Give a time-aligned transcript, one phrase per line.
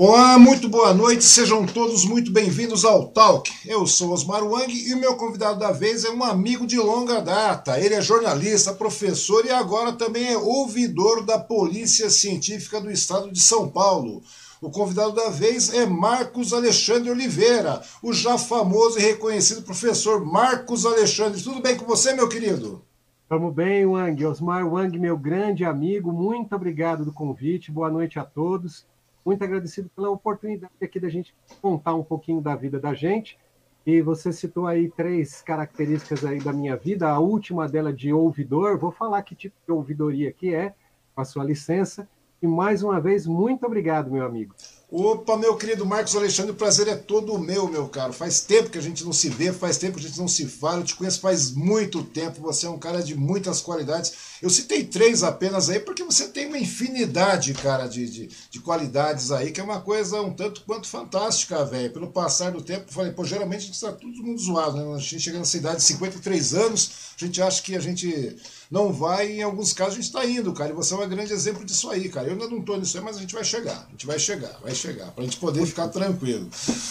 [0.00, 3.50] Olá, muito boa noite, sejam todos muito bem-vindos ao Talk.
[3.66, 7.20] Eu sou Osmar Wang e o meu convidado da vez é um amigo de longa
[7.20, 7.80] data.
[7.80, 13.40] Ele é jornalista, professor e agora também é ouvidor da Polícia Científica do Estado de
[13.40, 14.22] São Paulo.
[14.62, 20.86] O convidado da vez é Marcos Alexandre Oliveira, o já famoso e reconhecido professor Marcos
[20.86, 21.42] Alexandre.
[21.42, 22.84] Tudo bem com você, meu querido?
[23.28, 24.24] Vamos bem, Wang.
[24.24, 27.72] Osmar Wang, meu grande amigo, muito obrigado do convite.
[27.72, 28.86] Boa noite a todos
[29.24, 33.38] muito agradecido pela oportunidade aqui da gente contar um pouquinho da vida da gente.
[33.86, 38.78] E você citou aí três características aí da minha vida, a última dela de ouvidor.
[38.78, 40.74] Vou falar que tipo de ouvidoria que é,
[41.14, 42.08] com a sua licença.
[42.42, 44.54] E mais uma vez, muito obrigado, meu amigo.
[44.90, 48.10] Opa, meu querido Marcos Alexandre, o prazer é todo meu, meu caro.
[48.10, 50.46] Faz tempo que a gente não se vê, faz tempo que a gente não se
[50.46, 50.80] fala.
[50.80, 52.40] Eu te conheço faz muito tempo.
[52.40, 54.14] Você é um cara de muitas qualidades.
[54.40, 59.30] Eu citei três apenas aí porque você tem uma infinidade, cara, de, de, de qualidades
[59.30, 61.92] aí, que é uma coisa um tanto quanto fantástica, velho.
[61.92, 64.94] Pelo passar do tempo, falei, pô, geralmente a gente está todo mundo zoado, né?
[64.94, 68.38] A gente chega na cidade de 53 anos, a gente acha que a gente
[68.70, 70.70] não vai, em alguns casos a gente está indo, cara.
[70.70, 72.26] E você é um grande exemplo disso aí, cara.
[72.26, 73.86] Eu ainda não estou nisso aí, mas a gente vai chegar.
[73.88, 76.48] A gente vai chegar, vai chegar, para a gente poder ficar tranquilo.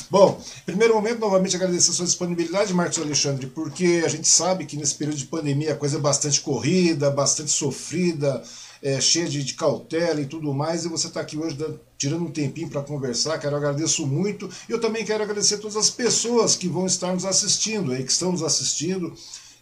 [0.10, 4.76] Bom, primeiro momento, novamente agradecer a sua disponibilidade, Marcos Alexandre, porque a gente sabe que
[4.76, 8.42] nesse período de pandemia a coisa é bastante corrida, bastante sofrida,
[8.82, 11.58] é, cheia de, de, cautela e tudo mais, e você está aqui hoje
[11.98, 14.50] tirando um tempinho para conversar, quero agradeço muito.
[14.68, 18.04] E eu também quero agradecer a todas as pessoas que vão estar nos assistindo aí,
[18.04, 19.14] que estão nos assistindo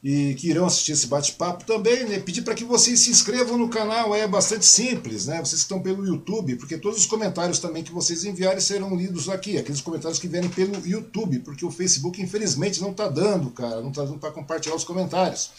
[0.08, 2.20] e que irão assistir esse bate-papo também, né?
[2.20, 5.40] Pedir para que vocês se inscrevam no canal, é bastante simples, né?
[5.40, 9.28] Vocês que estão pelo YouTube, porque todos os comentários também que vocês enviarem serão lidos
[9.30, 13.82] aqui, aqueles comentários que vierem pelo YouTube, porque o Facebook infelizmente não está dando, cara,
[13.82, 15.50] não está dando para compartilhar os comentários.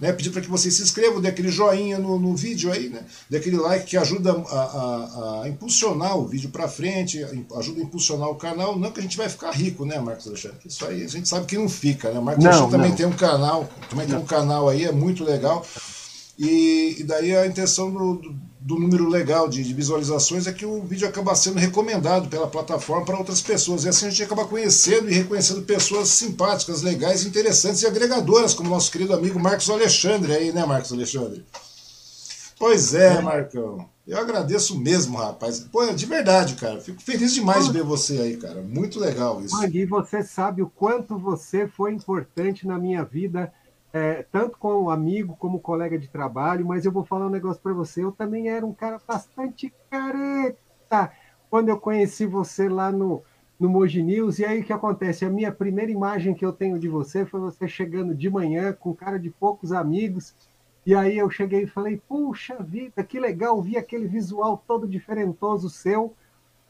[0.00, 3.04] Né, pedir para que vocês se inscrevam, dê aquele joinha no, no vídeo aí, né,
[3.28, 7.24] dê aquele like que ajuda a, a, a impulsionar o vídeo para frente,
[7.56, 8.78] ajuda a impulsionar o canal.
[8.78, 10.58] Não que a gente vai ficar rico, né, Marcos Alexandre?
[10.64, 12.20] Isso aí a gente sabe que não fica, né?
[12.20, 12.84] Marcos não, Alexandre não.
[12.84, 14.14] também tem um canal, também não.
[14.16, 15.66] tem um canal aí, é muito legal.
[16.38, 20.66] E, e daí a intenção do, do, do número legal de, de, visualizações é que
[20.66, 23.84] o vídeo acaba sendo recomendado pela plataforma para outras pessoas.
[23.84, 28.68] E assim a gente acaba conhecendo e reconhecendo pessoas simpáticas, legais, interessantes e agregadoras, como
[28.68, 31.46] nosso querido amigo Marcos Alexandre aí, né, Marcos Alexandre?
[32.58, 33.22] Pois é, é.
[33.22, 33.88] Marcão.
[34.06, 35.60] Eu agradeço mesmo, rapaz.
[35.60, 36.78] Pô, de verdade, cara.
[36.78, 38.60] Fico feliz demais de ver você aí, cara.
[38.60, 39.56] Muito legal isso.
[39.56, 43.50] Magui, você sabe o quanto você foi importante na minha vida
[43.92, 47.72] é, tanto como amigo como colega de trabalho, mas eu vou falar um negócio para
[47.72, 48.04] você.
[48.04, 51.12] Eu também era um cara bastante careta
[51.48, 53.22] quando eu conheci você lá no,
[53.58, 54.38] no Moji News.
[54.38, 55.24] E aí o que acontece?
[55.24, 58.94] A minha primeira imagem que eu tenho de você foi você chegando de manhã com
[58.94, 60.34] cara de poucos amigos.
[60.84, 65.70] E aí eu cheguei e falei: Puxa vida, que legal, vi aquele visual todo diferentoso
[65.70, 66.14] seu.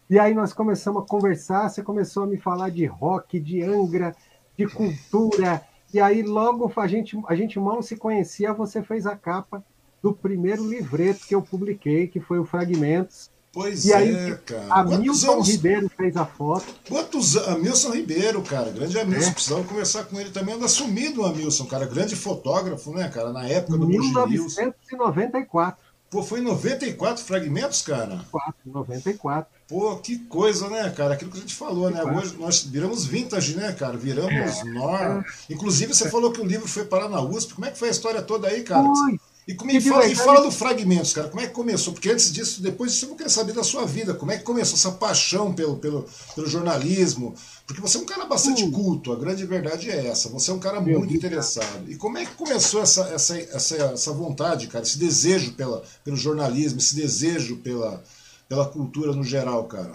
[0.08, 1.68] E aí nós começamos a conversar.
[1.68, 4.14] Você começou a me falar de rock, de Angra,
[4.56, 5.60] de cultura
[5.92, 9.64] e aí, logo a gente, a gente mal se conhecia, você fez a capa
[10.02, 13.30] do primeiro livreto que eu publiquei, que foi o Fragmentos.
[13.52, 14.66] Pois e aí, é, cara.
[14.68, 15.48] A Milton anos...
[15.48, 16.66] Ribeiro fez a foto.
[16.86, 17.48] Quantos anos?
[17.48, 18.70] Amilson Ribeiro, cara.
[18.70, 19.30] Grande Amilson.
[19.30, 19.32] É.
[19.32, 20.54] Precisava conversar com ele também.
[20.54, 21.86] Anda sumido o Amilson, cara.
[21.86, 23.32] Grande fotógrafo, né, cara?
[23.32, 25.87] Na época do 1994.
[26.10, 28.24] Pô, foi em 94 fragmentos, cara?
[28.30, 29.50] 4, 94.
[29.68, 31.12] Pô, que coisa, né, cara?
[31.12, 32.02] Aquilo que a gente falou, né?
[32.02, 33.98] Hoje nós viramos vintage, né, cara?
[33.98, 34.64] Viramos é.
[34.64, 35.24] norma.
[35.50, 37.52] Inclusive, você falou que o livro foi parar na USP.
[37.52, 38.84] Como é que foi a história toda aí, cara?
[38.84, 39.20] Foi.
[39.48, 41.28] E, como, e, fala, e fala do Fragmentos, cara.
[41.30, 41.94] Como é que começou?
[41.94, 44.12] Porque antes disso, depois disso, eu queria saber da sua vida.
[44.12, 46.04] Como é que começou essa paixão pelo, pelo,
[46.34, 47.34] pelo jornalismo?
[47.66, 48.70] Porque você é um cara bastante uh.
[48.70, 50.28] culto, a grande verdade é essa.
[50.28, 51.18] Você é um cara Meu muito Deus.
[51.18, 51.90] interessado.
[51.90, 54.84] E como é que começou essa, essa, essa, essa vontade, cara?
[54.84, 58.04] Esse desejo pela, pelo jornalismo, esse desejo pela,
[58.50, 59.94] pela cultura no geral, cara?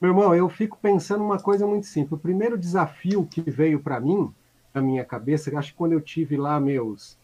[0.00, 2.10] Meu irmão, eu fico pensando uma coisa muito simples.
[2.10, 4.34] O primeiro desafio que veio para mim,
[4.74, 7.21] na minha cabeça, acho que quando eu tive lá meus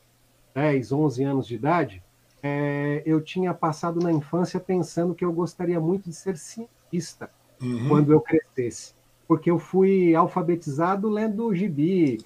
[0.58, 2.02] 10, 11 anos de idade,
[2.43, 7.31] é, eu tinha passado na infância pensando que eu gostaria muito de ser cientista
[7.62, 7.88] uhum.
[7.88, 8.93] quando eu crescesse.
[9.28, 12.19] Porque eu fui alfabetizado lendo gibi,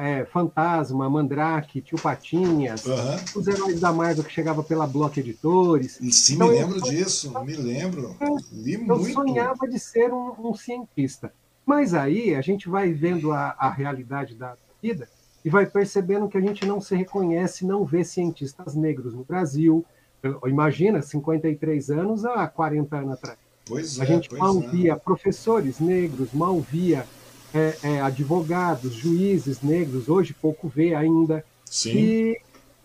[0.00, 3.16] é, Fantasma, Mandrake, Tio Patinhas, uhum.
[3.36, 5.92] os heróis da Marvel que chegava pela Block Editores.
[6.10, 8.16] Sim, então, me lembro eu, disso, me lembro.
[8.20, 11.32] Eu sonhava de ser um, um, cientista.
[11.64, 15.08] Mas aí a gente vai vendo a, a realidade da vida
[15.46, 19.86] e vai percebendo que a gente não se reconhece, não vê cientistas negros no Brasil.
[20.44, 23.38] Imagina, 53 anos há 40 anos atrás.
[23.64, 24.66] Pois a é, gente mal é.
[24.66, 27.06] via professores negros, mal via
[27.54, 31.44] é, é, advogados, juízes negros, hoje pouco vê ainda.
[31.64, 31.96] Sim.
[31.96, 32.40] E,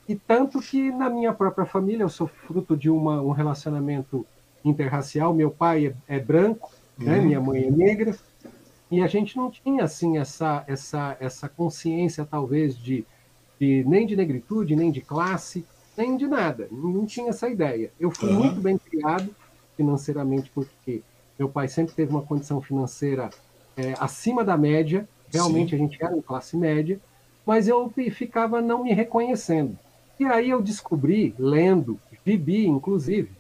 [0.08, 4.24] e tanto que na minha própria família, eu sou fruto de uma, um relacionamento
[4.63, 5.34] interracial.
[5.34, 7.13] Meu pai é, é branco, né?
[7.13, 7.18] uhum.
[7.18, 7.25] né?
[7.25, 8.15] minha mãe é negra,
[8.91, 13.05] e a gente não tinha assim essa essa essa consciência talvez de,
[13.60, 15.65] de nem de negritude, nem de classe,
[15.98, 16.67] nem de nada.
[16.69, 17.91] Não tinha essa ideia.
[17.98, 18.39] Eu fui uhum.
[18.39, 19.33] muito bem criado
[19.77, 21.01] financeiramente porque
[21.39, 23.29] meu pai sempre teve uma condição financeira
[23.77, 25.07] é, acima da média.
[25.33, 25.75] Realmente Sim.
[25.75, 27.00] a gente era uma classe média,
[27.45, 29.79] mas eu ficava não me reconhecendo.
[30.19, 33.31] E aí eu descobri, lendo, Bibi, inclusive,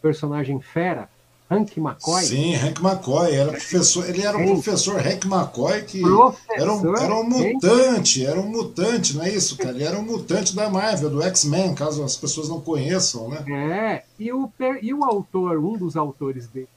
[0.00, 1.10] personagem fera,
[1.52, 2.22] Hank McCoy.
[2.24, 6.02] Sim, Hank McCoy, era professor, ele era um professor Hank McCoy que
[6.50, 9.70] era um, era um mutante, era um mutante, não é isso, cara?
[9.70, 13.44] Ele era um mutante da Marvel, do X-Men, caso as pessoas não conheçam, né?
[13.48, 16.68] É, e o, e o autor, um dos autores dele,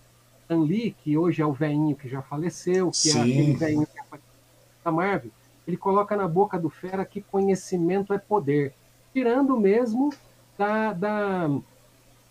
[0.43, 3.17] Stan Lee, que hoje é o velhinho que já faleceu, que Sim.
[3.17, 4.29] é aquele velhinho que apareceu
[4.83, 5.31] da Marvel,
[5.67, 8.73] ele coloca na boca do fera que conhecimento é poder,
[9.13, 10.13] tirando mesmo
[10.57, 11.49] da, da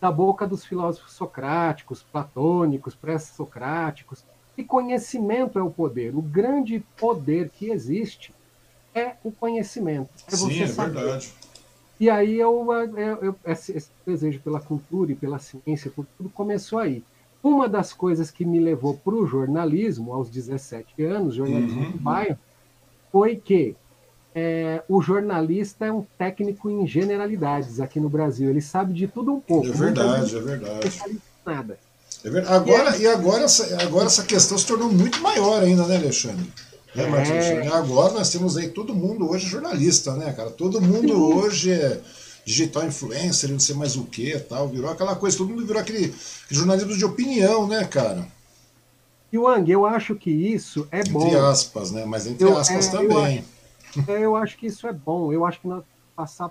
[0.05, 4.23] da boca dos filósofos socráticos, platônicos, pré-socráticos.
[4.55, 6.15] E conhecimento é o poder.
[6.15, 8.35] O grande poder que existe
[8.95, 10.11] é o conhecimento.
[10.31, 11.01] É Sim, é saber.
[11.01, 11.33] verdade.
[11.99, 16.29] E aí eu, eu, eu esse, esse, desejo pela cultura e pela ciência, por tudo
[16.29, 17.03] começou aí.
[17.43, 21.91] Uma das coisas que me levou para o jornalismo aos 17 anos, jornalismo uhum.
[21.93, 22.39] do bairro,
[23.11, 23.75] foi que
[24.35, 28.51] é, o jornalista é um técnico em generalidades aqui no Brasil.
[28.51, 29.69] Ele sabe de tudo um pouco.
[29.69, 31.03] É verdade, é verdade.
[31.47, 31.79] Nada.
[32.25, 32.55] É verdade.
[32.55, 33.03] Agora, e, é...
[33.03, 36.53] e agora, essa, agora essa questão se tornou muito maior ainda, né, Alexandre?
[36.95, 37.69] Né, é...
[37.69, 40.51] Agora nós temos aí todo mundo hoje jornalista, né, cara?
[40.51, 41.15] Todo mundo Sim.
[41.15, 42.01] hoje é
[42.45, 44.69] digital influencer, não sei mais o que tal.
[44.69, 46.15] Virou aquela coisa, todo mundo virou aquele, aquele
[46.51, 48.27] jornalismo de opinião, né, cara?
[49.33, 51.27] E Wang, eu acho que isso é entre bom.
[51.27, 52.05] Entre aspas, né?
[52.05, 53.37] Mas entre eu, aspas é, também.
[53.37, 53.54] Eu é,
[54.09, 55.33] eu acho que isso é bom.
[55.33, 55.85] Eu acho que nós
[56.17, 56.51] passar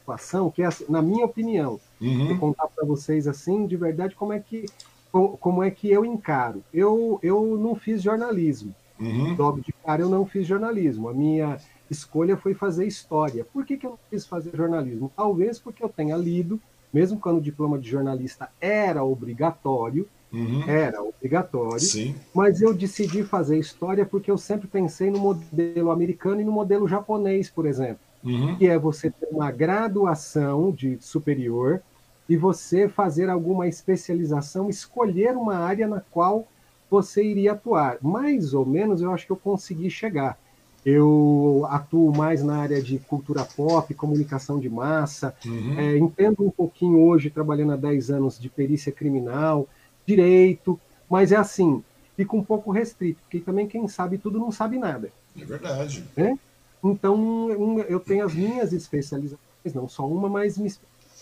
[0.00, 2.28] situação que é assim, na minha opinião, uhum.
[2.28, 4.66] vou contar para vocês assim, de verdade, como é que
[5.12, 6.62] como é que eu encaro.
[6.72, 8.74] Eu eu não fiz jornalismo.
[8.98, 9.34] Uhum.
[9.36, 11.08] Logo de cara eu não fiz jornalismo.
[11.08, 11.58] A minha
[11.90, 13.44] escolha foi fazer história.
[13.44, 15.10] Por que, que eu não quis fazer jornalismo?
[15.16, 16.60] Talvez porque eu tenha lido,
[16.92, 20.62] mesmo quando o diploma de jornalista era obrigatório, Uhum.
[20.68, 21.80] Era obrigatório.
[21.80, 22.14] Sim.
[22.34, 26.86] Mas eu decidi fazer história porque eu sempre pensei no modelo americano e no modelo
[26.86, 27.98] japonês, por exemplo.
[28.22, 28.56] Uhum.
[28.56, 31.82] Que é você ter uma graduação de superior
[32.28, 36.46] e você fazer alguma especialização, escolher uma área na qual
[36.88, 37.98] você iria atuar.
[38.00, 40.38] Mais ou menos eu acho que eu consegui chegar.
[40.84, 45.78] Eu atuo mais na área de cultura pop, comunicação de massa, uhum.
[45.78, 49.68] é, entendo um pouquinho hoje, trabalhando há 10 anos, de perícia criminal,
[50.10, 51.82] direito, mas é assim,
[52.16, 55.12] fica um pouco restrito, porque também quem sabe tudo não sabe nada.
[55.38, 56.04] É verdade.
[56.16, 56.38] Né?
[56.82, 57.50] Então,
[57.88, 60.72] eu tenho as minhas especializações, não só uma, mas me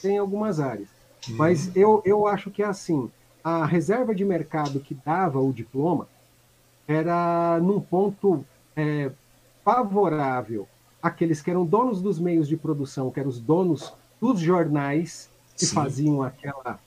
[0.04, 0.88] em algumas áreas.
[1.28, 1.36] Uhum.
[1.36, 3.10] Mas eu, eu acho que é assim,
[3.42, 6.06] a reserva de mercado que dava o diploma
[6.86, 8.44] era num ponto
[8.76, 9.10] é,
[9.64, 10.68] favorável
[11.02, 15.66] àqueles que eram donos dos meios de produção, que eram os donos dos jornais que
[15.66, 15.74] Sim.
[15.74, 16.78] faziam aquela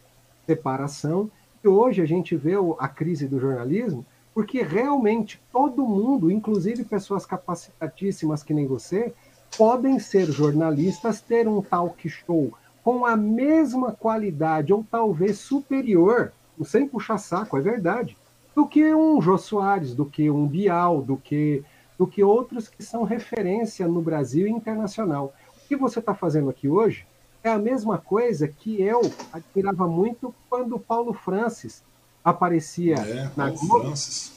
[0.46, 1.30] separação,
[1.68, 8.44] hoje a gente vê a crise do jornalismo porque realmente todo mundo, inclusive pessoas capacitadíssimas
[8.44, 9.14] que nem você,
[9.58, 12.54] podem ser jornalistas, ter um talk show
[12.84, 16.32] com a mesma qualidade ou talvez superior,
[16.64, 18.18] sem puxar saco, é verdade,
[18.56, 21.64] do que um Jô Soares, do que um Bial, do que,
[21.98, 25.34] do que outros que são referência no Brasil e internacional.
[25.64, 27.06] O que você está fazendo aqui hoje
[27.44, 31.84] é a mesma coisa que eu admirava muito quando Paulo Francis
[32.24, 33.86] aparecia é, na Paulo Globo.
[33.86, 34.32] Francis.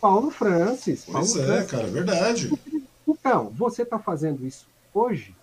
[0.00, 1.04] Paulo Francis.
[1.04, 1.70] Pois Paulo é, Francis.
[1.70, 2.52] cara, é verdade.
[3.06, 5.34] Então, você está fazendo isso hoje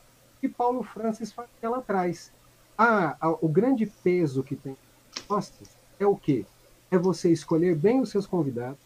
[0.42, 2.32] e Paulo Francis fazia lá atrás.
[2.78, 4.76] Ah, o grande peso que tem
[5.28, 6.46] costas é o quê?
[6.92, 8.80] É você escolher bem os seus convidados,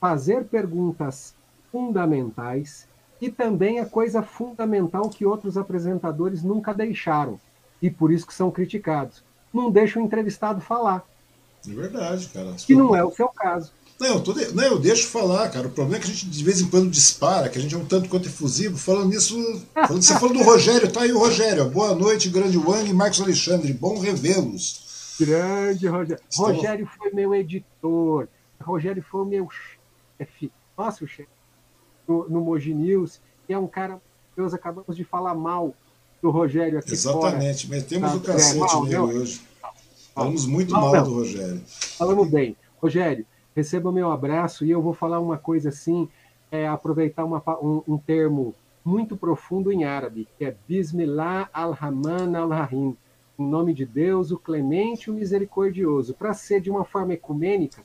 [0.00, 1.34] fazer perguntas
[1.70, 2.88] fundamentais
[3.20, 7.40] e também a coisa fundamental que outros apresentadores nunca deixaram,
[7.80, 9.22] e por isso que são criticados.
[9.52, 11.04] Não deixa o entrevistado falar.
[11.66, 12.52] É verdade, cara.
[12.54, 13.72] Que não é o seu caso.
[13.98, 14.54] Não, eu, tô de...
[14.54, 15.68] não, eu deixo falar, cara.
[15.68, 17.78] O problema é que a gente de vez em quando dispara, que a gente é
[17.78, 18.76] um tanto quanto efusivo.
[18.76, 19.34] Falando nisso,
[19.72, 21.68] falando, você falou do Rogério, tá aí o Rogério.
[21.70, 23.72] Boa noite, grande Wang e Marcos Alexandre.
[23.72, 25.16] Bom revê-los.
[25.18, 26.22] Grande Rogério.
[26.28, 26.46] Estão...
[26.46, 28.28] Rogério foi meu editor.
[28.60, 29.48] Rogério foi o meu
[30.18, 30.52] chefe.
[30.76, 31.28] Nossa, o chefe
[32.06, 33.20] no, no Mogi News.
[33.48, 33.98] E é um cara
[34.36, 35.74] Deus acabamos de falar mal
[36.22, 37.78] do Rogério aqui Exatamente, fora.
[37.78, 39.40] metemos tá, o cacete é, mal, nele não, hoje.
[40.14, 41.62] Falamos muito não, mal do Rogério.
[41.66, 42.56] Falamos bem.
[42.80, 46.08] Rogério, receba o meu abraço e eu vou falar uma coisa assim,
[46.50, 48.54] é, aproveitar uma, um, um, termo
[48.84, 52.96] muito profundo em árabe, que é Bismillah al-Rahman al-Rahim.
[53.38, 57.82] em nome de Deus, o clemente e o misericordioso, para ser de uma forma ecumênica,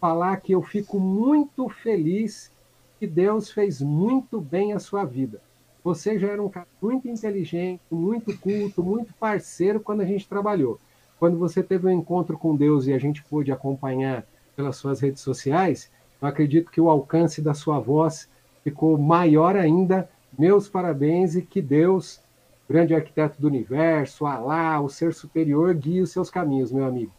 [0.00, 2.52] falar que eu fico muito feliz
[2.98, 5.40] que Deus fez muito bem a sua vida.
[5.84, 10.80] Você já era um cara muito inteligente, muito culto, muito parceiro quando a gente trabalhou.
[11.20, 14.24] Quando você teve um encontro com Deus e a gente pôde acompanhar
[14.56, 15.90] pelas suas redes sociais,
[16.22, 18.26] eu acredito que o alcance da sua voz
[18.62, 20.08] ficou maior ainda.
[20.38, 22.18] Meus parabéns e que Deus,
[22.66, 27.12] grande arquiteto do universo, Alá, o ser superior, guie os seus caminhos, meu amigo.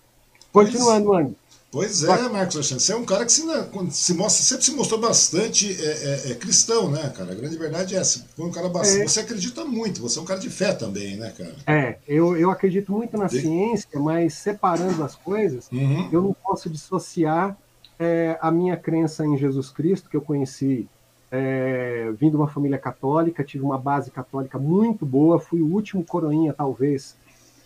[0.51, 1.37] Continuando, Andy.
[1.71, 3.41] Pois é, Marcos Alexandre, você é um cara que se,
[3.89, 7.33] se mostra, sempre se mostrou bastante é, é, é, cristão, né, cara?
[7.33, 8.25] A grande verdade é essa.
[8.35, 9.07] Foi um cara bastante, é.
[9.07, 11.55] Você acredita muito, você é um cara de fé também, né, cara?
[11.67, 16.09] É, eu, eu acredito muito na ciência, mas separando as coisas, uhum.
[16.13, 17.57] eu não posso dissociar
[17.99, 20.87] é, a minha crença em Jesus Cristo, que eu conheci
[21.31, 26.03] é, vim de uma família católica, tive uma base católica muito boa, fui o último
[26.03, 27.17] coroinha, talvez,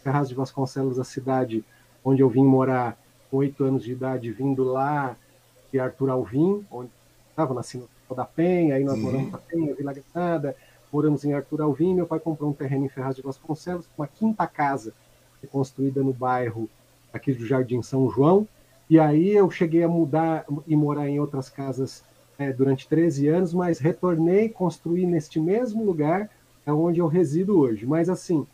[0.03, 1.63] Ferraz de Vasconcelos, a cidade
[2.03, 2.97] onde eu vim morar
[3.29, 5.15] com oito anos de idade, vindo lá
[5.71, 6.89] de Arthur Alvim, onde
[7.29, 9.03] estava nascendo da Penha, aí nós uhum.
[9.03, 10.55] moramos na Penha, Vila Granada,
[10.91, 14.47] moramos em Arthur Alvim, meu pai comprou um terreno em Ferraz de Vasconcelos, uma quinta
[14.47, 14.93] casa
[15.51, 16.67] construída no bairro
[17.13, 18.47] aqui do Jardim São João,
[18.89, 22.03] e aí eu cheguei a mudar e morar em outras casas
[22.39, 26.29] é, durante 13 anos, mas retornei, construí neste mesmo lugar,
[26.65, 27.85] é onde eu resido hoje.
[27.85, 28.47] Mas assim,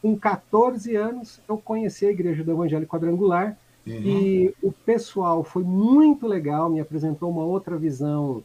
[0.00, 3.94] com 14 anos, eu conheci a Igreja do Evangelho Quadrangular, Uhum.
[3.94, 8.42] E o pessoal foi muito legal, me apresentou uma outra visão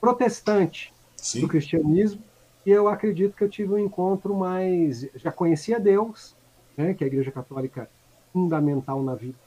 [0.00, 1.40] protestante Sim.
[1.40, 2.20] do cristianismo.
[2.64, 5.08] E eu acredito que eu tive um encontro mais.
[5.14, 6.34] Já conhecia Deus,
[6.76, 7.88] né, que é a Igreja Católica
[8.32, 9.38] fundamental na vida,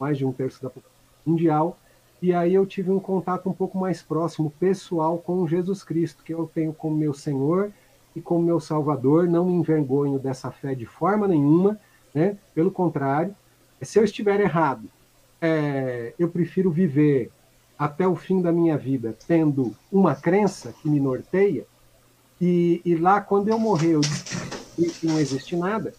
[0.00, 0.92] mais de um terço da população
[1.24, 1.78] mundial.
[2.20, 6.32] E aí eu tive um contato um pouco mais próximo, pessoal, com Jesus Cristo, que
[6.32, 7.70] eu tenho como meu Senhor
[8.16, 9.28] e como meu Salvador.
[9.28, 11.78] Não me envergonho dessa fé de forma nenhuma,
[12.14, 12.38] né?
[12.54, 13.36] pelo contrário
[13.84, 14.88] se eu estiver errado,
[15.40, 17.30] é, eu prefiro viver
[17.78, 21.66] até o fim da minha vida tendo uma crença que me norteia,
[22.40, 24.00] e, e lá, quando eu morrer, eu
[25.00, 25.94] que não existe nada,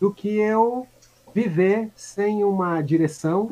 [0.00, 0.86] do que eu
[1.34, 3.50] viver sem uma direção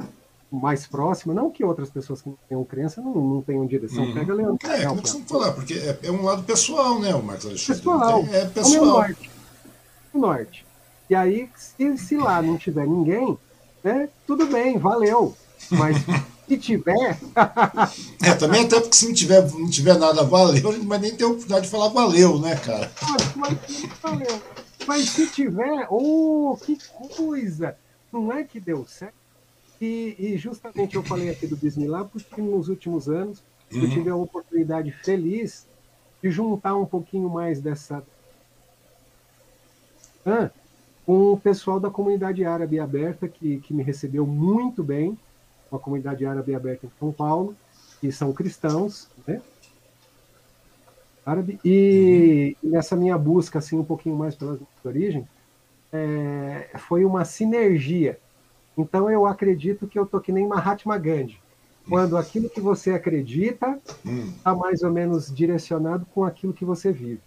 [0.50, 4.04] mais próxima, não que outras pessoas que tenham crença não, não tenham direção.
[4.04, 4.14] Uhum.
[4.14, 4.70] Pega Leandro.
[4.70, 7.82] É, como você falar, porque é, é, um lado pessoal, né, o Marcos Alexandre?
[7.82, 8.24] Pessoal.
[8.30, 8.82] É, é pessoal.
[8.82, 9.30] O norte.
[10.12, 10.66] O norte.
[11.08, 13.36] E aí, se, se lá não tiver ninguém,
[13.82, 14.08] né?
[14.26, 15.36] Tudo bem, valeu.
[15.70, 15.96] Mas
[16.48, 17.18] se tiver.
[18.24, 21.16] é, também até porque se não tiver, não tiver nada valeu, a gente vai nem
[21.16, 22.90] ter oportunidade de falar valeu, né, cara?
[23.02, 23.58] Mas, mas,
[24.02, 24.42] valeu.
[24.86, 26.78] mas se tiver, oh, que
[27.16, 27.76] coisa!
[28.12, 29.14] Não é que deu certo?
[29.80, 33.82] E, e justamente eu falei aqui do Bismillah porque nos últimos anos uhum.
[33.82, 35.66] eu tive a oportunidade feliz
[36.22, 38.04] de juntar um pouquinho mais dessa.
[40.24, 40.50] Ah,
[41.04, 45.18] com o pessoal da comunidade árabe aberta, que, que me recebeu muito bem,
[45.70, 47.56] uma comunidade árabe aberta em São Paulo,
[48.00, 49.40] que são cristãos, né?
[51.24, 51.58] Árabe.
[51.64, 52.70] E uhum.
[52.70, 55.24] nessa minha busca, assim, um pouquinho mais pelas origens,
[55.92, 58.18] é, foi uma sinergia.
[58.76, 61.40] Então eu acredito que eu tô que nem Mahatma Gandhi.
[61.88, 64.56] Quando aquilo que você acredita está hum.
[64.56, 67.20] mais ou menos direcionado com aquilo que você vive.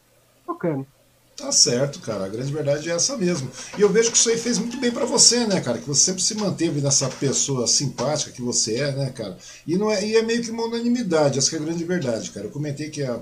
[0.45, 0.87] Tocando.
[1.35, 2.25] Tá certo, cara.
[2.25, 3.51] A grande verdade é essa mesmo.
[3.77, 5.77] E eu vejo que isso aí fez muito bem para você, né, cara?
[5.77, 9.37] Que você sempre se manteve nessa pessoa simpática que você é, né, cara?
[9.67, 12.45] E, não é, e é meio que uma unanimidade, essa é a grande verdade, cara.
[12.45, 13.21] Eu comentei que ia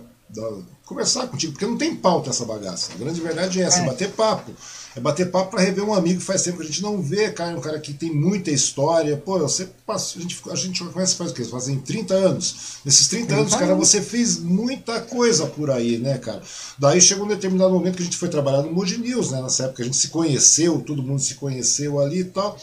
[0.86, 2.92] conversar contigo, porque não tem pauta essa bagaça.
[2.94, 3.86] A grande verdade é essa, é.
[3.86, 4.52] bater papo.
[4.96, 7.32] É bater papo para rever um amigo que faz tempo que a gente não vê,
[7.32, 9.18] cara, um cara que tem muita história.
[9.18, 11.44] Pô, você passa, a gente, a gente conhece faz o quê?
[11.44, 12.56] Fazem 30 anos.
[12.86, 16.42] Nesses 30 anos, cara, você fez muita coisa por aí, né, cara?
[16.78, 19.42] Daí chegou um determinado momento que a gente foi trabalhar no Mood News, né?
[19.42, 22.58] Nessa época a gente se conheceu, todo mundo se conheceu ali e tal.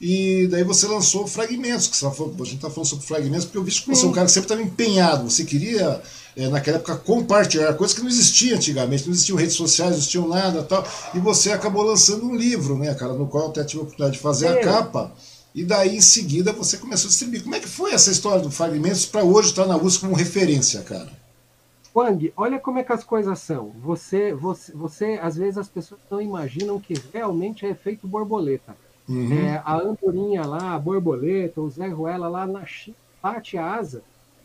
[0.00, 3.44] E daí você lançou fragmentos, que você tá falando, a gente tá falando sobre fragmentos,
[3.44, 6.02] porque eu vi que você é um cara que sempre estava empenhado, você queria
[6.36, 10.28] é, naquela época compartilhar, coisas que não existiam antigamente, não existiam redes sociais, não existiam
[10.28, 10.84] nada tal.
[11.14, 14.16] E você acabou lançando um livro, né, cara, no qual eu até tive a oportunidade
[14.16, 15.12] de fazer a capa.
[15.54, 17.42] E daí em seguida você começou a distribuir.
[17.42, 20.80] Como é que foi essa história do Fragmentos para hoje estar na USP como referência,
[20.80, 21.10] cara?
[21.94, 23.70] Wang, olha como é que as coisas são.
[23.82, 28.74] Você, você, você, às vezes as pessoas não imaginam que realmente é efeito borboleta.
[29.06, 29.30] Uhum.
[29.30, 34.02] É, a andorinha lá, a borboleta, o Zé Ruela lá na China, bate a asa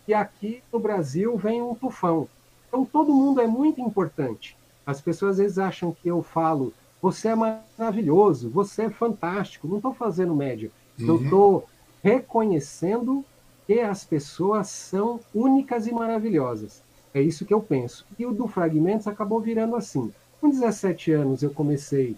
[0.07, 2.27] e aqui no Brasil vem um tufão.
[2.67, 4.57] Então todo mundo é muito importante.
[4.85, 9.67] As pessoas às vezes acham que eu falo, você é maravilhoso, você é fantástico.
[9.67, 10.71] Não estou fazendo média.
[10.99, 11.07] Uhum.
[11.07, 11.69] Eu estou
[12.03, 13.23] reconhecendo
[13.65, 16.81] que as pessoas são únicas e maravilhosas.
[17.13, 18.05] É isso que eu penso.
[18.17, 20.13] E o do Fragmentos acabou virando assim.
[20.39, 22.15] Com 17 anos eu comecei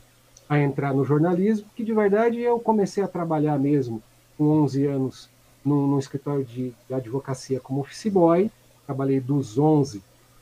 [0.47, 4.02] a entrar no jornalismo, que de verdade eu comecei a trabalhar mesmo
[4.38, 5.30] com 11 anos
[5.63, 8.51] num, num escritório de, de, advocacia como office boy,
[8.85, 10.01] trabalhei dos 11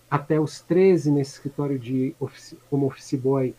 [0.10, 3.54] até os 13 nesse escritório de office, como office boy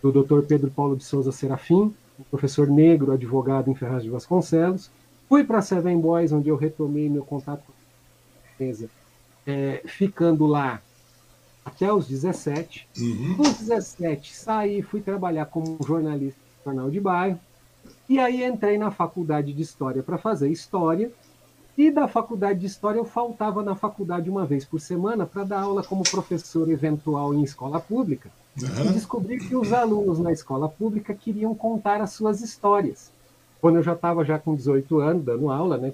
[0.00, 0.42] do Dr.
[0.46, 1.94] Pedro Paulo de Souza Serafim,
[2.30, 4.90] professor negro, advogado em Ferraz de Vasconcelos.
[5.28, 8.88] Fui para Seven Boys, onde eu retomei meu contato com a empresa,
[9.46, 10.80] é, ficando lá
[11.64, 12.88] até os 17.
[12.98, 13.36] Uhum.
[13.36, 17.38] Com 17, saí, fui trabalhar como jornalista no jornal de bairro.
[18.08, 21.10] E aí entrei na faculdade de História para fazer História.
[21.76, 25.60] E da faculdade de História eu faltava na faculdade uma vez por semana para dar
[25.60, 28.30] aula como professor eventual em escola pública.
[28.60, 28.86] Uhum.
[28.86, 33.12] E descobri que os alunos na escola pública queriam contar as suas histórias.
[33.60, 35.92] Quando eu já estava já com 18 anos dando aula, né?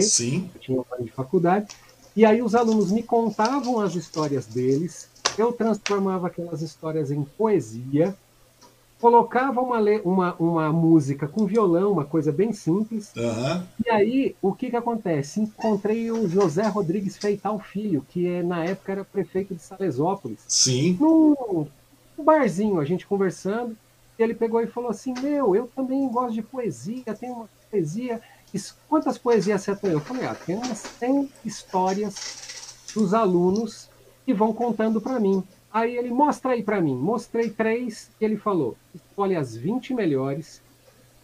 [0.00, 0.50] Sim.
[0.54, 1.68] Eu tinha um ano de faculdade.
[2.16, 8.14] E aí os alunos me contavam as histórias deles, eu transformava aquelas histórias em poesia,
[9.00, 13.12] colocava uma, uma, uma música com violão, uma coisa bem simples.
[13.16, 13.62] Uhum.
[13.84, 15.40] E aí, o que, que acontece?
[15.40, 20.40] Encontrei o José Rodrigues Feital Filho, que é, na época era prefeito de Salesópolis.
[20.48, 20.96] Sim.
[21.00, 21.66] Num,
[22.18, 23.76] barzinho, a gente conversando.
[24.18, 28.20] E ele pegou e falou assim: Meu, eu também gosto de poesia, tenho uma poesia
[28.88, 29.90] quantas poesias você tem?
[29.90, 33.88] Eu falei, ah, tem umas 100 histórias dos alunos
[34.24, 35.42] que vão contando para mim.
[35.74, 36.94] Aí ele mostra aí para mim.
[36.94, 40.62] Mostrei três e ele falou: escolhe as 20 melhores,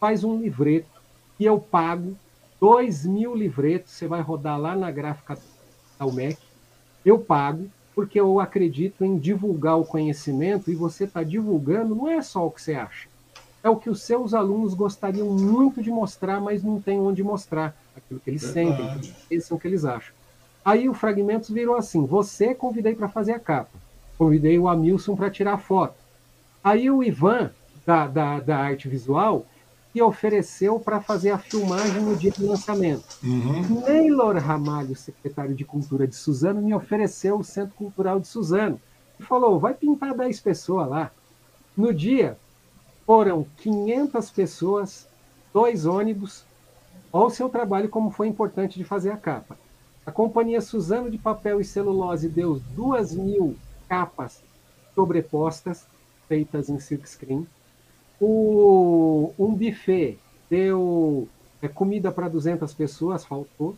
[0.00, 1.00] faz um livreto
[1.38, 2.16] e eu pago
[2.60, 3.92] dois mil livretos.
[3.92, 5.38] Você vai rodar lá na gráfica
[5.98, 6.38] da UMEC.
[7.04, 12.20] Eu pago porque eu acredito em divulgar o conhecimento e você está divulgando não é
[12.20, 13.08] só o que você acha
[13.62, 17.76] é o que os seus alunos gostariam muito de mostrar, mas não tem onde mostrar
[17.94, 19.06] aquilo que eles Verdade.
[19.06, 20.14] sentem, esse é o que eles acham.
[20.64, 23.70] Aí o Fragmentos virou assim: você convidei para fazer a capa,
[24.20, 25.94] convidei o Amilson para tirar foto.
[26.62, 27.50] Aí o Ivan,
[27.86, 29.46] da, da, da arte visual,
[29.94, 33.02] que ofereceu para fazer a filmagem no dia do lançamento.
[33.24, 33.80] Uhum.
[33.80, 38.78] Neylor Ramalho, secretário de Cultura de Suzano, me ofereceu o Centro Cultural de Suzano.
[39.18, 41.10] E falou: vai pintar 10 pessoas lá.
[41.74, 42.36] No dia,
[43.06, 45.08] foram 500 pessoas,
[45.50, 46.44] dois ônibus.
[47.10, 49.58] Olha o seu trabalho, como foi importante de fazer a capa.
[50.04, 53.56] A companhia Suzano de Papel e Celulose deu duas mil
[53.90, 54.40] capas
[54.94, 55.84] sobrepostas,
[56.28, 57.46] feitas em silkscreen.
[58.20, 60.16] O, um buffet
[60.48, 61.28] deu
[61.60, 63.74] é, comida para 200 pessoas, faltou.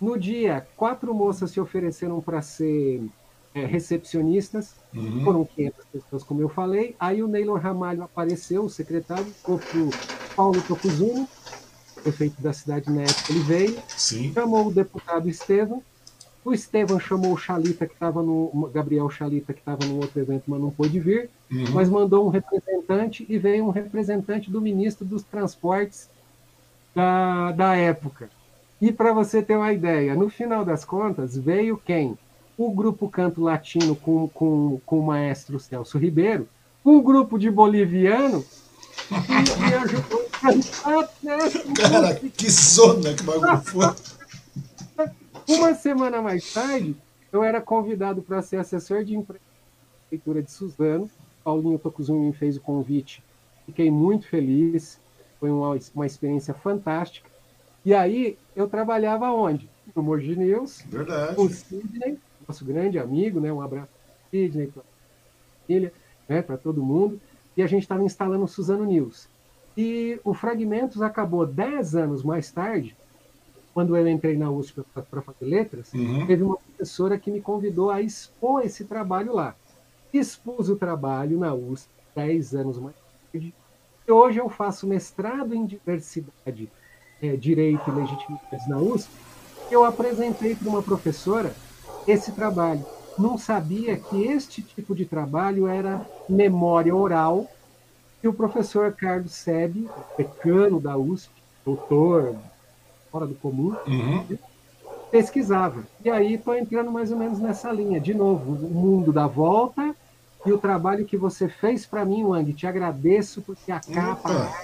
[0.00, 3.02] No dia, quatro moças se ofereceram para ser
[3.54, 5.24] é, recepcionistas, uhum.
[5.24, 6.96] foram 500 pessoas, como eu falei.
[6.98, 9.90] Aí o Neylor Ramalho apareceu, o secretário, ficou para o
[10.34, 11.28] Paulo Tocuzuno,
[12.02, 14.32] prefeito da cidade na época, ele veio, Sim.
[14.32, 15.82] chamou o deputado Estevam,
[16.46, 18.70] o Estevam chamou o Chalita, que estava no.
[18.72, 21.64] Gabriel Chalita, que estava no outro evento, mas não pôde vir, uhum.
[21.72, 26.08] mas mandou um representante e veio um representante do ministro dos Transportes
[26.94, 28.30] da, da época.
[28.80, 32.16] E para você ter uma ideia, no final das contas, veio quem?
[32.56, 36.48] o grupo Canto Latino com, com, com o maestro Celso Ribeiro,
[36.84, 38.44] um grupo de boliviano
[39.08, 40.26] que me ajudou
[41.74, 43.86] Cara, que zona que bagulho foi!
[45.48, 46.96] Uma semana mais tarde,
[47.32, 49.16] eu era convidado para ser assessor de
[50.08, 51.08] Prefeitura de Suzano.
[51.44, 53.22] Paulinho Tocuzumi me fez o convite.
[53.64, 55.00] Fiquei muito feliz.
[55.38, 57.28] Foi uma, uma experiência fantástica.
[57.84, 59.68] E aí, eu trabalhava onde?
[59.94, 61.36] No Mogi News, Verdade.
[61.36, 63.52] com o Sidney, nosso grande amigo, né?
[63.52, 64.82] Um abraço para Sidney, para
[65.66, 65.92] família,
[66.28, 66.42] né?
[66.42, 67.20] para todo mundo.
[67.56, 69.28] E a gente estava instalando o Suzano News.
[69.76, 72.96] E o Fragmentos acabou dez anos mais tarde,
[73.76, 76.26] quando eu entrei na USP para fazer letras, uhum.
[76.26, 79.54] teve uma professora que me convidou a expor esse trabalho lá.
[80.10, 82.94] Expus o trabalho na USP dez anos mais
[83.30, 83.52] tarde.
[84.08, 86.72] E hoje eu faço mestrado em diversidade,
[87.20, 89.10] é, direito e legitimidade na USP.
[89.70, 91.54] Eu apresentei para uma professora
[92.08, 92.82] esse trabalho.
[93.18, 97.46] Não sabia que este tipo de trabalho era memória oral,
[98.22, 99.86] que o professor Carlos Sebe,
[100.16, 101.30] decano da USP,
[101.62, 102.36] doutor
[103.16, 104.36] fora do comum, uhum.
[105.10, 105.84] pesquisava.
[106.04, 107.98] E aí estou entrando mais ou menos nessa linha.
[107.98, 109.94] De novo, o mundo da volta
[110.44, 112.52] e o trabalho que você fez para mim, Wang.
[112.52, 114.54] Te agradeço porque a capa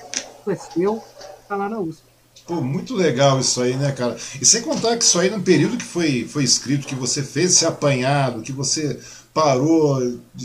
[0.47, 1.03] é seu,
[1.41, 2.03] está lá na USP.
[2.47, 4.17] Pô, muito legal isso aí, né, cara?
[4.39, 7.53] E sem contar que isso aí, no período que foi, foi escrito, que você fez
[7.53, 9.01] esse apanhado, que você
[9.33, 9.99] parou,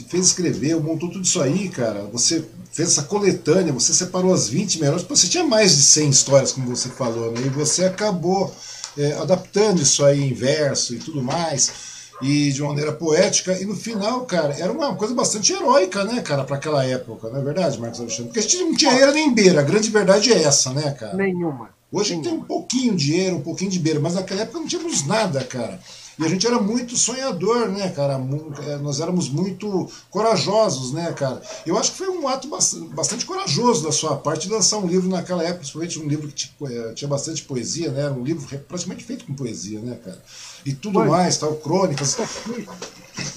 [0.07, 2.03] fez escrever, montou tudo isso aí, cara.
[2.13, 2.45] Você
[2.77, 5.01] fez essa coletânea, você separou as 20 melhores.
[5.01, 7.41] Você tinha mais de 100 histórias, como você falou, né?
[7.43, 8.55] E você acabou
[8.95, 11.97] é, adaptando isso aí em verso e tudo mais.
[12.21, 13.59] e de uma maneira poética.
[13.59, 17.39] E no final, cara, era uma coisa bastante heróica, né, cara, para aquela época, não
[17.39, 18.25] é verdade, Marcos Alexandre?
[18.25, 21.15] Porque a gente não tinha era nem beira, a grande verdade é essa, né, cara?
[21.15, 21.69] Nenhuma.
[21.91, 24.59] Hoje a gente tem um pouquinho de dinheiro, um pouquinho de beira, mas naquela época
[24.59, 25.79] não tínhamos nada, cara.
[26.19, 28.19] E a gente era muito sonhador, né, cara?
[28.65, 31.41] É, nós éramos muito corajosos, né, cara?
[31.65, 35.43] Eu acho que foi um ato bastante corajoso da sua parte lançar um livro naquela
[35.43, 38.01] época, principalmente um livro que é, tinha bastante poesia, né?
[38.01, 40.21] Era um livro praticamente feito com poesia, né, cara?
[40.65, 42.17] E tudo mais, tal, crônicas.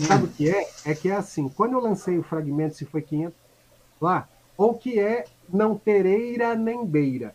[0.06, 0.70] Sabe o que é?
[0.84, 3.34] É que é assim, quando eu lancei o fragmento, se foi 500
[4.00, 7.34] lá, ou que é não tereira nem beira.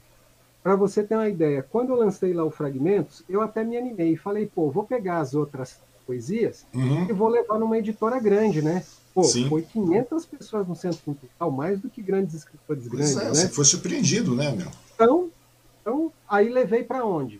[0.65, 4.13] Para você ter uma ideia, quando eu lancei lá o Fragmentos, eu até me animei
[4.13, 7.07] e falei, pô, vou pegar as outras poesias uhum.
[7.07, 8.83] e vou levar numa editora grande, né?
[9.13, 9.47] Pô, Sim.
[9.47, 13.29] foi 500 pessoas no Centro Cultural, mais do que grandes escritores pois grandes, é, né?
[13.35, 14.65] Você foi surpreendido, né, meu?
[14.95, 15.29] Então,
[15.79, 17.39] então aí levei para onde?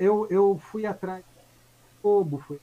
[0.00, 2.58] Eu, eu fui atrás do Kobo, fui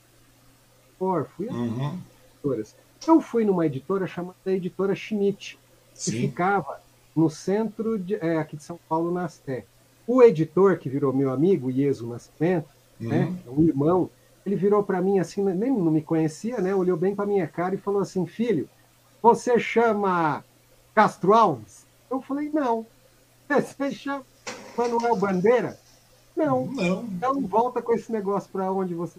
[1.34, 1.98] fui uhum.
[2.34, 2.76] editoras.
[3.08, 5.58] Eu fui numa editora chamada Editora Schmidt,
[5.94, 6.20] que Sim.
[6.20, 6.82] ficava
[7.16, 9.64] no centro de, é, aqui de São Paulo, na Sé.
[10.06, 12.68] O editor, que virou meu amigo, Ieso Nascimento,
[13.00, 13.08] uhum.
[13.08, 14.10] né, um irmão,
[14.46, 16.72] ele virou para mim assim, nem não me conhecia, né?
[16.72, 18.68] Olhou bem para minha cara e falou assim: Filho,
[19.20, 20.44] você chama
[20.94, 21.84] Castro Alves?
[22.08, 22.86] Eu falei: Não.
[23.48, 24.24] Você chama
[24.76, 25.78] Manuel Bandeira?
[26.36, 26.66] Não.
[26.66, 27.04] Não.
[27.04, 29.18] Então volta com esse negócio para onde você.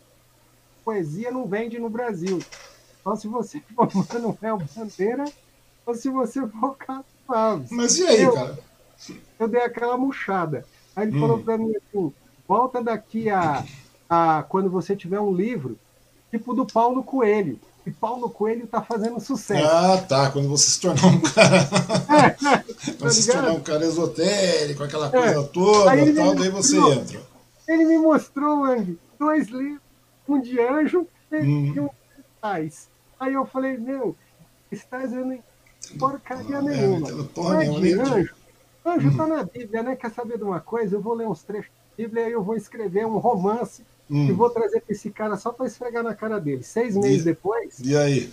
[0.83, 2.39] Poesia não vende no Brasil.
[3.03, 5.25] Só se você for Manuel Bandeira
[5.85, 7.71] ou se você for Castro Alves.
[7.71, 8.59] Mas e aí, eu, cara?
[9.39, 10.65] Eu dei aquela murchada.
[10.97, 11.21] Aí ele hum.
[11.21, 12.11] falou para mim assim:
[12.47, 13.63] volta daqui a,
[14.09, 15.77] a quando você tiver um livro,
[16.31, 17.59] tipo do Paulo Coelho.
[17.85, 19.65] E Paulo Coelho está fazendo sucesso.
[19.65, 20.29] Ah, tá.
[20.31, 21.55] Quando você se tornar um cara.
[21.55, 25.43] É, quando tá você se tornar um cara esotérico, aquela coisa é.
[25.43, 27.21] toda aí tal, daí você entra.
[27.65, 29.81] Ele me mostrou, Ang, dois livros,
[30.27, 31.73] um de anjo hum.
[31.75, 32.89] e um de cristais.
[33.19, 34.15] Aí eu falei, meu,
[34.69, 35.43] eu nem
[35.97, 37.09] porcaria ah, nenhuma.
[37.09, 38.29] É, porra nenhuma,
[38.87, 39.95] anjo, Anjo está na Bíblia, né?
[39.95, 40.95] Quer saber de uma coisa?
[40.95, 44.27] Eu vou ler uns trechos da Bíblia e eu vou escrever um romance hum.
[44.27, 46.63] e vou trazer para esse cara só para esfregar na cara dele.
[46.63, 48.31] Seis meses e, depois, e aí?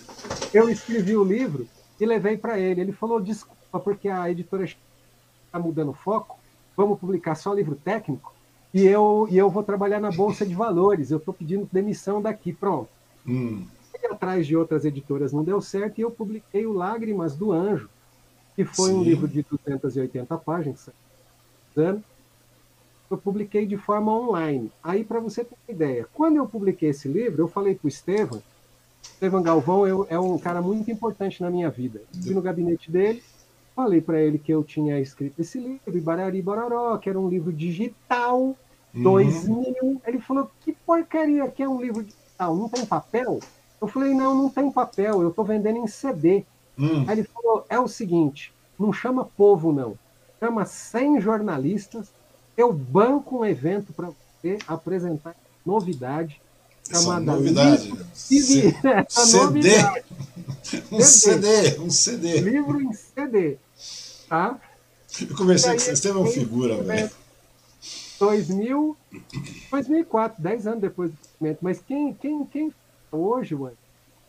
[0.53, 1.67] eu escrevi o livro
[1.99, 2.81] e levei para ele.
[2.81, 6.39] Ele falou: desculpa, porque a editora está mudando o foco,
[6.75, 8.33] vamos publicar só livro técnico
[8.73, 11.09] e eu, e eu vou trabalhar na Bolsa de Valores.
[11.09, 12.51] Eu estou pedindo demissão daqui.
[12.51, 12.89] Pronto.
[13.25, 13.65] Hum.
[14.11, 17.89] Atrás de outras editoras não deu certo e eu publiquei o Lágrimas do Anjo
[18.55, 18.97] que foi Sim.
[18.97, 20.89] um livro de 280 páginas,
[21.75, 24.71] eu publiquei de forma online.
[24.83, 27.89] Aí, para você ter uma ideia, quando eu publiquei esse livro, eu falei para o
[27.89, 28.41] Estevam,
[29.01, 32.01] Estevam Galvão eu, é um cara muito importante na minha vida.
[32.23, 33.23] Fui no gabinete dele,
[33.75, 37.53] falei para ele que eu tinha escrito esse livro, Ibarari Bororó, que era um livro
[37.53, 38.55] digital,
[38.93, 39.03] uhum.
[39.03, 40.01] 2000.
[40.05, 43.39] Ele falou, que porcaria que é um livro digital, não tem papel?
[43.81, 46.45] Eu falei, não, não tem papel, eu estou vendendo em CD.
[46.77, 47.05] Hum.
[47.07, 49.97] Aí ele falou: é o seguinte, não chama povo, não.
[50.39, 52.07] Chama 100 jornalistas,
[52.57, 55.35] eu banco um evento para você apresentar
[55.65, 56.39] novidade
[56.89, 57.87] chamada novidade.
[57.87, 58.73] Livro, CD.
[59.33, 60.05] Novidade.
[60.91, 61.79] Um CD.
[61.79, 62.41] Um CD.
[62.41, 63.57] Livro em CD.
[64.29, 64.59] Tá?
[65.21, 67.09] Eu conversei com você, teve uma figura, velho.
[68.19, 68.97] 2000,
[69.71, 71.59] 2004, 10 anos depois do documento.
[71.61, 72.73] Mas quem, quem, quem
[73.11, 73.77] hoje, mano,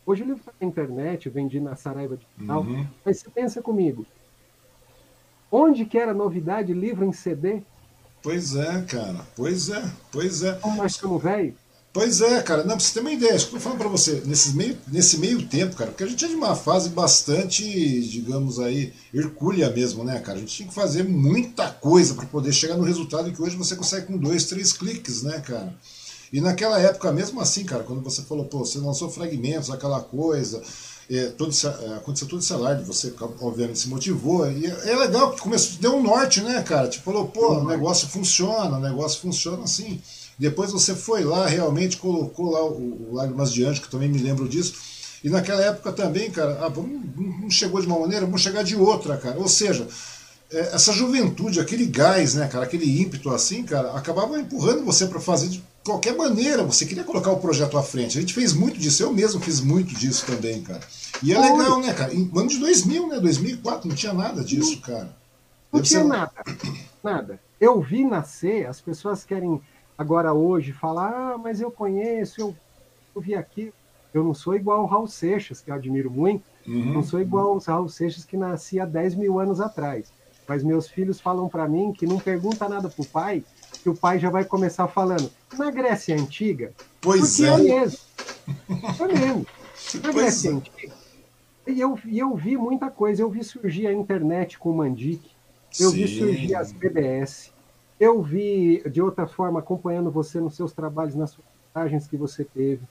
[0.06, 2.86] Hoje o livro está na internet, eu vendi na Saraiva Digital, uhum.
[3.04, 4.06] mas você pensa comigo,
[5.50, 7.60] onde que era novidade livro em CD?
[8.22, 10.52] Pois é, cara, pois é, pois é.
[10.54, 11.54] Como nós estamos velho?
[11.92, 14.76] Pois é, cara, não, pra você ter uma ideia, estou falando para você, nesse meio,
[14.86, 17.64] nesse meio tempo, cara, porque a gente é de uma fase bastante,
[18.08, 20.36] digamos aí, hercúlea mesmo, né, cara?
[20.36, 23.74] A gente tinha que fazer muita coisa para poder chegar no resultado que hoje você
[23.74, 25.74] consegue com dois, três cliques, né, cara?
[26.32, 30.60] E naquela época, mesmo assim, cara, quando você falou, pô, você lançou fragmentos, aquela coisa,
[31.08, 35.28] é, esse, é, aconteceu todo esse alarde, você obviamente se motivou, e é, é legal,
[35.28, 36.88] porque começou, deu um norte, né, cara?
[36.88, 40.00] Tipo, falou, pô, o negócio funciona, o negócio funciona assim.
[40.38, 44.18] Depois você foi lá, realmente colocou lá o, o Lágrimas de Anjo, que também me
[44.18, 44.74] lembro disso.
[45.24, 49.16] E naquela época também, cara, ah, não chegou de uma maneira, vamos chegar de outra,
[49.16, 49.38] cara.
[49.38, 49.88] Ou seja,
[50.50, 55.20] é, essa juventude, aquele gás, né, cara, aquele ímpeto assim, cara, acabava empurrando você para
[55.20, 58.18] fazer de qualquer maneira, você queria colocar o projeto à frente.
[58.18, 60.80] A gente fez muito disso, eu mesmo fiz muito disso também, cara.
[61.22, 62.12] E é legal, né, cara?
[62.12, 65.16] Em ano de 2000, né, 2004, não tinha nada disso, cara.
[65.72, 66.06] Não tinha ser...
[66.06, 66.32] nada,
[67.02, 67.40] nada.
[67.60, 69.60] Eu vi nascer, as pessoas querem
[69.96, 72.56] agora hoje falar, ah, mas eu conheço, eu,
[73.14, 73.72] eu vi aqui.
[74.12, 76.94] Eu não sou igual ao Raul Seixas, que eu admiro muito, uhum.
[76.94, 80.10] não sou igual ao Raul Seixas que nascia há 10 mil anos atrás.
[80.48, 83.44] Mas meus filhos falam para mim que não pergunta nada pro pai,
[83.78, 85.30] que o pai já vai começar falando.
[85.56, 87.48] Na Grécia Antiga, pois é.
[87.48, 87.98] é mesmo.
[88.96, 89.46] Foi mesmo.
[90.12, 90.62] Pois é.
[91.66, 93.22] E eu, e eu vi muita coisa.
[93.22, 95.30] Eu vi surgir a internet com o Mandic.
[95.78, 95.96] Eu Sim.
[95.96, 97.52] vi surgir as BBS.
[97.98, 101.36] Eu vi, de outra forma, acompanhando você nos seus trabalhos, nas
[101.74, 102.82] sondagens que você teve.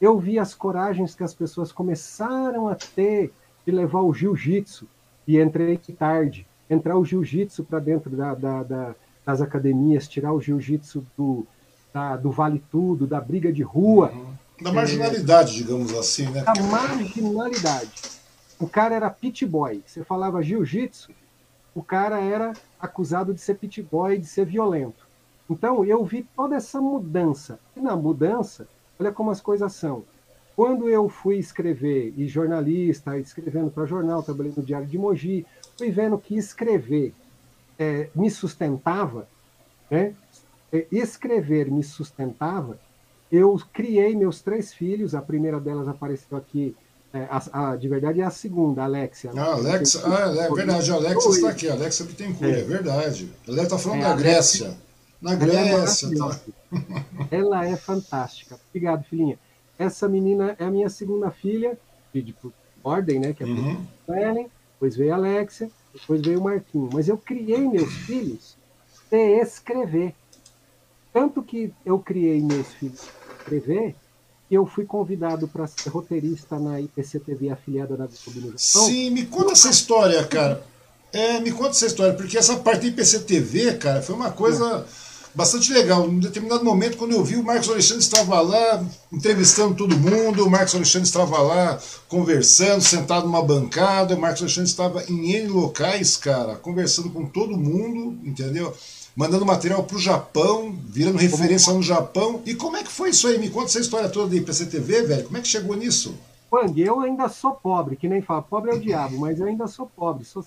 [0.00, 3.32] Eu vi as coragens que as pessoas começaram a ter
[3.64, 4.86] de levar o jiu-jitsu.
[5.26, 6.46] E entrei tarde.
[6.68, 11.46] Entrar o jiu-jitsu para dentro da, da, da, das academias, tirar o jiu-jitsu do,
[12.20, 14.10] do vale tudo, da briga de rua.
[14.12, 14.34] Uhum.
[14.62, 16.42] Da marginalidade, é, digamos assim, né?
[16.42, 17.90] Da marginalidade.
[18.60, 19.82] O cara era pit boy.
[19.84, 21.10] Você falava jiu-jitsu,
[21.74, 25.06] o cara era acusado de ser pit boy, de ser violento.
[25.50, 27.58] Então eu vi toda essa mudança.
[27.76, 30.04] E na mudança, olha como as coisas são.
[30.54, 35.44] Quando eu fui escrever, e jornalista, escrevendo para jornal, trabalhei no Diário de Mogi,
[35.76, 37.12] fui vendo que escrever
[37.78, 39.28] é, me sustentava,
[39.90, 40.14] né?
[40.72, 42.78] É, escrever me sustentava,
[43.30, 46.76] eu criei meus três filhos, a primeira delas apareceu aqui,
[47.12, 49.30] é, a, a, de verdade é a segunda, a Alexia.
[49.36, 52.60] Ah, Alexa, ah, é verdade, a Alexia está aqui, a Alexia que tem cura, é.
[52.60, 53.32] é verdade.
[53.46, 54.76] Ela está falando é, da Grécia.
[55.22, 56.08] Na Grécia.
[56.08, 56.78] Ela é,
[57.28, 57.28] tá.
[57.30, 58.58] ela é fantástica.
[58.68, 59.38] Obrigado, filhinha.
[59.78, 61.78] Essa menina é a minha segunda filha,
[62.12, 62.34] de, de
[62.82, 63.32] ordem, né?
[63.32, 63.86] Que é uhum.
[64.08, 66.90] a Ellen, depois veio a Alexia, depois veio o Marquinho.
[66.92, 68.56] Mas eu criei meus filhos
[69.10, 70.14] de escrever.
[71.12, 73.94] Tanto que eu criei meus filhos escrever,
[74.50, 79.70] eu fui convidado para ser roteirista na IPCTV afiliada da Globo Sim, me conta essa
[79.70, 80.64] história, cara.
[81.12, 84.84] É, me conta essa história, porque essa parte da IPCTV, cara, foi uma coisa.
[84.84, 85.03] É
[85.34, 86.08] bastante legal.
[86.08, 90.50] Em determinado momento, quando eu vi, o Marcos Alexandre estava lá entrevistando todo mundo, o
[90.50, 96.16] Marcos Alexandre estava lá conversando, sentado numa bancada, o Marcos Alexandre estava em N locais,
[96.16, 98.72] cara, conversando com todo mundo, entendeu?
[99.16, 102.42] Mandando material para o Japão, virando referência no Japão.
[102.44, 103.38] E como é que foi isso aí?
[103.38, 105.24] Me conta essa história toda da IPCTV, velho.
[105.24, 106.14] Como é que chegou nisso?
[106.50, 109.66] Wang, eu ainda sou pobre, que nem fala, pobre é o diabo, mas eu ainda
[109.66, 110.44] sou pobre, sou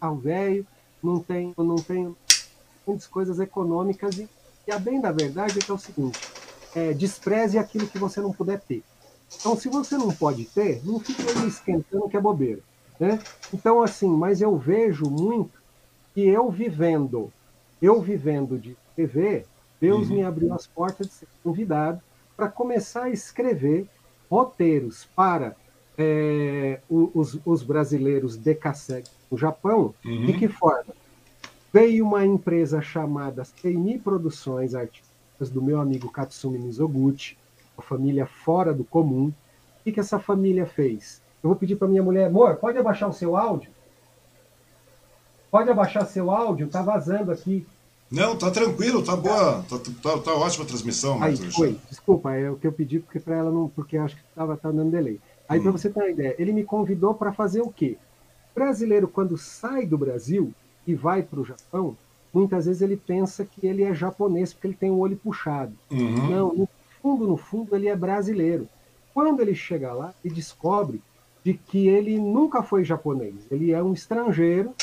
[0.00, 0.66] carro velho,
[1.02, 2.16] não tenho, não tenho
[2.86, 4.28] muitas coisas econômicas e,
[4.66, 6.18] e a bem da verdade é que é o seguinte,
[6.74, 8.82] é, despreze aquilo que você não puder ter.
[9.38, 12.60] Então, se você não pode ter, não fique aí esquentando que é bobeira.
[13.00, 13.18] Né?
[13.52, 15.60] Então, assim, mas eu vejo muito
[16.14, 17.32] que eu vivendo,
[17.80, 19.46] eu vivendo de TV,
[19.80, 20.16] Deus uhum.
[20.16, 22.00] me abriu as portas de ser convidado
[22.36, 23.88] para começar a escrever
[24.30, 25.56] roteiros para
[25.98, 29.94] é, os, os, brasileiros de Kasek no Japão.
[30.04, 30.26] Uhum.
[30.26, 30.94] De que forma?
[31.72, 37.38] Veio uma empresa chamada Seini Produções Artísticas, do meu amigo Katsumi Mizoguchi,
[37.74, 39.28] uma família fora do comum.
[39.28, 41.22] O que, que essa família fez?
[41.42, 43.70] Eu vou pedir para minha mulher, amor, pode abaixar o seu áudio?
[45.50, 46.68] Pode abaixar seu áudio?
[46.68, 47.66] Tá vazando aqui.
[48.10, 51.22] Não, tá tranquilo, tá boa, tá, tá, tá ótima a transmissão.
[51.22, 51.80] Aí, foi.
[51.88, 54.70] Desculpa, é o que eu pedi porque para ela não, porque acho que tava tá
[54.70, 55.18] dando delay.
[55.48, 55.62] Aí hum.
[55.62, 57.96] para você ter uma ideia, ele me convidou para fazer o quê?
[58.50, 60.52] O brasileiro quando sai do Brasil,
[60.86, 61.96] e vai para o Japão,
[62.32, 65.72] muitas vezes ele pensa que ele é japonês porque ele tem o olho puxado.
[65.90, 66.30] Uhum.
[66.30, 66.68] Não, no
[67.00, 68.68] fundo, no fundo, ele é brasileiro.
[69.12, 71.02] Quando ele chega lá e descobre
[71.44, 74.74] de que ele nunca foi japonês, ele é um estrangeiro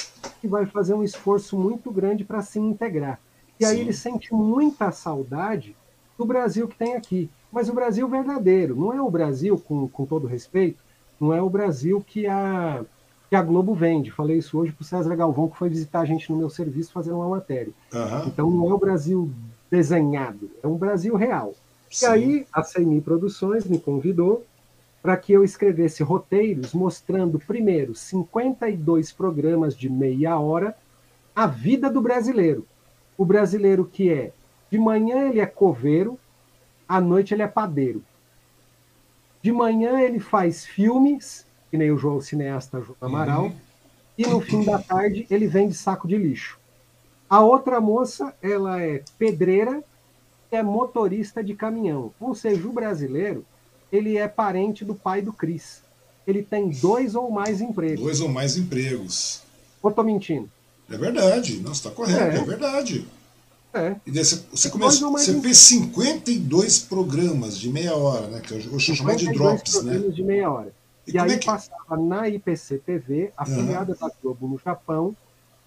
[0.41, 3.19] que vai fazer um esforço muito grande para se integrar.
[3.59, 3.81] E aí Sim.
[3.81, 5.75] ele sente muita saudade
[6.17, 7.29] do Brasil que tem aqui.
[7.51, 10.77] Mas o Brasil verdadeiro, não é o Brasil, com, com todo respeito,
[11.19, 12.85] não é o Brasil que a
[13.29, 14.11] que a Globo vende.
[14.11, 16.91] Falei isso hoje para o César Galvão, que foi visitar a gente no meu serviço
[16.91, 17.71] fazendo uma matéria.
[17.93, 18.27] Uhum.
[18.27, 19.31] Então não é o Brasil
[19.69, 21.53] desenhado, é um Brasil real.
[21.91, 22.05] Sim.
[22.05, 24.43] E aí a CMI Produções me convidou
[25.01, 30.75] para que eu escrevesse roteiros mostrando, primeiro, 52 programas de meia hora,
[31.35, 32.65] a vida do brasileiro.
[33.17, 34.31] O brasileiro que é,
[34.71, 36.19] de manhã ele é coveiro,
[36.87, 38.03] à noite ele é padeiro.
[39.41, 43.55] De manhã ele faz filmes, que nem o João cineasta João Amaral, uhum.
[44.17, 46.59] e no fim da tarde ele vende saco de lixo.
[47.29, 49.83] A outra moça, ela é pedreira,
[50.51, 52.11] é motorista de caminhão.
[52.19, 53.45] Ou seja, o brasileiro,
[53.91, 55.83] ele é parente do pai do Cris.
[56.25, 58.01] Ele tem dois ou mais empregos.
[58.01, 59.43] Dois ou mais empregos.
[59.81, 60.49] Ou tô mentindo?
[60.89, 61.59] É verdade.
[61.59, 63.07] Não, está correto, é, é verdade.
[63.73, 63.95] É.
[64.05, 68.41] E daí você, você, começou, você fez 52 programas de meia hora, né?
[68.41, 69.99] Que eu, eu chamo de drops, né?
[69.99, 70.73] de meia hora.
[71.09, 71.45] E, e aí é que...
[71.45, 74.07] passava na IPC TV, afiliada uhum.
[74.07, 75.15] da Globo no Japão,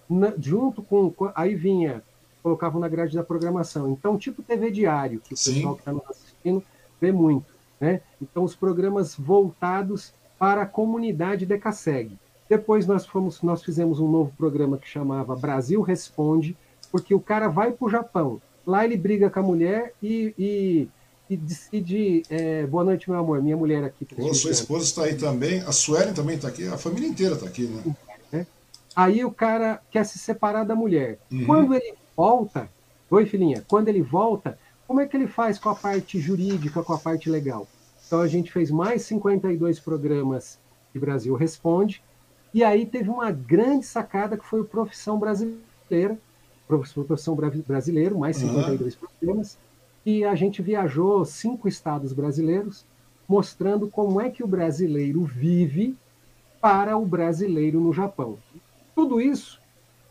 [0.08, 1.12] na, junto com.
[1.34, 2.02] Aí vinha,
[2.42, 3.90] colocavam na grade da programação.
[3.90, 5.54] Então, tipo TV Diário, que o Sim.
[5.54, 6.62] pessoal que está nos assistindo
[7.00, 7.52] vê muito.
[7.80, 8.00] Né?
[8.20, 12.18] Então, os programas voltados para a comunidade de Decaseg.
[12.48, 16.56] Depois nós fomos, nós fizemos um novo programa que chamava Brasil Responde,
[16.90, 18.40] porque o cara vai para o Japão.
[18.66, 20.88] Lá ele briga com a mulher e, e
[21.28, 22.22] e decide.
[22.28, 24.04] É, boa noite, meu amor, minha mulher aqui.
[24.04, 27.34] Tá Ô, sua esposa está aí também, a Suelen também está aqui, a família inteira
[27.34, 27.96] está aqui, né?
[28.32, 28.46] É.
[28.94, 31.18] Aí o cara quer se separar da mulher.
[31.30, 31.46] Uhum.
[31.46, 32.68] Quando ele volta,
[33.10, 36.92] oi filhinha, quando ele volta, como é que ele faz com a parte jurídica, com
[36.92, 37.66] a parte legal?
[38.06, 40.58] Então a gente fez mais 52 programas
[40.92, 42.02] de Brasil Responde,
[42.52, 46.18] e aí teve uma grande sacada que foi o Profissão Brasileira,
[46.68, 47.34] Profissão
[47.66, 49.00] Brasileiro, mais 52 uhum.
[49.00, 49.56] programas,
[50.04, 52.84] e a gente viajou cinco estados brasileiros,
[53.28, 55.96] mostrando como é que o brasileiro vive
[56.60, 58.38] para o brasileiro no Japão.
[58.94, 59.60] Tudo isso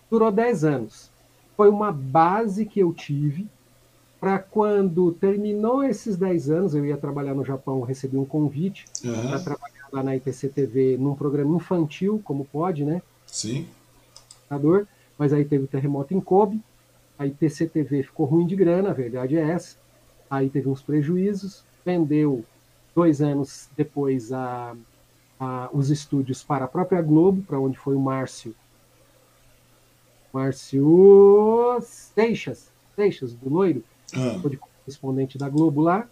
[0.10, 1.12] durou 10 anos.
[1.56, 3.48] Foi uma base que eu tive
[4.20, 9.30] para quando terminou esses 10 anos, eu ia trabalhar no Japão, recebi um convite uhum.
[9.30, 13.02] para trabalhar lá na IPC TV num programa infantil, como pode, né?
[13.26, 13.68] Sim.
[15.18, 16.62] Mas aí teve o terremoto em Kobe,
[17.18, 19.76] a IPC TV ficou ruim de grana, a verdade é essa.
[20.32, 22.46] Aí teve uns prejuízos, vendeu
[22.96, 24.74] dois anos depois a,
[25.38, 28.56] a, os estúdios para a própria Globo, para onde foi o Márcio.
[30.32, 33.84] Márcio Seixas, Seixas, do Loiro,
[34.16, 34.40] ah.
[34.48, 36.08] de correspondente da Globo lá.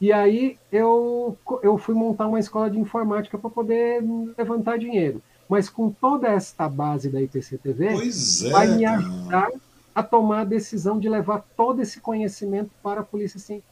[0.00, 4.02] E aí eu, eu fui montar uma escola de informática para poder
[4.36, 5.20] levantar dinheiro.
[5.46, 9.50] Mas com toda esta base da IPC TV, é, vai me ajudar
[9.94, 13.62] a tomar a decisão de levar todo esse conhecimento para a Polícia de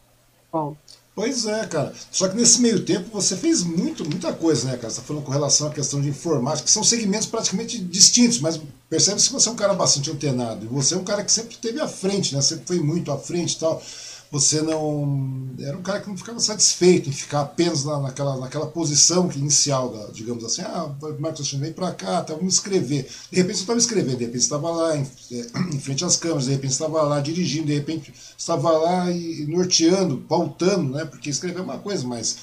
[0.50, 0.76] Paulo.
[1.14, 1.92] Pois é, cara.
[2.10, 4.90] Só que nesse meio tempo você fez muito, muita coisa, né, cara?
[4.90, 8.60] Você está falando com relação à questão de informática, que são segmentos praticamente distintos, mas
[8.88, 10.64] percebe-se que você é um cara bastante antenado.
[10.64, 12.40] E você é um cara que sempre esteve à frente, né?
[12.40, 13.82] Sempre foi muito à frente e tal
[14.30, 15.50] você não.
[15.58, 19.38] Era um cara que não ficava satisfeito em ficar apenas na, naquela, naquela posição que
[19.38, 23.10] inicial, da, digamos assim, ah, Marcos Alexandre vem para cá, tá, vamos escrever.
[23.30, 25.02] De repente você estava escrevendo, de repente estava lá em,
[25.32, 29.46] é, em, frente às câmeras, de repente estava lá dirigindo, de repente estava lá e,
[29.48, 31.04] norteando, pautando, né?
[31.04, 32.36] Porque escrever é uma coisa, mas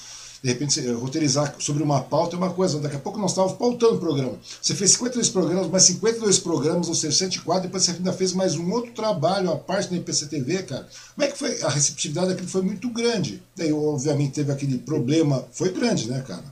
[0.47, 3.95] de repente roteirizar sobre uma pauta é uma coisa, daqui a pouco nós estávamos pautando
[3.95, 4.37] o programa.
[4.61, 8.55] Você fez 52 programas, mais 52 programas, ou seja, 104, depois você ainda fez mais
[8.55, 10.87] um outro trabalho, a parte da IPCTV, cara.
[11.15, 11.61] Como é que foi?
[11.63, 13.43] A receptividade daquilo foi muito grande.
[13.57, 16.45] Daí, obviamente, teve aquele problema, foi grande, né, cara?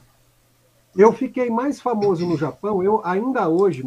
[0.93, 3.81] Eu fiquei mais famoso no Japão, eu ainda hoje,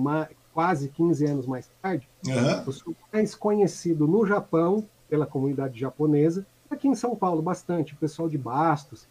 [0.55, 2.63] quase 15 anos mais tarde, uhum.
[2.67, 7.97] eu sou mais conhecido no Japão pela comunidade japonesa, aqui em São Paulo bastante, o
[7.97, 9.07] pessoal de Bastos,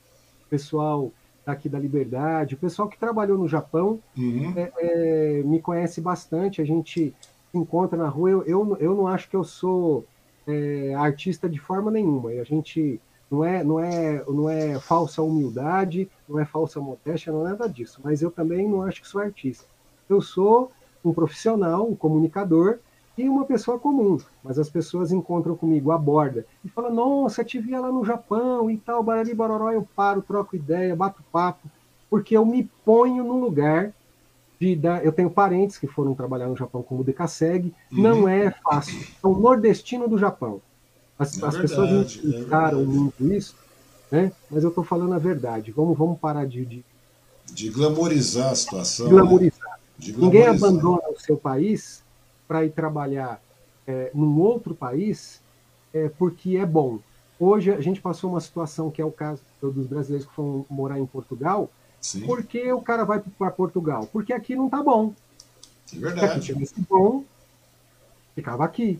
[0.49, 1.11] pessoal
[1.45, 4.53] aqui da Liberdade, o pessoal que trabalhou no Japão uhum.
[4.55, 7.13] é, é, me conhece bastante, a gente
[7.51, 10.05] se encontra na rua, eu, eu, eu não acho que eu sou
[10.45, 16.09] é, artista de forma nenhuma, a gente não é, não, é, não é falsa humildade,
[16.27, 19.21] não é falsa modéstia, não é nada disso, mas eu também não acho que sou
[19.21, 19.65] artista.
[20.09, 20.71] Eu sou
[21.03, 22.79] um profissional, um comunicador,
[23.18, 27.80] e uma pessoa comum, mas as pessoas encontram comigo, aborda, e falam, nossa, te via
[27.80, 31.68] lá no Japão e tal, barari baroró, eu paro, troco ideia, bato papo,
[32.09, 33.91] porque eu me ponho no lugar
[34.59, 38.01] de dar, eu tenho parentes que foram trabalhar no Japão como Decaseg, uhum.
[38.01, 40.61] não é fácil, são nordestino do Japão.
[41.18, 43.55] As, é as verdade, pessoas explicaram é muito isso,
[44.11, 44.32] né?
[44.51, 46.86] mas eu estou falando a verdade, vamos, vamos parar de, de...
[47.51, 49.09] De glamorizar a situação.
[49.09, 49.72] Glamorizar.
[49.72, 49.78] Né?
[49.97, 50.51] De glamorizar.
[50.51, 52.03] Ninguém abandona o seu país
[52.47, 53.41] para ir trabalhar
[53.85, 55.41] é, num outro país
[55.93, 56.99] é, porque é bom.
[57.39, 60.99] Hoje a gente passou uma situação que é o caso dos brasileiros que foram morar
[60.99, 61.69] em Portugal.
[62.01, 62.25] Sim.
[62.25, 64.07] Por que o cara vai para Portugal?
[64.11, 65.13] Porque aqui não tá bom.
[65.93, 66.45] É verdade.
[66.45, 67.23] Se tivesse bom,
[68.35, 68.99] ficava aqui.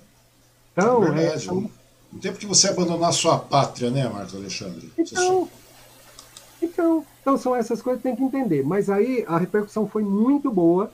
[0.74, 1.36] Então, é verdade.
[1.36, 1.70] É, são...
[2.14, 4.92] O tempo que você abandonar sua pátria, né, Marcos Alexandre?
[4.98, 5.50] Então,
[6.62, 8.64] então, então, são essas coisas que tem que entender.
[8.64, 10.92] Mas aí a repercussão foi muito boa.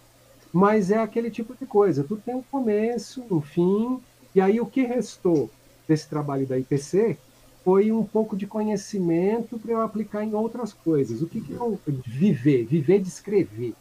[0.54, 4.00] Mas é aquele tipo de coisa, tudo tem um começo, um fim,
[4.36, 5.50] e aí o que restou
[5.88, 7.18] desse trabalho da IPC
[7.64, 11.22] foi um pouco de conhecimento para eu aplicar em outras coisas.
[11.22, 13.74] O que, que eu viver, viver de escrever.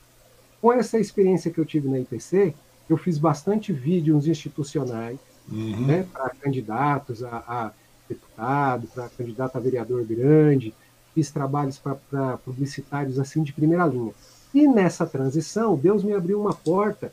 [0.61, 2.55] Com essa experiência que eu tive na IPC,
[2.89, 5.19] eu fiz bastante vídeos institucionais,
[5.51, 5.87] uhum.
[5.87, 7.73] né, para candidatos a, a
[8.09, 10.73] deputado, para candidato a vereador grande,
[11.15, 14.13] fiz trabalhos para publicitários assim de primeira linha.
[14.55, 17.13] E nessa transição, Deus me abriu uma porta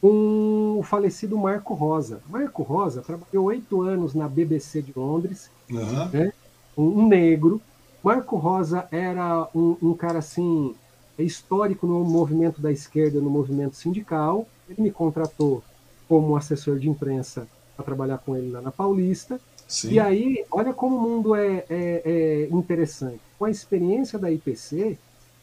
[0.00, 2.20] com o falecido Marco Rosa.
[2.28, 6.08] Marco Rosa trabalhou oito anos na BBC de Londres, uhum.
[6.10, 6.32] né?
[6.76, 7.58] um, negro.
[8.02, 10.74] Marco Rosa era um, um, cara assim
[11.18, 14.46] histórico no movimento da esquerda, no movimento sindical.
[14.68, 15.62] Ele me contratou
[16.06, 19.40] como assessor de imprensa para trabalhar com ele lá na Paulista.
[19.66, 19.92] Sim.
[19.92, 23.20] E aí, olha como o mundo é, é, é interessante.
[23.38, 24.98] Com a experiência da IPC,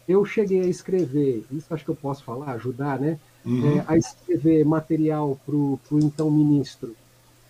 [0.08, 3.20] eu cheguei a escrever, isso acho que eu posso falar, ajudar, né?
[3.45, 3.80] Uhum.
[3.80, 6.95] É, a escrever material para o então ministro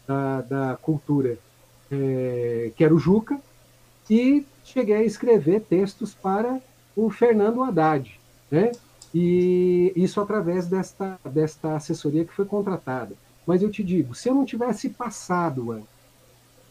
[0.07, 1.37] da, da Cultura,
[1.91, 3.39] é, que era o Juca,
[4.09, 6.61] e cheguei a escrever textos para
[6.95, 8.71] o Fernando Haddad, né?
[9.13, 13.15] E isso através desta, desta assessoria que foi contratada.
[13.45, 15.87] Mas eu te digo, se eu não tivesse passado mano,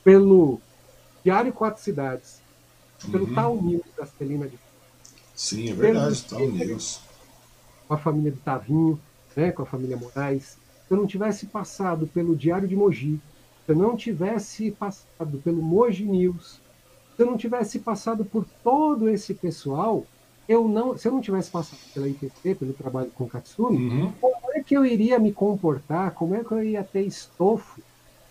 [0.03, 0.61] pelo
[1.23, 2.41] Diário Quatro Cidades,
[3.11, 3.35] pelo uhum.
[3.35, 4.59] Tal News da Celina de
[5.41, 7.01] Sim, é verdade, Tal News.
[7.89, 9.01] Com a família do Tavinho,
[9.35, 10.59] né, com a família Moraes.
[10.87, 13.19] Se eu não tivesse passado pelo Diário de Mogi,
[13.65, 16.61] se eu não tivesse passado pelo Mogi News,
[17.17, 20.05] se eu não tivesse passado por todo esse pessoal,
[20.47, 24.13] eu não, se eu não tivesse passado pela IPC, pelo trabalho com Katsumi, uhum.
[24.21, 26.11] como é que eu iria me comportar?
[26.13, 27.81] Como é que eu ia ter estofo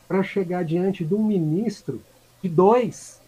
[0.07, 2.03] para chegar diante de um ministro
[2.39, 3.18] de dois?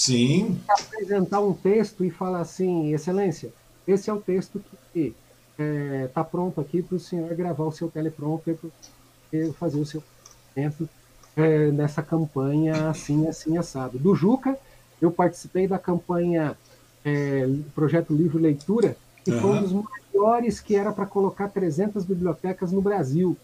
[0.00, 0.58] Sim.
[0.66, 3.52] Apresentar um texto e falar assim, Excelência,
[3.86, 4.58] esse é o texto
[4.94, 5.14] que
[5.58, 9.84] está é, tá pronto aqui para o senhor gravar o seu teleprompter para fazer o
[9.84, 10.02] seu
[10.56, 10.88] evento
[11.36, 13.98] é, nessa campanha assim, assim, assado.
[13.98, 14.58] Do Juca,
[15.02, 16.56] eu participei da campanha
[17.04, 19.40] é, Projeto Livro Leitura, que uhum.
[19.42, 19.84] foi um dos
[20.14, 23.36] maiores que era para colocar 300 bibliotecas no Brasil.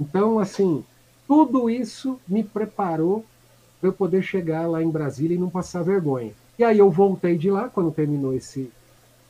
[0.00, 0.84] Então, assim,
[1.28, 3.24] tudo isso me preparou
[3.80, 6.32] para eu poder chegar lá em Brasília e não passar vergonha.
[6.58, 8.70] E aí eu voltei de lá, quando terminou esse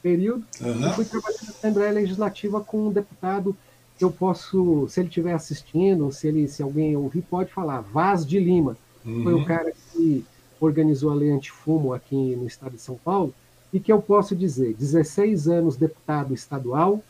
[0.03, 0.91] período, uhum.
[0.91, 3.57] e fui trabalhar na Assembleia Legislativa com um deputado
[4.05, 7.81] eu posso, se ele estiver assistindo, se ele, se alguém ouvir, pode falar.
[7.81, 9.23] Vaz de Lima uhum.
[9.23, 10.25] foi o cara que
[10.59, 13.35] organizou a lei antifumo aqui no estado de São Paulo
[13.73, 17.03] e que eu posso dizer, 16 anos deputado estadual,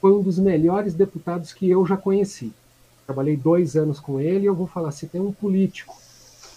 [0.00, 2.52] foi um dos melhores deputados que eu já conheci.
[3.06, 5.94] Trabalhei dois anos com ele e eu vou falar, se tem um político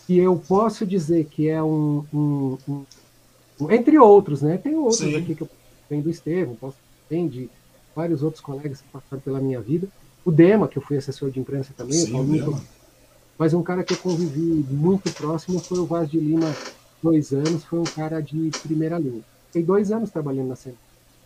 [0.05, 2.85] que eu posso dizer que é um, um, um,
[3.61, 4.57] um entre outros, né?
[4.57, 5.15] Tem outros Sim.
[5.15, 5.49] aqui que eu
[5.87, 6.77] tenho do Estevam, posso
[7.09, 7.49] tem de
[7.95, 9.87] vários outros colegas que passaram pela minha vida.
[10.25, 12.61] O Dema, que eu fui assessor de imprensa também, Sim, Paulinho,
[13.37, 16.55] mas um cara que eu convivi muito próximo foi o Vaz de Lima,
[17.01, 19.21] dois anos, foi um cara de primeira linha.
[19.47, 20.75] Fiquei dois anos trabalhando na cena,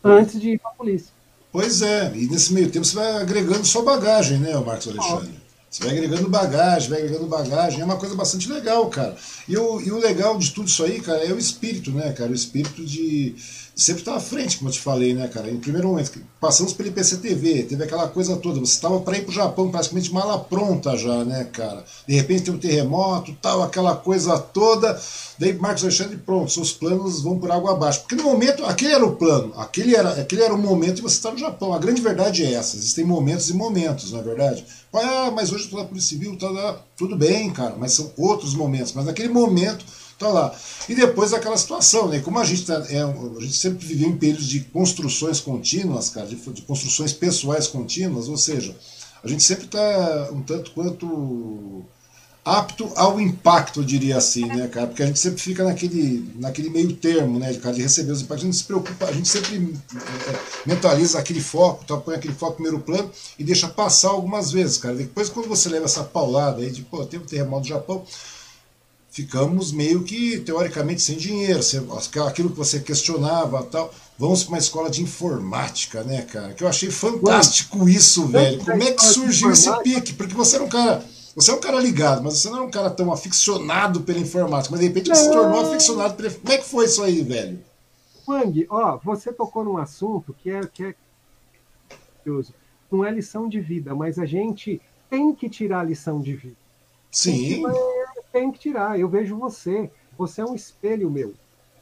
[0.04, 1.14] antes de ir para a polícia.
[1.52, 5.47] Pois é, e nesse meio tempo você vai agregando sua bagagem, né, Marcos Alexandre?
[5.70, 9.16] Você vai agregando bagagem, vai agregando bagagem, é uma coisa bastante legal, cara.
[9.48, 12.32] E o, e o legal de tudo isso aí, cara, é o espírito, né, cara?
[12.32, 13.36] O espírito de
[13.78, 15.52] sempre estar tá à frente, como eu te falei, né, cara?
[15.52, 19.30] Em primeiro momento, passamos pelo IPCTV, teve aquela coisa toda, você estava para ir para
[19.30, 21.86] o Japão praticamente mala pronta já, né, cara?
[22.08, 25.00] De repente tem um terremoto, tal, aquela coisa toda,
[25.38, 28.00] daí Marcos Alexandre, pronto, seus planos vão por água abaixo.
[28.02, 31.18] Porque no momento, aquele era o plano, aquele era, aquele era o momento de você
[31.18, 31.72] estar no Japão.
[31.72, 34.66] A grande verdade é essa, existem momentos e momentos, não é verdade?
[34.92, 38.12] Ah, mas hoje eu estou na Polícia Civil, tá, tá, tudo bem, cara, mas são
[38.18, 38.94] outros momentos.
[38.94, 39.86] Mas naquele momento
[40.18, 40.56] Tá lá.
[40.90, 42.20] E depois aquela situação, né?
[42.20, 46.26] Como a gente, tá, é, a gente sempre viveu em períodos de construções contínuas, cara,
[46.26, 48.76] de, de construções pessoais contínuas, ou seja,
[49.24, 51.86] a gente sempre está um tanto quanto
[52.48, 54.88] apto ao impacto, eu diria assim, né, cara?
[54.88, 58.44] Porque a gente sempre fica naquele, naquele meio termo, né, cara, de receber os impactos.
[58.44, 62.54] A gente se preocupa, a gente sempre é, mentaliza aquele foco, tá, põe aquele foco
[62.54, 64.96] no primeiro plano e deixa passar algumas vezes, cara.
[64.96, 68.06] Depois, quando você leva essa paulada aí de, pô, teve um terremoto no Japão,
[69.18, 71.60] ficamos meio que teoricamente sem dinheiro.
[72.28, 73.92] Aquilo que você questionava tal.
[74.20, 76.54] Vamos para uma escola de informática, né, cara?
[76.54, 78.64] Que eu achei fantástico isso, velho.
[78.64, 80.14] Como é que surgiu esse pique?
[80.14, 81.04] Porque você era um cara.
[81.36, 84.72] Você é um cara ligado, mas você não é um cara tão aficionado pela informática.
[84.72, 86.32] Mas de repente você se tornou aficionado pela.
[86.32, 87.60] Como é que foi isso aí, velho?
[88.28, 90.96] Wang, ó, você tocou num assunto que é, que é
[92.24, 92.54] curioso.
[92.92, 96.58] Não é lição de vida, mas a gente tem que tirar a lição de vida.
[97.12, 97.64] Sim
[98.32, 99.00] tem que tirar.
[99.00, 99.90] Eu vejo você.
[100.18, 101.34] Você é um espelho meu.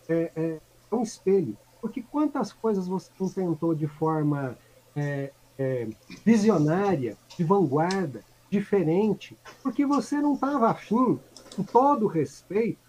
[0.07, 0.59] É, é,
[0.91, 1.57] é um espelho.
[1.81, 4.57] Porque quantas coisas você não tentou de forma
[4.95, 5.87] é, é,
[6.23, 11.19] visionária, de vanguarda, diferente, porque você não estava afim,
[11.55, 12.79] com todo respeito,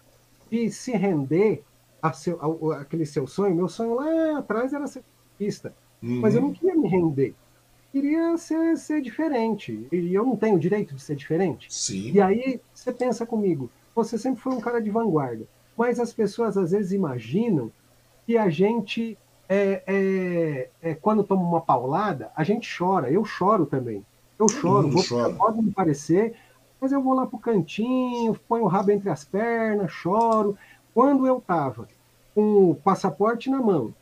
[0.49, 1.63] de se render
[2.01, 3.55] a seu, a, a, aquele seu sonho.
[3.55, 5.03] Meu sonho lá atrás era ser
[5.33, 6.21] artista, uhum.
[6.21, 7.35] mas eu não queria me render.
[7.91, 9.87] Queria ser, ser diferente.
[9.91, 11.73] E eu não tenho o direito de ser diferente.
[11.73, 12.11] Sim.
[12.11, 16.57] E aí você pensa comigo, você sempre foi um cara de vanguarda, mas as pessoas
[16.57, 17.71] às vezes imaginam
[18.25, 19.17] que a gente,
[19.47, 23.09] é, é, é, quando toma uma paulada, a gente chora.
[23.09, 24.05] Eu choro também.
[24.37, 24.89] Eu choro.
[24.89, 26.35] Vou, pode me parecer,
[26.79, 30.57] mas eu vou lá pro cantinho, ponho o rabo entre as pernas, choro.
[30.93, 31.87] Quando eu estava
[32.35, 33.93] com o passaporte na mão,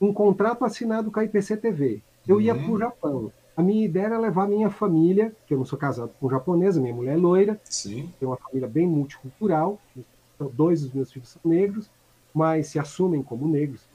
[0.00, 2.40] um contrato assinado com a IPC TV, eu uhum.
[2.40, 3.32] ia para o Japão.
[3.56, 6.94] A minha ideia era levar minha família, que eu não sou casado com japonesa, minha
[6.94, 8.10] mulher é loira, Sim.
[8.18, 9.78] tenho uma família bem multicultural,
[10.54, 11.90] dois dos meus filhos são negros,
[12.32, 13.86] mas se assumem como negros,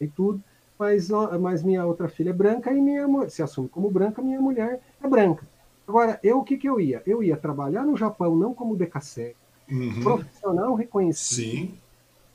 [0.00, 0.42] e tudo,
[0.78, 1.08] mas,
[1.40, 5.08] mas minha outra filha é branca e minha se assume como branca, minha mulher é
[5.08, 5.46] branca.
[5.86, 7.02] Agora, eu o que, que eu ia?
[7.06, 9.36] Eu ia trabalhar no Japão não como DKC,
[9.70, 10.02] uhum.
[10.02, 11.74] profissional reconhecido, Sim.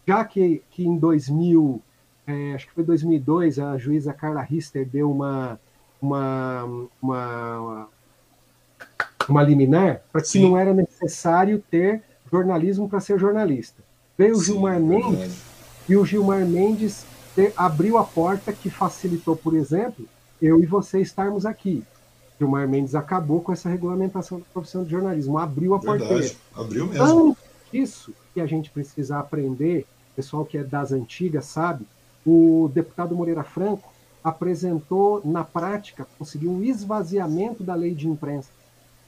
[0.07, 1.81] já que, que em 2000,
[2.29, 5.59] é, acho que foi 2002, a juíza Carla Rister deu uma,
[6.01, 6.63] uma,
[7.01, 7.87] uma,
[9.27, 10.49] uma liminar para que Sim.
[10.49, 13.81] não era necessário ter jornalismo para ser jornalista.
[14.17, 15.41] Veio o Gilmar Sim, Mendes
[15.87, 17.05] e o Gilmar Mendes
[17.55, 20.05] abriu a porta que facilitou, por exemplo,
[20.41, 21.83] eu e você estarmos aqui.
[22.37, 26.35] Gilmar Mendes acabou com essa regulamentação da profissão de jornalismo, abriu a Verdade, porteira.
[26.55, 27.29] Abriu mesmo.
[27.29, 31.85] Antes disso, que a gente precisa aprender, pessoal que é das antigas sabe,
[32.25, 33.91] o deputado Moreira Franco
[34.23, 38.49] apresentou na prática, conseguiu um esvaziamento da lei de imprensa.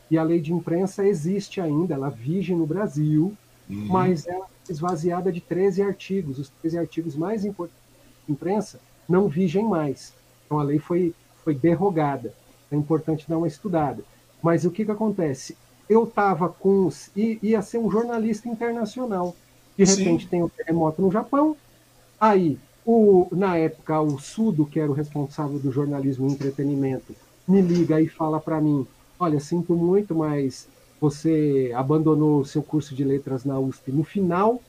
[0.09, 3.33] E a lei de imprensa existe ainda, ela vige no Brasil,
[3.69, 3.87] uhum.
[3.87, 6.39] mas ela é esvaziada de 13 artigos.
[6.39, 7.79] Os 13 artigos mais importantes
[8.27, 10.13] da imprensa não vigem mais.
[10.45, 12.33] Então a lei foi, foi derrogada.
[12.69, 14.03] É importante dar uma estudada.
[14.41, 15.57] Mas o que, que acontece?
[15.89, 16.89] Eu estava com.
[17.15, 19.35] ia ser um jornalista internacional.
[19.77, 20.29] De repente Sim.
[20.29, 21.55] tem um terremoto no Japão.
[22.19, 27.15] Aí, o, na época, o Sudo, que era o responsável do jornalismo e entretenimento,
[27.47, 28.87] me liga e fala para mim:
[29.19, 30.67] Olha, sinto muito, mas
[30.99, 34.61] você abandonou o seu curso de letras na USP no final,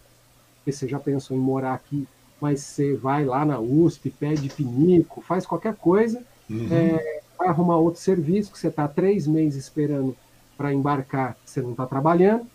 [0.64, 2.06] você já pensou em morar aqui,
[2.40, 6.68] mas você vai lá na USP, pede pinico, faz qualquer coisa, uhum.
[6.70, 10.16] é, vai arrumar outro serviço, que você está três meses esperando
[10.56, 12.46] para embarcar, você não está trabalhando,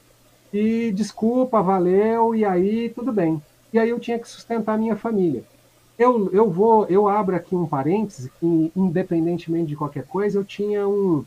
[0.54, 3.42] e desculpa, valeu, e aí tudo bem.
[3.72, 5.44] E aí eu tinha que sustentar a minha família.
[5.98, 10.88] Eu, eu vou, eu abro aqui um parêntese, que independentemente de qualquer coisa, eu tinha
[10.88, 11.26] um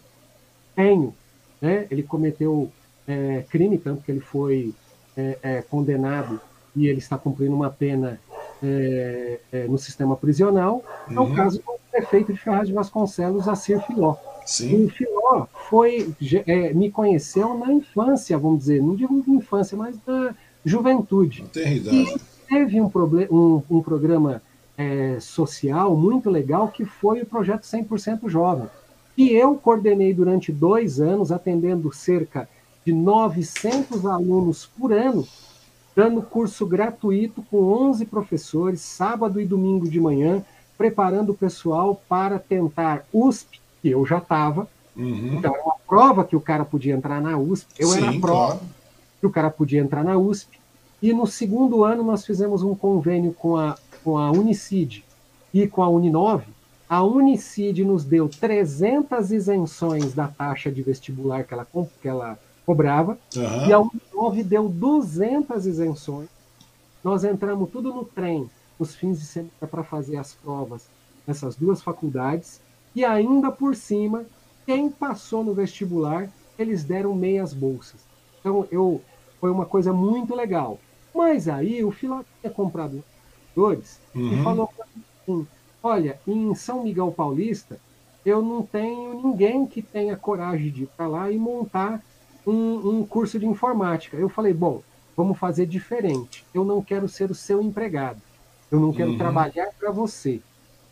[0.74, 1.12] tenho,
[1.60, 1.86] né?
[1.90, 2.70] Ele cometeu
[3.06, 4.72] é, crime, tanto que ele foi
[5.16, 6.40] é, é, condenado
[6.74, 8.20] e ele está cumprindo uma pena
[8.62, 10.84] é, é, no sistema prisional.
[11.10, 11.34] É o uhum.
[11.34, 14.14] caso do prefeito de Ferraz de Vasconcelos, Acir Filó.
[14.46, 14.84] Sim.
[14.84, 16.14] O Filó foi,
[16.46, 20.34] é, me conheceu na infância, vamos dizer, não digo infância, mas da
[20.64, 21.44] juventude.
[21.54, 22.20] E
[22.50, 22.90] teve um,
[23.30, 24.42] um, um programa
[24.76, 28.68] é, social muito legal que foi o projeto 100% Jovem,
[29.14, 32.48] que eu coordenei durante dois anos, atendendo cerca
[32.84, 35.26] de 900 alunos por ano,
[35.94, 40.42] dando curso gratuito com 11 professores, sábado e domingo de manhã,
[40.76, 44.66] preparando o pessoal para tentar USP, que eu já estava.
[44.96, 45.36] Uhum.
[45.38, 47.68] Então, era uma prova que o cara podia entrar na USP.
[47.78, 48.60] Eu Sim, era a prova claro.
[49.20, 50.59] que o cara podia entrar na USP.
[51.02, 55.04] E no segundo ano nós fizemos um convênio com a, com a Unicid
[55.52, 56.52] e com a Uninove.
[56.88, 61.66] A Unicid nos deu 300 isenções da taxa de vestibular que ela,
[62.02, 63.66] que ela cobrava, uhum.
[63.66, 66.28] e a Uninove deu 200 isenções.
[67.02, 70.86] Nós entramos tudo no trem nos fins de semana para fazer as provas
[71.26, 72.60] nessas duas faculdades,
[72.94, 74.24] e ainda por cima,
[74.66, 76.28] quem passou no vestibular,
[76.58, 78.00] eles deram meias bolsas.
[78.40, 79.00] Então, eu,
[79.40, 80.78] foi uma coisa muito legal.
[81.14, 83.02] Mas aí o Filó tinha comprado
[83.60, 84.32] computadores uhum.
[84.32, 85.46] e falou assim,
[85.82, 87.78] olha, em São Miguel Paulista,
[88.24, 92.02] eu não tenho ninguém que tenha coragem de ir para lá e montar
[92.46, 94.16] um, um, curso de informática.
[94.16, 94.82] Eu falei, bom,
[95.16, 96.44] vamos fazer diferente.
[96.52, 98.20] Eu não quero ser o seu empregado.
[98.70, 99.18] Eu não quero uhum.
[99.18, 100.40] trabalhar para você.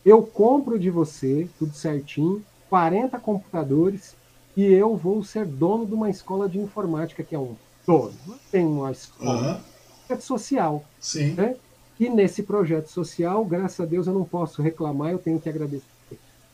[0.05, 4.16] Eu compro de você, tudo certinho, 40 computadores
[4.57, 7.55] e eu vou ser dono de uma escola de informática, que é um
[7.87, 8.12] dono.
[8.27, 9.53] Não tem uma escola.
[9.53, 9.78] Uhum.
[10.09, 10.84] É social.
[11.00, 11.32] Sim.
[11.32, 11.56] Né?
[11.98, 15.84] E nesse projeto social, graças a Deus, eu não posso reclamar, eu tenho que agradecer.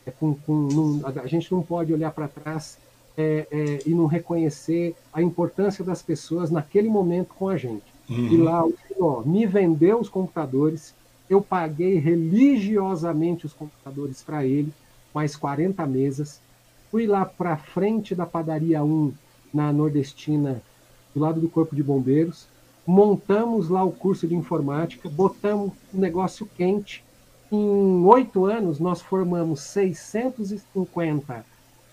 [0.05, 2.77] É, com, com, não, a gente não pode olhar para trás
[3.17, 7.83] é, é, e não reconhecer a importância das pessoas naquele momento com a gente.
[8.09, 8.27] Uhum.
[8.27, 10.93] E lá o Senhor me vendeu os computadores,
[11.29, 14.71] eu paguei religiosamente os computadores para ele,
[15.13, 16.39] mais 40 mesas.
[16.91, 19.13] Fui lá para frente da padaria 1,
[19.53, 20.61] na Nordestina,
[21.13, 22.47] do lado do Corpo de Bombeiros.
[22.85, 27.03] Montamos lá o curso de informática, botamos um negócio quente.
[27.51, 31.45] Em oito anos, nós formamos 650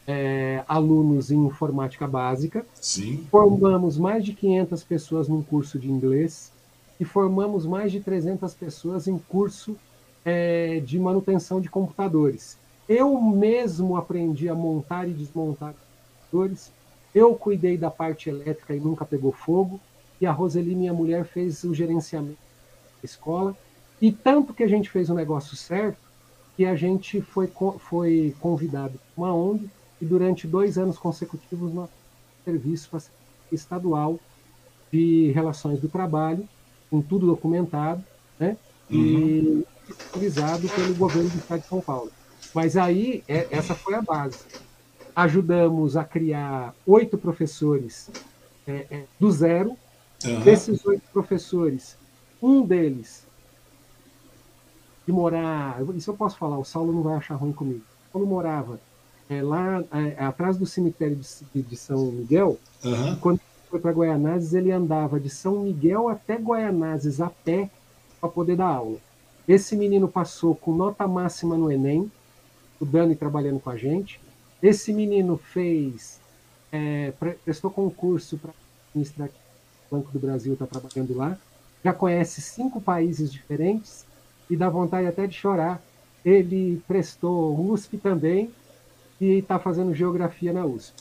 [0.07, 2.66] é, alunos em informática básica.
[2.74, 3.26] Sim.
[3.30, 6.53] Formamos mais de 500 pessoas num curso de inglês
[7.01, 9.76] e formamos mais de 300 pessoas em curso
[10.24, 12.59] é, de manutenção de computadores.
[12.88, 15.74] Eu mesmo aprendi a montar e desmontar
[16.30, 16.70] computadores.
[17.14, 19.80] Eu cuidei da parte elétrica e nunca pegou fogo.
[20.23, 22.39] E a Roseli, minha mulher, fez o gerenciamento
[23.03, 23.57] da escola.
[24.01, 25.99] E tanto que a gente fez o negócio certo,
[26.57, 27.51] que a gente foi,
[27.81, 29.68] foi convidado uma ONG
[30.01, 31.91] e durante dois anos consecutivos nós
[32.45, 32.89] serviço
[33.51, 34.18] estadual
[34.93, 36.49] de relações do trabalho,
[36.89, 38.05] com tudo documentado,
[38.39, 38.57] né?
[38.89, 38.99] Uhum.
[38.99, 39.66] E
[40.12, 42.12] utilizado pelo governo do Estado de São Paulo.
[42.55, 44.39] Mas aí, é, essa foi a base.
[45.16, 48.09] Ajudamos a criar oito professores
[48.68, 49.77] é, é, do zero.
[50.25, 50.41] Uhum.
[50.41, 51.97] Desses oito professores,
[52.43, 53.25] Um deles,
[55.07, 57.83] de morar, isso eu posso falar, o Saulo não vai achar ruim comigo.
[58.09, 58.81] O Saulo morava
[59.29, 63.16] é, lá é, atrás do cemitério de, de São Miguel, uhum.
[63.16, 67.70] quando foi para Guaianazes, ele andava de São Miguel até Guaianazes a pé
[68.20, 68.99] para poder dar aula.
[69.49, 72.11] Esse menino passou com nota máxima no Enem,
[72.73, 74.20] estudando e trabalhando com a gente.
[74.62, 76.20] Esse menino fez,
[76.70, 77.12] é,
[77.45, 78.53] prestou concurso para
[78.95, 79.33] ministrar o
[79.93, 81.36] Banco do Brasil, está trabalhando lá.
[81.84, 84.07] Já conhece cinco países diferentes
[84.49, 85.82] e dá vontade até de chorar.
[86.24, 88.51] Ele prestou USP também
[89.20, 90.95] e está fazendo geografia na USP.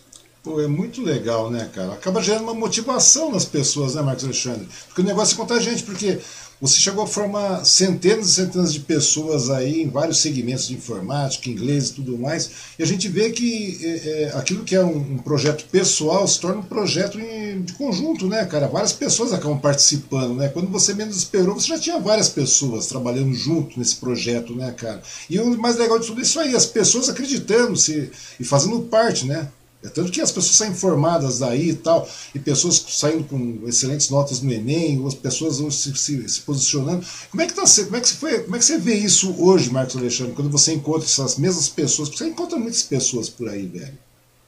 [0.44, 1.94] Pô, é muito legal, né, cara?
[1.94, 4.68] Acaba gerando uma motivação nas pessoas, né, Marcos Alexandre?
[4.88, 6.20] Porque o negócio é contar gente, porque
[6.60, 11.48] você chegou a formar centenas e centenas de pessoas aí em vários segmentos de informática,
[11.48, 15.14] inglês e tudo mais, e a gente vê que é, é, aquilo que é um,
[15.14, 18.68] um, projeto pessoal se torna um projeto em, de conjunto, né, cara?
[18.68, 20.50] Várias pessoas acabam participando, né?
[20.50, 25.04] Quando você menos esperou, você já tinha várias pessoas trabalhando junto nesse projeto, né, cara?
[25.30, 29.28] E o mais legal de tudo isso aí, as pessoas acreditando se, e fazendo parte,
[29.28, 29.48] né?
[29.84, 34.12] É tanto que as pessoas saem informadas daí e tal, e pessoas saindo com excelentes
[34.12, 37.04] notas no Enem, as pessoas se, se, se, posicionando.
[37.32, 39.72] Como é que tá, como é que foi, como é que você vê isso hoje,
[39.72, 42.10] Marcos Alexandre, quando você encontra essas mesmas pessoas?
[42.10, 43.98] Porque você encontra muitas pessoas por aí, velho.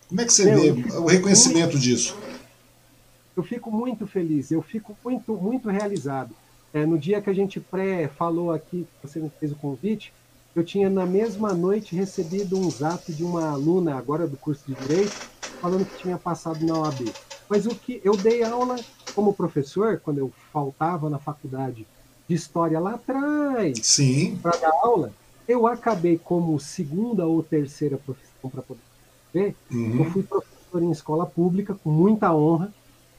[0.07, 2.15] Como é que você vê o reconhecimento muito, disso?
[3.35, 6.35] Eu fico muito feliz, eu fico muito, muito realizado.
[6.71, 10.13] É, no dia que a gente pré falou aqui, você me fez o convite,
[10.55, 14.75] eu tinha na mesma noite recebido um zap de uma aluna agora do curso de
[14.75, 15.13] direito
[15.59, 17.13] falando que tinha passado na OAB.
[17.49, 18.75] Mas o que eu dei aula
[19.15, 21.87] como professor quando eu faltava na faculdade
[22.27, 25.11] de história lá atrás, sim, para dar aula,
[25.47, 28.81] eu acabei como segunda ou terceira profissão para poder
[29.33, 29.55] ver.
[29.71, 29.99] Uhum.
[29.99, 32.73] Eu fui professor em escola pública com muita honra,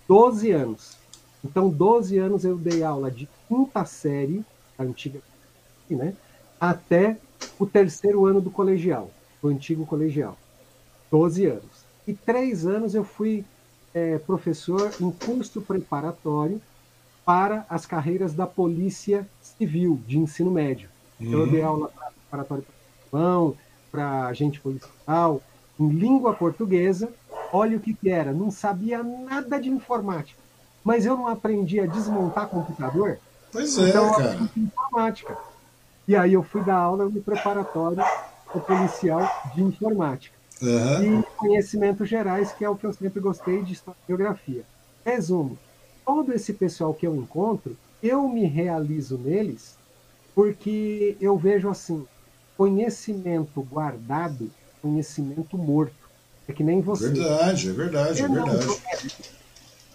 [0.09, 0.97] 12 anos.
[1.45, 4.43] Então, 12 anos eu dei aula de quinta série,
[4.78, 5.20] a antiga,
[5.91, 6.14] né?
[6.71, 7.19] Até
[7.59, 9.11] o terceiro ano do colegial,
[9.43, 10.37] o antigo colegial,
[11.11, 11.85] 12 anos.
[12.07, 13.45] E três anos eu fui
[13.93, 16.61] é, professor em curso preparatório
[17.25, 20.89] para as carreiras da Polícia Civil de ensino médio.
[21.21, 21.27] Uhum.
[21.27, 21.91] Então, eu dei aula
[22.31, 22.65] preparatório
[23.11, 25.41] para para agente policial,
[25.79, 27.12] em língua portuguesa.
[27.53, 30.41] Olha o que, que era, não sabia nada de informática.
[30.83, 33.19] Mas eu não aprendi a desmontar computador.
[33.53, 34.51] Pois é, então, cara.
[34.57, 35.39] Informática.
[36.07, 38.03] E aí eu fui dar aula no preparatório
[38.67, 40.35] policial de informática.
[40.63, 41.21] Uhum.
[41.21, 44.65] E conhecimentos gerais, que é o que eu sempre gostei de história e geografia.
[45.05, 45.59] Resumo,
[46.05, 49.77] todo esse pessoal que eu encontro, eu me realizo neles
[50.35, 52.07] porque eu vejo assim,
[52.57, 54.51] conhecimento guardado,
[54.83, 55.95] conhecimento morto.
[56.47, 57.09] É que nem você.
[57.09, 58.67] Verdade, é verdade, é verdade.
[58.67, 58.75] Não,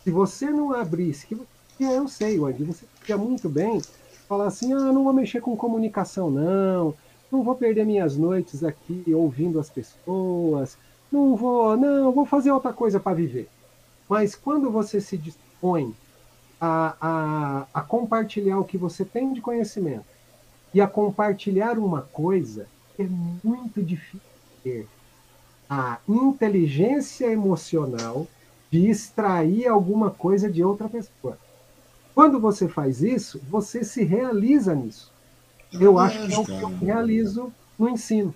[0.04, 1.38] se você não abrisse, que
[1.80, 3.82] eu sei, Andy, você podia muito bem
[4.30, 6.94] falar assim: ah, não vou mexer com comunicação, não,
[7.32, 10.78] não vou perder minhas noites aqui ouvindo as pessoas,
[11.12, 13.50] não vou, não, vou fazer outra coisa para viver.
[14.08, 15.94] Mas quando você se dispõe
[16.62, 20.06] a, a, a compartilhar o que você tem de conhecimento
[20.74, 22.68] e a compartilhar uma coisa,
[22.98, 23.08] é
[23.44, 24.22] muito difícil
[24.64, 24.88] ter
[25.68, 28.28] a inteligência emocional
[28.72, 31.38] de extrair alguma coisa de outra pessoa.
[32.20, 35.10] Quando você faz isso, você se realiza nisso.
[35.74, 37.50] É eu acho que é o que eu realizo
[37.80, 38.36] no ensino.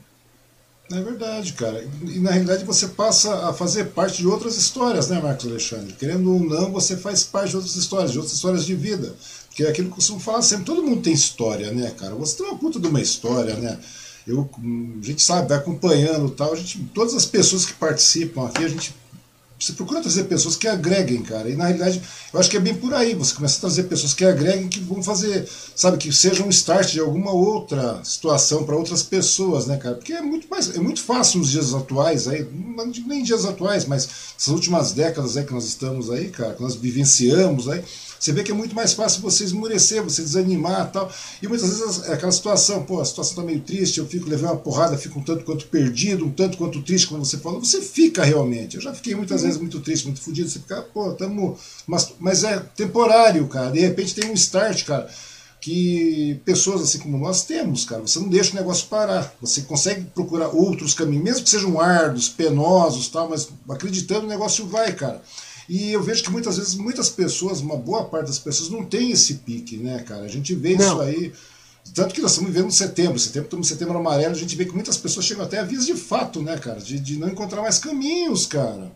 [0.90, 1.86] É verdade, cara.
[2.02, 5.92] E na realidade você passa a fazer parte de outras histórias, né, Marcos Alexandre?
[6.00, 9.14] Querendo ou não, você faz parte de outras histórias, de outras histórias de vida.
[9.50, 12.16] Que é aquilo que eu costumo falar sempre: todo mundo tem história, né, cara?
[12.16, 13.78] Você tem uma puta de uma história, né?
[14.26, 16.54] Eu, a gente sabe, vai acompanhando tal.
[16.54, 18.96] A gente, todas as pessoas que participam aqui, a gente
[19.64, 21.49] você procura trazer pessoas que agreguem, cara.
[21.49, 22.01] E na realidade,
[22.34, 23.16] eu acho que é bem por aí.
[23.16, 26.91] Você começa a trazer pessoas que agreguem, que vão fazer, sabe, que seja um start
[26.91, 29.95] de alguma outra situação para outras pessoas, né, cara?
[29.95, 32.45] Porque é muito mais, é muito fácil nos dias atuais aí,
[32.76, 36.53] não digo nem dias atuais, mas essas últimas décadas aí que nós estamos aí, cara,
[36.53, 37.82] que nós vivenciamos aí,
[38.24, 41.12] você vê que é muito mais fácil você esmurecer, você desanimar tal.
[41.42, 44.52] E muitas vezes é aquela situação, pô, a situação está meio triste, eu fico levando
[44.52, 47.60] uma porrada, fico um tanto quanto perdido, um tanto quanto triste, como você falou.
[47.60, 48.78] Você fica realmente.
[48.78, 49.48] Eu já fiquei muitas uhum.
[49.48, 50.48] vezes muito triste, muito fodido.
[50.48, 51.58] Você fica, pô, tamo.
[51.86, 53.72] Mas, mas é temporário, cara.
[53.72, 55.10] De repente tem um start, cara
[55.60, 58.02] que pessoas assim como nós temos, cara.
[58.02, 59.34] Você não deixa o negócio parar.
[59.42, 64.66] Você consegue procurar outros caminhos, mesmo que sejam árduos, penosos, tal, mas acreditando o negócio
[64.66, 65.22] vai, cara.
[65.68, 69.11] E eu vejo que muitas vezes, muitas pessoas, uma boa parte das pessoas, não tem
[69.11, 70.24] esse pique, né, cara?
[70.24, 70.86] A gente vê não.
[70.86, 71.34] isso aí.
[71.93, 74.97] Tanto que nós estamos vivendo setembro, setembro, estamos setembro amarelo, a gente vê que muitas
[74.97, 76.80] pessoas chegam até a vias de fato, né, cara?
[76.80, 78.91] De, de não encontrar mais caminhos, cara.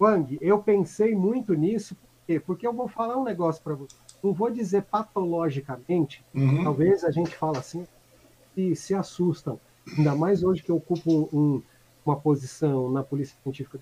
[0.00, 1.96] Wang, eu pensei muito nisso,
[2.28, 2.38] quê?
[2.38, 3.96] Porque eu vou falar um negócio para você.
[4.22, 6.62] Não vou dizer patologicamente, uhum.
[6.62, 7.86] talvez a gente fala assim,
[8.54, 9.58] e se assustam.
[9.96, 11.62] Ainda mais hoje que eu ocupo um,
[12.04, 13.80] uma posição na Polícia Científica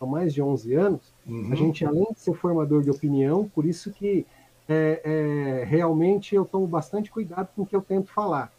[0.00, 1.52] há mais de 11 anos, uhum.
[1.52, 4.26] a gente, além de ser formador de opinião, por isso que
[4.68, 8.52] é, é, realmente eu tomo bastante cuidado com o que eu tento falar.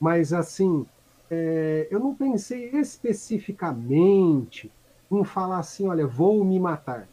[0.00, 0.86] Mas, assim,
[1.30, 4.70] é, eu não pensei especificamente
[5.10, 7.08] em falar assim, olha, vou me matar.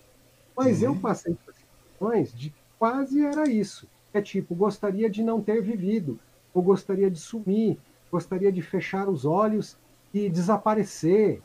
[0.56, 0.90] Mas uhum.
[0.90, 3.88] eu passei por situações de quase era isso.
[4.14, 6.20] É tipo, gostaria de não ter vivido,
[6.54, 7.80] ou gostaria de sumir,
[8.12, 9.76] gostaria de fechar os olhos
[10.14, 11.42] e desaparecer.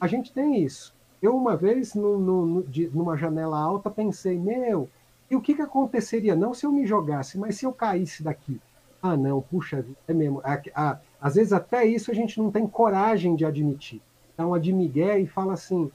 [0.00, 0.95] A gente tem isso.
[1.22, 4.88] Eu, uma vez, no, no, de, numa janela alta, pensei, meu,
[5.30, 6.36] e o que, que aconteceria?
[6.36, 8.60] Não se eu me jogasse, mas se eu caísse daqui.
[9.02, 10.42] Ah, não, puxa, é mesmo.
[11.20, 14.00] às vezes até isso a gente não tem coragem de admitir.
[14.34, 15.90] Então, a de Miguel e fala assim,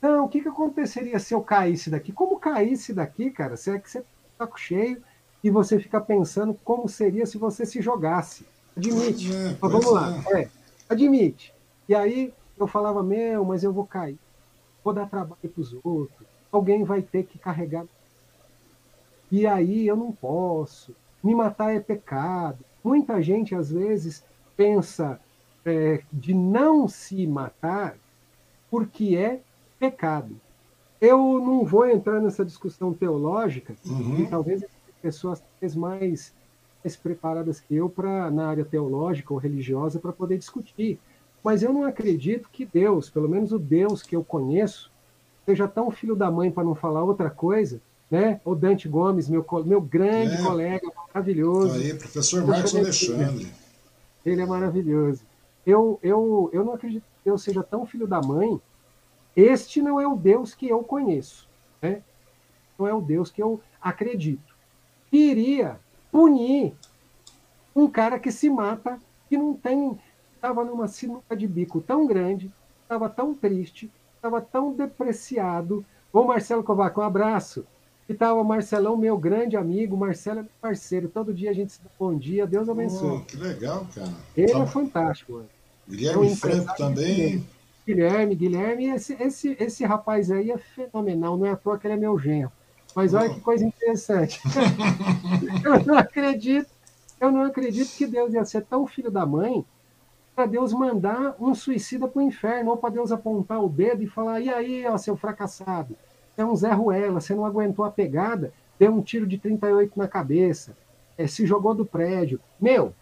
[0.00, 2.12] não, o que, que aconteceria se eu caísse daqui?
[2.12, 3.56] Como caísse daqui, cara?
[3.56, 4.04] Será que você
[4.36, 5.02] tá cheio
[5.42, 8.46] e você fica pensando como seria se você se jogasse?
[8.76, 9.32] Admite.
[9.34, 10.22] É, mas vamos lá.
[10.32, 10.42] É.
[10.42, 10.48] é.
[10.88, 11.54] admite.
[11.88, 14.18] E aí eu falava, meu, mas eu vou cair.
[14.84, 16.28] Vou dar trabalho para os outros.
[16.52, 17.86] Alguém vai ter que carregar.
[19.32, 20.94] E aí eu não posso.
[21.22, 22.58] Me matar é pecado.
[22.84, 24.22] Muita gente, às vezes,
[24.54, 25.18] pensa
[25.64, 27.96] é, de não se matar
[28.70, 29.40] porque é
[29.78, 30.36] pecado.
[31.00, 34.20] Eu não vou entrar nessa discussão teológica, uhum.
[34.20, 34.64] e talvez
[35.00, 35.42] pessoas
[35.76, 36.34] mais,
[36.82, 40.98] mais preparadas que eu para na área teológica ou religiosa para poder discutir.
[41.44, 44.90] Mas eu não acredito que Deus, pelo menos o Deus que eu conheço,
[45.44, 48.40] seja tão filho da mãe para não falar outra coisa, né?
[48.46, 50.42] O Dante Gomes, meu, meu grande é.
[50.42, 51.74] colega, maravilhoso.
[51.74, 53.52] Aí, professor Marcos Alexandre.
[54.24, 55.22] Ele é maravilhoso.
[55.66, 58.58] Eu, eu, eu não acredito que Deus seja tão filho da mãe.
[59.36, 61.46] Este não é o Deus que eu conheço,
[61.82, 62.02] né?
[62.78, 64.54] Não é o Deus que eu acredito.
[65.12, 65.78] Iria
[66.10, 66.72] punir
[67.76, 69.98] um cara que se mata, que não tem
[70.44, 75.82] estava numa sinuca de bico tão grande, estava tão triste, estava tão depreciado.
[76.12, 77.64] Ô Marcelo Kovac, um abraço.
[78.06, 81.08] E estava o Marcelão, meu grande amigo, Marcelo é meu parceiro.
[81.08, 83.16] Todo dia a gente se dá bom dia, Deus abençoe.
[83.16, 84.12] Oh, que legal, cara.
[84.36, 85.32] Ele é fantástico.
[85.32, 85.48] Mano.
[85.88, 87.46] Guilherme é Franco também.
[87.86, 91.94] Guilherme, Guilherme, esse, esse, esse rapaz aí é fenomenal, não é à toa que ele
[91.94, 92.52] é meu genro.
[92.94, 94.40] Mas olha que coisa interessante.
[95.64, 96.68] eu não acredito,
[97.18, 99.64] eu não acredito que Deus ia ser tão filho da mãe
[100.34, 104.06] para Deus mandar um suicida para o inferno, ou para Deus apontar o dedo e
[104.06, 105.96] falar: e aí, ó, seu fracassado,
[106.36, 110.08] é um Zé Ruela, você não aguentou a pegada, deu um tiro de 38 na
[110.08, 110.76] cabeça,
[111.16, 112.40] é, se jogou do prédio.
[112.60, 112.92] Meu,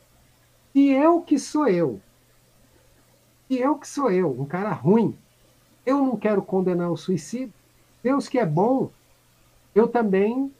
[0.72, 2.00] se eu que sou eu,
[3.48, 5.16] se eu que sou eu, um cara ruim,
[5.86, 7.54] eu não quero condenar o suicídio,
[8.02, 8.90] Deus que é bom,
[9.74, 10.52] eu também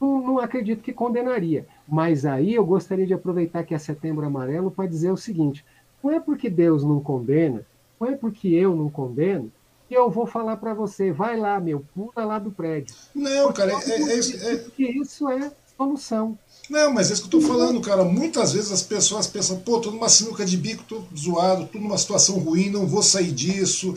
[0.00, 1.66] não, não acredito que condenaria.
[1.86, 5.64] Mas aí eu gostaria de aproveitar que é setembro amarelo para dizer o seguinte:
[6.02, 7.64] não é porque Deus não condena,
[8.00, 9.50] não é porque eu não condeno,
[9.88, 12.94] que eu vou falar para você, vai lá, meu, pula lá do prédio.
[13.14, 16.38] Não, porque cara, é, é, é, é, que isso é solução.
[16.68, 18.04] Não, mas é isso que eu tô falando, cara.
[18.04, 21.98] Muitas vezes as pessoas pensam, pô, tô numa sinuca de bico, tô zoado, tô numa
[21.98, 23.94] situação ruim, não vou sair disso,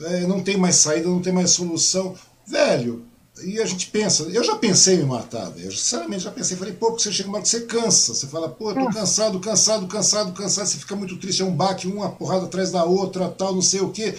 [0.00, 2.14] é, não tem mais saída, não tem mais solução.
[2.44, 3.04] Velho,
[3.44, 5.70] e a gente pensa, eu já pensei em me matar, velho.
[5.72, 8.14] Sinceramente já pensei, falei, pô, porque você chega uma você cansa.
[8.14, 11.86] Você fala, pô, tô cansado, cansado, cansado, cansado, você fica muito triste, é um baque,
[11.86, 14.14] uma porrada atrás da outra, tal, não sei o quê.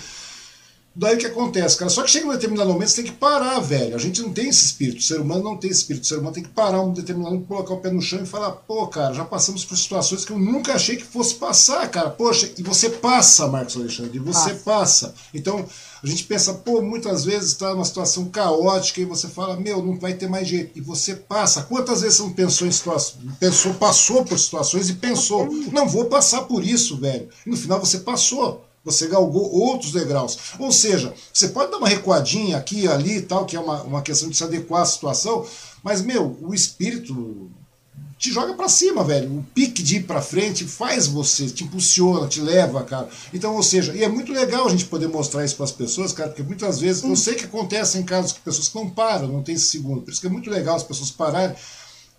[0.96, 1.90] Daí o que acontece, cara?
[1.90, 3.96] Só que chega um determinado momento, você tem que parar, velho.
[3.96, 6.04] A gente não tem esse espírito, o ser humano não tem esse espírito.
[6.04, 8.26] O ser humano tem que parar um determinado momento, colocar o pé no chão e
[8.26, 12.10] falar, pô, cara, já passamos por situações que eu nunca achei que fosse passar, cara.
[12.10, 15.14] Poxa, e você passa, Marcos Alexandre, e você passa.
[15.34, 15.66] Então,
[16.04, 19.98] a gente pensa, pô, muitas vezes está numa situação caótica e você fala, meu, não
[19.98, 20.78] vai ter mais jeito.
[20.78, 21.64] E você passa.
[21.64, 26.06] Quantas vezes você não pensou em situações, pensou, passou por situações e pensou, não vou
[26.06, 27.30] passar por isso, velho.
[27.46, 30.38] E no final você passou você galgou outros degraus.
[30.57, 34.01] Ou seja, você pode dar uma recuadinha aqui ali e tal, que é uma, uma
[34.01, 35.45] questão de se adequar à situação,
[35.84, 37.49] mas, meu, o espírito
[38.19, 39.39] te joga para cima, velho.
[39.39, 43.07] O pique de ir para frente faz você, te impulsiona, te leva, cara.
[43.34, 46.11] Então, ou seja, e é muito legal a gente poder mostrar isso para as pessoas,
[46.11, 49.41] cara, porque muitas vezes eu sei que acontece em casos que pessoas não param, não
[49.41, 50.01] tem esse segundo.
[50.01, 51.55] Por isso que é muito legal as pessoas pararem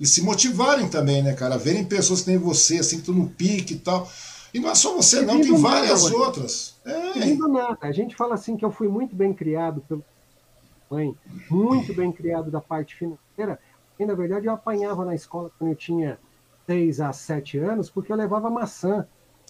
[0.01, 1.59] e se motivarem também, né, cara?
[1.59, 4.11] Verem pessoas que nem você, assim, que estão no pique e tal.
[4.53, 6.81] E não é só você, não, tem várias nada, outras.
[6.85, 7.35] É.
[7.37, 7.79] nada.
[7.81, 10.05] A gente fala assim que eu fui muito bem criado pelo
[10.91, 11.17] mãe,
[11.49, 13.61] muito bem criado da parte financeira.
[13.99, 16.19] E, na verdade, eu apanhava na escola quando eu tinha
[16.67, 19.07] 6 a 7 anos, porque eu levava maçã,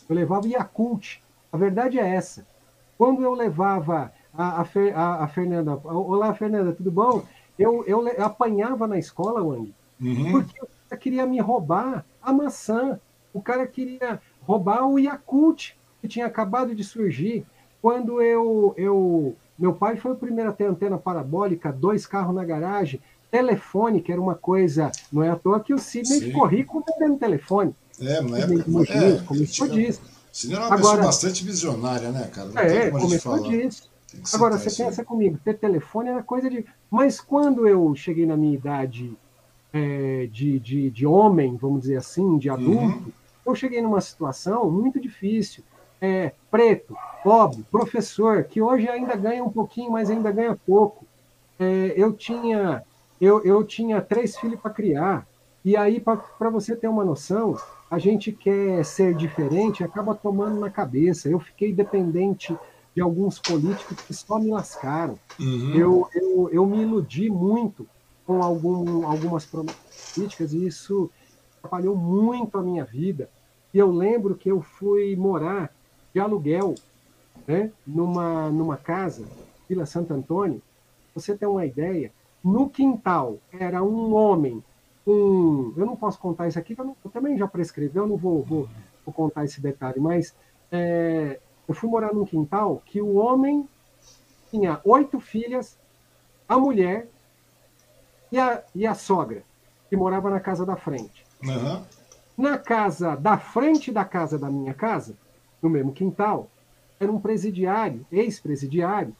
[0.08, 1.22] eu levava Yakult.
[1.50, 2.46] A verdade é essa.
[2.98, 7.24] Quando eu levava a, a, a, a Fernanda, olá Fernanda, tudo bom?
[7.60, 10.32] eu, eu, eu apanhava na escola, Wang, uhum.
[10.32, 12.98] porque o cara queria me roubar a maçã.
[13.32, 14.20] O cara queria
[14.50, 17.44] roubar o Yakult, que tinha acabado de surgir.
[17.80, 19.36] Quando eu, eu.
[19.58, 24.10] Meu pai foi o primeiro a ter antena parabólica, dois carros na garagem, telefone, que
[24.10, 24.90] era uma coisa.
[25.12, 27.74] Não é à toa que o Sidney ficou rico vendendo telefone.
[28.00, 28.40] É, não é?
[28.40, 30.00] é começou disso.
[30.32, 32.48] Sidney era uma Agora, pessoa bastante visionária, né, cara?
[32.48, 33.90] Não é, começou disso.
[34.32, 36.64] Agora, você pensa comigo, ter telefone era coisa de.
[36.90, 39.12] Mas quando eu cheguei na minha idade
[39.72, 43.12] é, de, de, de homem, vamos dizer assim, de adulto, uhum.
[43.44, 45.64] Eu cheguei numa situação muito difícil.
[46.00, 51.04] É, preto, pobre, professor, que hoje ainda ganha um pouquinho, mas ainda ganha pouco.
[51.58, 52.82] É, eu tinha
[53.20, 55.26] eu, eu tinha três filhos para criar.
[55.62, 57.54] E aí, para você ter uma noção,
[57.90, 61.28] a gente quer ser diferente acaba tomando na cabeça.
[61.28, 62.56] Eu fiquei dependente
[62.94, 65.18] de alguns políticos que só me lascaram.
[65.38, 65.74] Uhum.
[65.74, 67.86] Eu, eu, eu me iludi muito
[68.26, 71.10] com algum, algumas políticas e isso
[71.60, 73.28] atrapalhou muito a minha vida.
[73.72, 75.72] E eu lembro que eu fui morar
[76.12, 76.74] de aluguel
[77.46, 79.26] né, numa, numa casa,
[79.68, 80.60] Vila Santo Antônio.
[81.14, 84.62] Você tem uma ideia, no quintal era um homem
[85.04, 85.72] com.
[85.76, 88.42] Eu não posso contar isso aqui, eu, não, eu também já prescreveu, eu não vou,
[88.42, 88.68] vou,
[89.04, 90.34] vou contar esse detalhe, mas
[90.72, 91.38] é,
[91.68, 93.68] eu fui morar num quintal que o homem
[94.50, 95.78] tinha oito filhas,
[96.48, 97.08] a mulher
[98.32, 99.44] e a, e a sogra,
[99.88, 101.29] que morava na casa da frente.
[101.42, 101.82] Uhum.
[102.36, 105.14] Na casa da frente da casa da minha casa,
[105.62, 106.48] no mesmo quintal,
[106.98, 109.14] era um presidiário, ex-presidiário,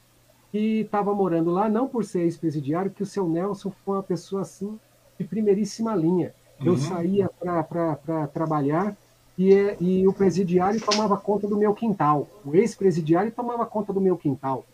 [0.51, 4.41] que estava morando lá, não por ser ex-presidiário, que o seu Nelson foi uma pessoa
[4.41, 4.79] assim
[5.17, 6.33] de primeiríssima linha.
[6.63, 6.77] Eu uhum.
[6.77, 8.95] saía para trabalhar
[9.37, 12.27] e, e o presidiário tomava conta do meu quintal.
[12.45, 14.65] O ex-presidiário tomava conta do meu quintal.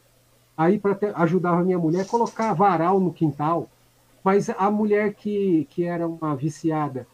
[0.57, 3.69] Aí, para ajudar a minha mulher, colocar varal no quintal.
[4.23, 7.07] Mas a mulher que, que era uma viciada,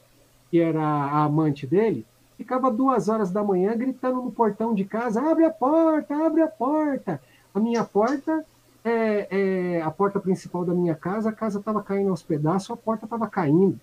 [0.54, 2.06] que era a amante dele,
[2.38, 6.48] ficava duas horas da manhã gritando no portão de casa: abre a porta, abre a
[6.48, 7.20] porta.
[7.56, 8.46] A minha porta
[8.86, 12.78] é, é, a porta principal da minha casa, a casa estava caindo aos pedaços, a
[12.78, 13.80] porta estava caindo.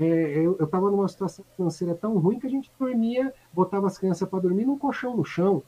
[0.00, 4.26] É, eu estava numa situação financeira tão ruim que a gente dormia, botava as crianças
[4.26, 5.62] para dormir num colchão no chão.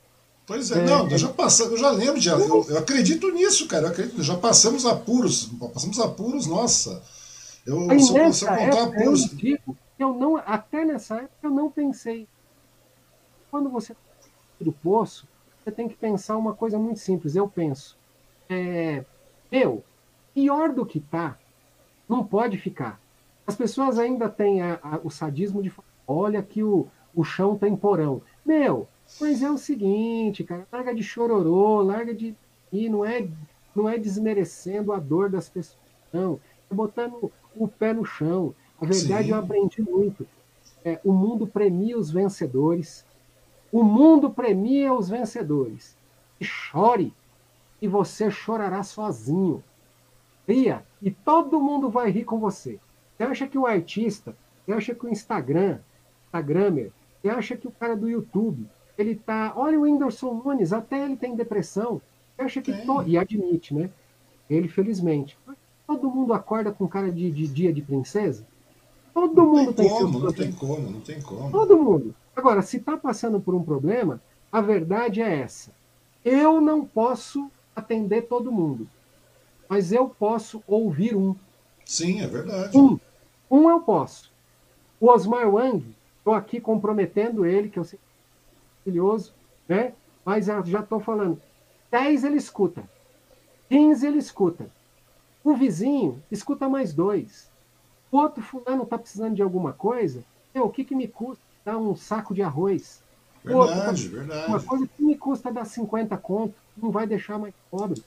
[0.47, 3.69] Pois é, é não, eu já passamos, eu já lembro de, eu, eu acredito nisso,
[3.69, 7.03] cara, eu acredito, já passamos apuros, passamos apuros, nossa.
[7.67, 9.33] Eu, Aí, se, eu, se eu contar apuros.
[9.33, 12.29] Eu digo, eu não, até nessa época eu não pensei.
[13.51, 13.97] Quando você
[14.61, 15.29] do poço,
[15.63, 17.37] você tem que pensar uma coisa muito simples.
[17.37, 17.99] Eu penso,
[18.49, 19.05] é,
[19.51, 19.85] meu,
[20.35, 21.39] pior do que tá,
[22.09, 23.01] não pode ficar.
[23.47, 27.57] As pessoas ainda têm a, a, o sadismo de falar, olha que o, o chão
[27.57, 28.23] tem porão.
[28.45, 28.89] Meu,
[29.21, 32.35] mas é o seguinte, cara, larga de chororô, larga de.
[32.73, 33.29] E não é,
[33.75, 35.79] não é desmerecendo a dor das pessoas,
[36.13, 36.41] não.
[36.71, 38.55] É botando o pé no chão.
[38.81, 39.33] A verdade Sim.
[39.33, 40.27] eu aprendi muito.
[40.85, 43.05] É, o mundo premia os vencedores.
[43.73, 45.97] O mundo premia os vencedores.
[46.41, 47.13] E chore
[47.81, 49.63] e você chorará sozinho.
[50.47, 52.79] Ria, e todo mundo vai rir com você.
[53.17, 55.81] Você acha que o artista, você acha que o Instagram,
[56.27, 59.53] Instagramer, você acha que o cara do YouTube, ele tá.
[59.57, 62.01] Olha o Whindersson Nunes, até ele tem depressão.
[62.37, 62.73] Você acha que.
[62.73, 63.03] To...
[63.07, 63.91] E admite, né?
[64.49, 65.37] Ele, felizmente.
[65.87, 68.47] Todo mundo acorda com cara de, de dia de princesa?
[69.17, 71.51] Todo não mundo tem, tem como, não tem como, não tem como.
[71.51, 72.15] Todo mundo.
[72.37, 74.21] Agora, se está passando por um problema,
[74.53, 75.73] a verdade é essa.
[76.23, 78.87] Eu não posso atender todo mundo.
[79.67, 81.35] Mas eu posso ouvir um.
[81.83, 82.77] Sim, é verdade.
[82.77, 83.01] Um.
[83.51, 84.31] Um eu posso.
[85.01, 85.83] O Osmar Wang,
[86.19, 89.33] estou aqui comprometendo ele, que eu sei que é maravilhoso,
[89.67, 89.95] né?
[90.27, 91.41] mas já estou falando.
[91.91, 92.85] 10 ele escuta.
[93.71, 94.69] 15 ele escuta.
[95.43, 97.49] O vizinho escuta mais dois.
[98.11, 100.25] Outro fulano está precisando de alguma coisa.
[100.55, 103.03] O que, que me custa dar um saco de arroz?
[103.45, 104.49] Verdade, Pô, verdade.
[104.49, 108.03] Uma coisa que me custa dar 50 conto, não vai deixar mais pobre.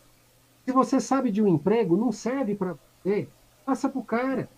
[0.66, 3.28] Se você sabe de um emprego, não serve para você,
[3.66, 4.50] passa para o cara.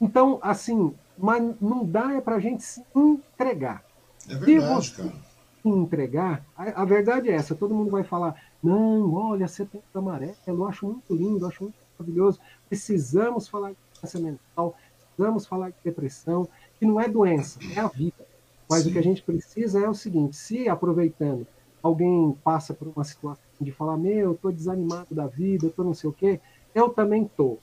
[0.00, 3.84] Então, assim, mas não dá é para a gente se entregar.
[4.28, 5.14] É verdade, se você cara.
[5.62, 10.34] Se entregar, a, a, verdade é essa, todo mundo vai falar, não, olha, setembro amarelo,
[10.44, 12.40] eu acho muito lindo, eu acho muito maravilhoso.
[12.68, 14.76] Precisamos falar de doença mental,
[15.06, 16.48] precisamos falar de depressão,
[16.78, 18.26] que não é doença, é a vida.
[18.68, 18.90] Mas Sim.
[18.90, 21.46] o que a gente precisa é o seguinte: se aproveitando,
[21.82, 25.84] alguém passa por uma situação de falar, meu, eu estou desanimado da vida, eu estou
[25.84, 26.40] não sei o quê,
[26.74, 27.58] eu também estou.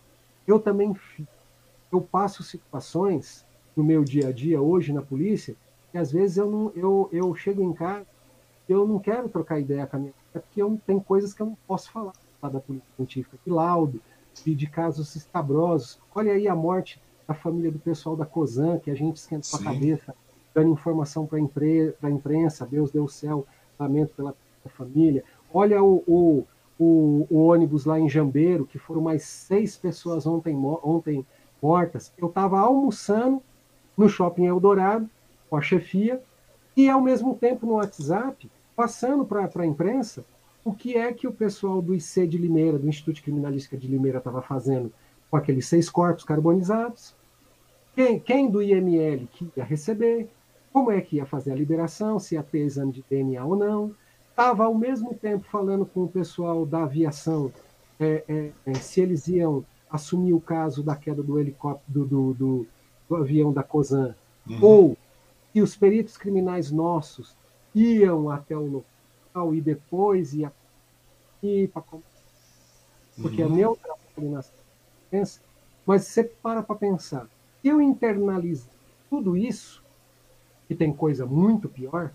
[0.48, 1.30] Eu também fico.
[1.92, 5.56] Eu passo situações no meu dia a dia, hoje na polícia,
[5.92, 8.06] que às vezes eu, não, eu, eu chego em casa
[8.70, 11.58] eu não quero trocar ideia com a minha porque eu, tem coisas que eu não
[11.68, 14.00] posso falar da polícia científica, que laudo,
[14.44, 16.00] de, de casos escabrosos.
[16.14, 19.68] Olha aí a morte da família do pessoal da COSAN, que a gente esquentou Sim.
[19.68, 20.16] a cabeça,
[20.54, 23.46] dando informação para a imprensa, Deus deu o céu,
[23.80, 24.36] lamento pela
[24.70, 25.24] família.
[25.54, 26.46] Olha o, o,
[26.78, 31.26] o, o, ônibus lá em Jambeiro, que foram mais seis pessoas ontem, ontem
[31.62, 32.14] mortas.
[32.18, 33.42] Eu estava almoçando
[33.98, 35.10] no shopping Eldorado
[35.50, 36.22] com a chefia
[36.76, 40.24] e, ao mesmo tempo, no WhatsApp, passando para a imprensa
[40.64, 43.88] o que é que o pessoal do IC de Limeira, do Instituto de Criminalística de
[43.88, 44.92] Limeira, estava fazendo
[45.30, 47.16] com aqueles seis corpos carbonizados,
[47.96, 50.30] quem, quem do IML que ia receber,
[50.72, 53.96] como é que ia fazer a liberação, se ia ter exame de DNA ou não.
[54.30, 57.52] Estava ao mesmo tempo falando com o pessoal da aviação
[58.00, 62.68] é, é, é, se eles iam assumir o caso da queda do helicóptero, do, do,
[63.10, 64.16] do avião da COSAN,
[64.48, 64.60] uhum.
[64.62, 64.98] ou
[65.52, 67.36] se os peritos criminais nossos
[67.76, 68.86] iam até o local
[69.54, 70.52] e depois ia
[71.74, 71.84] para
[73.22, 73.52] porque uhum.
[73.52, 74.44] é meu trabalho na
[75.10, 75.42] ciência,
[75.86, 77.28] mas você para para pensar,
[77.62, 78.68] se eu internalizo
[79.10, 79.84] tudo isso,
[80.68, 82.12] que tem coisa muito pior,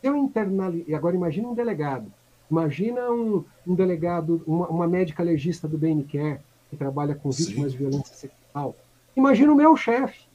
[0.00, 2.12] se eu internalizo, e agora imagina um delegado,
[2.50, 7.78] imagina um, um delegado, uma, uma, médica legista do BNCare, que trabalha com vítimas Sim.
[7.78, 8.76] de violência sexual,
[9.16, 10.26] imagina o meu chefe,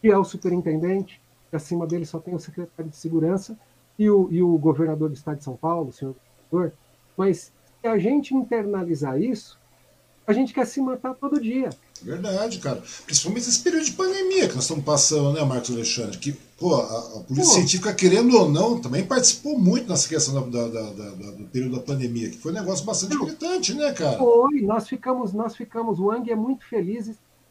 [0.00, 1.20] que é o superintendente,
[1.50, 3.58] que acima dele só tem o secretário de segurança
[3.98, 6.14] e o, e o governador do estado de São Paulo, o senhor
[6.50, 6.78] governador,
[7.16, 9.58] mas se a gente internalizar isso,
[10.26, 11.68] a gente quer se matar todo dia.
[12.02, 12.82] Verdade, cara.
[13.04, 16.18] Principalmente nesse período de pandemia que nós estamos passando, né, Marcos Alexandre?
[16.18, 17.58] Que, pô, a, a Polícia pô.
[17.58, 21.82] Científica, querendo ou não, também participou muito nessa questão da, da, da, do período da
[21.82, 23.26] pandemia, que foi um negócio bastante não.
[23.26, 24.18] gritante, né, cara?
[24.18, 27.10] Foi, nós ficamos, nós ficamos, o Ang é muito feliz,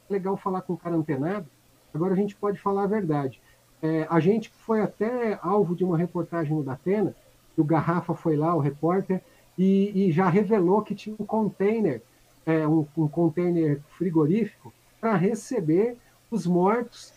[0.09, 1.45] legal falar com o cara antenado.
[1.93, 3.39] Agora a gente pode falar a verdade.
[3.83, 7.13] É, a gente foi até alvo de uma reportagem no Datena,
[7.57, 9.21] o Garrafa foi lá, o repórter,
[9.57, 12.01] e, e já revelou que tinha um container,
[12.45, 15.97] é, um, um container frigorífico, para receber
[16.31, 17.11] os mortos,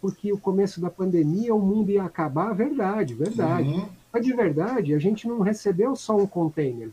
[0.00, 3.68] porque o começo da pandemia o mundo ia acabar, verdade, verdade.
[3.68, 3.86] Uhum.
[4.10, 6.90] Mas de verdade, a gente não recebeu só um container.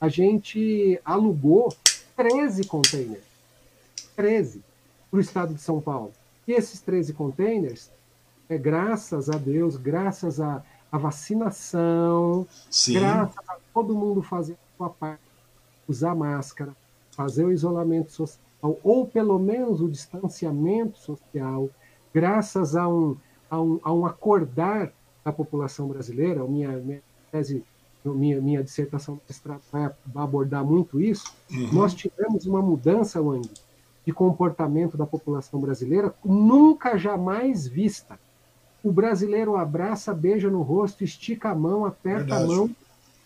[0.00, 1.72] A gente alugou
[2.16, 3.22] 13 containers.
[4.16, 4.60] 13
[5.08, 6.12] para o estado de São Paulo.
[6.46, 7.90] E esses 13 containers,
[8.48, 12.94] é, graças a Deus, graças à vacinação, Sim.
[12.94, 15.22] graças a todo mundo fazer a sua parte,
[15.88, 16.74] usar máscara,
[17.10, 21.68] fazer o isolamento social, ou pelo menos o distanciamento social,
[22.12, 23.16] graças a um,
[23.50, 24.92] a um, a um acordar
[25.24, 27.64] da população brasileira, a minha, minha tese,
[28.04, 29.18] minha, minha dissertação
[29.72, 31.72] vai abordar muito isso, uhum.
[31.72, 33.48] nós tivemos uma mudança, Wang,
[34.04, 38.18] de comportamento da população brasileira nunca jamais vista.
[38.82, 42.44] O brasileiro abraça, beija no rosto, estica a mão, aperta Verdade.
[42.44, 42.70] a mão.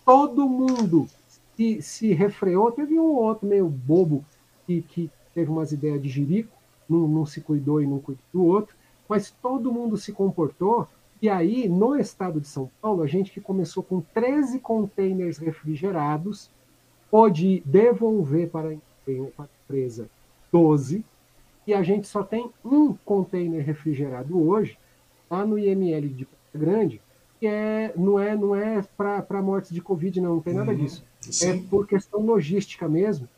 [0.05, 1.09] Todo mundo
[1.57, 2.71] se, se refreou.
[2.71, 4.25] Teve um outro meio bobo
[4.67, 6.57] que, que teve umas ideias de jirico,
[6.89, 8.75] não, não se cuidou e não cuidou do outro,
[9.09, 10.87] mas todo mundo se comportou.
[11.21, 16.49] E aí, no estado de São Paulo, a gente que começou com 13 containers refrigerados,
[17.11, 18.77] pôde devolver para a
[19.13, 20.09] empresa
[20.53, 21.05] 12,
[21.67, 24.79] e a gente só tem um container refrigerado hoje,
[25.31, 27.01] lá no IML de Grande,
[27.39, 30.79] que é, não é, não é para mortes de Covid, não, não tem nada uhum,
[30.79, 31.05] disso.
[31.21, 31.51] Sim.
[31.51, 33.29] É por questão logística mesmo,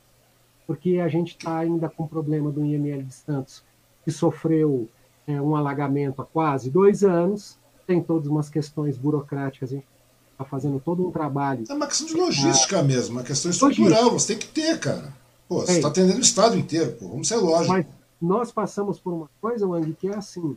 [0.66, 3.64] porque a gente está ainda com o problema do IML de Santos,
[4.04, 4.88] que sofreu
[5.26, 9.86] é, um alagamento há quase dois anos, tem todas umas questões burocráticas, a gente
[10.30, 11.64] está fazendo todo um trabalho.
[11.68, 14.18] É uma questão de logística ah, mesmo, uma questão estrutural, logística.
[14.18, 15.19] você tem que ter, cara.
[15.50, 17.72] Pô, você está atendendo o Estado inteiro, pô, vamos ser lógico.
[17.72, 17.84] Mas
[18.22, 20.56] nós passamos por uma coisa, Wang, que é assim: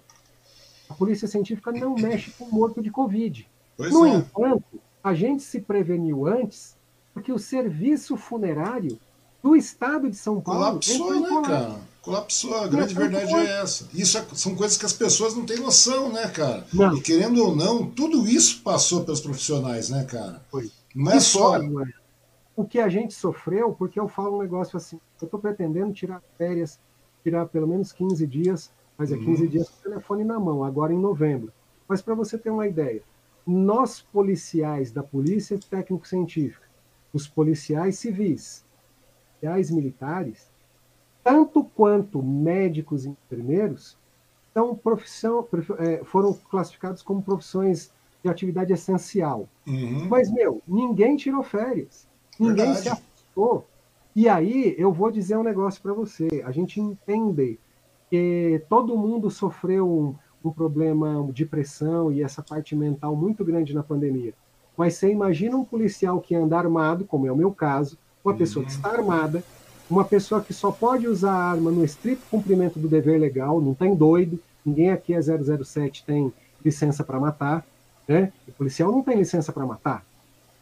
[0.88, 3.50] a polícia científica não mexe com morto de Covid.
[3.76, 4.10] Pois no é.
[4.10, 6.76] entanto, a gente se preveniu antes,
[7.12, 9.00] porque o serviço funerário
[9.42, 10.60] do Estado de São Paulo.
[10.60, 11.76] Colapsou, né, cara?
[12.04, 13.90] Colapsou, a grande verdade é essa.
[13.96, 16.68] Isso é, são coisas que as pessoas não têm noção, né, cara?
[16.72, 16.96] Não.
[16.96, 20.40] E querendo ou não, tudo isso passou pelos profissionais, né, cara?
[20.52, 20.70] Foi.
[20.94, 21.58] Não é só.
[21.58, 22.03] Não é
[22.56, 26.22] o que a gente sofreu, porque eu falo um negócio assim, eu estou pretendendo tirar
[26.38, 26.80] férias,
[27.24, 29.50] tirar pelo menos 15 dias, mas é 15 uhum.
[29.50, 31.52] dias com o telefone na mão, agora em novembro.
[31.88, 33.02] Mas para você ter uma ideia,
[33.46, 36.68] nós policiais da Polícia Técnico-Científica,
[37.12, 38.66] os policiais civis,
[39.44, 40.52] policiais militares,
[41.24, 43.98] tanto quanto médicos e enfermeiros,
[44.54, 45.48] são profissão,
[45.80, 47.92] é, foram classificados como profissões
[48.24, 49.50] de atividade essencial.
[49.68, 50.08] Uhum.
[50.08, 52.08] Mas, meu, ninguém tirou férias.
[52.40, 52.82] Ninguém Verdade.
[52.82, 53.66] se assustou.
[54.16, 56.28] E aí eu vou dizer um negócio para você.
[56.46, 57.60] A gente entende
[58.10, 60.16] que todo mundo sofreu um,
[60.48, 64.34] um problema de pressão e essa parte mental muito grande na pandemia.
[64.78, 68.66] Mas você imagina um policial que anda armado, como é o meu caso, uma pessoa
[68.66, 69.44] que está armada,
[69.90, 73.74] uma pessoa que só pode usar a arma no estrito cumprimento do dever legal, não
[73.74, 76.34] tem doido, ninguém aqui é 007 tem
[76.64, 77.66] licença para matar,
[78.08, 78.32] né?
[78.48, 80.04] O policial não tem licença para matar.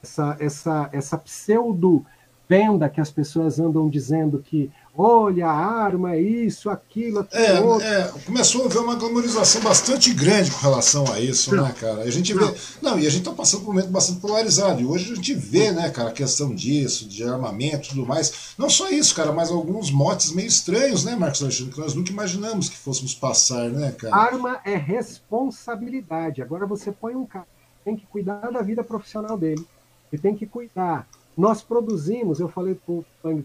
[0.04, 2.06] Essa, essa, essa pseudo
[2.50, 8.02] venda que as pessoas andam dizendo que olha, a arma, é isso, aquilo, aquilo é,
[8.02, 11.64] é, começou a haver uma glamorização bastante grande com relação a isso, não.
[11.64, 12.02] né, cara?
[12.02, 12.54] A gente vê.
[12.82, 14.82] Não, e a gente tá passando por um momento bastante polarizado.
[14.82, 18.54] E hoje a gente vê, né, cara, a questão disso, de armamento e tudo mais.
[18.58, 22.12] Não só isso, cara, mas alguns motes meio estranhos, né, Marcos Alexandre, que nós nunca
[22.12, 24.16] imaginamos que fôssemos passar, né, cara?
[24.16, 26.42] Arma é responsabilidade.
[26.42, 27.48] Agora você põe um cara,
[27.84, 29.66] tem que cuidar da vida profissional dele.
[30.12, 31.08] Ele tem que cuidar
[31.38, 32.78] nós produzimos, eu falei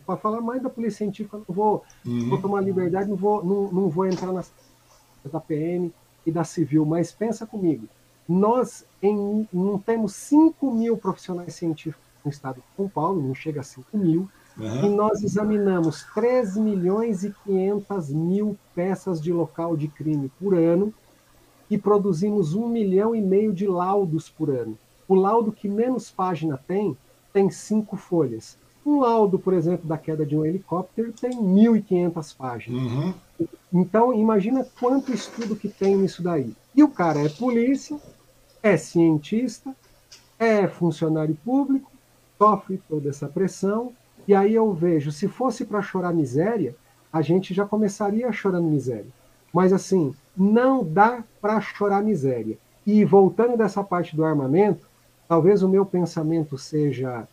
[0.05, 2.29] para falar mais da polícia científica, não vou, uhum.
[2.29, 4.51] vou tomar liberdade, não vou, não, não vou entrar nas
[5.33, 5.93] da PM
[6.25, 7.89] e da civil, mas pensa comigo,
[8.29, 13.61] nós em, não temos 5 mil profissionais científicos no estado de São Paulo, não chega
[13.61, 14.85] a 5 mil, uhum.
[14.85, 20.95] e nós examinamos 3 milhões e 500 mil peças de local de crime por ano
[21.69, 24.79] e produzimos um milhão e meio de laudos por ano.
[25.09, 26.97] O laudo que menos página tem
[27.33, 28.57] tem cinco folhas.
[28.85, 32.83] Um laudo, por exemplo, da queda de um helicóptero tem 1.500 páginas.
[32.83, 33.15] Uhum.
[33.73, 36.55] Então, imagina quanto estudo que tem nisso daí.
[36.75, 37.99] E o cara é polícia,
[38.63, 39.75] é cientista,
[40.39, 41.91] é funcionário público,
[42.39, 43.93] sofre toda essa pressão.
[44.27, 46.75] E aí eu vejo, se fosse para chorar miséria,
[47.13, 49.11] a gente já começaria chorando miséria.
[49.53, 52.57] Mas assim, não dá para chorar miséria.
[52.87, 54.87] E voltando dessa parte do armamento,
[55.29, 57.27] talvez o meu pensamento seja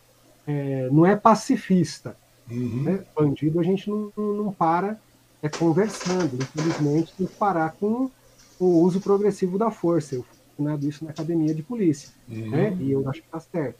[0.46, 2.16] é, não é pacifista.
[2.50, 2.82] Uhum.
[2.82, 3.04] Né?
[3.16, 4.98] Bandido a gente não, não para
[5.42, 6.36] é, conversando.
[6.36, 8.10] Infelizmente, tem que parar com
[8.58, 10.14] o uso progressivo da força.
[10.14, 12.10] Eu ensinado isso na academia de polícia.
[12.28, 12.50] Uhum.
[12.50, 12.76] Né?
[12.80, 13.78] E eu acho que está certo.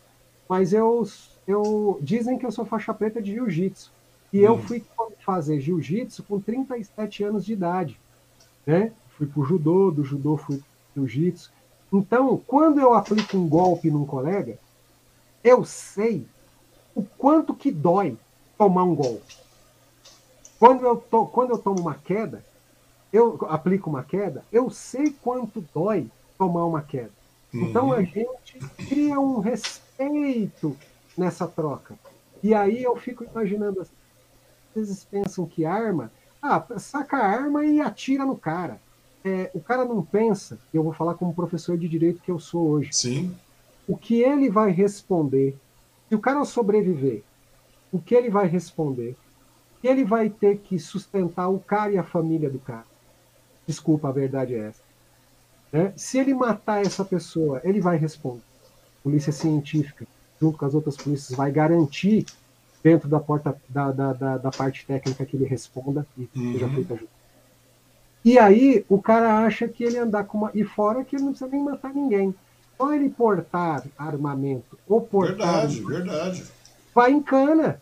[0.48, 1.06] Mas eu,
[1.46, 3.92] eu dizem que eu sou faixa preta de jiu-jitsu.
[4.32, 4.44] E uhum.
[4.44, 4.84] eu fui
[5.24, 7.98] fazer jiu-jitsu com 37 anos de idade.
[8.66, 8.92] Né?
[9.16, 10.66] Fui para o judô, do judô fui para
[10.96, 11.52] jiu-jitsu.
[11.93, 14.59] Então, quando eu aplico um golpe num colega,
[15.43, 16.27] eu sei
[16.94, 18.16] o quanto que dói
[18.56, 19.36] tomar um golpe.
[20.59, 22.44] Quando eu, to, quando eu tomo uma queda,
[23.12, 27.11] eu aplico uma queda, eu sei quanto dói tomar uma queda.
[27.52, 27.62] Uhum.
[27.62, 28.59] Então a gente
[28.89, 30.77] cria um respeito
[31.16, 31.94] nessa troca.
[32.43, 33.93] E aí eu fico imaginando assim,
[34.70, 36.11] às vezes pensam que arma,
[36.43, 38.81] ah, saca a arma e atira no cara
[39.24, 42.68] é, o cara não pensa, eu vou falar como professor de direito que eu sou
[42.68, 42.90] hoje.
[42.92, 43.34] Sim.
[43.88, 45.56] O que ele vai responder,
[46.09, 47.22] se o cara sobreviver,
[47.90, 49.16] o que ele vai responder?
[49.82, 52.86] Ele vai ter que sustentar o cara e a família do cara.
[53.66, 54.82] Desculpa, a verdade é essa.
[55.72, 55.92] Né?
[55.96, 58.42] Se ele matar essa pessoa, ele vai responder.
[59.02, 60.06] Polícia científica,
[60.40, 62.26] junto com as outras polícias, vai garantir
[62.82, 66.52] dentro da porta da, da, da, da parte técnica que ele responda e uhum.
[66.52, 67.13] seja feita junto.
[68.24, 70.51] E aí o cara acha que ele andar com uma.
[70.55, 72.34] E fora que ele não precisa nem matar ninguém.
[72.76, 75.68] Só ele portar armamento ou portar.
[75.68, 76.44] Verdade, verdade.
[76.94, 77.80] Vai em cana.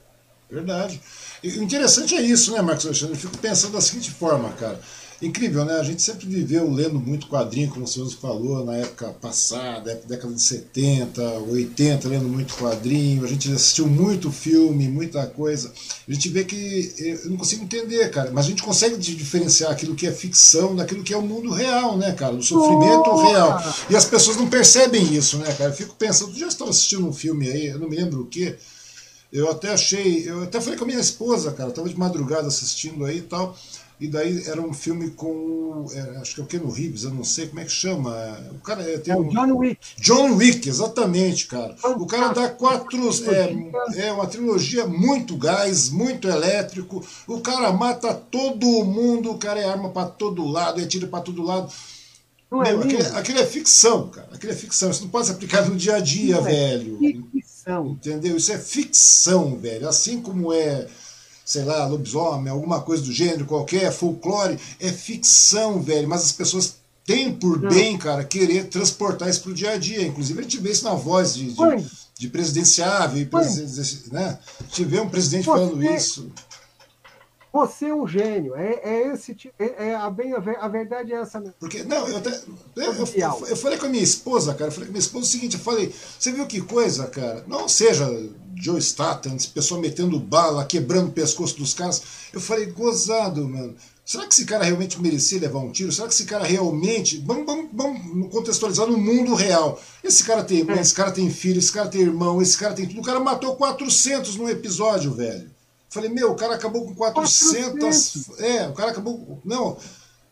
[0.51, 1.01] Verdade.
[1.43, 3.15] E o interessante é isso, né, Marcos Alexandre?
[3.15, 4.79] Eu fico pensando da seguinte forma, cara.
[5.23, 5.75] Incrível, né?
[5.79, 10.35] A gente sempre viveu lendo muito quadrinho, como o senhor falou, na época passada, década
[10.35, 13.25] de 70, 80, lendo muito quadrinho.
[13.25, 15.73] A gente assistiu muito filme, muita coisa.
[16.09, 16.93] A gente vê que.
[17.25, 21.05] Eu não consigo entender, cara, mas a gente consegue diferenciar aquilo que é ficção daquilo
[21.05, 22.35] que é o mundo real, né, cara?
[22.35, 23.29] Do sofrimento oh!
[23.29, 23.63] real.
[23.89, 25.71] E as pessoas não percebem isso, né, cara?
[25.71, 28.57] Eu fico pensando, já estava assistindo um filme aí, eu não me lembro o que.
[29.33, 30.29] Eu até achei.
[30.29, 33.23] Eu até falei com a minha esposa, cara, eu tava de madrugada assistindo aí e
[33.23, 33.57] tal.
[34.03, 35.87] E daí era um filme com.
[36.21, 38.13] Acho que é o Ken Reeves, eu não sei como é que chama.
[38.51, 39.79] O cara é, tem é um, John Wick.
[40.01, 41.77] John Wick, exatamente, cara.
[41.85, 42.99] O cara dá quatro.
[43.95, 47.01] É, é uma trilogia muito gás, muito elétrico.
[47.29, 51.23] O cara mata todo mundo, o cara é arma para todo lado, é tiro para
[51.23, 51.73] todo lado.
[52.51, 54.31] Não é Meu, aquele, aquele, é ficção, cara.
[54.33, 54.91] Aquele é ficção.
[54.91, 56.99] Isso não pode ser aplicado no dia a dia, é velho.
[57.01, 57.87] É ficção.
[57.87, 58.37] Entendeu?
[58.37, 59.89] Isso é ficção, velho.
[59.89, 60.89] Assim como é
[61.45, 66.77] sei lá, lobisomem, alguma coisa do gênero qualquer, folclore, é ficção, velho, mas as pessoas
[67.05, 67.69] têm por Não.
[67.71, 70.07] bem, cara, querer transportar isso pro dia a dia.
[70.07, 71.87] Inclusive, a gente vê isso na voz de, de,
[72.19, 73.21] de presidenciável,
[74.13, 74.39] né?
[74.61, 75.51] A gente vê um presidente Você...
[75.51, 76.31] falando isso.
[77.53, 78.57] Você é um gênio.
[78.57, 81.55] É, é esse é, é a, bem, a, verdade é essa mesmo.
[81.61, 82.31] Porque, não, eu, até,
[82.77, 84.69] eu, eu, eu, falei com a minha esposa, cara.
[84.71, 87.45] Eu falei com a minha esposa o seguinte: eu falei, você viu que coisa, cara?
[87.47, 88.09] Não seja
[88.57, 92.03] Joe Statham, esse pessoal metendo bala, quebrando o pescoço dos caras.
[92.33, 93.77] Eu falei, gozado, mano.
[94.05, 95.93] Será que esse cara realmente merecia levar um tiro?
[95.93, 97.19] Será que esse cara realmente.
[97.19, 99.81] Vamos, vamos, vamos contextualizar no mundo real.
[100.03, 100.81] Esse cara tem mãe, é.
[100.81, 103.01] esse cara tem filho, esse cara tem irmão, esse cara tem tudo.
[103.01, 105.52] O cara matou 400 num episódio, velho.
[105.93, 107.79] Falei, meu, o cara acabou com 400.
[107.79, 108.41] 400.
[108.41, 109.39] É, o cara acabou.
[109.45, 109.77] Não.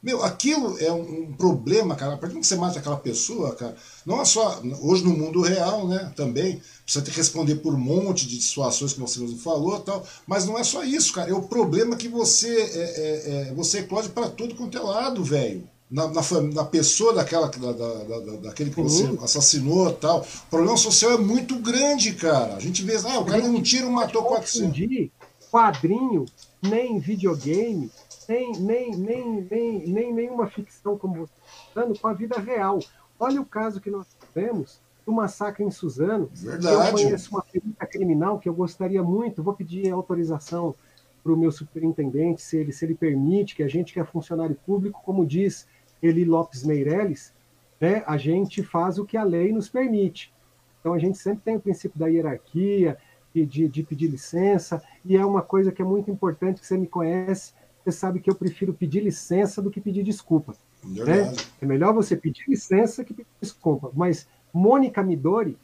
[0.03, 2.15] Meu, aquilo é um, um problema, cara.
[2.15, 3.77] A partir que você mata aquela pessoa, cara,
[4.07, 4.62] não é só.
[4.81, 6.11] Hoje no mundo real, né?
[6.16, 6.62] Também.
[6.82, 10.03] Precisa ter que responder por um monte de situações que você mesmo falou tal.
[10.27, 11.31] Mas não é só isso, cara.
[11.31, 15.23] É o problema que você, é, é, é você eclode para tudo quanto é lado,
[15.23, 15.69] velho.
[15.91, 16.23] Na, na,
[16.55, 19.23] na, pessoa daquela, da, da, da, daquele que você uhum.
[19.24, 20.20] assassinou tal.
[20.20, 22.55] O problema social é muito grande, cara.
[22.55, 25.11] A gente vê, ah, o cara deu um tiro matou 400.
[25.51, 26.24] Quadrinho,
[26.62, 27.90] nem videogame,
[28.28, 32.78] nem, nem, nem, nem, nem nenhuma ficção como você está falando, com a vida real.
[33.18, 36.31] Olha o caso que nós tivemos do massacre em Suzano.
[36.43, 40.74] Eu conheço uma perita criminal que eu gostaria muito, vou pedir autorização
[41.22, 44.56] para o meu superintendente, se ele, se ele permite, que a gente que é funcionário
[44.64, 45.66] público, como diz
[46.02, 47.35] Eli Lopes Meirelles,
[47.81, 50.32] né, a gente faz o que a lei nos permite.
[50.81, 52.97] Então a gente sempre tem o princípio da hierarquia,
[53.35, 56.86] de, de pedir licença, e é uma coisa que é muito importante, que você me
[56.86, 57.52] conhece,
[57.85, 60.55] você sabe que eu prefiro pedir licença do que pedir desculpa.
[60.85, 61.32] Né?
[61.61, 63.90] É melhor você pedir licença que pedir desculpa.
[63.94, 65.57] Mas Mônica Midori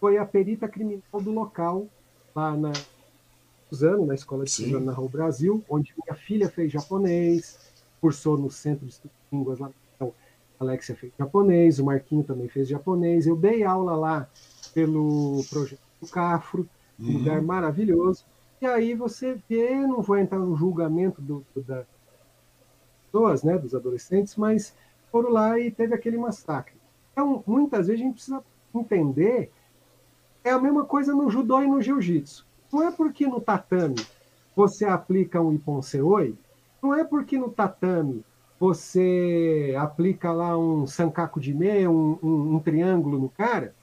[0.00, 1.86] foi a perita criminal do local,
[2.34, 2.72] lá na
[3.68, 7.58] Suzano, na escola de Suzano, na Rua Brasil, onde minha filha fez japonês,
[8.00, 8.94] cursou no centro de
[9.32, 9.70] línguas lá.
[9.94, 10.12] Então,
[10.60, 13.26] a Alexia fez japonês, o Marquinho também fez japonês.
[13.26, 14.28] Eu dei aula lá
[14.74, 16.68] pelo projeto do Cafro,
[16.98, 17.18] um uhum.
[17.18, 18.24] lugar maravilhoso.
[18.60, 21.86] E aí você vê, não vou entrar no julgamento do, do, das
[23.04, 24.74] pessoas, né, dos adolescentes, mas
[25.10, 26.74] foram lá e teve aquele massacre.
[27.12, 28.42] Então, muitas vezes a gente precisa
[28.74, 29.50] entender
[30.44, 32.46] é a mesma coisa no judô e no jiu-jitsu.
[32.72, 33.96] Não é porque no tatame
[34.54, 36.36] você aplica um iponseoi,
[36.82, 38.24] não é porque no tatame
[38.58, 43.74] você aplica lá um sankaku de meia, um, um, um triângulo no cara,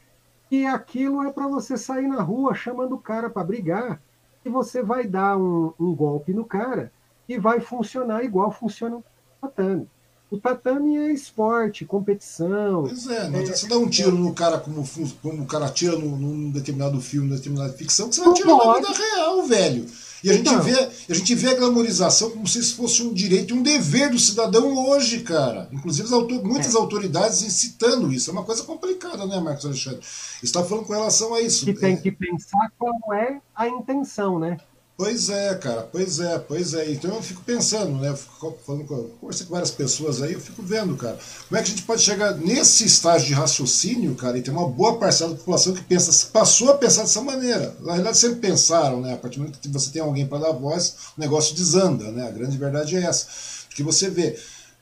[0.53, 3.99] que aquilo é para você sair na rua chamando o cara para brigar
[4.45, 6.91] e você vai dar um, um, golpe no cara
[7.27, 9.03] e vai funcionar igual funciona o
[9.41, 9.89] tatame.
[10.30, 12.84] O tatame é esporte, competição.
[12.84, 14.88] Pois é, não é, você dar um tiro no cara como,
[15.23, 18.55] como o cara tira num, num determinado filme, numa determinada ficção, que você vai tirar
[18.55, 19.88] na vida real, velho.
[20.24, 23.14] E a, então, gente vê, a gente vê a glamorização como se isso fosse um
[23.14, 25.68] direito e um dever do cidadão hoje, cara.
[25.72, 26.78] Inclusive, autor, muitas é.
[26.78, 28.30] autoridades incitando isso.
[28.30, 30.00] É uma coisa complicada, né, Marcos Alexandre?
[30.02, 31.66] Você está falando com relação a isso.
[31.66, 31.98] Que tem é.
[31.98, 34.58] que pensar qual é a intenção, né?
[34.95, 36.91] Pois é, cara, pois é, pois é.
[36.91, 38.10] Então eu fico pensando, né?
[38.10, 41.18] Eu fico falando com, com várias pessoas aí, eu fico vendo, cara,
[41.48, 44.70] como é que a gente pode chegar nesse estágio de raciocínio, cara, e ter uma
[44.70, 47.76] boa parcela da população que pensa, passou a pensar dessa maneira.
[47.80, 49.14] Na realidade, sempre pensaram, né?
[49.14, 52.28] A partir do momento que você tem alguém para dar voz, o negócio desanda, né?
[52.28, 53.28] A grande verdade é essa.
[53.68, 54.38] Porque você vê.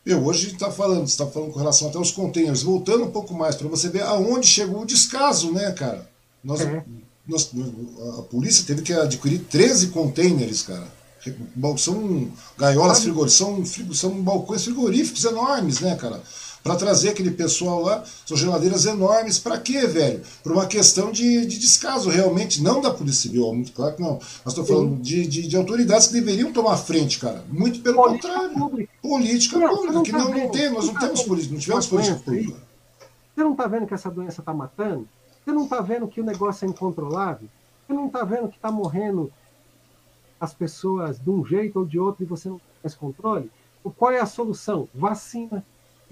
[0.05, 3.11] Eu, hoje a gente está falando, está falando com relação até aos containers, voltando um
[3.11, 6.09] pouco mais, para você ver aonde chegou o descaso, né, cara?
[6.43, 6.59] Nós.
[6.59, 6.83] É
[7.27, 7.51] nós,
[8.19, 10.87] a polícia teve que adquirir 13 containers, cara.
[11.77, 16.21] São gaiolas frigoríficas, são, são balcões frigoríficos enormes, né, cara?
[16.63, 20.21] Para trazer aquele pessoal lá, são geladeiras enormes, para quê, velho?
[20.43, 24.19] Por uma questão de, de descaso, realmente, não da Polícia Civil, muito claro que não.
[24.43, 27.43] Mas estou falando de, de, de, autoridades que deveriam tomar frente, cara.
[27.49, 28.57] Muito pelo política contrário.
[28.57, 28.93] Pública.
[29.01, 31.87] Política não, pública, não que tá não, não tem, nós não temos política, não tivemos
[31.87, 32.57] política pública.
[33.35, 35.07] Você não está vendo que essa doença está matando?
[35.43, 37.47] Você não está vendo que o negócio é incontrolável?
[37.87, 39.31] Você não está vendo que está morrendo
[40.39, 43.51] as pessoas de um jeito ou de outro e você não tem mais controle?
[43.97, 44.87] Qual é a solução?
[44.93, 45.63] Vacina.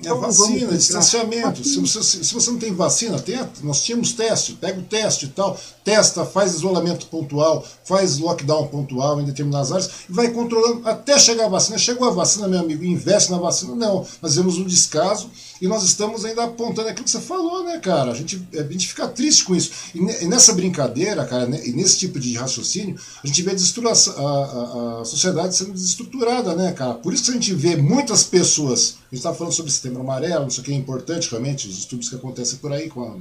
[0.04, 1.64] É vacina, distanciamento.
[1.64, 3.62] Se você, se você não tem vacina, tenta.
[3.64, 9.20] Nós tínhamos teste, pega o teste e tal, testa, faz isolamento pontual, faz lockdown pontual
[9.20, 11.78] em determinadas áreas e vai controlando até chegar a vacina.
[11.78, 13.76] Chegou a vacina, meu amigo, investe na vacina.
[13.76, 15.30] Não, nós vemos um descaso
[15.62, 18.12] e nós estamos ainda apontando aquilo que você falou, né, cara?
[18.12, 19.72] A gente, a gente fica triste com isso.
[19.94, 25.06] E, nessa brincadeira, cara, e nesse tipo de raciocínio, a gente vê a, a, a
[25.06, 26.94] sociedade sendo desestruturada, né, cara?
[26.96, 30.48] Por isso que a gente vê muitas pessoas a gente estava falando sobre setembro amarelo,
[30.48, 33.16] isso aqui é importante realmente, os estudos que acontecem por aí, com a,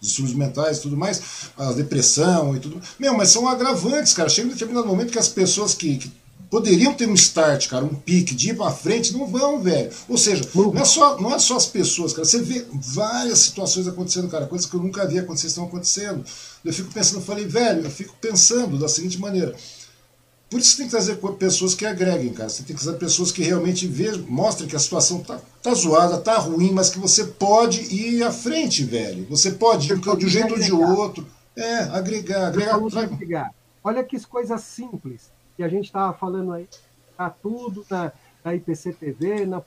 [0.00, 1.20] os distúrbios mentais e tudo mais,
[1.56, 2.80] a depressão e tudo.
[3.00, 4.28] Meu, mas são agravantes, cara.
[4.28, 6.12] Chega um determinado momento que as pessoas que, que
[6.50, 9.90] poderiam ter um start, cara, um pique de ir pra frente, não vão, velho.
[10.08, 12.24] Ou seja, não é, só, não é só as pessoas, cara.
[12.24, 16.24] Você vê várias situações acontecendo, cara, coisas que eu nunca vi acontecer estão acontecendo.
[16.64, 19.54] Eu fico pensando, eu falei, velho, eu fico pensando da seguinte maneira.
[20.50, 22.48] Por isso você tem que trazer pessoas que agreguem, cara.
[22.48, 26.16] Você tem que trazer pessoas que realmente vejam, mostrem que a situação tá, tá zoada,
[26.16, 29.26] tá ruim, mas que você pode ir à frente, velho.
[29.28, 31.26] Você pode ir de um jeito ou de outro.
[31.54, 32.76] É, agregar, agregar.
[32.76, 33.50] agregar.
[33.84, 36.68] Olha que coisa simples que a gente estava falando aí.
[37.16, 38.12] Tá tudo na,
[38.44, 39.60] da IPCTV, na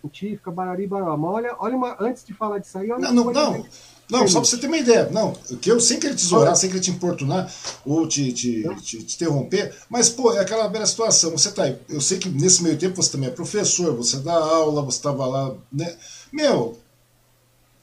[0.00, 1.16] científica, barari, baró.
[1.16, 3.66] Mas olha, olha uma, antes de falar disso aí, olha Não, não, não.
[4.10, 5.08] Não, só para você ter uma ideia.
[5.10, 7.52] Não, que eu sem querer tesourar, sem querer te importunar
[7.84, 11.30] ou te, te, te, te, interromper, mas, pô, é aquela velha situação.
[11.30, 11.78] Você tá aí.
[11.88, 15.26] Eu sei que nesse meio tempo você também é professor, você dá aula, você estava
[15.26, 15.96] lá, né?
[16.32, 16.76] Meu,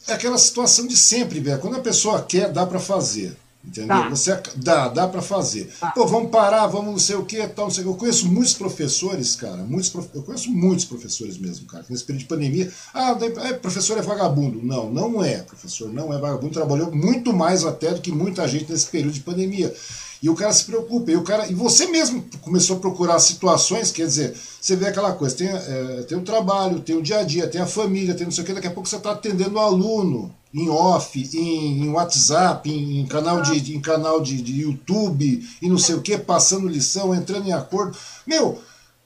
[0.05, 1.59] é aquela situação de sempre, velho.
[1.59, 3.37] Quando a pessoa quer, dá para fazer.
[3.65, 3.87] Entendeu?
[3.87, 4.09] Tá.
[4.09, 5.71] Você dá, dá para fazer.
[5.79, 5.91] Tá.
[5.91, 7.93] Pô, vamos parar, vamos não sei o que, tal, não sei o que.
[7.93, 10.09] Eu conheço muitos professores, cara, muitos prof...
[10.13, 12.71] eu conheço muitos professores mesmo, cara, nesse período de pandemia.
[12.93, 14.61] Ah, é, professor é vagabundo.
[14.61, 16.53] Não, não é, professor, não é vagabundo.
[16.53, 19.73] Trabalhou muito mais até do que muita gente nesse período de pandemia.
[20.21, 21.11] E o cara se preocupa.
[21.11, 25.13] E, o cara, e você mesmo começou a procurar situações, quer dizer, você vê aquela
[25.13, 28.25] coisa, tem, é, tem o trabalho, tem o dia a dia, tem a família, tem
[28.25, 31.83] não sei o que, daqui a pouco você está atendendo o aluno em off, em,
[31.83, 36.01] em WhatsApp, em, em, canal, de, em canal de, de YouTube e não sei o
[36.01, 37.97] que, passando lição, entrando em acordo.
[38.27, 38.61] Meu,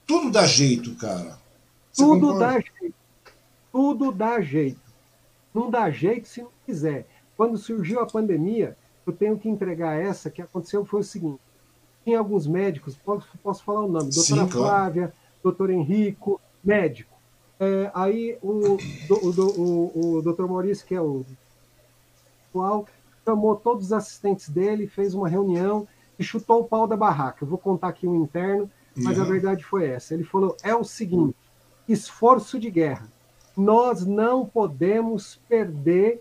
[0.06, 1.38] tudo dá jeito, cara.
[1.90, 2.46] Você tudo concorda?
[2.46, 2.94] dá jeito.
[3.72, 4.80] Tudo dá jeito.
[5.54, 7.06] Não dá jeito se não quiser.
[7.36, 8.76] Quando surgiu a pandemia,
[9.06, 11.40] eu tenho que entregar essa, que aconteceu foi o seguinte,
[12.04, 15.12] tinha alguns médicos, posso, posso falar o nome, doutora Sim, Flávia,
[15.42, 17.17] doutor Henrico, médico.
[17.60, 18.76] É, aí o,
[19.10, 21.24] o, o, o doutor Maurício, que é o
[22.48, 22.86] atual,
[23.24, 25.86] chamou todos os assistentes dele, fez uma reunião
[26.18, 27.44] e chutou o pau da barraca.
[27.44, 29.24] Eu vou contar aqui um interno, mas uhum.
[29.24, 30.14] a verdade foi essa.
[30.14, 31.36] Ele falou: é o seguinte,
[31.88, 33.10] esforço de guerra.
[33.56, 36.20] Nós não podemos perder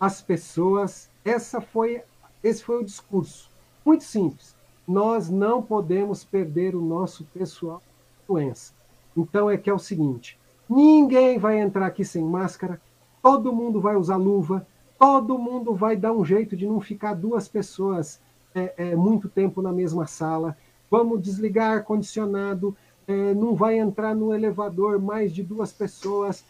[0.00, 2.02] as pessoas essa foi,
[2.42, 3.50] esse foi o discurso.
[3.84, 4.54] Muito simples.
[4.86, 7.82] Nós não podemos perder o nosso pessoal
[8.28, 8.74] doença.
[9.16, 10.38] Então é que é o seguinte:
[10.68, 12.80] ninguém vai entrar aqui sem máscara,
[13.22, 14.66] todo mundo vai usar luva,
[14.98, 18.20] todo mundo vai dar um jeito de não ficar duas pessoas
[18.54, 20.56] é, é, muito tempo na mesma sala.
[20.90, 22.76] Vamos desligar ar-condicionado,
[23.06, 26.44] é, não vai entrar no elevador mais de duas pessoas.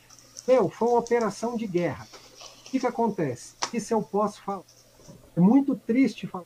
[0.47, 2.07] Meu, foi uma operação de guerra
[2.75, 3.55] que, que acontece?
[3.73, 4.65] Isso eu posso falar.
[5.37, 6.45] É muito triste falar,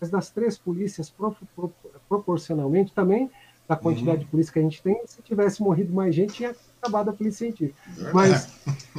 [0.00, 1.72] mas das três polícias, pro, pro,
[2.08, 3.30] proporcionalmente, também
[3.68, 4.24] da quantidade uhum.
[4.24, 7.46] de polícia que a gente tem, se tivesse morrido mais gente, tinha acabado a polícia
[7.46, 7.80] científica.
[8.12, 8.48] Mas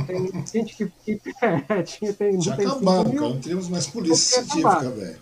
[0.05, 1.17] tem gente que.
[1.17, 5.19] que é, tinha, tem, tinha tem acabado, mil, cara, não temos mais polícia científica, velho.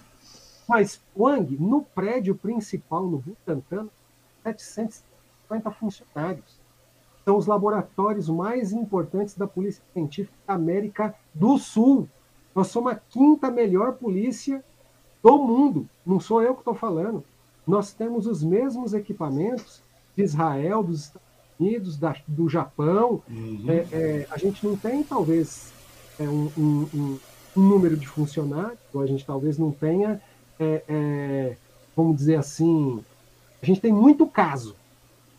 [0.68, 3.88] Mas, Wang, no prédio principal, no Butantan,
[4.44, 6.66] 750 funcionários
[7.24, 12.08] são os laboratórios mais importantes da Polícia Científica da América do Sul.
[12.54, 14.64] Nós somos a quinta melhor polícia
[15.24, 15.90] do mundo.
[16.06, 17.24] Não sou eu que estou falando.
[17.66, 19.82] Nós temos os mesmos equipamentos
[20.16, 21.28] de Israel, dos Estados
[21.60, 23.22] Unidos, da, do Japão.
[23.30, 23.66] Uhum.
[23.68, 25.72] É, é, a gente não tem, talvez,
[26.20, 27.20] é, um, um, um,
[27.62, 30.22] número de funcionários, ou a gente talvez não tenha,
[30.60, 31.58] é, é,
[31.96, 33.04] vamos dizer assim,
[33.62, 34.76] a gente tem muito caso.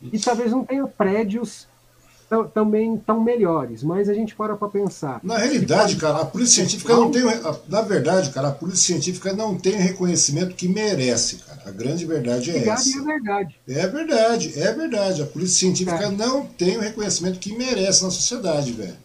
[0.03, 1.67] E talvez não tenha prédios
[2.53, 5.21] também estão melhores, mas a gente para para pensar.
[5.23, 7.23] Na realidade, cara, a polícia científica não tem.
[7.69, 11.63] Na verdade, cara, a polícia científica não tem o reconhecimento que merece, cara.
[11.67, 12.99] A grande verdade é essa.
[12.99, 13.61] É verdade.
[13.69, 15.23] É verdade, é verdade.
[15.23, 18.97] A polícia científica não tem o reconhecimento que merece na sociedade, velho.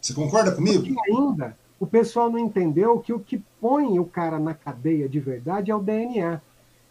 [0.00, 0.84] Você concorda comigo?
[0.84, 5.18] Porque ainda o pessoal não entendeu que o que põe o cara na cadeia de
[5.18, 6.40] verdade é o DNA.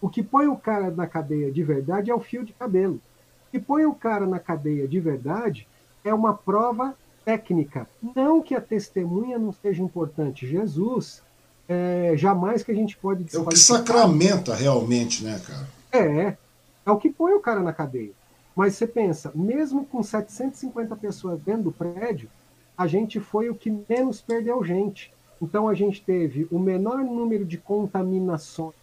[0.02, 3.00] O que põe o cara na cadeia de verdade é o fio de cabelo
[3.52, 5.68] que põe o cara na cadeia de verdade
[6.04, 6.96] é uma prova
[7.26, 7.88] técnica.
[8.16, 10.48] Não que a testemunha não seja importante.
[10.48, 11.22] Jesus,
[11.68, 15.68] é, jamais que a gente pode É o que sacramenta realmente, né, cara?
[15.92, 16.38] É,
[16.86, 18.12] é o que põe o cara na cadeia.
[18.56, 22.30] Mas você pensa, mesmo com 750 pessoas dentro do prédio,
[22.78, 25.14] a gente foi o que menos perdeu gente.
[25.42, 28.76] Então a gente teve o menor número de contaminações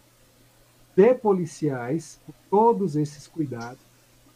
[0.95, 2.19] de policiais,
[2.49, 3.79] todos esses cuidados,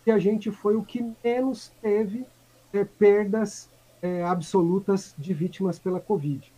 [0.04, 2.26] que a gente foi o que menos teve
[2.74, 3.70] é, perdas
[4.02, 6.52] é, absolutas de vítimas pela Covid.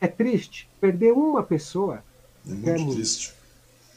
[0.00, 2.02] É triste perder uma pessoa.
[2.46, 3.34] É muito é triste.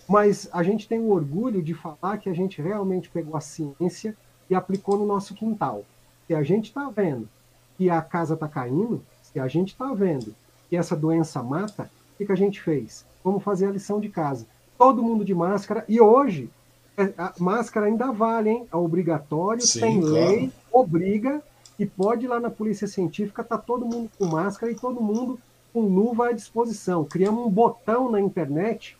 [0.07, 4.15] Mas a gente tem o orgulho de falar que a gente realmente pegou a ciência
[4.49, 5.85] e aplicou no nosso quintal.
[6.27, 7.29] Se a gente está vendo
[7.77, 10.35] que a casa está caindo, se a gente está vendo
[10.69, 13.05] que essa doença mata, o que, que a gente fez?
[13.23, 14.45] Vamos fazer a lição de casa.
[14.77, 15.85] Todo mundo de máscara.
[15.87, 16.60] E hoje, é,
[17.17, 18.67] a máscara ainda vale, hein?
[18.71, 20.13] É obrigatório, Sim, tem claro.
[20.13, 21.41] lei, obriga,
[21.79, 25.39] e pode ir lá na polícia científica, tá todo mundo com máscara e todo mundo
[25.73, 27.05] com luva à disposição.
[27.05, 28.97] Criamos um botão na internet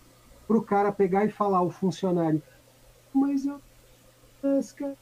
[0.47, 2.41] para o cara pegar e falar ao funcionário,
[3.13, 3.59] mas eu
[4.41, 4.97] máscara,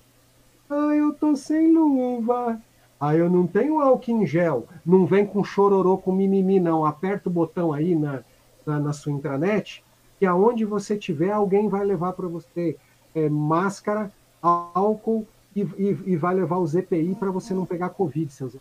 [0.69, 2.61] ah, eu tô sem luva.
[2.99, 4.67] Ah, eu não tenho álcool em gel.
[4.85, 6.85] Não vem com chororô, com mimimi, não.
[6.85, 8.23] Aperta o botão aí na,
[8.65, 9.83] na, na sua intranet
[10.19, 12.75] que aonde você tiver, alguém vai levar para você
[13.15, 15.25] é, máscara, álcool
[15.55, 18.53] e e, e, vai levar o ZPI para você não pegar Covid, seus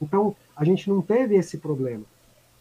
[0.00, 2.04] Então, a gente não teve esse problema.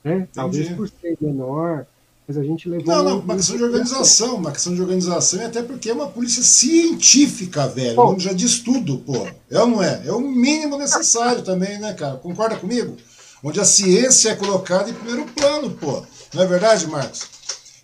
[0.04, 0.28] Né?
[0.34, 1.86] Talvez por ser menor,
[2.28, 2.86] mas a gente levou.
[2.88, 6.08] Não, não, uma questão de organização, uma questão de organização, e até porque é uma
[6.08, 8.00] polícia científica, velho.
[8.00, 9.28] O nome já diz tudo, pô.
[9.50, 10.04] É ou não é?
[10.06, 12.18] É o mínimo necessário também, né, cara?
[12.18, 12.98] Concorda comigo?
[13.44, 16.04] Onde a ciência é colocada em primeiro plano, pô.
[16.34, 17.30] Não é verdade, Marcos?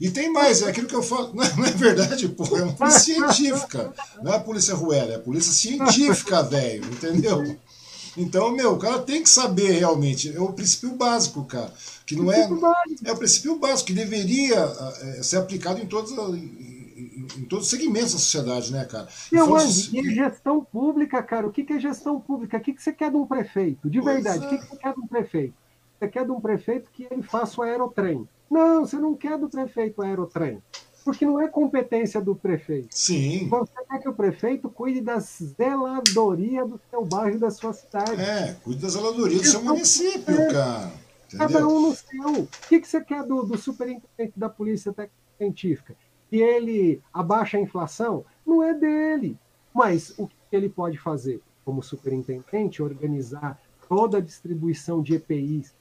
[0.02, 1.32] E tem mais, é aquilo que eu falo.
[1.36, 2.44] Não é, não é verdade, pô.
[2.57, 3.94] É uma polícia científica.
[4.23, 6.84] Não é a polícia ruela, é a polícia científica, velho.
[6.86, 7.56] Entendeu?
[8.18, 10.36] Então, meu, o cara tem que saber realmente.
[10.36, 11.72] É o princípio básico, cara.
[12.03, 12.49] Que não é.
[13.06, 17.69] É o princípio básico, que deveria é, ser aplicado em todos, em, em, todos os
[17.69, 19.07] segmentos da sociedade, né, cara?
[19.32, 19.95] Meu, fosse...
[19.95, 22.57] e gestão pública, cara, o que, que é gestão pública?
[22.57, 23.88] O que, que você quer de um prefeito?
[23.88, 24.48] De pois verdade, é.
[24.48, 25.53] o que, que você quer de um prefeito?
[25.99, 28.28] Você quer de um prefeito que ele faça o aerotrem.
[28.52, 30.61] Não, você não quer do prefeito aerotrem
[31.03, 32.90] porque não é competência do prefeito.
[32.91, 33.48] Sim.
[33.49, 38.22] Você quer que o prefeito cuide da zeladoria do seu bairro e da sua cidade.
[38.22, 40.91] É, cuide da zeladoria do seu município, é, cara.
[41.26, 41.48] Entendeu?
[41.48, 42.44] Cada um no seu.
[42.44, 44.94] O que, que você quer do, do superintendente da Polícia
[45.38, 45.95] Científica?
[46.30, 48.23] Que ele abaixa a inflação?
[48.45, 49.38] Não é dele.
[49.73, 51.41] Mas o que ele pode fazer?
[51.65, 55.73] Como superintendente, organizar toda a distribuição de EPIs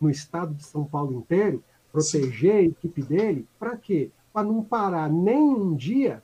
[0.00, 1.62] no estado de São Paulo inteiro,
[1.92, 4.10] proteger a equipe dele, para quê?
[4.32, 6.22] para não parar nem um dia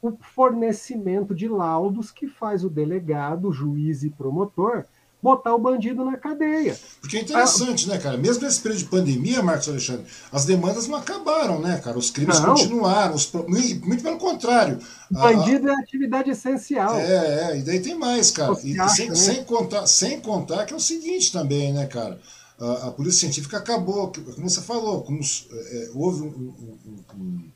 [0.00, 4.84] o fornecimento de laudos que faz o delegado, juiz e promotor
[5.20, 6.78] botar o bandido na cadeia.
[7.00, 8.16] Porque é interessante, ah, né, cara?
[8.16, 11.98] Mesmo nesse período de pandemia, Marcos Alexandre, as demandas não acabaram, né, cara?
[11.98, 12.54] Os crimes não.
[12.54, 14.78] continuaram, os, muito pelo contrário.
[15.10, 16.94] Bandido a, a, é atividade essencial.
[16.96, 18.56] É, é, e daí tem mais, cara.
[18.62, 19.14] E, acha, sem, né?
[19.16, 22.20] sem, contar, sem contar que é o seguinte também, né, cara?
[22.60, 27.50] A, a polícia científica acabou, como você falou, como, é, houve um, um, um,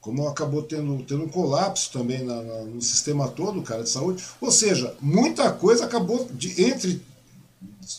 [0.00, 4.24] como acabou tendo, tendo um colapso também na, na, no sistema todo, cara, de saúde.
[4.40, 7.02] Ou seja, muita coisa acabou de, entre,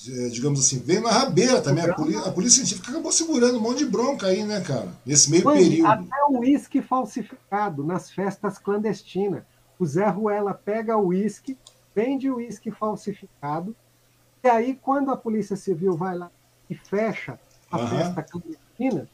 [0.10, 1.84] é, digamos assim, veio na rabeira também.
[1.84, 4.90] A polícia, a polícia, científica acabou segurando um monte de bronca aí, né, cara?
[5.06, 5.88] Nesse meio período.
[5.88, 9.44] Até o uísque falsificado nas festas clandestinas.
[9.80, 11.58] O Zé Ruela pega o uísque,
[11.96, 13.76] vende o uísque falsificado,
[14.44, 16.30] e aí, quando a Polícia Civil vai lá
[16.70, 17.40] e fecha
[17.72, 17.88] a uhum.
[17.88, 19.08] festa clandestina,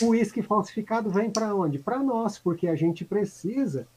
[0.00, 1.78] o uísque falsificado vem para onde?
[1.78, 3.88] Para nós, porque a gente precisa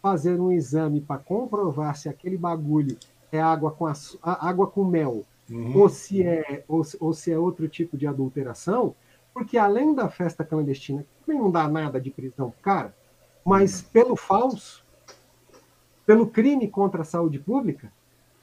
[0.00, 2.96] fazer um exame para comprovar se aquele bagulho
[3.30, 5.76] é água com, a, água com mel uhum.
[5.76, 8.94] ou, se é, ou, ou, se é outro tipo de adulteração,
[9.34, 12.94] porque além da festa clandestina, que não dá nada de prisão cara,
[13.44, 14.84] mas pelo falso,
[16.06, 17.92] pelo crime contra a saúde pública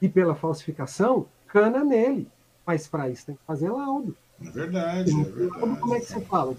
[0.00, 2.28] e pela falsificação, cana nele.
[2.66, 4.16] Mas para isso tem que fazer laudo.
[4.44, 5.80] É verdade, é verdade.
[5.80, 6.54] Como é que você fala?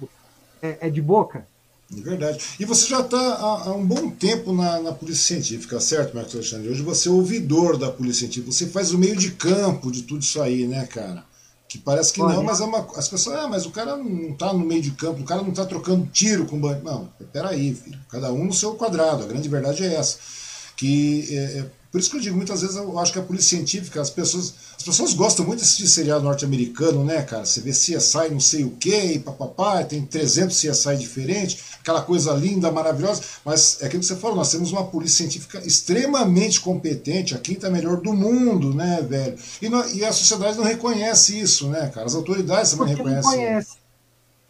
[0.61, 1.45] É, é de boca?
[1.95, 2.43] É verdade.
[2.59, 6.35] E você já está há, há, um bom tempo na, na, Polícia Científica, certo, Marcos
[6.35, 6.69] Alexandre?
[6.69, 8.51] Hoje você é ouvidor da Polícia Científica.
[8.51, 11.23] Você faz o meio de campo de tudo isso aí, né, cara?
[11.67, 14.31] Que parece que Olha, não, mas é uma, as pessoas, ah, mas o cara não
[14.31, 16.83] está no meio de campo, o cara não está trocando tiro com o banco.
[16.83, 17.99] Não, peraí, filho.
[18.09, 19.23] Cada um no seu quadrado.
[19.23, 20.17] A grande verdade é essa.
[20.79, 23.57] Que é, é por isso que eu digo, muitas vezes eu acho que a polícia
[23.57, 27.43] científica, as pessoas, as pessoas gostam muito desse seriado norte-americano, né, cara?
[27.45, 32.31] Você vê CSI não sei o quê, e papapá, tem 300 CSI diferentes, aquela coisa
[32.33, 37.33] linda, maravilhosa, mas é aquilo que você falou, nós temos uma polícia científica extremamente competente,
[37.33, 39.35] a quinta melhor do mundo, né, velho?
[39.59, 42.05] E, e a sociedade não reconhece isso, né, cara?
[42.05, 43.31] As autoridades também reconhecem.
[43.31, 43.77] Não conhece.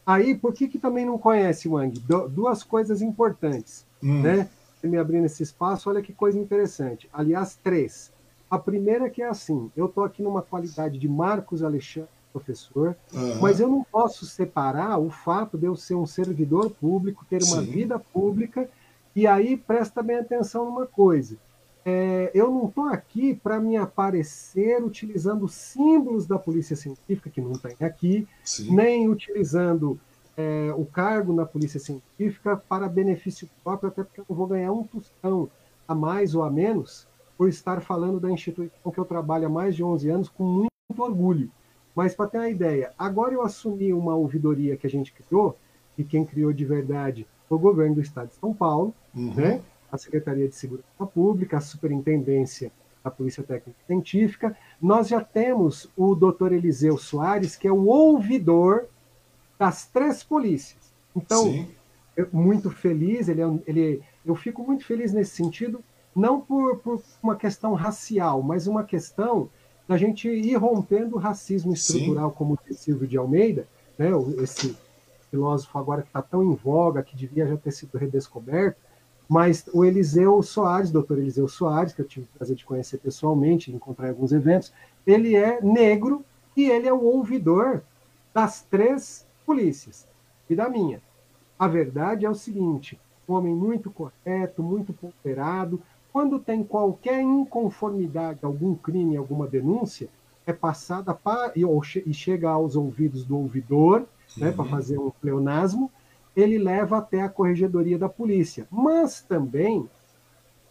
[0.05, 1.97] Aí, por que, que também não conhece, Wang?
[2.31, 4.21] duas coisas importantes, hum.
[4.21, 4.49] né?
[4.87, 7.09] Me abrindo esse espaço, olha que coisa interessante.
[7.11, 8.11] Aliás, três.
[8.49, 12.95] A primeira é que é assim, eu estou aqui numa qualidade de Marcos Alexandre, professor,
[13.13, 13.39] uhum.
[13.41, 17.61] mas eu não posso separar o fato de eu ser um servidor público, ter uma
[17.61, 17.71] Sim.
[17.71, 18.69] vida pública,
[19.15, 21.37] e aí presta bem atenção numa coisa.
[21.85, 27.53] É, eu não estou aqui para me aparecer utilizando símbolos da polícia científica, que não
[27.53, 28.75] tem aqui, Sim.
[28.75, 29.99] nem utilizando
[30.39, 34.71] é, o cargo na polícia científica para benefício próprio, até porque eu não vou ganhar
[34.71, 35.49] um tostão
[35.85, 37.05] a mais ou a menos
[37.37, 40.71] por estar falando da instituição que eu trabalho há mais de 11 anos com muito
[40.97, 41.51] orgulho.
[41.93, 45.57] Mas para ter uma ideia, agora eu assumi uma ouvidoria que a gente criou,
[45.97, 49.33] e quem criou de verdade foi o governo do estado de São Paulo, uhum.
[49.33, 49.61] né?
[49.91, 52.71] a Secretaria de Segurança Pública, a Superintendência
[53.03, 54.55] da Polícia Técnica Científica.
[54.81, 58.87] Nós já temos o doutor Eliseu Soares, que é o ouvidor
[59.59, 60.79] das três polícias.
[61.13, 61.67] Então,
[62.15, 65.83] eu, muito feliz, ele, é, ele, eu fico muito feliz nesse sentido,
[66.15, 69.49] não por, por uma questão racial, mas uma questão
[69.85, 72.35] da gente ir rompendo o racismo estrutural, Sim.
[72.37, 73.67] como disse Silvio de Almeida,
[73.97, 74.09] né,
[74.41, 74.77] esse
[75.29, 78.79] filósofo agora que está tão em voga, que devia já ter sido redescoberto,
[79.27, 83.71] Mas o Eliseu Soares, doutor Eliseu Soares, que eu tive o prazer de conhecer pessoalmente,
[83.71, 84.73] encontrar em alguns eventos,
[85.05, 86.25] ele é negro
[86.55, 87.83] e ele é o ouvidor
[88.33, 90.07] das três polícias
[90.47, 91.01] e da minha.
[91.57, 95.81] A verdade é o seguinte: um homem muito correto, muito ponderado.
[96.13, 100.07] Quando tem qualquer inconformidade, algum crime, alguma denúncia,
[100.45, 104.05] é passada para, e, chega aos ouvidos do ouvidor,
[104.37, 105.91] né, para fazer um pleonasmo,
[106.35, 108.67] ele leva até a corregedoria da polícia.
[108.69, 109.89] Mas também, o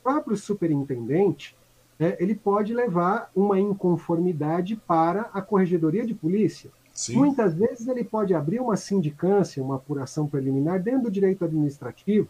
[0.05, 1.57] próprio superintendente,
[1.99, 6.71] né, ele pode levar uma inconformidade para a corregedoria de polícia.
[6.99, 7.15] Sim.
[7.15, 12.27] Muitas vezes ele pode abrir uma sindicância, uma apuração preliminar dentro do direito administrativo,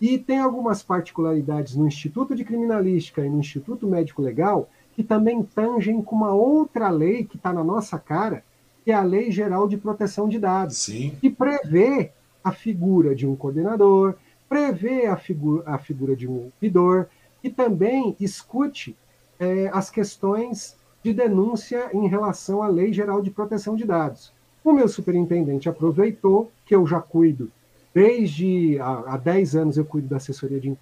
[0.00, 5.42] e tem algumas particularidades no Instituto de Criminalística e no Instituto Médico Legal que também
[5.42, 8.42] tangem com uma outra lei que está na nossa cara,
[8.82, 11.14] que é a Lei Geral de Proteção de Dados, Sim.
[11.20, 12.10] que prevê
[12.42, 14.14] a figura de um coordenador,
[14.48, 17.08] prevê a, figu a figura de um ouvidor
[17.44, 18.96] e também escute
[19.38, 24.32] é, as questões de denúncia em relação à Lei Geral de Proteção de Dados.
[24.64, 27.50] O meu superintendente aproveitou que eu já cuido
[27.94, 30.76] desde há, há 10 anos eu cuido da assessoria de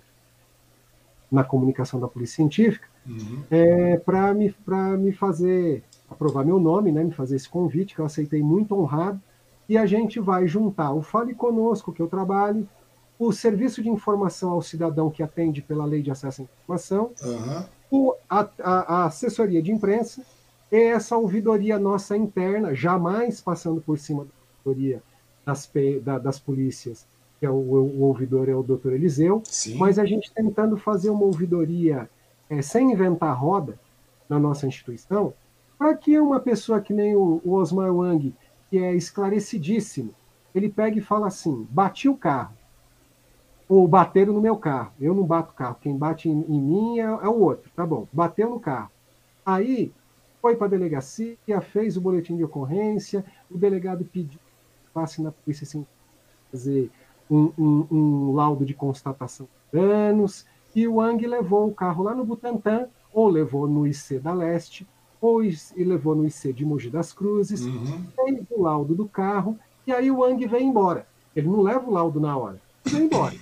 [1.30, 3.43] na comunicação da polícia científica uhum.
[3.51, 4.55] é, para me,
[4.98, 9.20] me fazer aprovar meu nome, né, me fazer esse convite que eu aceitei muito honrado
[9.68, 12.68] e a gente vai juntar o Fale Conosco, que eu trabalho,
[13.18, 17.64] o Serviço de Informação ao Cidadão, que atende pela Lei de Acesso à Informação, uhum.
[17.90, 18.70] O, a, a,
[19.02, 20.24] a, assessoria de imprensa
[20.70, 24.30] e essa ouvidoria nossa interna, jamais passando por cima da
[24.64, 25.02] ouvidoria
[25.44, 25.70] das,
[26.02, 27.06] da, das polícias,
[27.38, 29.76] que é o, o, ouvidor é o doutor Eliseu, Sim.
[29.76, 32.10] mas a gente tentando fazer uma ouvidoria
[32.50, 33.78] é, sem inventar roda
[34.28, 35.32] na nossa instituição,
[35.78, 38.34] para que uma pessoa que nem o, o Osmar Wang
[38.68, 40.14] que é esclarecidíssimo.
[40.54, 42.54] Ele pega e fala assim: bati o carro,
[43.68, 44.93] ou bateram no meu carro.
[45.01, 47.70] Eu não bato o carro, quem bate em, em mim é, é, o outro.
[47.74, 48.90] Tá bom, bateu no carro.
[49.44, 49.93] Aí
[50.40, 54.40] foi para a delegacia, fez o boletim de ocorrência, o delegado pediu
[54.97, 55.84] passe na polícia assim,
[56.51, 56.90] fazer
[57.30, 62.14] um, um, um laudo de constatação de danos, e o Ang levou o carro lá
[62.14, 66.88] no Butantã, ou levou no IC da Leste, depois e levou no IC de Mogi
[66.88, 68.06] das Cruzes, uhum.
[68.14, 71.06] fez o laudo do carro, e aí o Ang vem embora.
[71.34, 73.34] Ele não leva o laudo na hora, vem embora.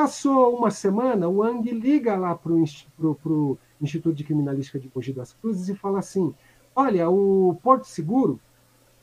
[0.00, 5.34] Passou uma semana, o Ang liga lá para o Instituto de Criminalística de Mogi das
[5.34, 6.34] Cruzes e fala assim:
[6.74, 8.40] Olha, o Porto Seguro,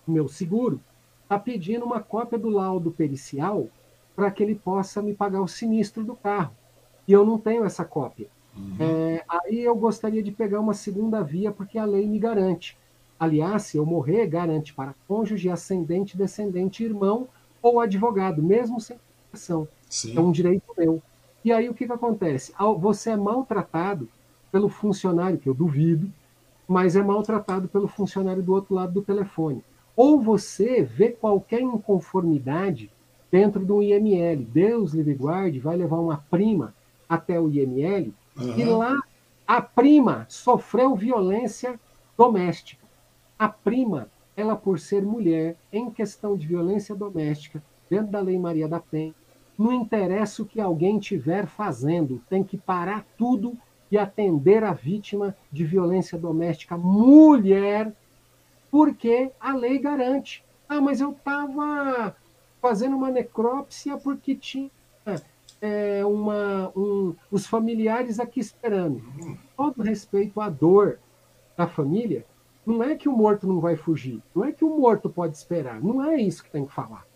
[0.08, 0.82] meu seguro,
[1.22, 3.68] está pedindo uma cópia do laudo pericial
[4.16, 6.56] para que ele possa me pagar o sinistro do carro.
[7.08, 8.28] E eu não tenho essa cópia.
[8.58, 8.78] Uhum.
[8.80, 12.76] É, aí eu gostaria de pegar uma segunda via, porque a lei me garante.
[13.20, 17.28] Aliás, se eu morrer, garante para cônjuge, ascendente, descendente, irmão
[17.62, 18.98] ou advogado, mesmo sem
[19.88, 20.16] proteção.
[20.16, 21.02] É um direito meu.
[21.44, 22.54] E aí o que, que acontece?
[22.80, 24.10] Você é maltratado
[24.52, 26.12] pelo funcionário, que eu duvido,
[26.68, 29.64] mas é maltratado pelo funcionário do outro lado do telefone.
[29.96, 32.92] Ou você vê qualquer inconformidade
[33.32, 34.46] dentro do IML.
[34.46, 36.74] Deus livre guarde, vai levar uma prima
[37.10, 38.60] até o IML Uhum.
[38.60, 38.96] E lá
[39.48, 41.80] a prima sofreu violência
[42.18, 42.86] doméstica.
[43.38, 48.68] A prima, ela por ser mulher, em questão de violência doméstica, dentro da Lei Maria
[48.68, 49.16] da Penha,
[49.58, 53.58] não interessa o que alguém tiver fazendo, tem que parar tudo
[53.90, 57.92] e atender a vítima de violência doméstica mulher,
[58.70, 60.44] porque a lei garante.
[60.68, 62.16] Ah, mas eu estava
[62.62, 64.70] fazendo uma necrópsia porque tinha
[65.62, 69.02] é, uma, um, os familiares aqui esperando.
[69.56, 71.00] Todo respeito à dor
[71.56, 72.26] da família,
[72.66, 75.82] não é que o morto não vai fugir, não é que o morto pode esperar,
[75.82, 77.07] não é isso que tem que falar.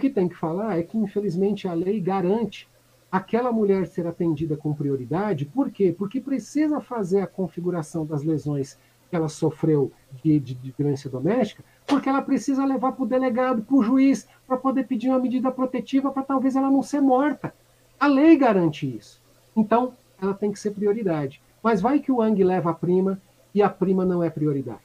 [0.00, 2.66] O que tem que falar é que, infelizmente, a lei garante
[3.12, 5.44] aquela mulher ser atendida com prioridade.
[5.44, 5.94] Por quê?
[5.96, 8.78] Porque precisa fazer a configuração das lesões
[9.10, 9.92] que ela sofreu
[10.24, 14.26] de, de, de violência doméstica, porque ela precisa levar para o delegado, para o juiz,
[14.46, 17.52] para poder pedir uma medida protetiva para talvez ela não ser morta.
[17.98, 19.22] A lei garante isso.
[19.54, 21.42] Então, ela tem que ser prioridade.
[21.62, 23.20] Mas vai que o Ang leva a prima
[23.54, 24.80] e a prima não é prioridade.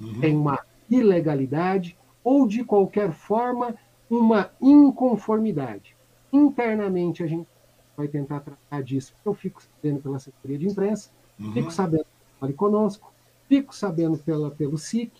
[0.00, 0.20] Uhum.
[0.20, 0.58] Tem uma
[0.90, 3.76] ilegalidade ou, de qualquer forma,
[4.10, 5.96] uma inconformidade.
[6.32, 7.48] Internamente, a gente
[7.96, 11.52] vai tentar tratar disso, porque eu fico sabendo pela assessoria de imprensa, uhum.
[11.52, 12.06] fico sabendo
[12.40, 13.12] pelo conosco,
[13.48, 15.10] fico sabendo pela, pelo SIC,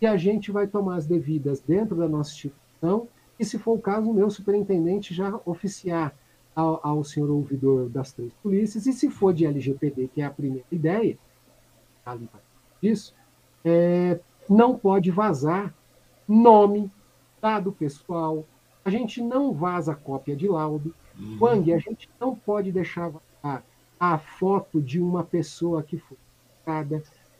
[0.00, 3.08] e a gente vai tomar as devidas dentro da nossa instituição,
[3.38, 6.14] e, se for o caso, o meu superintendente já oficiar
[6.54, 10.30] ao, ao senhor ouvidor das três polícias, e se for de LGPD, que é a
[10.30, 11.18] primeira ideia,
[12.06, 12.28] ali
[12.80, 13.14] disso,
[13.64, 15.74] é, não pode vazar
[16.28, 16.90] nome,
[17.44, 18.46] dado pessoal,
[18.82, 21.38] a gente não vaza cópia de laudo, Uhum.
[21.40, 23.12] Wang, a gente não pode deixar
[23.42, 23.62] a,
[23.98, 26.16] a foto de uma pessoa que foi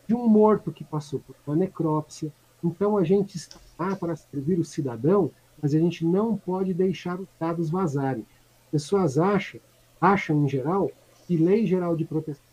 [0.07, 2.31] de um morto que passou por uma necrópsia.
[2.63, 7.19] Então a gente está lá para servir o cidadão, mas a gente não pode deixar
[7.19, 8.27] os dados vazarem.
[8.71, 9.61] Pessoas acham,
[9.99, 10.91] acham em geral,
[11.27, 12.45] que lei geral de proteção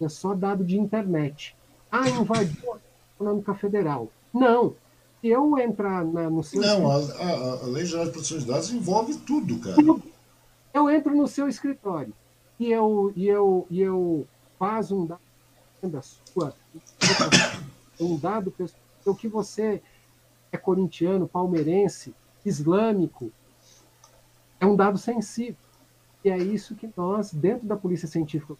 [0.00, 1.56] é só dado de internet.
[1.90, 2.78] Ah, invadiu a
[3.14, 4.08] Econômica Federal.
[4.32, 4.74] Não.
[5.20, 6.60] Se eu entrar na, no seu.
[6.60, 9.76] Não, a, a, a, Lei Geral de Proteção de Dados envolve tudo, cara.
[10.72, 12.12] Eu entro no seu escritório
[12.58, 14.26] e eu, e eu, e eu
[14.58, 15.20] faço um dado
[15.82, 16.54] da sua
[18.00, 19.82] um dado pessoal, o que você
[20.52, 22.14] é corintiano, palmeirense,
[22.44, 23.32] islâmico,
[24.60, 25.56] é um dado sensível.
[26.24, 28.56] E é isso que nós, dentro da Polícia Científica,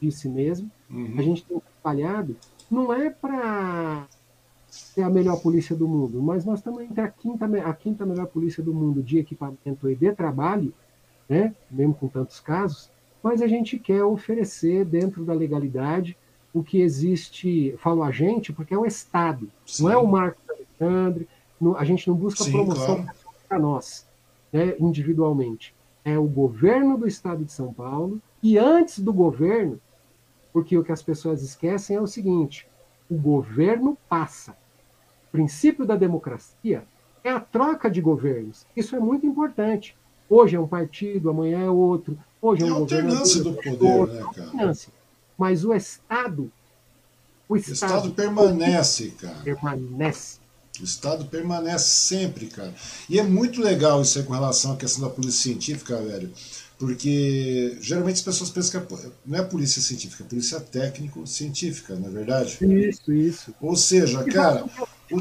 [0.00, 1.14] disse mesmo, uhum.
[1.18, 2.36] a gente tem trabalhado,
[2.70, 4.06] não é para
[4.70, 8.26] ser a melhor polícia do mundo, mas nós estamos entre a quinta, a quinta melhor
[8.26, 10.72] polícia do mundo de equipamento e de trabalho,
[11.28, 12.90] né, mesmo com tantos casos,
[13.22, 16.16] mas a gente quer oferecer dentro da legalidade
[16.52, 19.84] o que existe, falo a gente, porque é o Estado, Sim.
[19.84, 21.28] não é o Marcos Alexandre,
[21.60, 23.18] não, a gente não busca Sim, promoção claro.
[23.48, 24.06] para nós,
[24.52, 25.74] né, individualmente.
[26.04, 29.78] É o governo do Estado de São Paulo, e antes do governo,
[30.52, 32.66] porque o que as pessoas esquecem é o seguinte:
[33.10, 34.52] o governo passa.
[35.28, 36.84] O princípio da democracia
[37.24, 38.64] é a troca de governos.
[38.76, 39.96] Isso é muito importante.
[40.28, 42.16] Hoje é um partido, amanhã é outro.
[42.40, 44.46] Hoje é, é um alternância do poder, né, cara?
[44.46, 44.92] Alternância.
[45.36, 46.52] Mas o Estado.
[47.48, 49.36] O Estado, o Estado permanece, cara.
[49.42, 50.38] Permanece.
[50.80, 52.72] O Estado permanece sempre, cara.
[53.08, 56.32] E é muito legal isso aí com relação à questão da polícia científica, velho.
[56.80, 58.96] Porque geralmente as pessoas pensam que
[59.26, 62.56] não é polícia científica, é polícia técnico-científica, não é verdade?
[62.62, 63.54] Isso, isso.
[63.60, 64.64] Ou seja, cara,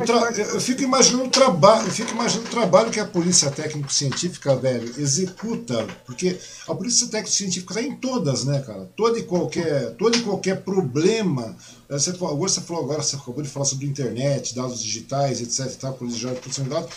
[0.06, 0.32] Tra...
[0.32, 4.88] Eu fico imaginando o trabalho, eu fico imaginando o trabalho que a polícia técnico-científica, velho,
[4.98, 6.38] executa, porque
[6.68, 8.88] a polícia técnico-científica está em todas, né, cara?
[8.96, 11.58] Todo e qualquer, todo e qualquer problema.
[11.90, 15.76] Eh, você, agora você falou agora, você acabou de falar sobre internet, dados digitais, etc.
[15.76, 16.90] Tá, polícia de proteção de dados.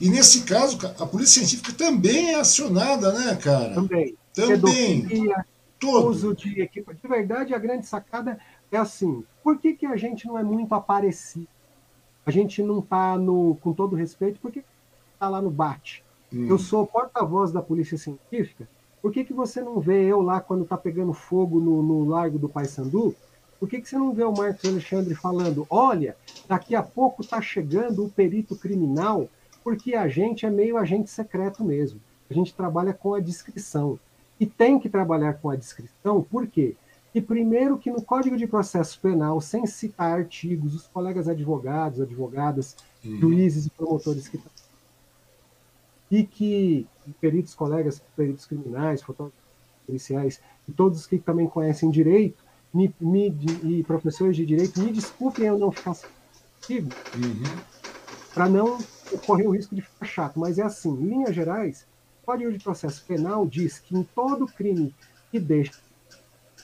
[0.00, 3.74] E nesse caso, a polícia científica também é acionada, né, cara?
[3.74, 4.16] Também.
[4.34, 5.32] Também.
[5.78, 6.08] Todo.
[6.08, 6.94] Uso de equipa.
[6.94, 8.38] De verdade, a grande sacada
[8.70, 11.48] é assim: por que, que a gente não é muito aparecido?
[12.24, 14.62] a gente não está no, com todo respeito, porque
[15.14, 16.04] está lá no bate.
[16.32, 16.46] Hum.
[16.48, 18.68] Eu sou porta-voz da Polícia Científica.
[19.02, 22.38] Por que, que você não vê eu lá quando está pegando fogo no, no Largo
[22.38, 23.14] do Paissandu?
[23.58, 26.16] Por que, que você não vê o Marcos Alexandre falando: olha,
[26.46, 29.28] daqui a pouco está chegando o perito criminal,
[29.62, 32.00] porque a gente é meio agente secreto mesmo.
[32.30, 33.98] A gente trabalha com a descrição.
[34.38, 36.74] E tem que trabalhar com a descrição, por quê?
[37.14, 42.76] E primeiro que no Código de Processo Penal, sem citar artigos, os colegas advogados, advogadas,
[43.04, 43.18] uhum.
[43.18, 44.40] juízes e promotores que
[46.10, 46.86] e que
[47.20, 49.38] peritos, colegas, peritos criminais, fotógrafos
[49.86, 52.42] policiais e todos que também conhecem direito
[52.72, 53.28] me, me,
[53.64, 55.96] e professores de direito, me desculpem eu não ficar
[56.60, 57.42] contigo, uhum.
[58.32, 58.78] para não
[59.18, 61.86] correr o risco de ficar chato, mas é assim, em linhas gerais,
[62.22, 64.94] o Código de Processo Penal diz que em todo crime
[65.30, 65.72] que deixa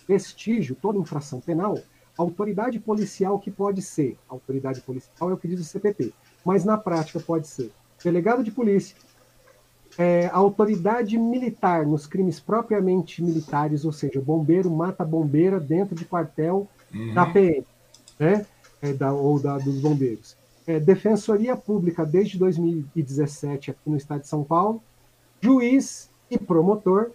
[0.06, 1.78] vestígio, toda infração penal,
[2.16, 6.12] autoridade policial que pode ser, autoridade policial é o que diz o CPP,
[6.44, 8.96] mas na prática pode ser delegado de polícia,
[9.98, 16.68] é, autoridade militar nos crimes propriamente militares, ou seja, bombeiro mata bombeira dentro de quartel
[16.94, 17.14] uhum.
[17.14, 17.66] da PM,
[18.18, 18.46] né?
[18.82, 20.36] É, da, ou da, dos bombeiros.
[20.66, 24.82] É, Defensoria Pública desde 2017 aqui no estado de São Paulo,
[25.40, 27.12] juiz e promotor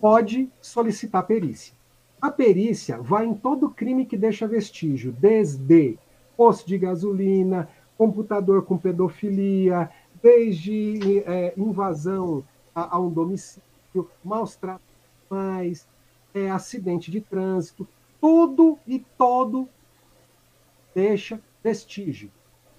[0.00, 1.74] pode solicitar perícia.
[2.20, 5.98] A perícia vai em todo crime que deixa vestígio, desde
[6.36, 9.90] posto de gasolina, computador com pedofilia,
[10.22, 12.42] desde é, invasão
[12.74, 13.62] a, a, um domicílio,
[14.24, 14.86] maus tratos
[16.34, 17.86] é, acidente de trânsito,
[18.20, 19.68] tudo e todo
[20.94, 22.30] deixa vestígio.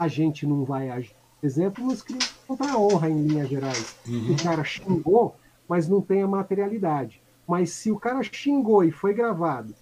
[0.01, 3.95] A gente não vai agir, por exemplo, nos crimes contra a honra, em linhas gerais.
[4.07, 4.33] Uhum.
[4.33, 5.35] O cara xingou,
[5.69, 7.21] mas não tem a materialidade.
[7.47, 9.75] Mas se o cara xingou e foi gravado.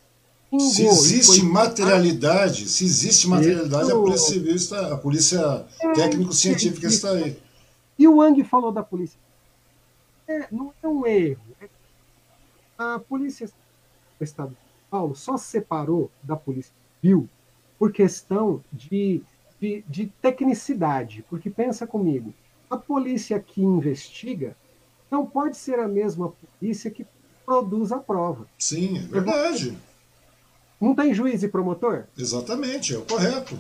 [0.51, 3.95] Xingou se existe materialidade, se existe materialidade, Isso...
[3.95, 7.39] a Polícia Civil está, a Polícia é, Técnico-Científica é, está aí.
[7.97, 9.17] E o Wang falou da polícia.
[10.27, 11.41] É, não é um erro.
[12.77, 17.29] A Polícia do Estado de São Paulo só separou da Polícia Civil
[17.77, 19.21] por questão de,
[19.59, 21.23] de, de tecnicidade.
[21.29, 22.33] Porque pensa comigo,
[22.69, 24.55] a polícia que investiga
[25.09, 27.05] não pode ser a mesma polícia que
[27.45, 28.47] produz a prova.
[28.57, 29.77] Sim, é verdade.
[30.79, 32.05] Não tem juiz e promotor?
[32.17, 33.57] Exatamente, é o correto.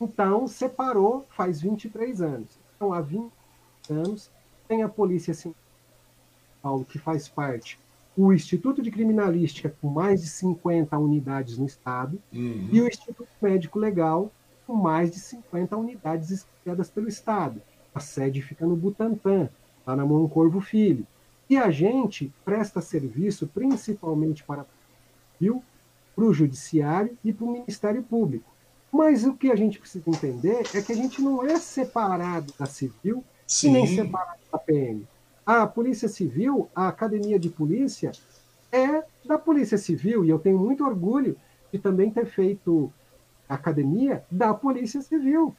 [0.00, 2.48] Então, separou faz 23 anos.
[2.74, 3.30] Então, há 20
[3.90, 4.30] anos,
[4.66, 5.34] tem a polícia.
[6.60, 7.78] Paulo, que faz parte
[8.16, 12.68] o Instituto de Criminalística, com mais de 50 unidades no Estado, uhum.
[12.72, 14.30] e o Instituto Médico Legal,
[14.66, 17.60] com mais de 50 unidades espalhadas pelo Estado.
[17.94, 19.48] A sede fica no Butantã,
[19.86, 21.06] lá na Mão Corvo Filho.
[21.48, 25.62] E a gente presta serviço principalmente para o
[26.14, 28.54] para o Judiciário e para o Ministério Público.
[28.90, 32.66] Mas o que a gente precisa entender é que a gente não é separado da
[32.66, 33.68] civil Sim.
[33.68, 35.06] e nem separado da PM.
[35.44, 38.12] A Polícia Civil, a Academia de Polícia,
[38.70, 41.36] é da Polícia Civil, e eu tenho muito orgulho
[41.72, 42.92] de também ter feito
[43.48, 45.54] academia da Polícia Civil.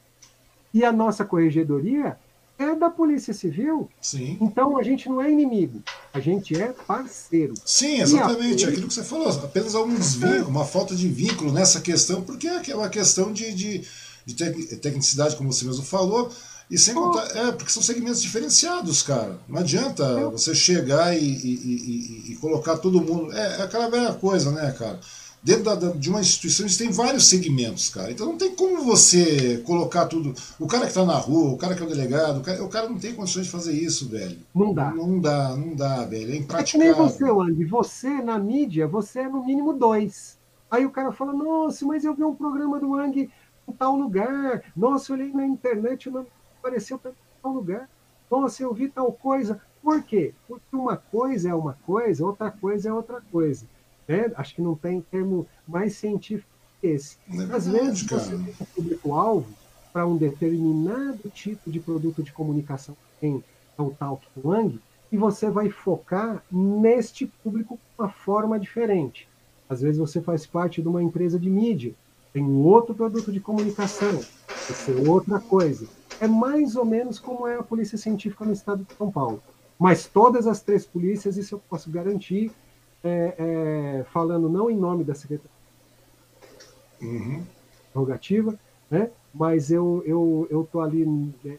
[0.74, 2.18] E a nossa corregedoria
[2.58, 3.90] é da Polícia Civil.
[4.02, 4.38] Sim.
[4.42, 5.82] Então a gente não é inimigo,
[6.14, 7.54] a gente é parceiro.
[7.66, 8.66] Sim, exatamente.
[8.66, 8.70] A...
[8.70, 12.48] Aquilo que você falou, apenas há um desvio, uma falta de vínculo nessa questão, porque
[12.48, 13.88] é uma questão de, de,
[14.26, 16.32] de tecnicidade, como você mesmo falou.
[16.70, 19.38] E sem contar, é, porque são segmentos diferenciados, cara.
[19.48, 23.32] Não adianta você chegar e, e, e, e colocar todo mundo.
[23.34, 25.00] É, é, aquela velha coisa, né, cara?
[25.46, 28.12] Dentro da, de uma instituição eles têm vários segmentos, cara.
[28.12, 30.34] Então não tem como você colocar tudo.
[30.60, 32.68] O cara que tá na rua, o cara que é o delegado, o cara, o
[32.68, 34.40] cara não tem condições de fazer isso, velho.
[34.56, 34.90] Não dá.
[34.90, 36.34] Não dá, não dá, velho.
[36.34, 36.90] É impraticável.
[36.90, 37.66] É que nem você, Andy.
[37.66, 40.36] Você, na mídia, você é no mínimo dois.
[40.72, 43.30] Aí o cara fala, nossa, mas eu vi um programa do Ang
[43.68, 44.64] em tal lugar.
[44.76, 46.26] Nossa, eu olhei na internet, não
[46.58, 47.12] apareceu para
[47.44, 47.88] tal lugar.
[48.32, 49.62] Nossa, eu vi tal coisa.
[49.84, 50.34] Por quê?
[50.48, 53.68] Porque uma coisa é uma coisa, outra coisa é outra coisa.
[54.08, 54.32] Né?
[54.36, 56.50] Acho que não tem termo mais científico
[56.82, 57.18] que esse.
[57.32, 59.48] É Às vezes você tem um público-alvo
[59.92, 63.44] para um determinado tipo de produto de comunicação que tem
[63.78, 64.80] o Talk Wang,
[65.12, 69.28] e você vai focar neste público de uma forma diferente.
[69.70, 71.94] Às vezes você faz parte de uma empresa de mídia,
[72.34, 75.88] tem outro produto de comunicação, vai ser outra coisa.
[76.20, 79.42] É mais ou menos como é a Polícia Científica no estado de São Paulo.
[79.78, 82.52] Mas todas as três polícias, isso eu posso garantir,
[83.06, 85.52] é, é, falando não em nome da Secretaria
[87.02, 87.46] uhum.
[88.92, 89.10] Né?
[89.34, 91.06] mas eu eu eu tô ali
[91.44, 91.58] né,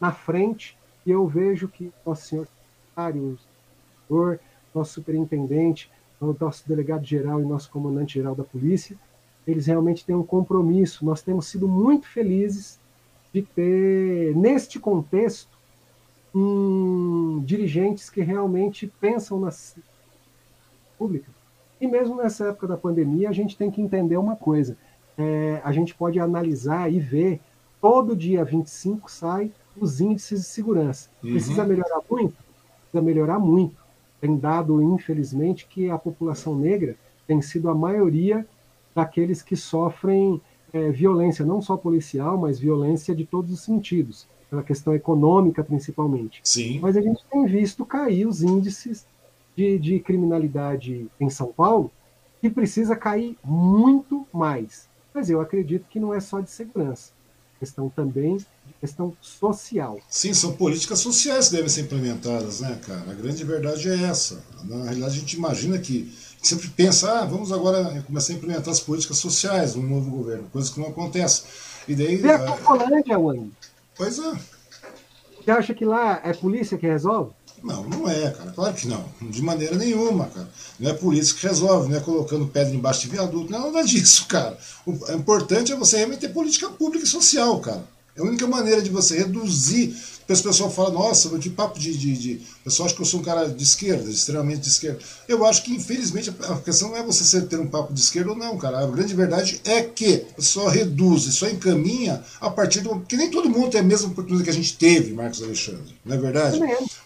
[0.00, 0.76] na frente
[1.06, 2.48] e eu vejo que nosso senhor
[2.96, 3.38] secretário,
[4.10, 4.36] o
[4.74, 8.96] nosso superintendente, o nosso delegado geral e nosso comandante geral da polícia,
[9.46, 11.04] eles realmente têm um compromisso.
[11.04, 12.80] Nós temos sido muito felizes
[13.32, 15.56] de ter neste contexto
[16.34, 19.76] um, dirigentes que realmente pensam nas
[20.98, 21.30] pública.
[21.80, 24.76] E mesmo nessa época da pandemia, a gente tem que entender uma coisa.
[25.16, 27.40] É, a gente pode analisar e ver,
[27.80, 31.10] todo dia 25 sai os índices de segurança.
[31.22, 31.32] Uhum.
[31.32, 32.34] Precisa melhorar muito?
[32.82, 33.76] Precisa melhorar muito.
[34.20, 36.96] Tem dado, infelizmente, que a população negra
[37.26, 38.46] tem sido a maioria
[38.94, 40.40] daqueles que sofrem
[40.72, 46.40] é, violência, não só policial, mas violência de todos os sentidos, pela questão econômica principalmente.
[46.42, 46.78] Sim.
[46.80, 49.06] Mas a gente tem visto cair os índices
[49.56, 51.90] de, de criminalidade em São Paulo
[52.40, 54.88] que precisa cair muito mais.
[55.14, 57.10] Mas eu acredito que não é só de segurança,
[57.58, 58.46] questão também de
[58.78, 59.98] questão social.
[60.10, 63.10] Sim, são políticas sociais que devem ser implementadas, né, cara?
[63.10, 64.44] A grande verdade é essa.
[64.64, 68.80] Na realidade, a gente imagina que sempre pensa, ah, vamos agora começar a implementar as
[68.80, 71.44] políticas sociais no novo governo, coisas que não acontecem.
[71.88, 72.16] E daí.
[72.16, 73.50] Vê a Cracolândia, Wang.
[73.96, 74.32] Pois é.
[75.42, 77.32] Você acha que lá é polícia que resolve?
[77.62, 78.52] Não, não é, cara.
[78.52, 79.04] Claro que não.
[79.20, 80.48] De maneira nenhuma, cara.
[80.78, 83.82] Não é polícia que resolve, não é colocando pedra embaixo de viaduto, não é nada
[83.86, 84.56] disso, cara.
[84.84, 87.84] O importante é você realmente ter política pública e social, cara.
[88.16, 89.94] É a única maneira de você reduzir
[90.34, 92.34] o pessoal fala, nossa, que papo de, de, de.
[92.60, 94.98] O pessoal acha que eu sou um cara de esquerda, extremamente de esquerda.
[95.28, 98.36] Eu acho que, infelizmente, a questão não é você ter um papo de esquerda ou
[98.36, 98.80] não, cara.
[98.80, 103.00] A grande verdade é que só reduz, só encaminha a partir do.
[103.00, 105.94] que nem todo mundo tem a mesma oportunidade que a gente teve, Marcos Alexandre.
[106.04, 106.60] Não é verdade?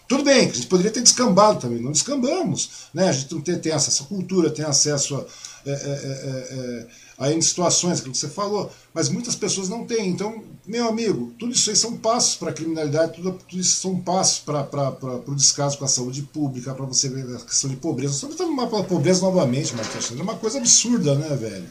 [0.07, 2.89] Tudo bem, a gente poderia ter descambado também, não descambamos.
[2.93, 3.07] Né?
[3.07, 5.25] A gente não tem, tem acesso à cultura, tem acesso a.
[5.63, 9.85] É, é, é, é aí em situações, aquilo que você falou, mas muitas pessoas não
[9.85, 10.09] têm.
[10.09, 14.01] Então, meu amigo, tudo isso aí são passos para a criminalidade, tudo, tudo, isso são
[14.01, 18.13] passos para o descaso com a saúde pública, para você ver a questão de pobreza.
[18.13, 20.11] Só estamos tá pela pobreza novamente, Marcos.
[20.11, 21.69] É uma coisa absurda, né, velho?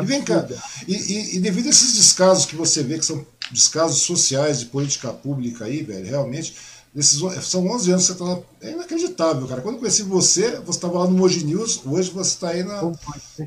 [0.00, 0.46] E vem cá,
[0.86, 4.66] e, e, e, devido a esses descasos que você vê, que são descasos sociais de
[4.66, 6.54] política pública aí, velho, realmente,
[6.94, 8.40] esses, são 11 anos que você está lá.
[8.60, 9.60] É inacreditável, cara.
[9.60, 12.92] Quando eu conheci você, você estava lá no Moji News, hoje você está aí na,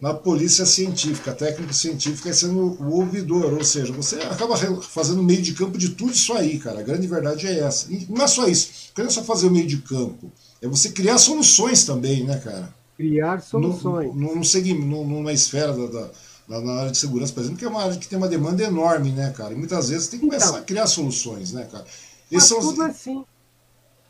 [0.01, 3.53] na Polícia Científica, técnica científica, e sendo o ouvidor.
[3.53, 6.79] Ou seja, você acaba fazendo meio de campo de tudo isso aí, cara.
[6.79, 7.91] A grande verdade é essa.
[7.91, 8.91] E não é só isso.
[8.97, 10.31] Não é só fazer o meio de campo.
[10.61, 12.73] É você criar soluções também, né, cara?
[12.95, 14.15] Criar soluções.
[14.15, 16.11] Num, num, numa esfera da, da
[16.47, 19.11] na área de segurança, por exemplo, que é uma área que tem uma demanda enorme,
[19.11, 19.53] né, cara?
[19.53, 21.85] E muitas vezes tem que começar então, a criar soluções, né, cara?
[22.31, 22.59] Mas são...
[22.59, 23.23] tudo assim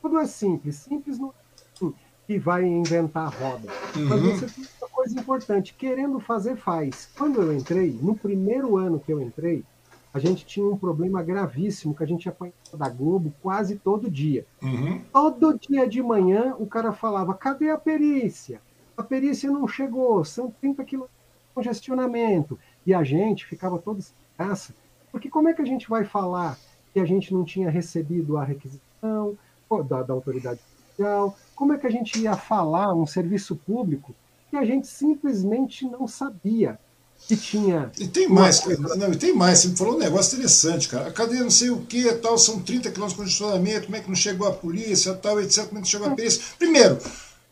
[0.03, 0.75] tudo é simples.
[0.75, 1.33] Simples não
[2.27, 3.67] que vai inventar a roda.
[3.95, 4.09] Uhum.
[4.09, 7.09] Mas você tem uma coisa importante, querendo fazer, faz.
[7.17, 9.63] Quando eu entrei, no primeiro ano que eu entrei,
[10.13, 14.45] a gente tinha um problema gravíssimo que a gente apanhava da Globo quase todo dia.
[14.61, 15.01] Uhum.
[15.11, 18.61] Todo dia de manhã o cara falava: cadê a perícia?
[18.95, 22.59] A perícia não chegou, são 30 quilômetros de congestionamento.
[22.85, 24.73] E a gente ficava todo sem graça.
[25.11, 26.57] Porque como é que a gente vai falar
[26.93, 29.35] que a gente não tinha recebido a requisição
[29.87, 30.59] da, da autoridade
[30.95, 31.37] policial?
[31.55, 34.13] Como é que a gente ia falar um serviço público
[34.49, 36.79] que a gente simplesmente não sabia?
[37.27, 37.91] que tinha.
[37.97, 38.95] E tem mais, coisa...
[38.95, 41.07] não, e tem mais, você me falou um negócio interessante, cara.
[41.07, 44.09] A cadeia não sei o que, tal, são 30 quilômetros de congestionamento, como é que
[44.09, 46.41] não chegou a polícia, tal, etc, como é que não chegou a perícia.
[46.57, 46.97] Primeiro,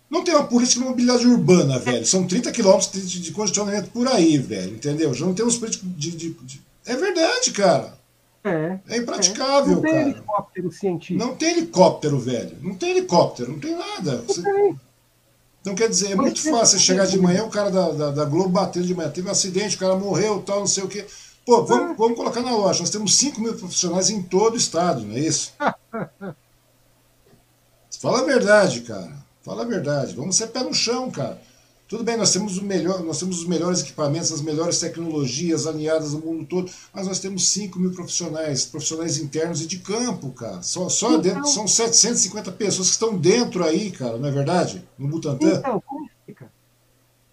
[0.09, 2.05] não tem uma política de mobilidade urbana, velho.
[2.05, 5.13] São 30 quilômetros de, de, congestionamento por aí, velho, entendeu?
[5.13, 6.61] Já não temos política de, de, de...
[6.85, 7.97] É verdade, cara.
[8.43, 8.80] É.
[8.89, 9.76] É impraticável, é.
[9.76, 10.09] Não tem cara.
[10.09, 11.19] helicóptero científico.
[11.19, 12.57] Não tem helicóptero, velho.
[12.61, 14.18] Não tem helicóptero, não tem nada.
[14.18, 14.41] Não Você...
[14.41, 14.80] tem.
[15.61, 18.49] Então, quer dizer, é muito fácil chegar de manhã, o cara da, da, da, Globo
[18.49, 21.05] batendo de manhã, teve um acidente, o cara morreu, tal, não sei o quê.
[21.45, 25.01] Pô, vamos, vamos colocar na loja, nós temos 5 mil profissionais em todo o estado,
[25.01, 25.53] não é isso?
[28.01, 29.13] Fala a verdade, cara.
[29.43, 30.15] Fala a verdade.
[30.15, 31.39] Vamos ser pé no chão, cara.
[31.91, 36.13] Tudo bem, nós temos, o melhor, nós temos os melhores equipamentos, as melhores tecnologias alinhadas
[36.13, 40.61] no mundo todo, mas nós temos 5 mil profissionais, profissionais internos e de campo, cara.
[40.61, 44.88] Só, só então, dentro, são 750 pessoas que estão dentro aí, cara, não é verdade?
[44.97, 45.57] No Butantan.
[45.57, 46.49] Então, como fica?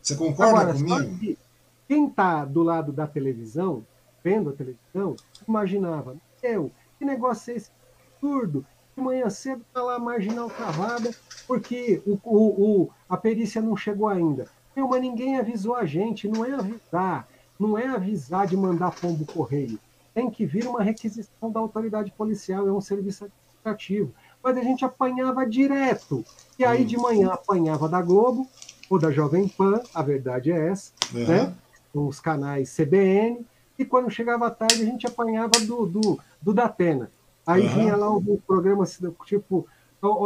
[0.03, 1.19] Você concorda Agora, comigo?
[1.21, 1.39] Que
[1.87, 3.87] quem está do lado da televisão,
[4.25, 5.15] vendo a televisão,
[5.47, 7.71] imaginava, meu, que negócio é esse
[8.13, 8.67] absurdo?
[8.99, 11.15] De manhã cedo está lá a marginal travada,
[11.47, 14.49] porque o, o, o, a perícia não chegou ainda.
[14.75, 19.25] Meu, mas ninguém avisou a gente, não é avisar, não é avisar de mandar pombo
[19.25, 19.79] correio.
[20.13, 24.13] Tem que vir uma requisição da autoridade policial, é um serviço administrativo.
[24.43, 26.25] Mas a gente apanhava direto.
[26.59, 28.49] E aí de manhã apanhava da Globo
[28.91, 31.25] ou da Jovem Pan, a verdade é essa, uhum.
[31.25, 31.55] né?
[31.95, 33.47] Os canais CBN,
[33.79, 37.13] e quando chegava à tarde a gente apanhava do, do, do Datena.
[37.49, 37.75] Aí uhum.
[37.75, 38.85] vinha lá o programa
[39.25, 39.67] tipo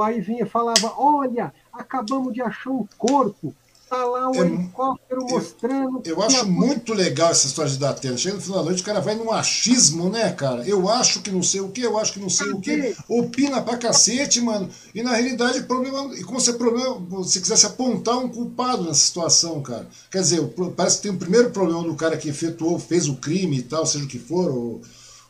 [0.04, 3.54] Aí vinha falava: Olha, acabamos de achar um corpo.
[3.88, 6.02] Tá lá um é, helicóptero mostrando.
[6.04, 8.16] Eu, eu acho muito legal essa história de Datena.
[8.16, 10.66] Chega no final da noite, o cara vai num achismo, né, cara?
[10.66, 12.96] Eu acho que não sei o que, eu acho que não sei o que.
[13.08, 14.68] Opina pra cacete, mano.
[14.92, 16.12] E na realidade, problema.
[16.16, 19.86] E como se problema, se quisesse apontar um culpado nessa situação, cara.
[20.10, 20.42] Quer dizer,
[20.74, 23.86] parece que tem o primeiro problema do cara que efetuou, fez o crime e tal,
[23.86, 24.80] seja o que for, ou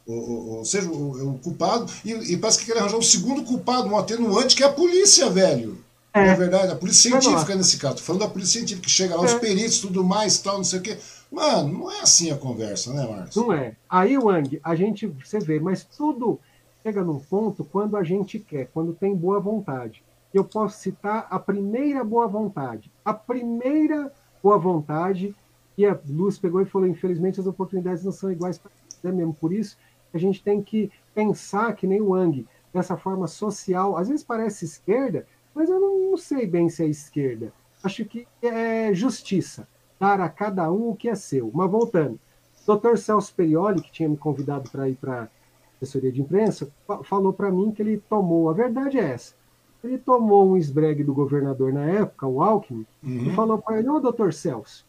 [0.07, 3.89] ou, ou seja, o, o culpado, e, e, parece que quer arranjar um segundo culpado,
[3.89, 5.79] um atenuante, que é a polícia, velho.
[6.15, 7.97] É, é verdade, a polícia científica nesse caso.
[7.97, 9.27] Tô falando da polícia científica, que chega lá, é.
[9.27, 10.99] os peritos, tudo mais, tal, não sei o quê.
[11.31, 13.37] Mano, não é assim a conversa, né, Marcos?
[13.37, 13.75] Não é.
[13.89, 16.39] Aí, Wang, a gente, você vê, mas tudo
[16.83, 20.03] chega num ponto quando a gente quer, quando tem boa vontade.
[20.35, 22.91] Eu posso citar a primeira boa vontade.
[23.05, 24.13] A primeira
[24.43, 25.35] boa vontade,
[25.79, 29.33] e a Luz pegou e falou: infelizmente as oportunidades não são iguais para você mesmo.
[29.35, 29.77] Por isso,
[30.13, 33.97] a gente tem que pensar que nem o Wang, dessa forma social.
[33.97, 37.53] Às vezes parece esquerda, mas eu não, não sei bem se é esquerda.
[37.83, 39.69] Acho que é justiça,
[39.99, 41.51] dar a cada um o que é seu.
[41.53, 42.19] Mas voltando,
[42.67, 45.29] doutor Celso Perioli, que tinha me convidado para ir para a
[45.77, 46.71] assessoria de imprensa,
[47.05, 49.35] falou para mim que ele tomou, a verdade é essa,
[49.83, 53.27] ele tomou um esbregue do governador na época, o Alckmin, uhum.
[53.27, 54.87] e falou para ele, ô doutor Celso,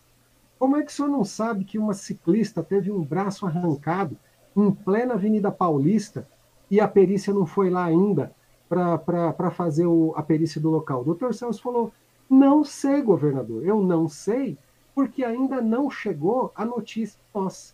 [0.60, 4.16] como é que o senhor não sabe que uma ciclista teve um braço arrancado
[4.56, 6.28] em plena Avenida Paulista,
[6.70, 8.34] e a perícia não foi lá ainda
[8.68, 11.02] para fazer o, a perícia do local.
[11.02, 11.92] O doutor Celso falou:
[12.30, 14.58] não sei, governador, eu não sei,
[14.96, 17.74] porque ainda não chegou a notícia nossa.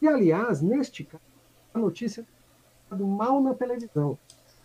[0.00, 1.22] E, aliás, neste caso,
[1.72, 2.26] a notícia
[2.90, 4.10] mal na televisão.
[4.10, 4.16] Hum.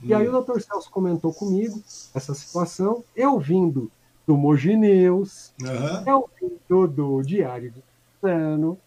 [0.03, 1.81] E aí o doutor Celso comentou comigo
[2.13, 3.91] essa situação, eu vindo
[4.27, 6.03] do Mogineus, uhum.
[6.05, 8.77] eu vindo do Diário do Ano,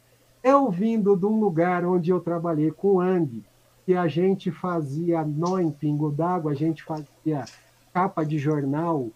[0.43, 3.43] eu vindo de um lugar onde eu trabalhei com Ang,
[3.85, 7.45] que a gente fazia nó em pingo d'água, a gente fazia
[7.93, 9.11] capa de jornal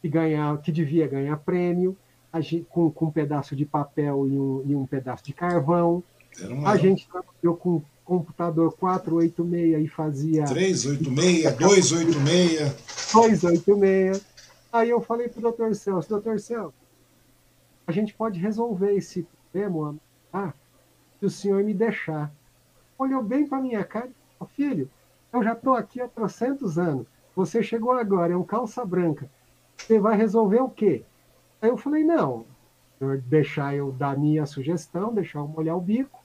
[0.00, 1.96] que, ganhava, que devia ganhar prêmio,
[2.40, 6.02] gente, com, com um pedaço de papel e um, e um pedaço de carvão.
[6.42, 6.70] Uma...
[6.70, 10.44] A gente trabalhou com computador 486 e fazia.
[10.44, 13.12] 386, 286.
[13.12, 14.24] 286.
[14.72, 16.74] Aí eu falei para o doutor Celso, doutor Celso,
[17.86, 19.96] a gente pode resolver esse problema,
[20.32, 20.52] ah,
[21.18, 22.32] se o senhor me deixar.
[22.98, 24.90] Olhou bem para minha cara e falou, filho,
[25.32, 27.06] eu já estou aqui há trocentos anos.
[27.34, 29.28] Você chegou agora, é um calça branca.
[29.76, 31.04] Você vai resolver o quê?
[31.60, 32.46] Aí eu falei, não,
[33.26, 36.24] deixar eu dar minha sugestão, deixar eu molhar o bico.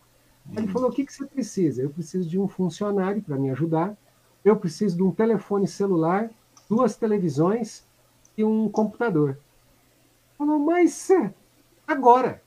[0.55, 1.81] Ele falou, o que, que você precisa?
[1.81, 3.95] Eu preciso de um funcionário para me ajudar,
[4.43, 6.29] eu preciso de um telefone celular,
[6.67, 7.85] duas televisões,
[8.37, 9.37] e um computador.
[10.37, 11.09] Falou, mas
[11.87, 12.41] agora.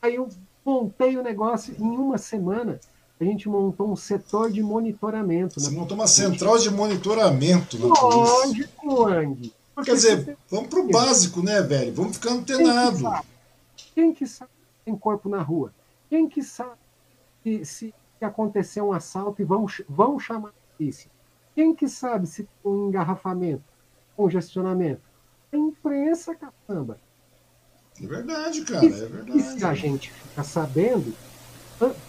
[0.00, 0.28] Aí eu
[0.64, 2.78] montei o negócio em uma semana.
[3.20, 5.60] A gente montou um setor de monitoramento.
[5.60, 9.54] Você montou uma central de monitoramento na Lógico, polícia.
[9.84, 11.94] Quer dizer, vamos pro básico, né, velho?
[11.94, 12.96] Vamos ficar antenado.
[12.96, 13.26] Quem que sabe,
[13.94, 14.50] Quem que sabe
[14.84, 15.72] tem corpo na rua?
[16.08, 16.78] Quem que sabe
[17.42, 21.10] se, se acontecer um assalto e vão, vão chamar a polícia?
[21.54, 23.62] Quem que sabe se tem um engarrafamento,
[24.16, 25.02] congestionamento?
[25.52, 26.98] A imprensa, caçamba.
[28.02, 29.38] É verdade, cara, e, é verdade.
[29.38, 31.14] E se a gente fica sabendo,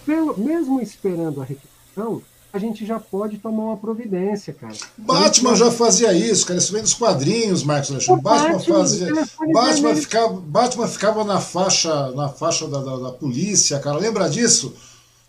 [0.05, 2.21] pelo, mesmo esperando a requisição,
[2.53, 4.73] a gente já pode tomar uma providência, cara.
[4.97, 6.59] Batman já fazia isso, cara.
[6.59, 8.21] Isso vem dos quadrinhos, Marcos Alexandre.
[8.21, 9.13] Batman, Batman fazia.
[9.53, 13.97] Batman ficava, Batman ficava na faixa, na faixa da, da, da polícia, cara.
[13.97, 14.73] Lembra disso?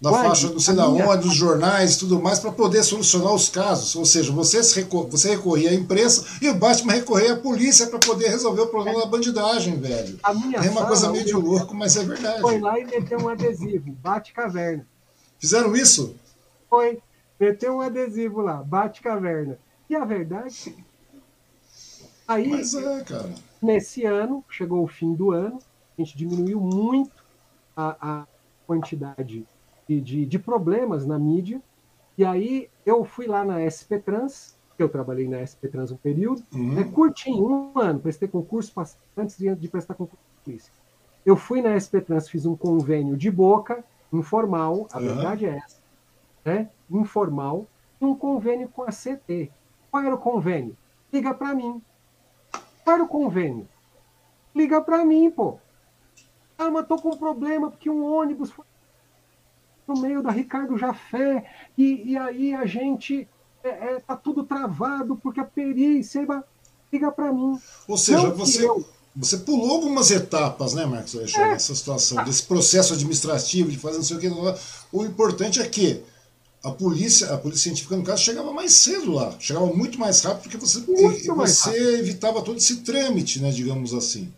[0.02, 3.32] Na Pode, faixa não sei da onde, dos jornais e tudo mais, para poder solucionar
[3.32, 3.94] os casos.
[3.94, 8.00] Ou seja, você, recor você recorria à imprensa e o Batman recorria à polícia para
[8.00, 9.02] poder resolver o problema é.
[9.02, 10.18] da bandidagem, velho.
[10.24, 12.40] A minha é uma coisa meio de louco, mas é verdade.
[12.40, 14.84] Foi lá e meteu um adesivo, Bate Caverna.
[15.38, 16.16] Fizeram isso?
[16.68, 17.00] Foi.
[17.38, 19.56] Meteu um adesivo lá, Bate Caverna.
[19.88, 20.76] E a verdade.
[22.26, 23.32] Aí, mas é, cara.
[23.62, 25.60] nesse ano, chegou o fim do ano,
[25.96, 27.12] a gente diminuiu muito
[27.76, 28.26] a, a
[28.66, 29.46] quantidade
[29.88, 31.60] de, de problemas na mídia.
[32.16, 35.96] E aí eu fui lá na SP Trans, que eu trabalhei na SP Trans um
[35.96, 36.78] período, uhum.
[36.78, 38.72] é curtinho, um ano, prestei concurso
[39.16, 40.72] antes de, de prestar concurso de polícia.
[41.24, 45.04] Eu fui na SP Trans, fiz um convênio de boca, informal, a uhum.
[45.04, 45.80] verdade é essa,
[46.44, 46.68] né?
[46.90, 47.66] informal,
[48.00, 49.50] um convênio com a CT.
[49.90, 50.76] Qual era o convênio?
[51.12, 51.80] Liga para mim.
[52.84, 53.68] Qual era o convênio?
[54.54, 55.58] Liga para mim, pô.
[56.58, 58.64] Ah, mas tô com problema porque um ônibus foi
[59.92, 61.44] no meio da Ricardo Jafé,
[61.76, 63.28] e, e aí a gente
[63.62, 66.26] é, é, tá tudo travado porque a perícia
[66.92, 67.58] liga para mim.
[67.86, 68.84] Ou seja, você, eu...
[69.14, 71.52] você pulou algumas etapas, né, Marcos Alexandre, é.
[71.52, 74.30] nessa situação, desse processo administrativo de fazer não sei o que.
[74.92, 76.02] O importante é que
[76.62, 80.42] a polícia, a polícia científica, no caso, chegava mais cedo lá, chegava muito mais rápido,
[80.42, 80.80] porque você,
[81.34, 84.32] você evitava todo esse trâmite, né, digamos assim.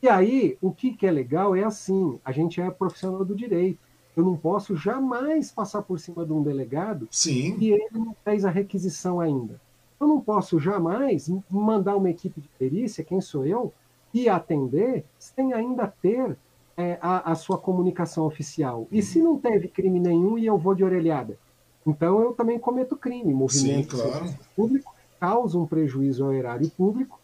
[0.00, 3.87] E aí, o que, que é legal é assim, a gente é profissional do direito.
[4.18, 7.56] Eu não posso jamais passar por cima de um delegado Sim.
[7.60, 9.60] e ele não fez a requisição ainda.
[10.00, 13.72] Eu não posso jamais mandar uma equipe de perícia, quem sou eu,
[14.12, 16.36] e atender sem ainda ter
[16.76, 18.88] é, a, a, sua comunicação oficial.
[18.90, 21.38] E se não teve crime nenhum e eu vou de orelhada?
[21.86, 23.32] Então eu também cometo crime.
[23.32, 24.34] Movimento Sim, claro.
[24.56, 27.20] público causa um prejuízo ao erário público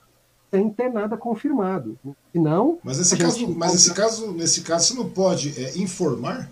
[0.48, 1.98] sem ter nada confirmado.
[2.32, 2.78] E não.
[2.84, 6.48] Mas nesse caso, mas nesse caso, nesse caso você não pode é, informar?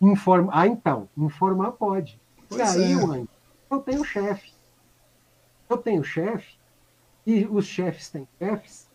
[0.00, 0.50] Informa...
[0.54, 2.20] Ah, então, informar pode.
[2.48, 3.26] Pois e aí, é.
[3.70, 4.52] eu tenho chefe.
[5.68, 6.58] Eu tenho chefe,
[7.24, 8.90] e os chefes têm chefes,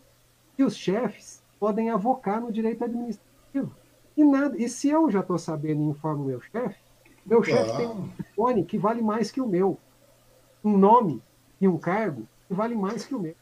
[0.58, 3.74] e os chefes podem avocar no direito administrativo.
[4.16, 6.78] E, nada, e se eu já estou sabendo e informo meu chefe,
[7.24, 9.78] meu chefe tem um telefone que vale mais que o meu.
[10.62, 11.22] Um nome
[11.60, 13.34] e um cargo que vale mais que o meu.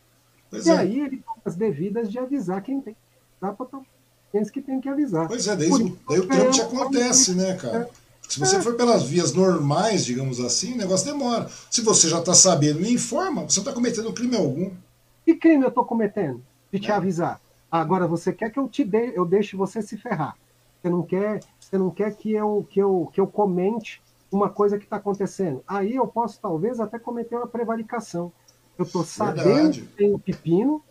[0.50, 0.78] Pois e é.
[0.78, 2.96] aí ele toma as devidas de avisar quem tem.
[3.40, 3.86] Dá para tomar
[4.50, 5.28] que tem que avisar.
[5.28, 7.88] Pois é, daí, daí o trâmite acontece, né, cara?
[8.28, 11.48] Se você for pelas vias normais, digamos assim, o negócio demora.
[11.70, 14.70] Se você já está sabendo e informa, você não está cometendo crime algum.
[15.24, 16.42] Que crime eu estou cometendo?
[16.72, 16.94] De te é.
[16.94, 17.40] avisar.
[17.70, 20.36] Agora você quer que eu te dê, eu deixe você se ferrar.
[20.80, 24.78] Você não quer, você não quer que eu que eu que eu comente uma coisa
[24.78, 25.62] que está acontecendo.
[25.66, 28.32] Aí eu posso talvez até cometer uma prevaricação.
[28.76, 29.80] Eu estou sabendo Verdade.
[29.82, 30.82] que tem o pepino,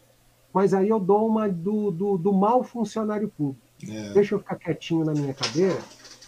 [0.53, 3.59] mas aí eu dou uma do, do, do mau funcionário público.
[3.89, 4.13] É.
[4.13, 5.79] Deixa eu ficar quietinho na minha cadeira,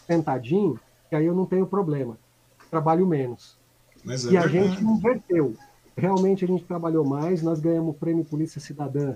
[0.07, 0.79] sentadinho,
[1.09, 2.17] que aí eu não tenho problema.
[2.69, 3.57] Trabalho menos.
[4.07, 5.53] É e a gente inverteu.
[5.95, 9.15] Realmente a gente trabalhou mais, nós ganhamos o prêmio Polícia Cidadã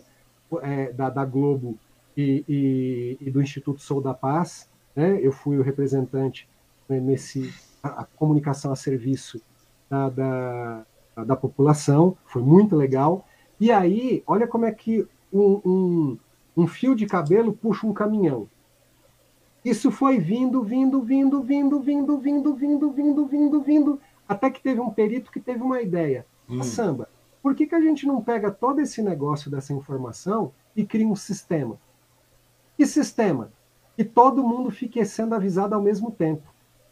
[0.62, 1.78] é, da, da, Globo
[2.16, 4.70] e, e, e, do Instituto Sou da Paz.
[4.96, 5.20] Né?
[5.22, 6.48] Eu fui o representante
[6.88, 7.54] né, nesse
[7.84, 9.42] a, a, comunicação a serviço
[9.90, 10.86] da, da,
[11.26, 13.26] da população, foi muito legal.
[13.60, 16.18] E aí, olha como é que um, um,
[16.56, 18.48] um fio de cabelo puxa um caminhão.
[19.64, 24.80] Isso foi vindo, vindo, vindo, vindo, vindo, vindo, vindo, vindo, vindo, vindo, até que teve
[24.80, 26.26] um perito que teve uma ideia.
[26.50, 26.64] Hum.
[26.64, 27.10] Samba,
[27.42, 31.16] por que, que a gente não pega todo esse negócio dessa informação e cria um
[31.16, 31.78] sistema?
[32.78, 33.52] Que sistema?
[33.98, 36.44] Que todo mundo fique sendo avisado ao mesmo tempo.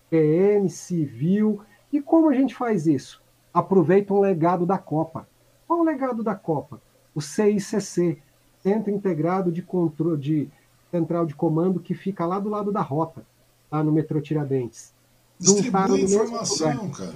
[0.09, 1.61] PM, civil.
[1.91, 3.21] E como a gente faz isso?
[3.53, 5.27] Aproveita um legado da Copa.
[5.67, 6.81] Qual o legado da Copa?
[7.13, 8.21] O CICC,
[8.63, 10.49] Centro Integrado de Controle de
[10.89, 13.25] Central de Comando, que fica lá do lado da rota,
[13.71, 14.93] lá no metrô Tiradentes.
[15.39, 17.15] Juntaram informação, cara.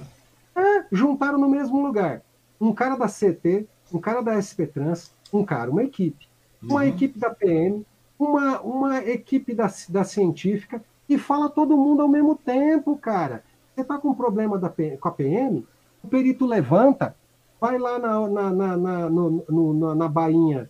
[0.54, 2.22] É, juntaram no mesmo lugar.
[2.60, 6.28] Um cara da CT, um cara da SP Trans, um cara, uma equipe.
[6.62, 6.88] Uma uhum.
[6.88, 7.84] equipe da PM,
[8.18, 13.42] uma, uma equipe da, da científica, e fala todo mundo ao mesmo tempo, cara.
[13.74, 15.66] Você tá com um problema da, com a PM,
[16.04, 17.16] o perito levanta,
[17.62, 20.68] vai lá na, na, na, na, no, no, na, bainha,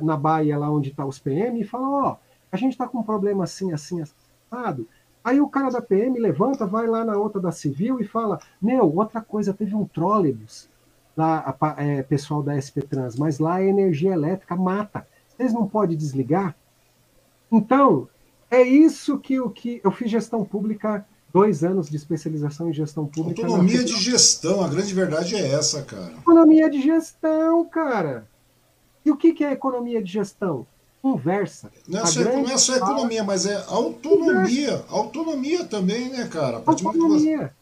[0.00, 2.16] na baia lá onde está os PM, e fala, ó, oh,
[2.52, 4.86] a gente está com um problema assim, assim, assado.
[5.24, 8.94] Aí o cara da PM levanta, vai lá na outra da civil e fala, meu,
[8.94, 10.70] outra coisa, teve um trólebus
[11.16, 15.08] lá, a, é, pessoal da SP Trans, mas lá a energia elétrica mata.
[15.26, 16.54] Vocês não podem desligar?
[17.50, 18.08] Então,
[18.48, 23.06] é isso que, o que eu fiz gestão pública, dois anos de especialização em gestão
[23.06, 23.42] pública.
[23.42, 26.12] Autonomia de gestão, a grande verdade é essa, cara.
[26.12, 28.26] Economia de gestão, cara.
[29.04, 30.66] E o que, que é economia de gestão?
[31.00, 31.70] Conversa.
[31.86, 34.78] Não é, só, não é só economia, mas é autonomia.
[34.78, 34.84] Conversa.
[34.88, 36.62] Autonomia também, né, cara?
[36.66, 37.54] Autonomia.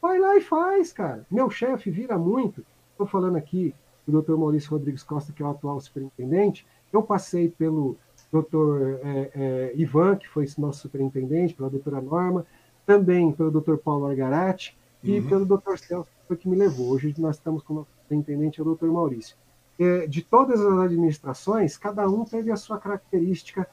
[0.00, 1.26] Vai lá e faz, cara.
[1.30, 2.64] Meu chefe vira muito.
[2.92, 3.74] Estou falando aqui
[4.06, 4.36] do Dr.
[4.36, 6.66] Maurício Rodrigues Costa, que é o atual superintendente.
[6.92, 7.96] Eu passei pelo
[8.32, 8.98] Dr.
[9.02, 12.46] É, é, Ivan, que foi nosso superintendente, pela doutora Norma,
[12.86, 13.76] também pelo Dr.
[13.76, 15.28] Paulo Argarati e uhum.
[15.28, 15.76] pelo Dr.
[15.76, 16.90] Celso, que foi que me levou.
[16.90, 18.86] Hoje nós estamos com o nosso superintendente, o Dr.
[18.86, 19.36] Maurício.
[19.78, 23.68] É, de todas as administrações, cada um teve a sua característica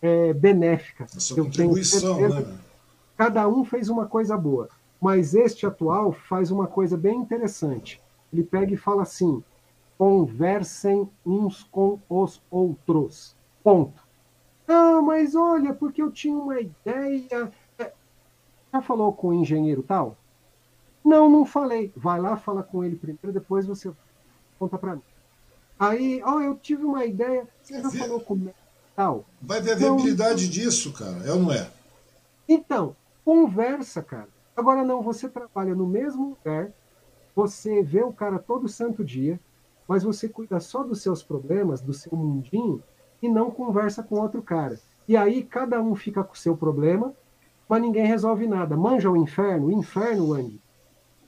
[0.00, 1.04] é, benéfica.
[1.04, 2.58] A sua Eu contribuição, né?
[3.16, 4.68] Cada um fez uma coisa boa.
[5.00, 8.00] Mas este atual faz uma coisa bem interessante.
[8.32, 9.42] Ele pega e fala assim:
[9.98, 13.36] conversem uns com os outros.
[13.62, 14.02] Ponto.
[14.66, 17.52] Ah, mas olha, porque eu tinha uma ideia.
[17.78, 17.92] É,
[18.72, 20.16] já falou com o engenheiro tal?
[21.04, 21.92] Não, não falei.
[21.96, 23.90] Vai lá, fala com ele primeiro, depois você
[24.58, 25.02] conta para mim.
[25.78, 27.48] Aí, ó, oh, eu tive uma ideia.
[27.62, 28.54] Você já falou com o
[28.94, 29.24] tal?
[29.40, 31.26] Vai ver a viabilidade não, disso, cara.
[31.26, 31.70] É ou não é?
[32.46, 34.28] Então, conversa, cara.
[34.54, 36.70] Agora não, você trabalha no mesmo lugar,
[37.34, 39.40] você vê o cara todo santo dia,
[39.88, 42.82] mas você cuida só dos seus problemas, do seu mundinho,
[43.22, 44.78] e não conversa com outro cara.
[45.06, 47.12] E aí cada um fica com o seu problema,
[47.68, 48.76] mas ninguém resolve nada.
[48.76, 50.60] Manja o inferno, o inferno, Andy,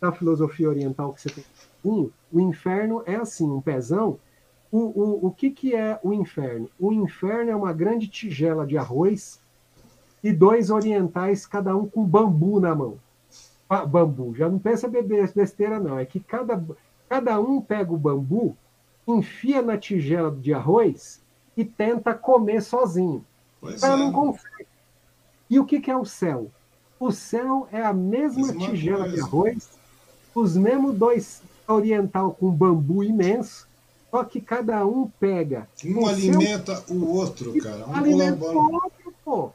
[0.01, 1.45] da filosofia oriental que você tem.
[1.85, 2.11] O
[2.41, 4.19] inferno é assim, um pezão.
[4.71, 6.69] O, o, o que, que é o inferno?
[6.79, 9.41] O inferno é uma grande tigela de arroz
[10.23, 12.99] e dois orientais, cada um com bambu na mão
[13.87, 14.35] bambu.
[14.35, 14.87] Já não pensa
[15.35, 15.99] besteira, não.
[15.99, 16.63] É que cada,
[17.09, 18.55] cada um pega o bambu,
[19.09, 21.22] enfia na tigela de arroz
[21.57, 23.25] e tenta comer sozinho.
[23.61, 23.97] Pois é.
[23.97, 24.67] não consegue.
[25.49, 26.51] E o que, que é o céu?
[26.99, 29.15] O céu é a mesma, mesma tigela coisa.
[29.15, 29.69] de arroz,
[30.35, 33.67] os mesmos dois oriental com bambu imenso,
[34.11, 35.69] só que cada um pega.
[35.85, 36.97] Um alimenta seu...
[36.97, 37.87] o outro, cara.
[37.89, 39.51] Um alimenta o outro, pô.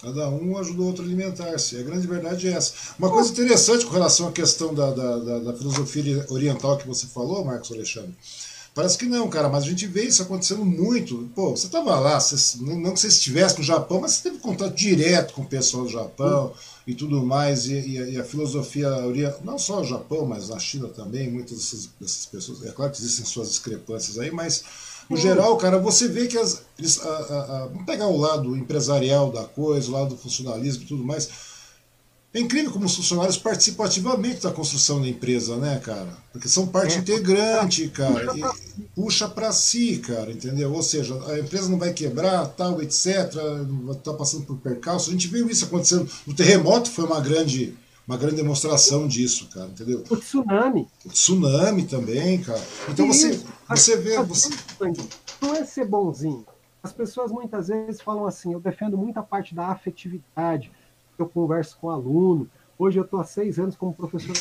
[0.00, 1.78] Cada um ajuda o outro a alimentar-se.
[1.78, 2.94] A grande verdade é essa.
[2.98, 7.06] Uma coisa interessante com relação à questão da, da, da, da filosofia oriental que você
[7.06, 8.14] falou, Marcos Alexandre.
[8.76, 11.30] Parece que não, cara, mas a gente vê isso acontecendo muito.
[11.34, 14.74] Pô, você estava lá, você, não que você estivesse no Japão, mas você teve contato
[14.74, 16.52] direto com o pessoal do Japão
[16.86, 18.90] e tudo mais, e, e, a, e a, filosofia
[19.42, 22.62] não só no Japão, mas na China também, muitas dessas, dessas pessoas.
[22.66, 24.62] É claro que existem suas discrepâncias aí, mas
[25.08, 28.54] no geral, cara, você vê que as, eles, a, a, a, vamos pegar o lado
[28.54, 31.30] empresarial da coisa, o lado do funcionalismo e tudo mais.
[32.34, 36.08] É incrível como os funcionários participam ativamente da construção da empresa, né, cara?
[36.32, 38.34] Porque são parte é, integrante, cara.
[38.94, 40.72] Puxa para si, cara, entendeu?
[40.72, 43.32] Ou seja, a empresa não vai quebrar, tal, etc.
[44.04, 45.08] Tá passando por percalço.
[45.08, 46.10] A gente viu isso acontecendo.
[46.26, 47.74] No terremoto foi uma grande
[48.06, 50.04] uma grande demonstração disso, cara, entendeu?
[50.08, 50.88] O tsunami.
[51.04, 52.62] O tsunami também, cara.
[52.88, 54.22] Então você, você vê.
[54.22, 54.50] Você...
[55.40, 56.46] Não é ser bonzinho.
[56.82, 60.70] As pessoas muitas vezes falam assim: eu defendo muita parte da afetividade,
[61.22, 62.48] eu converso com aluno.
[62.78, 64.36] Hoje eu estou há seis anos como professor,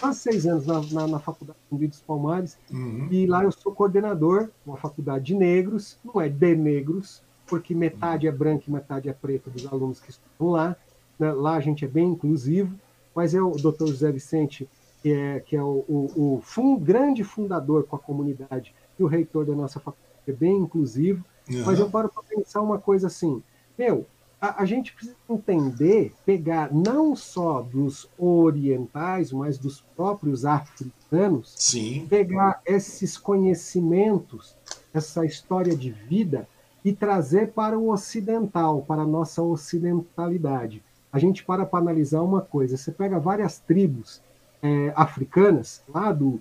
[0.00, 3.06] quase seis anos na, na, na Faculdade de dos Palmares, uhum.
[3.08, 8.26] e lá eu sou coordenador, uma faculdade de negros, não é de negros, porque metade
[8.26, 10.76] é branca e metade é preta dos alunos que estão lá.
[11.18, 11.32] Né?
[11.32, 12.74] Lá a gente é bem inclusivo,
[13.14, 14.68] mas é o doutor José Vicente,
[15.02, 19.44] que é, que é o, o, o grande fundador com a comunidade e o reitor
[19.44, 21.24] da nossa faculdade, é bem inclusivo.
[21.48, 21.62] Uhum.
[21.64, 23.42] Mas eu paro para pensar uma coisa assim:
[23.78, 24.06] meu,
[24.42, 32.06] a, a, gente precisa entender, pegar não só dos orientais, mas dos próprios africanos, Sim.
[32.10, 34.54] pegar esses conhecimentos,
[34.92, 36.46] essa história de vida
[36.84, 40.82] e trazer para o ocidental, para a nossa ocidentalidade
[41.12, 42.76] a gente para para analisar uma coisa.
[42.76, 44.22] Você pega várias tribos
[44.62, 46.40] é, africanas, lá do,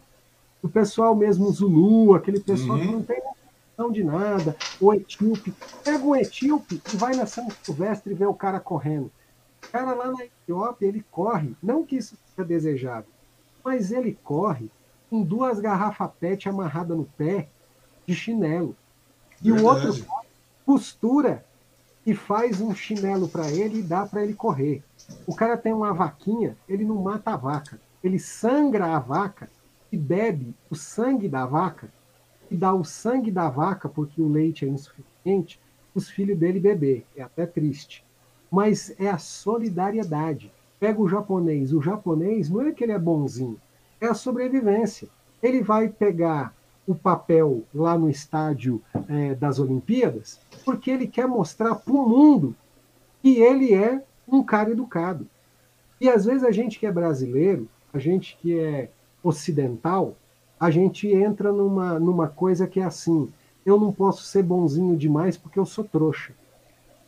[0.63, 2.85] do pessoal mesmo Zulu, aquele pessoal uhum.
[2.85, 3.21] que não tem
[3.81, 5.53] noção de nada, o etíope.
[5.83, 9.11] Pega um etíope e vai na São Silvestre e vê o cara correndo.
[9.63, 13.09] O cara lá na Etiópia, ele corre, não que isso seja desejável,
[13.63, 14.69] mas ele corre
[15.09, 17.49] com duas garrafas PET amarradas no pé
[18.05, 18.75] de chinelo.
[19.41, 19.63] E Verdade.
[19.63, 20.05] o outro
[20.65, 21.45] costura
[22.05, 24.83] e faz um chinelo para ele e dá para ele correr.
[25.27, 27.79] O cara tem uma vaquinha, ele não mata a vaca.
[28.03, 29.49] Ele sangra a vaca
[29.91, 31.89] e bebe o sangue da vaca
[32.51, 35.59] e dá o sangue da vaca porque o leite é insuficiente,
[35.95, 37.05] os filhos dele beber.
[37.15, 38.03] É até triste.
[38.51, 40.51] Mas é a solidariedade.
[40.77, 41.71] Pega o japonês.
[41.73, 43.57] O japonês não é que ele é bonzinho,
[44.01, 45.07] é a sobrevivência.
[45.41, 46.53] Ele vai pegar
[46.85, 52.55] o papel lá no estádio é, das Olimpíadas porque ele quer mostrar para o mundo
[53.21, 55.27] que ele é um cara educado.
[55.99, 58.89] E às vezes a gente que é brasileiro, a gente que é
[59.23, 60.15] ocidental,
[60.61, 63.27] a gente entra numa, numa coisa que é assim:
[63.65, 66.33] eu não posso ser bonzinho demais porque eu sou trouxa.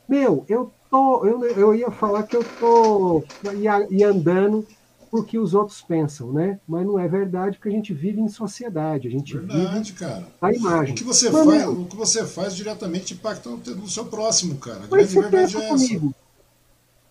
[0.10, 1.24] Meu, eu tô.
[1.24, 3.24] Eu, eu ia falar que eu tô
[3.54, 4.66] ia, ia andando
[5.12, 6.60] porque os outros pensam, né?
[6.68, 10.28] Mas não é verdade, porque a gente vive em sociedade, a gente verdade, vive cara.
[10.42, 10.96] a imagem.
[10.96, 14.86] O que você faz, o que você faz diretamente impacta no seu próximo, cara.
[14.86, 16.08] A grande verdade é comigo.
[16.08, 16.24] essa.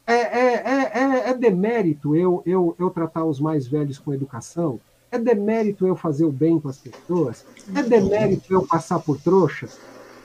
[0.04, 4.80] É, é, é, é, é demérito eu, eu, eu tratar os mais velhos com educação?
[5.12, 7.44] É demérito eu fazer o bem com as pessoas?
[7.74, 9.68] É demérito eu passar por trouxa?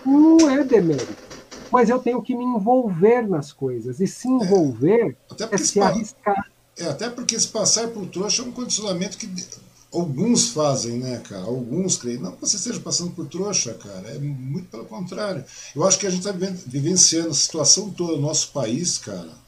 [0.06, 1.28] Não é demérito.
[1.70, 4.00] Mas eu tenho que me envolver nas coisas.
[4.00, 6.50] E se envolver é, é se arriscar.
[6.78, 9.30] É, até porque se passar por trouxa é um condicionamento que
[9.94, 11.44] alguns fazem, né, cara?
[11.44, 12.20] Alguns creem.
[12.20, 14.08] Não que você esteja passando por trouxa, cara.
[14.08, 15.44] É muito pelo contrário.
[15.76, 16.32] Eu acho que a gente está
[16.66, 19.47] vivenciando a situação toda do nosso país, cara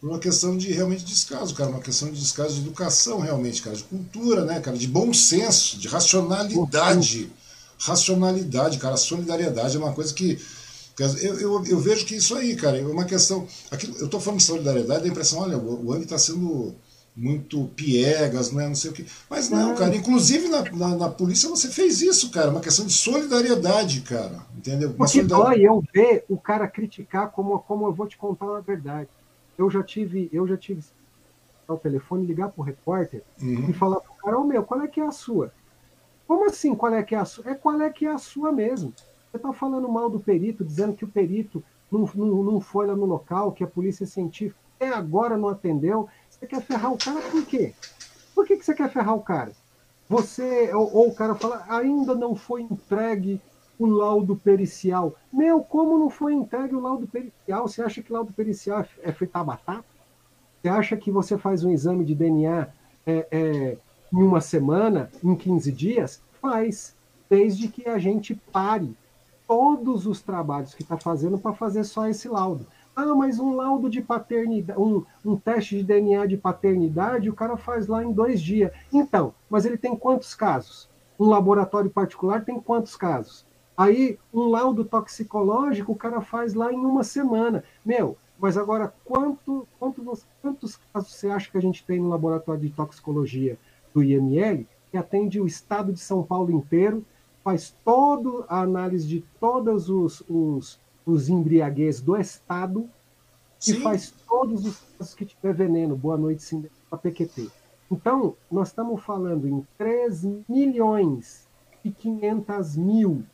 [0.00, 3.74] por uma questão de realmente descaso, cara, uma questão de descaso de educação, realmente, cara,
[3.74, 7.30] de cultura, né, cara, de bom senso, de racionalidade.
[7.80, 10.38] Racionalidade, cara, solidariedade é uma coisa que.
[10.98, 13.46] Eu, eu, eu vejo que isso aí, cara, é uma questão.
[13.70, 16.74] Aquilo, eu estou falando de solidariedade, dá a impressão, olha, o, o Ang está sendo
[17.14, 19.06] muito piegas, não é, não sei o que.
[19.28, 22.92] Mas não, cara, inclusive na, na, na, polícia você fez isso, cara, uma questão de
[22.92, 24.92] solidariedade, cara, entendeu?
[24.92, 29.08] Porque dói eu ver o cara criticar como, como eu vou te contar a verdade
[29.58, 30.82] eu já tive, eu já tive
[31.66, 33.68] o telefone, ligar para o repórter uhum.
[33.68, 35.52] e falar para o cara, ô oh, meu, qual é que é a sua?
[36.26, 37.50] Como assim, qual é que é a sua?
[37.50, 38.94] É qual é que é a sua mesmo.
[39.30, 42.96] Você está falando mal do perito, dizendo que o perito não, não, não foi lá
[42.96, 46.08] no local, que a polícia científica até agora não atendeu.
[46.30, 47.74] Você quer ferrar o cara por quê?
[48.34, 49.52] Por que, que você quer ferrar o cara?
[50.08, 53.40] Você, ou, ou o cara fala, ainda não foi entregue
[53.78, 55.14] o laudo pericial.
[55.32, 57.68] Meu, como não foi entregue o laudo pericial?
[57.68, 59.84] Você acha que laudo pericial é fritar batata?
[60.60, 62.68] Você acha que você faz um exame de DNA
[63.06, 63.78] é, é,
[64.12, 66.20] em uma semana, em 15 dias?
[66.40, 66.96] Faz,
[67.30, 68.96] desde que a gente pare
[69.46, 72.66] todos os trabalhos que está fazendo para fazer só esse laudo.
[72.94, 77.56] Ah, mas um laudo de paternidade, um, um teste de DNA de paternidade, o cara
[77.56, 78.72] faz lá em dois dias.
[78.92, 80.88] Então, mas ele tem quantos casos?
[81.18, 83.46] Um laboratório particular tem quantos casos?
[83.78, 87.62] Aí, um laudo toxicológico o cara faz lá em uma semana.
[87.84, 92.08] Meu, mas agora, quanto, quanto você, quantos casos você acha que a gente tem no
[92.08, 93.56] laboratório de toxicologia
[93.94, 97.04] do IML, que atende o estado de São Paulo inteiro,
[97.44, 102.90] faz toda a análise de todos os, os, os embriaguez do estado
[103.60, 103.74] Sim.
[103.74, 105.94] e faz todos os casos que tiver veneno.
[105.94, 107.48] Boa noite, sim, para PQT.
[107.92, 111.46] Então, nós estamos falando em 3 milhões
[111.84, 113.24] e 500 mil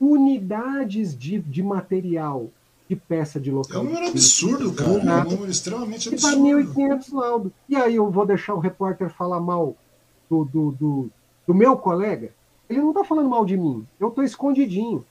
[0.00, 2.50] unidades de, de material
[2.88, 3.82] de peça de local.
[3.82, 4.90] É um número absurdo, cara.
[4.90, 6.46] É um número extremamente absurdo.
[6.46, 7.52] E 1.500 laudos.
[7.68, 9.76] E aí eu vou deixar o repórter falar mal
[10.30, 11.10] do, do, do,
[11.46, 12.32] do meu colega?
[12.68, 13.86] Ele não está falando mal de mim.
[13.98, 15.04] Eu estou escondidinho.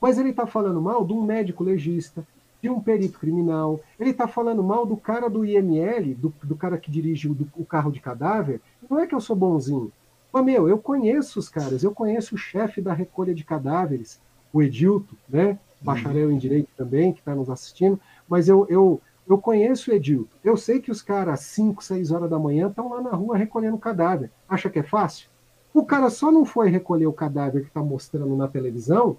[0.00, 2.26] Mas ele está falando mal de um médico legista,
[2.62, 3.80] de um perito criminal.
[3.98, 7.48] Ele está falando mal do cara do IML, do, do cara que dirige o, do,
[7.56, 8.60] o carro de cadáver.
[8.88, 9.92] Não é que eu sou bonzinho.
[10.34, 14.20] Mas, meu, eu conheço os caras, eu conheço o chefe da recolha de cadáveres,
[14.52, 15.56] o Edilto, né?
[15.80, 20.36] Bacharel em Direito também, que está nos assistindo, mas eu, eu, eu conheço o Edilto.
[20.42, 23.78] Eu sei que os caras, 5, 6 horas da manhã, estão lá na rua recolhendo
[23.78, 24.28] cadáver.
[24.48, 25.28] Acha que é fácil?
[25.72, 29.16] O cara só não foi recolher o cadáver que está mostrando na televisão,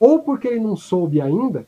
[0.00, 1.64] ou porque ele não soube ainda,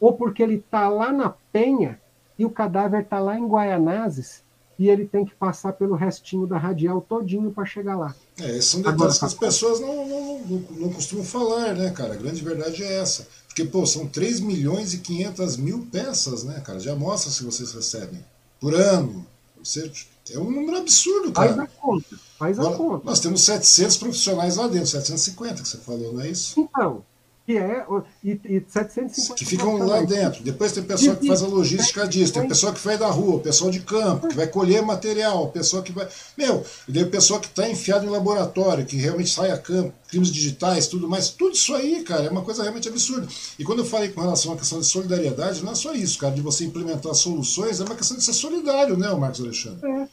[0.00, 2.00] ou porque ele está lá na Penha
[2.38, 4.42] e o cadáver está lá em Guaianazes
[4.78, 8.14] e ele tem que passar pelo restinho da radial todinho para chegar lá.
[8.38, 11.90] É, esses são detalhes Agora, que as pessoas não, não, não, não, costumam falar, né,
[11.90, 12.14] cara?
[12.14, 13.26] A grande verdade é essa.
[13.48, 17.72] Porque, pô, são 3 milhões e 500 mil peças, né, cara, de amostras que vocês
[17.72, 18.24] recebem
[18.60, 19.26] por ano.
[19.62, 19.90] Você,
[20.30, 21.54] é um número absurdo, cara.
[21.54, 23.04] Faz a conta, faz a Agora, conta.
[23.04, 26.60] Nós temos 700 profissionais lá dentro, 750 que você falou, não é isso?
[26.60, 27.04] Então,
[27.48, 27.86] que é
[28.22, 30.44] e, e 750 que ficam lá dentro.
[30.44, 33.70] Depois tem pessoal que faz a logística disso, tem pessoal que faz da rua, pessoal
[33.70, 36.06] de campo, que vai colher material, pessoal que vai.
[36.36, 36.62] Meu,
[36.92, 41.08] tem pessoal que está enfiado em laboratório, que realmente sai a campo, crimes digitais, tudo
[41.08, 41.30] mais.
[41.30, 43.26] Tudo isso aí, cara, é uma coisa realmente absurda.
[43.58, 46.34] E quando eu falei com relação à questão de solidariedade, não é só isso, cara,
[46.34, 49.90] de você implementar soluções, é uma questão de ser solidário, né, Marcos Alexandre?
[49.90, 50.08] É.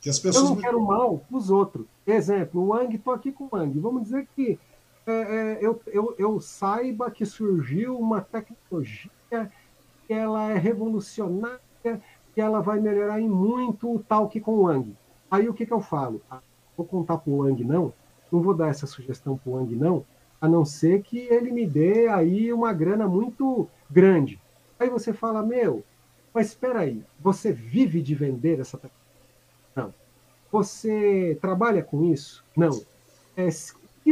[0.00, 0.44] Que as pessoas...
[0.44, 1.84] Eu não quero mal os outros.
[2.06, 3.78] Exemplo, o Wang, estou aqui com o Wang.
[3.78, 4.58] Vamos dizer que
[5.06, 9.10] é, é, eu, eu, eu saiba que surgiu uma tecnologia
[10.06, 14.94] que ela é revolucionária, que ela vai melhorar em muito o talk com o Wang.
[15.30, 16.20] Aí o que, que eu falo?
[16.30, 16.40] Ah,
[16.76, 17.92] vou contar para o Wang não,
[18.30, 20.04] não vou dar essa sugestão para o Wang não,
[20.40, 24.40] a não ser que ele me dê aí uma grana muito grande.
[24.78, 25.84] Aí você fala, meu,
[26.32, 29.00] mas espera aí, você vive de vender essa tecnologia?
[29.76, 29.94] Não.
[30.50, 32.44] Você trabalha com isso?
[32.56, 32.80] Não.
[33.36, 33.48] É,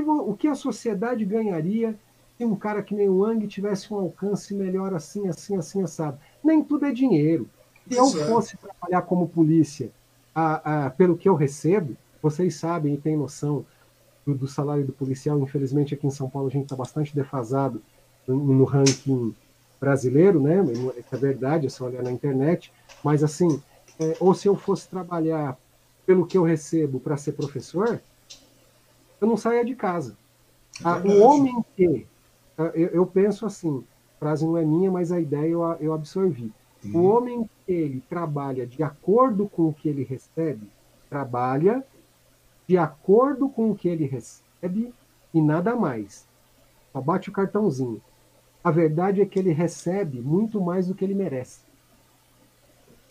[0.01, 1.99] o que a sociedade ganharia
[2.37, 6.19] se um cara que nem o Wang tivesse um alcance melhor assim, assim, assim, assado?
[6.43, 7.49] Nem tudo é dinheiro.
[7.89, 9.91] Se eu fosse trabalhar como polícia
[10.33, 13.67] a, a, pelo que eu recebo, vocês sabem e têm noção
[14.25, 15.39] do, do, salário do policial.
[15.41, 17.83] Infelizmente, aqui em São Paulo a gente está bastante defasado
[18.27, 19.35] no, no, ranking
[19.81, 20.59] brasileiro, né?
[21.11, 22.73] É verdade, é só olhar na internet.
[23.03, 23.61] Mas, assim,
[23.99, 25.59] é, ou se eu fosse trabalhar
[26.07, 28.01] pelo que eu recebo para ser professor,
[29.21, 30.17] eu não saia de casa.
[30.81, 32.07] É ah, o homem que.
[32.57, 33.85] Ah, eu, eu, penso assim,
[34.17, 36.53] a frase não é minha, mas a ideia eu, eu absorvi.
[36.85, 37.01] Uhum.
[37.01, 40.69] O homem que ele trabalha de acordo com o que ele recebe,
[41.09, 41.85] trabalha
[42.67, 44.93] de acordo com o que ele recebe
[45.33, 46.27] e nada mais.
[46.93, 48.01] Só bate o cartãozinho.
[48.63, 51.61] A verdade é que ele recebe muito mais do que ele merece.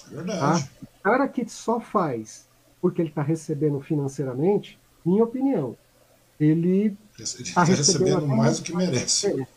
[0.07, 0.39] Verdade.
[0.39, 0.69] Tá?
[0.83, 2.47] O cara que só faz
[2.81, 5.75] porque ele está recebendo financeiramente, minha opinião,
[6.39, 9.27] ele está recebendo, recebendo mais do que merece.
[9.27, 9.47] É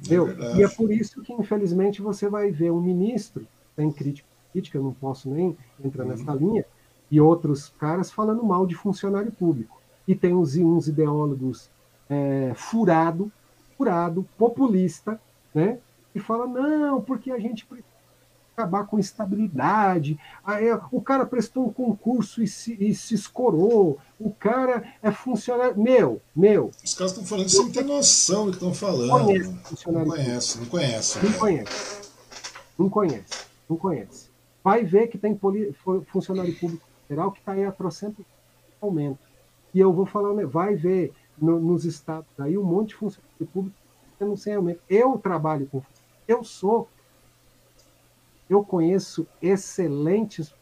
[0.00, 0.28] Entendeu?
[0.28, 4.78] É e é por isso que, infelizmente, você vai ver um ministro, tem crítica política,
[4.78, 6.10] não posso nem entrar uhum.
[6.10, 6.64] nessa linha,
[7.10, 9.80] e outros caras falando mal de funcionário público.
[10.08, 11.68] E tem uns, uns ideólogos
[12.08, 13.30] é, furado,
[13.76, 15.20] furado, populista,
[15.54, 15.78] né?
[16.14, 17.95] E fala, não, porque a gente precisa
[18.56, 20.18] acabar com estabilidade.
[20.42, 23.98] Aí, o cara prestou um concurso e se, e se escorou.
[24.18, 25.78] O cara é funcionário.
[25.78, 26.70] Meu, meu.
[26.82, 29.10] Os caras estão falando sem ter noção do que estão falando.
[29.10, 31.18] Conhece não conhece, não conhece.
[31.22, 32.10] Não conhece.
[32.78, 33.46] Não conhece.
[33.68, 34.30] Não conhece.
[34.64, 35.38] Vai ver que tem
[36.06, 38.24] funcionário público federal que está aí a trocento
[38.80, 39.18] aumento.
[39.74, 43.76] E eu vou falando, vai ver no, nos estados aí um monte de funcionário público
[44.18, 44.80] não sem aumento.
[44.88, 45.82] Eu trabalho com.
[46.26, 46.88] Eu sou
[48.48, 50.54] eu conheço excelentes.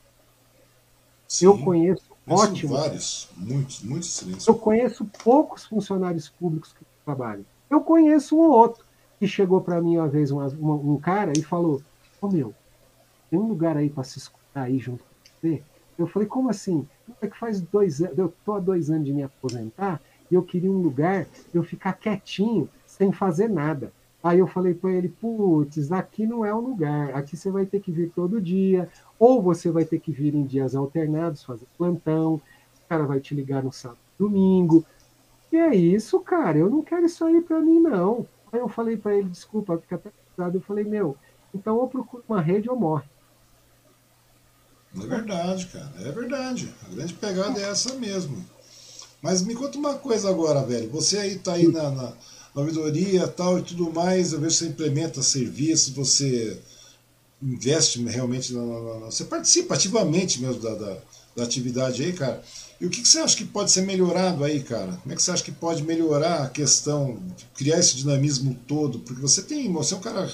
[1.28, 2.78] Sim, eu conheço ótimos.
[2.78, 4.46] Vários, muitos, muitos excelentes.
[4.46, 7.44] Eu conheço poucos funcionários públicos que trabalham.
[7.70, 8.84] Eu conheço um ou outro
[9.18, 11.82] que chegou para mim uma vez uma, uma, um cara e falou:
[12.20, 12.54] Ô oh, meu,
[13.30, 15.62] tem um lugar aí para se escutar aí junto com você?
[15.98, 16.86] Eu falei: Como assim?
[17.20, 20.00] É que faz dois anos, eu tô há dois anos de me aposentar
[20.30, 23.92] e eu queria um lugar eu ficar quietinho, sem fazer nada.
[24.24, 27.78] Aí eu falei para ele, putz, aqui não é o lugar, aqui você vai ter
[27.78, 28.88] que vir todo dia,
[29.18, 33.34] ou você vai ter que vir em dias alternados, fazer plantão, o cara vai te
[33.34, 34.82] ligar no sábado domingo.
[35.52, 38.26] E é isso, cara, eu não quero isso aí para mim, não.
[38.50, 40.56] Aí eu falei para ele, desculpa, fica até pesado.
[40.56, 41.18] Eu falei, meu,
[41.54, 43.04] então ou procura uma rede ou morre.
[44.96, 46.74] É verdade, cara, é verdade.
[46.86, 48.42] A grande pegada é essa mesmo.
[49.20, 50.88] Mas me conta uma coisa agora, velho.
[50.92, 52.12] Você aí tá aí na, na
[52.54, 56.58] ouvidoria tal e tudo mais, eu vejo que você implementa serviços, você
[57.42, 60.96] investe realmente, na, na, na, você participa ativamente mesmo da, da,
[61.36, 62.42] da, atividade aí, cara.
[62.80, 64.92] E o que, que, você acha que pode ser melhorado aí, cara?
[65.02, 67.20] Como é que você acha que pode melhorar a questão,
[67.54, 69.00] criar esse dinamismo todo?
[69.00, 70.30] Porque você tem, você é um cara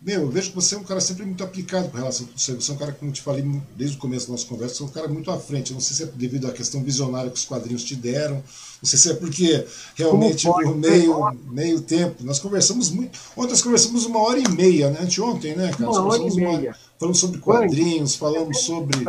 [0.00, 2.40] meu, eu vejo que você é um cara sempre muito aplicado com relação a tudo
[2.40, 3.44] Você é um cara, como eu te falei
[3.76, 5.70] desde o começo da nossa conversa, você é um cara muito à frente.
[5.70, 8.44] Eu não sei se é devido à questão visionária que os quadrinhos te deram, não
[8.84, 9.66] sei se é porque
[9.96, 12.22] realmente no meio, meio tempo.
[12.22, 13.18] Nós conversamos muito.
[13.36, 15.00] Ontem nós conversamos uma hora e meia, né?
[15.00, 15.90] Anteontem, né, cara?
[15.90, 16.76] Uma hora e meia.
[16.96, 19.04] Falamos sobre quadrinhos, falamos sobre.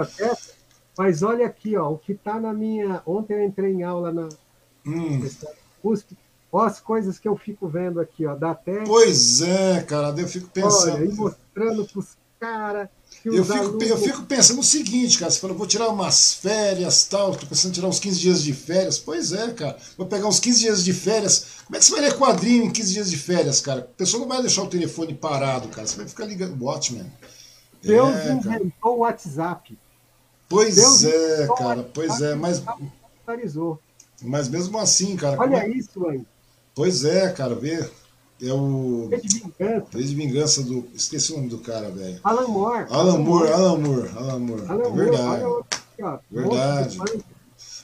[0.98, 3.02] Mas olha aqui, ó, o que está na minha.
[3.06, 4.30] Ontem eu entrei em aula na
[4.86, 5.22] hum.
[5.84, 6.18] USP
[6.52, 8.36] Olha as coisas que eu fico vendo aqui, ó.
[8.36, 8.84] Dá até.
[8.84, 10.96] Pois é, cara, eu fico pensando.
[10.96, 12.90] Olha, e mostrando pros caras.
[13.24, 13.90] Eu fico, alunos...
[13.90, 17.72] eu fico pensando o seguinte, cara, você falou, vou tirar umas férias tal, tô pensando
[17.72, 18.98] em tirar uns 15 dias de férias.
[18.98, 21.48] Pois é, cara, vou pegar uns 15 dias de férias.
[21.66, 23.82] Como é que você vai ler quadrinho em 15 dias de férias, cara?
[23.82, 26.64] A pessoa não vai deixar o telefone parado, cara, você vai ficar ligando.
[26.64, 27.12] Watchmen.
[27.82, 29.78] Deus é, inventou o WhatsApp.
[30.48, 32.64] Pois Deus é, cara, pois é, mas.
[34.22, 35.40] Mas mesmo assim, cara.
[35.40, 35.70] Olha é...
[35.70, 36.26] isso, aí.
[36.80, 37.86] Pois é, cara, vê.
[38.42, 39.10] É o.
[39.10, 39.86] V de Vingança.
[39.92, 40.88] De Vingança do.
[40.96, 42.22] Esqueci o nome do cara, velho.
[42.24, 42.86] Alan Moore.
[42.90, 44.62] Alan Moore, Alan Moore, Alan Moore.
[44.66, 45.44] Alan é verdade.
[45.44, 45.66] Moore,
[46.00, 47.00] olha, verdade.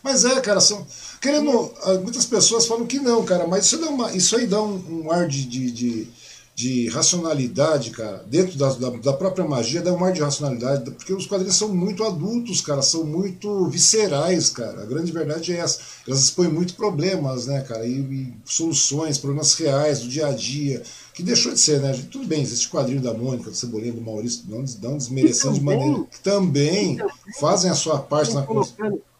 [0.01, 0.87] Mas é, cara, são.
[1.19, 1.73] Querendo.
[1.83, 5.03] Ah, muitas pessoas falam que não, cara, mas isso, dá uma, isso aí dá um,
[5.03, 6.07] um ar de, de, de
[6.55, 11.11] de racionalidade, cara, dentro da, da, da, própria magia, dá um ar de racionalidade, porque
[11.11, 14.83] os quadrinhos são muito adultos, cara, são muito viscerais, cara.
[14.83, 15.81] A grande verdade é essa.
[16.07, 20.81] Elas expõem muito problemas, né, cara, e, e soluções, problemas reais do dia a dia,
[21.13, 21.91] que deixou de ser, né?
[22.09, 26.05] Tudo bem, existe quadrinho da Mônica, do Cebolinha, do Maurício, não, não desmerecendo de maneira.
[26.05, 28.45] Que também, também fazem a sua parte na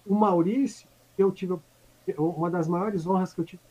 [0.05, 0.87] O Maurício,
[1.17, 1.55] eu tive
[2.17, 3.61] uma das maiores honras que eu tive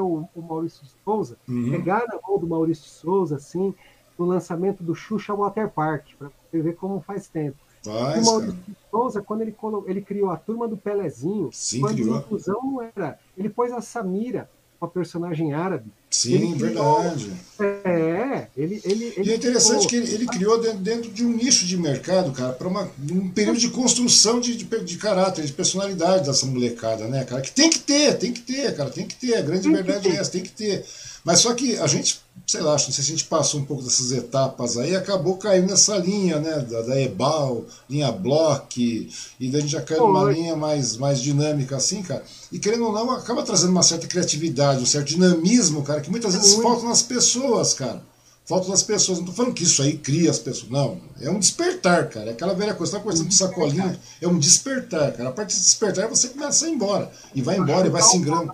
[0.00, 1.70] o, o Maurício de Souza, uhum.
[1.70, 3.74] pegar na mão do Maurício de Souza, assim,
[4.18, 7.56] no lançamento do Xuxa Water Park, para você ver como faz tempo.
[7.84, 9.54] Faz, o Maurício de Souza, quando ele,
[9.86, 12.16] ele criou a turma do Pelezinho, Sim, quando criou.
[12.16, 13.18] a inclusão não era.
[13.36, 15.90] Ele pôs a Samira, uma personagem árabe.
[16.10, 17.32] Sim, criou, verdade.
[17.60, 21.24] É, ele, ele, ele E é interessante criou, que ele, ele criou dentro, dentro, de
[21.24, 25.52] um nicho de mercado, cara, para um período de construção de, de, de, caráter, de
[25.52, 27.42] personalidade dessa molecada, né, cara?
[27.42, 29.36] Que tem que ter, tem que ter, cara, tem que ter.
[29.36, 30.84] A grande verdade é essa, tem que ter.
[31.26, 33.82] Mas só que a gente, sei lá, não sei se a gente passou um pouco
[33.82, 39.58] dessas etapas aí, acabou caindo nessa linha, né, da, da EBAL, linha Block, e daí
[39.58, 42.22] a gente já caiu numa linha mais, mais dinâmica assim, cara.
[42.52, 46.32] E querendo ou não, acaba trazendo uma certa criatividade, um certo dinamismo, cara, que muitas
[46.32, 48.00] vezes falta nas pessoas, cara.
[48.46, 49.18] Falta nas pessoas.
[49.18, 50.70] Não tô falando que isso aí cria as pessoas.
[50.70, 51.00] Não.
[51.20, 52.30] É um despertar, cara.
[52.30, 52.92] É aquela velha coisa.
[52.92, 54.00] Você tá conversando com sacolinha.
[54.22, 55.30] É um despertar, cara.
[55.30, 57.10] A parte de despertar você começa a ir embora.
[57.34, 58.52] E vai embora, e vai se ingrando.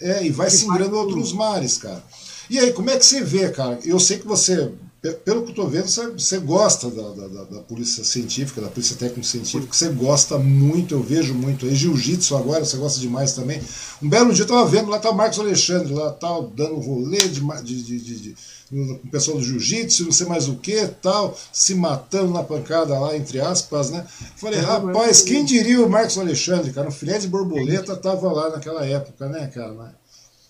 [0.00, 2.02] É, e vai se ingrando outros mares, cara.
[2.48, 3.78] E aí, como é que você vê, cara?
[3.84, 4.72] Eu sei que você
[5.12, 8.96] pelo que eu estou vendo, você, você gosta da, da, da, polícia científica, da polícia
[8.96, 11.74] técnico-científica, você gosta muito, eu vejo muito aí.
[11.74, 13.60] Jiu-jitsu agora, você gosta demais também.
[14.02, 17.18] Um belo dia eu estava vendo, lá tá o Marcos Alexandre, lá tal, dando rolê
[17.18, 18.36] de, de, de, de,
[18.72, 23.16] o pessoal do jiu-jitsu, não sei mais o que, tal, se matando na pancada lá,
[23.16, 24.04] entre aspas, né?
[24.36, 26.88] Falei, é, rapaz, quem diria o Marcos Alexandre, cara?
[26.88, 29.94] Um filé de borboleta tava lá naquela época, né, cara?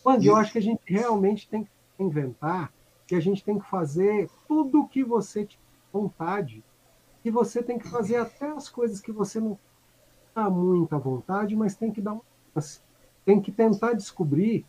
[0.02, 0.26] Quando e...
[0.26, 2.72] eu acho que a gente realmente tem que inventar
[3.06, 5.58] que a gente tem que fazer tudo o que você tem
[5.92, 6.64] vontade,
[7.24, 9.58] e você tem que fazer até as coisas que você não
[10.28, 12.22] está muita vontade, mas tem que dar uma
[13.24, 14.66] tem que tentar descobrir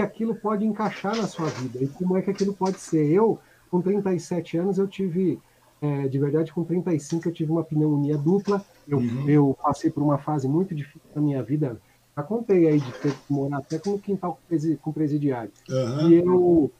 [0.00, 3.10] que aquilo pode encaixar na sua vida e como é que aquilo pode ser.
[3.10, 3.38] Eu,
[3.70, 5.38] com 37 anos, eu tive,
[5.80, 8.64] é, de verdade, com 35, eu tive uma pneumonia dupla.
[8.88, 9.28] Eu, uhum.
[9.28, 11.80] eu passei por uma fase muito difícil na minha vida.
[12.16, 14.38] Já contei aí de ter que morar até com o quintal
[14.80, 15.52] com presidiário.
[15.68, 16.10] Uhum.
[16.10, 16.72] E eu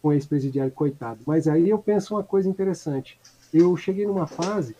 [0.00, 1.20] com ex-presidiário, coitado.
[1.26, 3.18] Mas aí eu penso uma coisa interessante.
[3.52, 4.76] Eu cheguei numa fase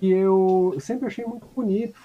[0.00, 1.96] que eu sempre achei muito bonito,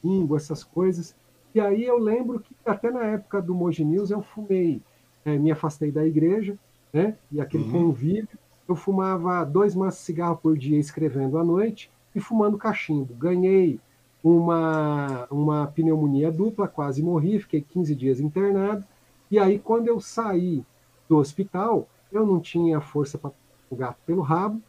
[0.00, 1.14] fumando essas coisas.
[1.54, 4.80] E aí eu lembro que até na época do Moji News eu fumei,
[5.24, 6.58] é, me afastei da igreja,
[6.92, 7.16] né?
[7.30, 7.86] E aquele uhum.
[7.86, 8.38] convívio.
[8.68, 13.14] Eu fumava dois maços de cigarro por dia escrevendo à noite e fumando cachimbo.
[13.14, 13.80] Ganhei
[14.22, 18.84] uma, uma pneumonia dupla, quase morri, fiquei 15 dias internado.
[19.30, 20.64] E aí, quando eu saí
[21.08, 23.32] do hospital, eu não tinha força para
[23.70, 24.60] o gato pelo rabo.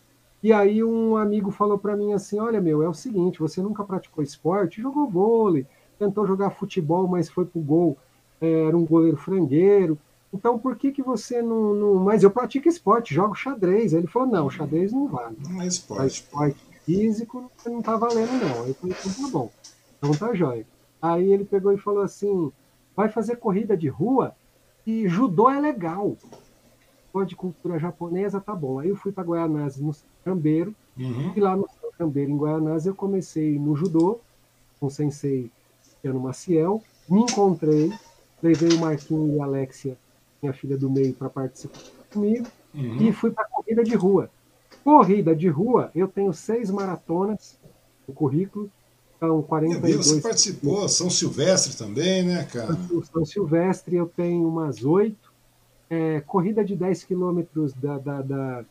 [0.41, 3.83] E aí um amigo falou para mim assim: "Olha, meu, é o seguinte, você nunca
[3.83, 5.65] praticou esporte, jogou vôlei,
[5.99, 7.97] tentou jogar futebol, mas foi pro gol,
[8.41, 9.97] é, era um goleiro frangueiro.
[10.33, 11.95] Então por que que você não, não...
[11.95, 13.93] mas eu pratico esporte, jogo xadrez".
[13.93, 15.35] Aí ele falou: "Não, xadrez não vale.
[15.47, 16.07] Não é esporte.
[16.07, 18.63] esporte físico não tá valendo não".
[18.63, 19.51] Aí eu falei: "Então tá bom.
[19.97, 20.65] Então tá jóia".
[21.01, 22.51] Aí ele pegou e falou assim:
[22.95, 24.33] "Vai fazer corrida de rua
[24.87, 26.15] e judô é legal"
[27.25, 28.79] de cultura japonesa, tá bom.
[28.79, 29.93] Aí eu fui para Guaianazes no
[30.23, 31.33] Cambeiro, uhum.
[31.35, 31.67] e lá no
[31.97, 34.21] Cambeiro, em Guaianazes, eu comecei no judô,
[34.79, 34.91] com o
[35.99, 37.91] sensei Piano Maciel, me encontrei,
[38.41, 39.97] levei o Marquinhos e a Alexia,
[40.41, 41.79] minha filha do meio, para participar
[42.11, 42.97] comigo, uhum.
[43.01, 44.29] e fui para corrida de rua.
[44.83, 47.57] Corrida de rua, eu tenho seis maratonas
[48.07, 48.69] no currículo,
[49.19, 49.93] são 42.
[49.93, 52.77] Eu vi, você participou, São Silvestre também, né, cara?
[53.11, 55.33] São Silvestre eu tenho umas oito,
[55.89, 58.65] é, corrida de 10 quilômetros da, da, da,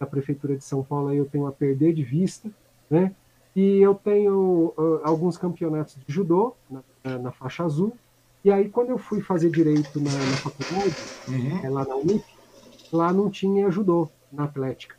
[0.00, 2.48] da, Prefeitura de São Paulo, aí eu tenho a perder de vista,
[2.88, 3.14] né?
[3.54, 7.92] E eu tenho uh, alguns campeonatos de judô na, na, faixa azul.
[8.44, 10.96] E aí, quando eu fui fazer direito na, na faculdade,
[11.28, 11.60] uhum.
[11.62, 12.24] é, lá na Unip,
[12.92, 14.96] lá não tinha judô na Atlética.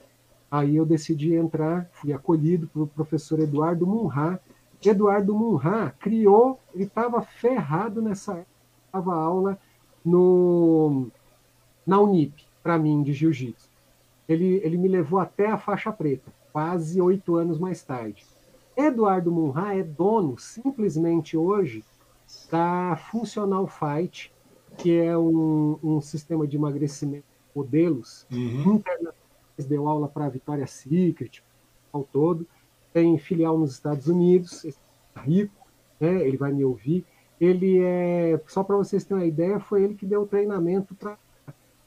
[0.52, 4.40] Aí eu decidi entrar, fui acolhido pelo professor Eduardo Munha.
[4.86, 8.48] Eduardo Munha criou, ele estava ferrado nessa época,
[8.94, 9.58] dava aula
[10.06, 11.08] no
[11.86, 13.70] na Unip, para mim, de jiu-jitsu.
[14.28, 18.24] Ele, ele me levou até a faixa preta, quase oito anos mais tarde.
[18.76, 21.84] Eduardo Munha é dono, simplesmente hoje,
[22.52, 24.34] da Funcional Fight,
[24.78, 27.26] que é um, um sistema de emagrecimento
[27.56, 28.76] modelos Uhum.
[28.76, 29.14] internacionais.
[29.68, 31.44] Deu aula para a Vitória Secret,
[31.92, 32.48] ao todo.
[32.92, 34.66] Tem filial nos Estados Unidos,
[35.14, 35.54] cara rico,
[36.00, 36.28] né?
[36.28, 37.06] ele vai me ouvir.
[37.40, 41.18] Ele é, só para vocês terem uma ideia, foi ele que deu o treinamento para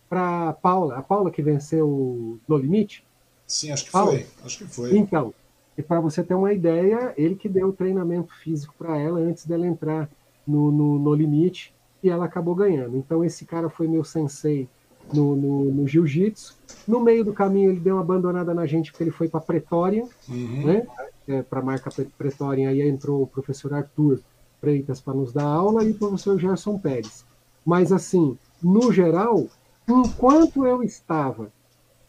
[0.08, 3.04] para Paula, a Paula que venceu No Limite.
[3.44, 4.12] Sim, acho que Paulo.
[4.12, 4.26] foi.
[4.44, 4.96] Acho que foi.
[4.96, 5.34] Então,
[5.76, 9.44] e para você ter uma ideia, ele que deu o treinamento físico para ela antes
[9.46, 10.08] dela entrar
[10.46, 12.96] no, no, no limite e ela acabou ganhando.
[12.96, 14.68] Então, esse cara foi meu sensei
[15.12, 16.56] no, no, no jiu-jitsu.
[16.86, 20.04] No meio do caminho, ele deu uma abandonada na gente porque ele foi para Pretória,
[20.28, 20.66] Uhum.
[20.66, 20.86] né?
[21.28, 22.68] É, para a marca Pre- Pretória.
[22.68, 24.20] Aí entrou o professor Arthur
[24.60, 27.24] Freitas para nos dar aula e o professor Gerson Pérez.
[27.64, 29.46] Mas, assim, no geral,
[29.88, 31.50] enquanto eu estava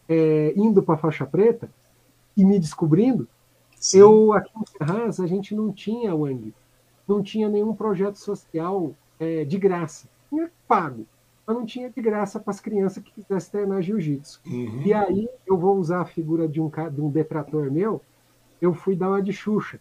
[0.08, 1.68] é, indo para a faixa preta
[2.36, 3.26] e me descobrindo,
[3.78, 3.98] Sim.
[3.98, 6.52] eu, aqui em Ferraz, a gente não tinha, Wang,
[7.06, 10.08] não tinha nenhum projeto social é, de graça.
[10.28, 11.06] Tinha pago,
[11.46, 14.40] mas não tinha de graça para as crianças que quisessem treinar jiu-jitsu.
[14.46, 14.82] Uhum.
[14.84, 18.02] E aí, eu vou usar a figura de um, de um detrator meu,
[18.60, 19.80] eu fui dar uma de Xuxa.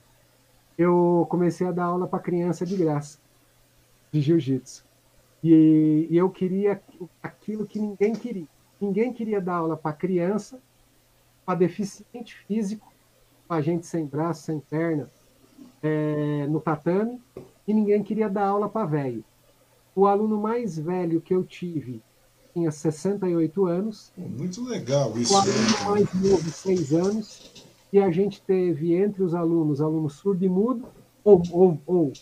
[0.78, 3.18] Eu comecei a dar aula para criança de graça,
[4.11, 4.86] de jiu-jitsu.
[5.44, 6.82] E, e eu queria
[7.22, 8.48] aquilo que ninguém queria.
[8.80, 10.61] Ninguém queria dar aula para criança,
[11.45, 12.91] para deficiente físico,
[13.48, 15.10] para gente sem braço, sem perna,
[15.82, 17.22] é, no tatame,
[17.68, 19.24] e ninguém queria dar aula para velho.
[19.95, 22.02] O aluno mais velho que eu tive
[22.53, 25.34] tinha 68 anos, Muito legal isso.
[25.34, 25.90] o né, aluno cara?
[25.91, 27.52] mais novo, 6 anos,
[27.94, 30.86] e a gente teve entre os alunos, aluno surdo e mudo,
[31.24, 32.14] ou, ou, ou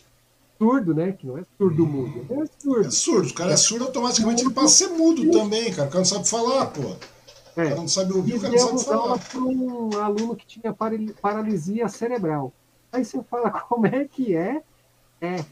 [0.58, 1.12] surdo, né?
[1.12, 2.86] Que não é surdo-mudo, é surdo.
[2.86, 3.28] É surdo.
[3.28, 5.88] O cara é surdo, automaticamente ele passa a ser mudo também, cara.
[5.88, 6.82] O cara não sabe falar, pô.
[7.56, 7.64] O É.
[7.68, 9.18] cara não sabe ouvir, o cara não sabe falar.
[9.18, 12.52] para um aluno que tinha parali- paralisia cerebral.
[12.92, 14.62] Aí você fala, como é que é?
[15.20, 15.44] É.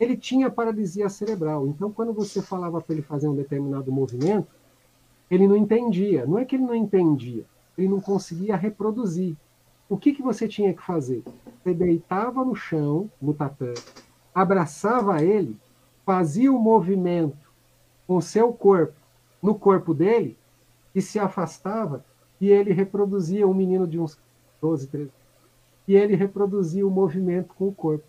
[0.00, 1.66] Ele tinha paralisia cerebral.
[1.66, 4.48] Então, quando você falava para ele fazer um determinado movimento,
[5.30, 6.26] ele não entendia.
[6.26, 7.44] Não é que ele não entendia,
[7.76, 9.36] ele não conseguia reproduzir.
[9.88, 11.22] O que, que você tinha que fazer?
[11.62, 13.76] Você deitava no chão, no tatame,
[14.34, 15.56] abraçava ele,
[16.04, 17.36] fazia o movimento
[18.06, 18.94] com o seu corpo
[19.42, 20.36] no corpo dele
[20.94, 22.04] e se afastava
[22.40, 24.18] e ele reproduzia um menino de uns
[24.60, 25.10] 12, 13
[25.86, 28.04] e ele reproduzia o movimento com o corpo.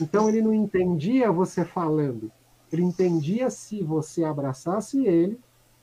[0.00, 2.30] Então ele não entendia você falando,
[2.72, 5.38] ele entendia se você abraçasse ele,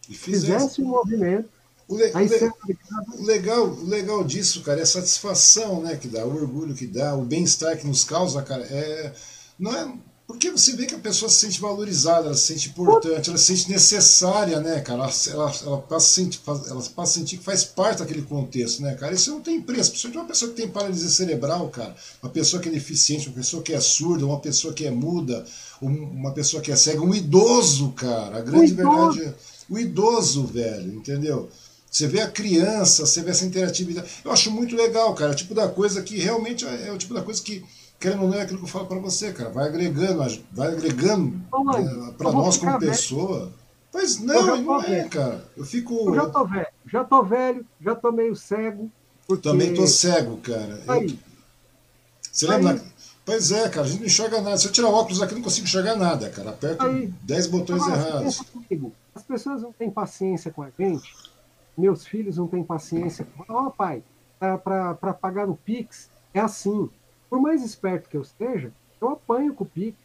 [0.09, 0.81] E fizesse.
[0.81, 1.49] o movimento,
[1.87, 5.81] O, le- o aí le- você o legal, o legal disso, cara, é a satisfação,
[5.81, 9.13] né, que dá, o orgulho que dá, o bem-estar que nos causa, cara, é
[9.57, 9.97] não é
[10.27, 13.45] porque você vê que a pessoa se sente valorizada, ela se sente importante, ela se
[13.45, 15.03] sente necessária, né, cara?
[15.03, 18.81] Ela, ela, ela passa, a sentir, ela passa a sentir que faz parte daquele contexto,
[18.81, 19.13] né, cara?
[19.13, 19.91] Isso não tem preço.
[19.91, 23.61] Principalmente uma pessoa que tem paralisia cerebral, cara, uma pessoa que é deficiente, uma pessoa
[23.61, 25.45] que é surda, uma pessoa que é muda,
[25.81, 28.37] um- uma pessoa que é cega, um idoso, cara.
[28.37, 29.33] A grande verdade é
[29.69, 31.49] o idoso, velho, entendeu?
[31.89, 34.07] Você vê a criança, você vê essa interatividade.
[34.23, 35.31] Eu acho muito legal, cara.
[35.31, 37.63] É o tipo da coisa que realmente é é o tipo da coisa que,
[37.99, 39.49] querendo ou não, é aquilo que eu falo pra você, cara.
[39.49, 42.91] Vai agregando, vai agregando mãe, né, eu vou nós como velho.
[42.91, 43.51] pessoa.
[43.93, 45.09] Mas Eu não, não é, velho.
[45.09, 45.45] cara.
[45.55, 45.93] Eu fico.
[46.09, 48.91] eu já tô velho, já tô velho, já tô meio cego,
[49.27, 50.81] porque Também tô cego, cara.
[50.85, 51.19] Eu- aí,
[52.31, 52.71] você lembra?
[52.73, 52.79] aí.
[52.79, 52.95] da-
[53.25, 54.55] Pois é, cara, a gente não enxerga nada.
[54.55, 56.51] Se eu tirar o óculos aqui, eu não consigo enxergar nada, cara.
[56.51, 57.11] Aperto Aí.
[57.23, 58.39] 10 botões Ah, errados.
[58.41, 61.11] comigo, As pessoas não têm paciência com a gente.
[61.75, 63.25] Meus filhos não têm paciência.
[63.49, 64.03] Ó, pai,
[64.39, 66.87] para pagar no Pix, é assim.
[67.35, 68.71] Por mais esperto que eu seja,
[69.01, 69.97] eu apanho com o Pix.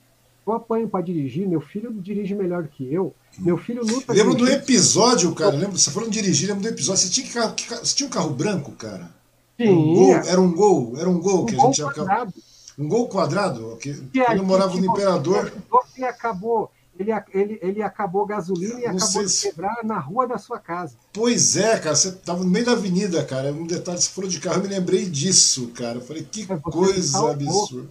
[0.45, 1.47] Eu apanho para dirigir.
[1.47, 3.15] Meu filho dirige melhor que eu.
[3.39, 4.13] Meu filho luta.
[4.13, 5.53] Lembro do episódio, cara.
[5.53, 7.01] Lembro, você de dirigir, lembro do episódio.
[7.03, 9.09] Você tinha, que carro- que você tinha um carro branco, cara?
[9.57, 11.93] Era um gol, era um gol, era um gol Um que a gol gente tinha.
[11.93, 12.35] quadrado.
[12.77, 13.77] Um gol quadrado?
[13.81, 15.53] Que, Que quando eu morava no você Imperador.
[15.97, 16.69] Ele acabou.
[17.01, 20.97] Ele, ele, ele acabou gasolina e acabou de se- quebrar na rua da sua casa.
[21.13, 23.53] Pois é, cara, você tava no meio da avenida, cara.
[23.53, 25.97] Um detalhe, você falou de carro, eu me lembrei disso, cara.
[25.99, 27.31] Eu falei, que É, você coisa salvou.
[27.31, 27.89] absurda.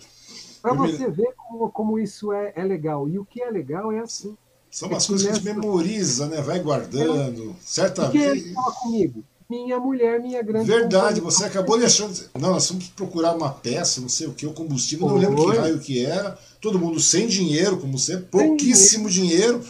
[0.61, 3.09] Para Eu me- você ver como, como isso é, é legal.
[3.09, 4.37] E o que é legal é assim.
[4.69, 6.41] São umas É coisas que a gente memoriza, né?
[6.41, 7.55] Vai guardando.
[7.61, 8.53] Certa Porque ele vez.
[8.53, 11.23] fala comigo, minha mulher, minha grande Verdade, companhia.
[11.23, 12.13] você acabou deixando.
[12.39, 15.57] Não, nós fomos procurar uma peça, não sei o que, o combustível, não lembro que
[15.57, 16.37] raio que era.
[16.61, 19.61] Todo mundo sem dinheiro, como sempre, pouquíssimo dinheiro.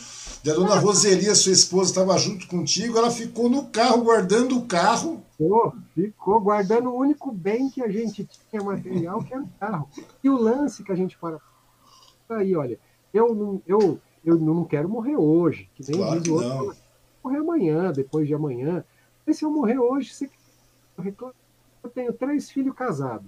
[0.43, 0.79] E a dona Ah.
[0.79, 5.21] Roseli, a sua esposa, estava junto contigo, ela ficou no carro, guardando o carro.
[5.37, 9.89] Ficou, ficou guardando o único bem que a gente tinha material, que era o carro.
[10.23, 11.37] E o lance que a gente para.
[12.29, 12.79] Aí, olha,
[13.13, 16.75] eu não, eu, eu não quero morrer hoje, que nem Claro diz que o outro,
[17.23, 18.83] morrer amanhã, depois de amanhã.
[19.29, 20.27] Mas se eu morrer hoje, você
[20.97, 21.35] eu reclamo.
[21.83, 23.27] Eu tenho três filhos casados.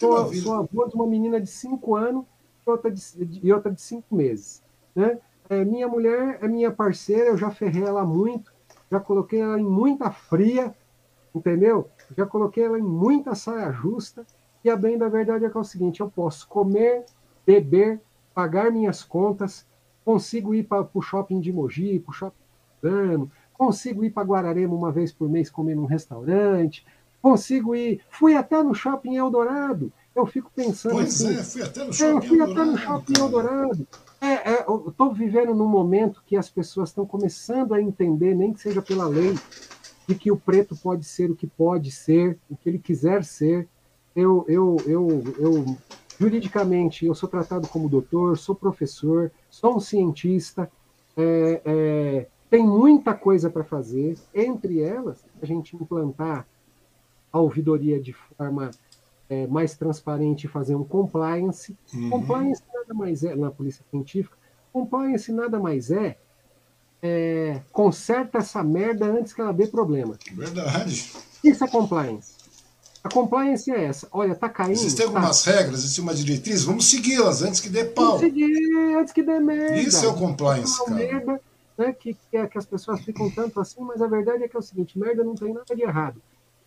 [0.00, 2.24] Sou, sou avô de uma menina de 5 anos
[2.66, 3.02] e outra de,
[3.42, 4.62] e outra de 5 meses.
[4.94, 5.20] Né?
[5.50, 8.50] É, minha mulher é minha parceira, eu já ferrei ela muito,
[8.90, 10.74] já coloquei ela em muita fria,
[11.34, 11.90] entendeu?
[12.16, 14.24] Já coloquei ela em muita saia justa.
[14.64, 17.04] E a bem da verdade é que é o seguinte: eu posso comer,
[17.44, 18.00] beber,
[18.32, 19.66] pagar minhas contas,
[20.02, 24.74] consigo ir para o shopping de Mogi, para o shopping de consigo ir para Guararema
[24.74, 26.84] uma vez por mês comer num restaurante,
[27.20, 28.00] consigo ir.
[28.10, 29.92] Fui até no shopping Eldorado.
[30.14, 30.92] Eu fico pensando.
[30.92, 32.60] Pois assim, é, fui até no shopping é, fui Eldorado.
[32.60, 33.88] Até no shopping Eldorado.
[34.20, 38.52] É, é, eu estou vivendo num momento que as pessoas estão começando a entender, nem
[38.52, 39.34] que seja pela lei,
[40.08, 43.68] de que o preto pode ser o que pode ser, o que ele quiser ser.
[44.14, 45.76] Eu, eu, eu, eu
[46.18, 50.70] juridicamente, eu sou tratado como doutor, sou professor, sou um cientista.
[51.16, 56.46] É, é, tem muita coisa para fazer, entre elas, a gente implantar
[57.32, 58.70] a ouvidoria de forma
[59.28, 61.76] é, mais transparente e fazer um compliance.
[61.92, 62.10] Uhum.
[62.10, 64.36] Compliance nada mais é, na polícia científica,
[64.72, 66.16] compliance nada mais é,
[67.02, 70.16] é conserta essa merda antes que ela dê problema.
[70.32, 71.12] Verdade.
[71.42, 72.36] Isso é compliance.
[73.02, 74.08] A compliance é essa.
[74.10, 74.72] Olha, tá caindo.
[74.72, 75.52] Existem algumas tá...
[75.52, 78.04] regras, existe uma diretriz, vamos segui-las antes que dê pau.
[78.04, 79.78] Vamos seguir antes que dê merda.
[79.78, 80.96] Isso é o compliance, cara.
[80.96, 81.40] Merda,
[81.76, 84.56] né, que, que, é, que as pessoas ficam tanto assim, mas a verdade é que
[84.56, 86.22] é o seguinte, merda não tem nada de errado.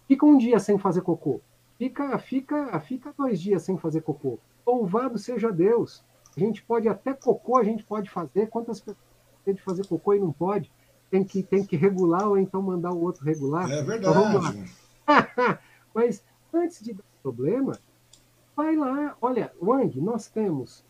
[0.07, 1.41] Fica um dia sem fazer cocô.
[1.77, 4.39] Fica, fica, fica dois dias sem fazer cocô.
[4.65, 6.03] Louvado seja Deus.
[6.35, 8.47] A gente pode até cocô, a gente pode fazer.
[8.47, 8.97] Quantas pessoas
[9.45, 10.71] tem de fazer cocô e não pode?
[11.09, 13.69] Tem que, tem que regular ou então mandar o outro regular.
[13.71, 14.17] É verdade.
[14.17, 14.67] Então,
[15.93, 16.23] mas
[16.53, 17.79] antes de dar problema,
[18.55, 19.15] vai lá.
[19.21, 20.83] Olha, Wang, nós temos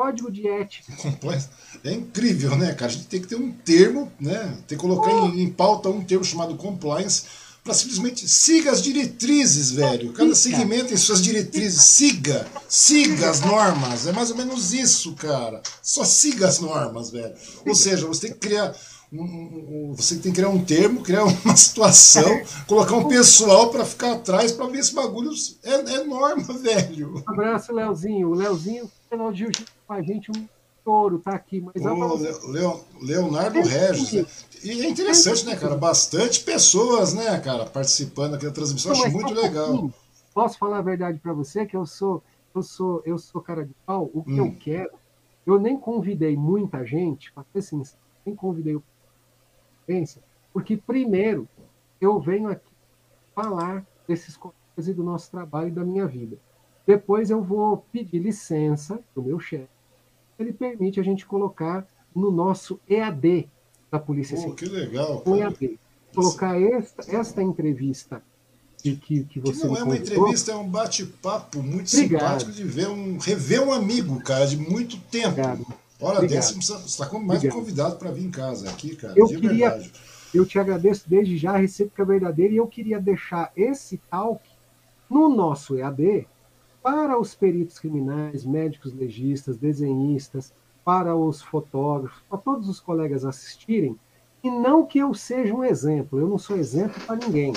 [0.00, 0.92] código de ética.
[1.82, 2.90] É incrível, né, cara?
[2.90, 4.54] A gente tem que ter um termo, né?
[4.66, 5.28] Tem que colocar oh.
[5.28, 7.22] em, em, pauta um termo chamado compliance
[7.64, 10.12] para simplesmente siga as diretrizes, velho.
[10.12, 11.82] Cada segmento tem suas diretrizes.
[11.82, 14.06] Siga, siga as normas.
[14.06, 15.62] É mais ou menos isso, cara.
[15.82, 17.34] Só siga as normas, velho.
[17.66, 18.74] Ou seja, você tem que criar
[19.10, 23.86] um, um, você tem que criar um termo, criar uma situação, colocar um pessoal para
[23.86, 25.30] ficar atrás para ver esse bagulho
[25.62, 27.22] é, é norma, velho.
[27.26, 28.28] Um abraço, Leozinho.
[28.28, 28.90] O Leozinho
[29.32, 30.48] de com a gente, um
[30.84, 31.60] touro, tá aqui.
[31.60, 34.12] Mas Ô, Leo, Leonardo Regis.
[34.12, 34.26] Né?
[34.62, 35.76] E é interessante, né, cara?
[35.76, 38.92] Bastante pessoas, né, cara, participando aqui da transmissão.
[38.92, 39.90] Acho muito legal.
[40.32, 42.22] Posso falar a verdade para você que eu sou,
[42.54, 44.10] eu sou, eu sou cara de pau.
[44.14, 44.46] O que hum.
[44.46, 44.90] eu quero,
[45.46, 48.82] eu nem convidei muita gente, para ser sincero, nem convidei o
[50.52, 51.48] porque primeiro
[52.00, 52.72] eu venho aqui
[53.34, 56.38] falar desses coisas e do nosso trabalho e da minha vida.
[56.86, 59.68] Depois eu vou pedir licença do meu chefe.
[60.38, 63.48] Ele permite a gente colocar no nosso EAD
[63.90, 64.54] da Polícia Civil.
[64.54, 65.22] que legal.
[65.26, 65.78] EAD.
[66.14, 68.22] Colocar esta, esta entrevista
[68.82, 72.40] que, que, que você que não é uma entrevista, é um bate-papo muito Obrigado.
[72.40, 75.28] simpático de ver um, rever um amigo, cara, de muito tempo.
[75.28, 75.66] Obrigado.
[76.00, 77.58] Hora dessa, você está mais Obrigado.
[77.58, 79.12] convidado para vir em casa aqui, cara.
[79.16, 79.92] Eu queria, verdade.
[80.32, 84.42] eu te agradeço desde já, a recíproca verdadeira, e eu queria deixar esse talk
[85.10, 86.26] no nosso EAD
[86.82, 90.52] para os peritos criminais, médicos legistas, desenhistas,
[90.84, 93.96] para os fotógrafos, para todos os colegas assistirem,
[94.42, 97.52] e não que eu seja um exemplo, eu não sou exemplo para ninguém,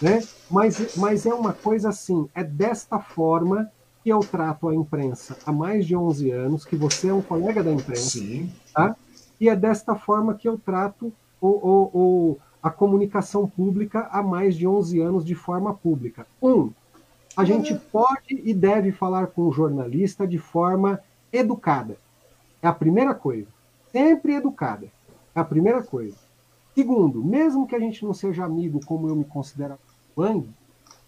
[0.00, 0.22] né?
[0.50, 3.70] Mas, mas é uma coisa assim, é desta forma
[4.02, 7.62] que eu trato a imprensa há mais de 11 anos, que você é um colega
[7.62, 8.50] da imprensa, Sim.
[8.74, 8.96] Tá?
[9.42, 14.56] e é desta forma que eu trato o, o, o, a comunicação pública há mais
[14.56, 16.24] de 11 anos de forma pública.
[16.40, 16.70] Um,
[17.36, 21.00] a gente pode e deve falar com o jornalista de forma
[21.32, 21.96] educada.
[22.60, 23.46] É a primeira coisa.
[23.90, 24.86] Sempre educada.
[25.34, 26.16] É a primeira coisa.
[26.74, 29.78] Segundo, mesmo que a gente não seja amigo, como eu me considero
[30.16, 30.48] Wang,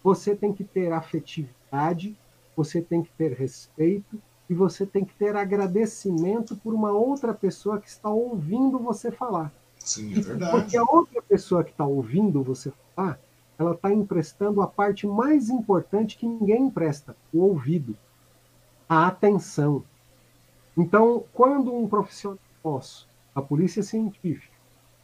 [0.03, 2.15] você tem que ter afetividade,
[2.55, 7.79] você tem que ter respeito e você tem que ter agradecimento por uma outra pessoa
[7.79, 9.51] que está ouvindo você falar.
[9.79, 10.51] Sim, é verdade.
[10.51, 13.19] Porque a outra pessoa que está ouvindo você falar
[13.57, 17.95] ela está emprestando a parte mais importante que ninguém empresta, o ouvido,
[18.87, 19.83] a atenção.
[20.77, 24.53] Então, quando um profissional nosso, a polícia científica,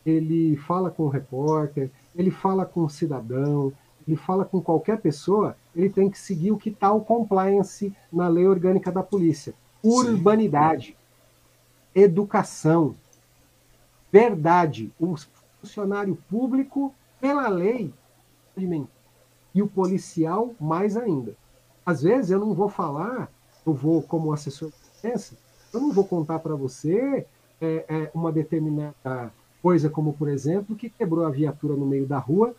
[0.06, 3.72] ele fala com o repórter, ele fala com o cidadão,
[4.08, 8.28] ele fala com qualquer pessoa, ele tem que seguir o que está o compliance na
[8.28, 9.54] lei orgânica da polícia.
[9.84, 10.98] Urbanidade,
[11.94, 12.02] Sim.
[12.02, 12.96] educação,
[14.12, 14.92] verdade.
[15.00, 15.16] O
[15.62, 17.94] funcionário público, pela lei,
[19.54, 21.36] e o policial mais ainda.
[21.86, 23.32] Às vezes eu não vou falar,
[23.66, 24.76] eu vou como assessor de
[25.74, 27.26] eu não vou contar para você
[27.60, 32.18] é, é, uma determinada coisa, como por exemplo, que quebrou a viatura no meio da
[32.18, 32.56] rua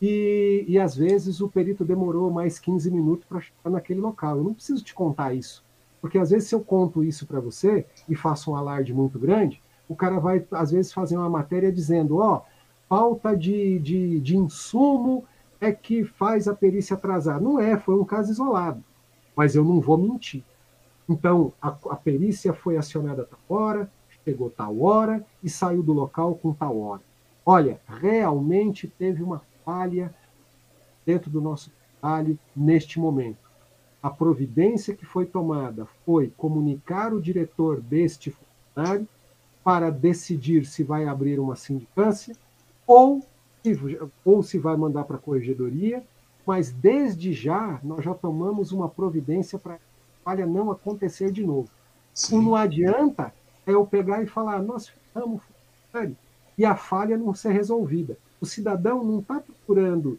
[0.00, 4.38] e, e às vezes o perito demorou mais 15 minutos para chegar naquele local.
[4.38, 5.62] Eu não preciso te contar isso,
[6.00, 9.60] porque às vezes se eu conto isso para você e faço um alarde muito grande,
[9.88, 12.42] o cara vai, às vezes, fazer uma matéria dizendo: ó, oh,
[12.88, 15.24] falta de, de, de insumo
[15.62, 17.40] é que faz a perícia atrasar.
[17.40, 18.82] Não é, foi um caso isolado.
[19.36, 20.42] Mas eu não vou mentir.
[21.08, 23.90] Então, a, a perícia foi acionada tal hora,
[24.24, 27.00] chegou tal hora e saiu do local com tal hora.
[27.46, 30.12] Olha, realmente teve uma falha
[31.06, 33.50] dentro do nosso trabalho neste momento.
[34.02, 38.34] A providência que foi tomada foi comunicar o diretor deste
[38.74, 39.06] funcionário
[39.62, 42.34] para decidir se vai abrir uma sindicância
[42.84, 43.24] ou,
[44.24, 46.02] ou se vai mandar para a corregedoria,
[46.46, 49.78] mas desde já nós já tomamos uma providência para a
[50.24, 51.68] falha não acontecer de novo.
[52.12, 52.38] Sim.
[52.38, 53.32] O não adianta
[53.66, 55.40] é eu pegar e falar, nós ficamos
[56.56, 58.16] e a falha não ser resolvida.
[58.40, 60.18] O cidadão não está procurando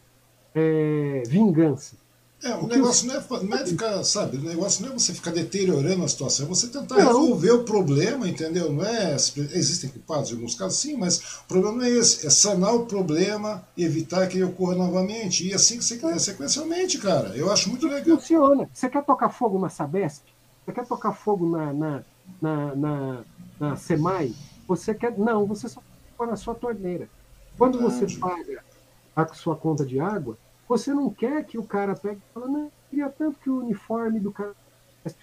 [0.53, 1.97] é, vingança.
[2.43, 5.31] É, o, negócio não é, não é ficar, sabe, o negócio não é você ficar
[5.31, 7.05] deteriorando a situação, é você tentar não.
[7.05, 8.69] resolver o problema, entendeu?
[8.69, 9.15] Não é.
[9.15, 12.85] Existem culpados em alguns casos, sim, mas o problema não é esse, é sanar o
[12.85, 15.47] problema e evitar que ele ocorra novamente.
[15.47, 17.29] E assim que você quer, sequencialmente, cara.
[17.29, 18.17] Eu acho muito legal.
[18.17, 18.69] Funciona.
[18.73, 20.25] Você quer tocar fogo na Sabesp?
[20.65, 22.03] Você quer tocar fogo na, na,
[22.41, 23.23] na, na,
[23.57, 24.33] na SEMAI?
[24.67, 25.17] Você quer.
[25.17, 25.81] Não, você só
[26.17, 27.07] põe na sua torneira.
[27.57, 28.15] Quando Verdade.
[28.15, 28.63] você paga
[29.15, 30.37] a sua conta de água,
[30.77, 34.19] você não quer que o cara pegue e fale, não, queria tanto que o uniforme
[34.19, 34.55] do cara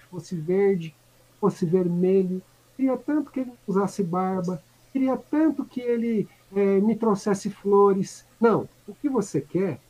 [0.08, 0.94] fosse verde,
[1.40, 2.40] fosse vermelho,
[2.76, 4.62] queria tanto que ele usasse barba,
[4.92, 8.24] queria tanto que ele é, me trouxesse flores.
[8.40, 9.80] Não, o que você quer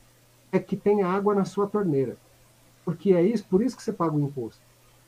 [0.51, 2.17] é que tenha água na sua torneira.
[2.83, 4.61] Porque é isso, por isso que você paga o imposto.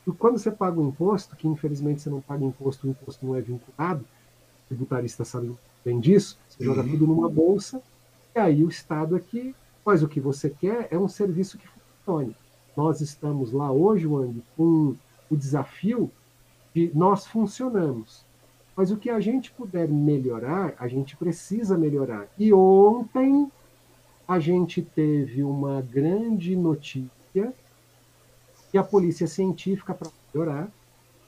[0.06, 3.34] E quando você paga o imposto, que infelizmente você não paga imposto, o imposto não
[3.34, 5.52] é vinculado, o tributarista sabe
[5.84, 6.74] bem disso, você uhum.
[6.74, 7.82] joga tudo numa bolsa,
[8.36, 12.34] e aí o Estado aqui mas o que você quer é um serviço que funcione.
[12.76, 14.96] Nós estamos lá hoje, Wang, com
[15.30, 16.10] o desafio
[16.74, 18.24] de nós funcionamos.
[18.76, 22.26] Mas o que a gente puder melhorar, a gente precisa melhorar.
[22.36, 23.50] E ontem
[24.26, 27.52] a gente teve uma grande notícia
[28.70, 30.68] que a polícia científica, para melhorar,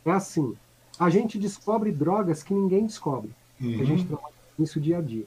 [0.04, 0.56] é assim:
[0.98, 3.30] a gente descobre drogas que ninguém descobre.
[3.60, 3.80] Uhum.
[3.80, 4.08] A gente uhum.
[4.08, 5.26] trabalha com isso dia a dia.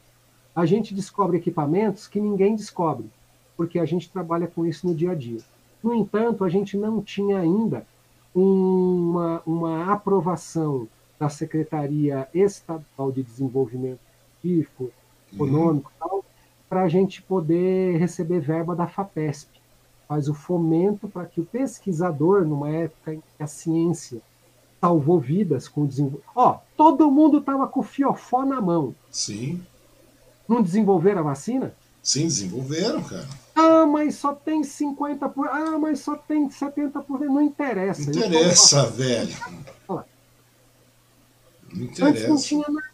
[0.53, 3.09] A gente descobre equipamentos que ninguém descobre
[3.60, 5.42] porque a gente trabalha com isso no dia a dia.
[5.84, 7.86] No entanto, a gente não tinha ainda
[8.34, 10.88] uma, uma aprovação
[11.20, 14.00] da Secretaria Estadual de Desenvolvimento
[14.40, 14.90] Científico,
[15.34, 16.22] Econômico uhum.
[16.70, 19.50] para a gente poder receber verba da FAPESP.
[20.08, 24.22] Faz o fomento para que o pesquisador, numa época em que a ciência
[24.80, 26.32] salvou vidas com o desenvolvimento.
[26.34, 28.96] Ó, todo mundo estava com o fiofó na mão.
[29.12, 29.62] Sim.
[30.48, 31.74] Não desenvolveram a vacina?
[32.10, 33.28] Sim, desenvolveram, cara.
[33.54, 35.32] Ah, mas só tem 50%.
[35.32, 35.48] Por...
[35.48, 37.04] Ah, mas só tem 70%.
[37.20, 38.10] Não interessa.
[38.10, 39.38] Não interessa, velho.
[39.88, 42.08] Não interessa.
[42.08, 42.90] Antes não tinha nada.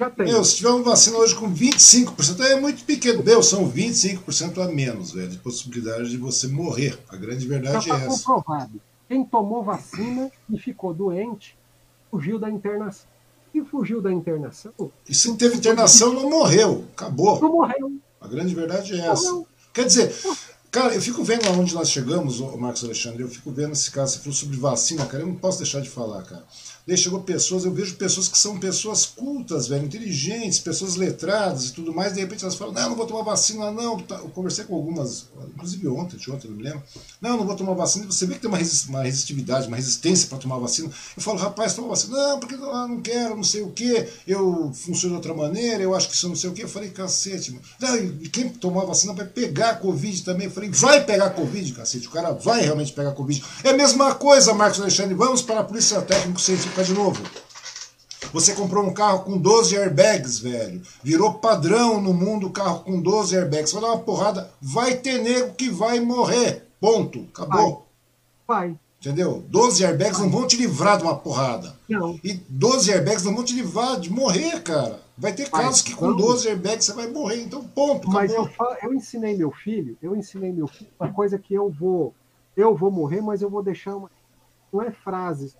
[0.00, 0.26] Já tem.
[0.28, 3.22] Meu, se tiver uma vacina hoje com 25%, é muito pequeno.
[3.22, 6.98] Meu, são 25% a menos, velho, de possibilidade de você morrer.
[7.10, 8.24] A grande verdade Já tá é essa.
[8.24, 8.80] comprovado.
[9.10, 11.54] Quem tomou vacina e ficou doente,
[12.10, 13.06] fugiu da internação.
[13.52, 14.72] E fugiu da internação.
[15.06, 16.86] E se teve internação, não morreu.
[16.94, 17.38] Acabou.
[17.42, 17.92] Não morreu.
[18.22, 19.42] A grande verdade é essa.
[19.72, 20.14] Quer dizer,
[20.70, 24.12] cara, eu fico vendo aonde nós chegamos, o Marcos Alexandre, eu fico vendo esse caso,
[24.12, 26.44] você falou sobre vacina, cara, eu não posso deixar de falar, cara.
[26.84, 31.72] Daí chegou pessoas, eu vejo pessoas que são pessoas cultas, velho, inteligentes, pessoas letradas e
[31.72, 34.00] tudo mais, de repente elas falam, não, não vou tomar vacina, não.
[34.00, 36.82] Tá, eu conversei com algumas, inclusive ontem, de ontem, não me lembro.
[37.20, 38.04] Não, não vou tomar vacina.
[38.06, 38.58] Você vê que tem uma,
[39.02, 40.90] resistividade, uma resistência para tomar vacina.
[41.16, 42.16] Eu falo, rapaz, toma vacina.
[42.16, 45.94] Não, porque ah, não quero, não sei o quê, eu funciono de outra maneira, eu
[45.94, 46.64] acho que isso não sei o quê.
[46.64, 47.62] Eu falei, cacete, mano.
[47.80, 50.46] Não, quem tomar vacina vai pegar a Covid também.
[50.46, 52.08] Eu falei, vai pegar a Covid, cacete.
[52.08, 53.40] O cara vai realmente pegar a Covid.
[53.62, 55.14] É a mesma coisa, Marcos Alexandre.
[55.14, 57.22] Vamos para a Polícia Técnico Científica ficar de novo.
[58.32, 60.80] Você comprou um carro com 12 airbags, velho.
[61.02, 63.72] Virou padrão no mundo o carro com 12 airbags.
[63.72, 66.66] Vai dar uma porrada, vai ter nego que vai morrer.
[66.80, 67.26] Ponto.
[67.32, 67.86] Acabou.
[68.46, 68.68] Vai.
[68.68, 68.78] vai.
[69.00, 69.44] Entendeu?
[69.48, 70.26] 12 airbags vai.
[70.26, 71.76] não vão te livrar de uma porrada.
[71.88, 72.18] Não.
[72.24, 75.00] E 12 airbags não vão te livrar de morrer, cara.
[75.18, 75.64] Vai ter vai.
[75.64, 77.42] casos que com 12 airbags você vai morrer.
[77.42, 78.08] Então, ponto.
[78.08, 78.48] Mas eu,
[78.82, 82.14] eu ensinei meu filho, eu ensinei meu filho uma coisa que eu vou.
[82.56, 84.10] Eu vou morrer, mas eu vou deixar uma.
[84.72, 85.54] Não é frases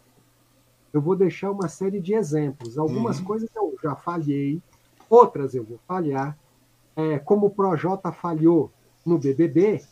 [0.92, 2.76] eu vou deixar uma série de exemplos.
[2.76, 3.24] Algumas uhum.
[3.24, 4.60] coisas eu já falhei,
[5.08, 6.36] outras eu vou falhar,
[6.94, 8.70] é, como o Projota falhou
[9.04, 9.82] no BBB,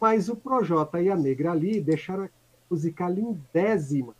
[0.00, 2.28] mas o Projota e a Negra ali deixaram a
[2.70, 4.14] música lindésima,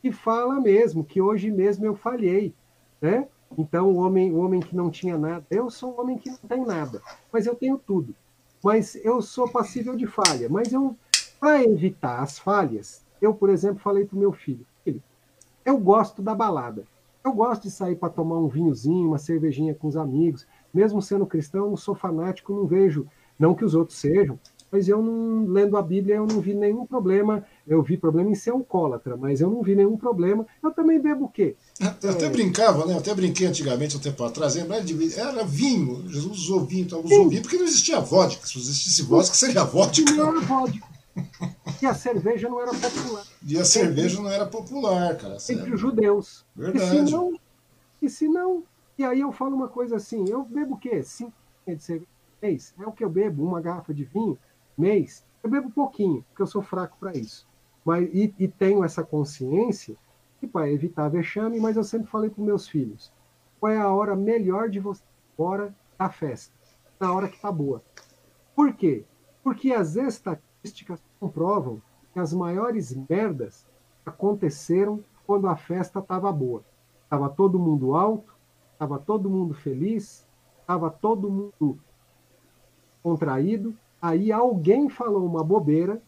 [0.00, 2.54] que fala mesmo que hoje mesmo eu falhei,
[3.00, 3.28] né?
[3.56, 6.38] Então, o homem, o homem que não tinha nada, eu sou um homem que não
[6.38, 7.00] tem nada,
[7.32, 8.14] mas eu tenho tudo.
[8.62, 10.48] Mas eu sou passível de falha.
[10.48, 10.96] Mas eu,
[11.38, 14.66] para evitar as falhas, eu, por exemplo, falei para o meu filho:
[15.64, 16.84] eu gosto da balada.
[17.24, 20.46] Eu gosto de sair para tomar um vinhozinho, uma cervejinha com os amigos.
[20.72, 23.06] Mesmo sendo cristão, não sou fanático, não vejo,
[23.38, 24.38] não que os outros sejam,
[24.74, 27.44] mas eu não, lendo a Bíblia, eu não vi nenhum problema.
[27.64, 30.44] Eu vi problema em ser alcoólatra, mas eu não vi nenhum problema.
[30.60, 31.54] Eu também bebo o quê?
[32.02, 32.28] Eu até é...
[32.28, 32.92] brincava, né?
[32.92, 36.02] Eu até brinquei antigamente, um tempo atrás, era vinho.
[36.08, 38.46] Jesus usou vinho, então usou vinho, porque não existia vodka.
[38.46, 40.10] Se existisse vodka, seria vodka.
[40.12, 40.93] Não era vodka.
[41.84, 43.24] E a cerveja não era popular.
[43.46, 45.36] E a cerveja não era popular, cara.
[45.50, 46.46] Entre os judeus.
[46.56, 46.86] Verdade.
[46.86, 47.40] E se não,
[48.00, 48.64] e se não,
[48.96, 51.02] e aí eu falo uma coisa assim, eu bebo o quê?
[51.02, 51.34] Cinco
[51.66, 52.08] de cerveja
[52.40, 52.74] mês?
[52.80, 54.38] É o que eu bebo, uma garrafa de vinho
[54.78, 57.46] mês, eu bebo pouquinho, porque eu sou fraco para isso.
[57.84, 59.94] Mas, e, e, tenho essa consciência
[60.40, 63.12] que para evitar vexame, mas eu sempre falei para meus filhos:
[63.60, 66.54] qual é a hora melhor de você ir embora da festa?
[66.98, 67.82] Na hora que está boa.
[68.56, 69.04] Por quê?
[69.42, 71.80] Porque as estatísticas comprovam
[72.12, 73.66] que as maiores merdas
[74.04, 76.62] aconteceram quando a festa estava boa.
[77.04, 78.34] Estava todo mundo alto,
[78.72, 80.26] estava todo mundo feliz,
[80.60, 81.78] estava todo mundo
[83.02, 85.98] contraído, Aí alguém falou uma bobeira,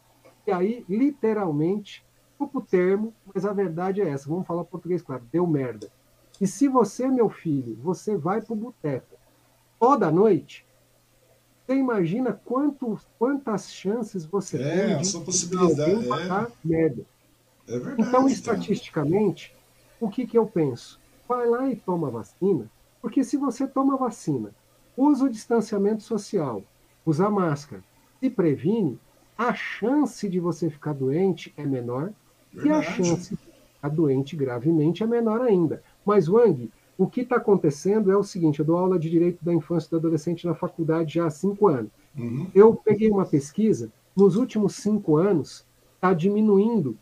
[0.46, 2.04] e aí, literalmente,
[2.38, 5.90] o termo, mas a verdade é essa, vamos falar português claro, deu merda.
[6.38, 9.16] E se você, meu filho, você vai para o boteco
[9.80, 10.65] toda noite,
[11.74, 16.46] imagina quanto, quantas chances você é, tem de sua possibilidade, é.
[16.64, 17.04] merda.
[17.66, 19.52] É verdade, então, estatisticamente,
[20.00, 21.00] o que, que eu penso?
[21.28, 22.70] Vai lá e toma vacina,
[23.02, 24.54] porque se você toma vacina,
[24.96, 26.62] usa o distanciamento social,
[27.04, 27.82] usa máscara,
[28.20, 28.98] se previne,
[29.36, 32.12] a chance de você ficar doente é menor
[32.52, 32.68] Verdade.
[32.68, 33.42] e a chance de
[33.74, 35.82] ficar doente gravemente é menor ainda.
[36.04, 39.52] Mas, Wang, o que está acontecendo é o seguinte: eu dou aula de direito da
[39.52, 41.90] infância e do adolescente na faculdade já há cinco anos.
[42.16, 42.48] Uhum.
[42.54, 46.96] Eu peguei uma pesquisa, nos últimos cinco anos, está diminuindo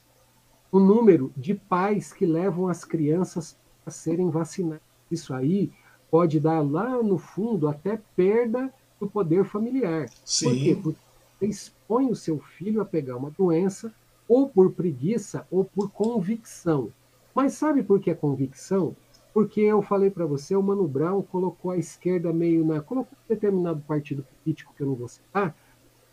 [0.72, 3.56] o número de pais que levam as crianças
[3.86, 4.82] a serem vacinadas.
[5.10, 5.70] Isso aí
[6.10, 10.08] pode dar lá no fundo até perda do poder familiar.
[10.24, 10.46] Sim.
[10.46, 10.78] Por quê?
[10.82, 10.98] Porque
[11.38, 13.92] você expõe o seu filho a pegar uma doença
[14.28, 16.90] ou por preguiça ou por convicção.
[17.34, 18.96] Mas sabe por que é convicção?
[19.34, 22.80] Porque eu falei para você, o Mano Brown colocou a esquerda meio na.
[22.80, 25.52] colocou um determinado partido político que eu não vou citar,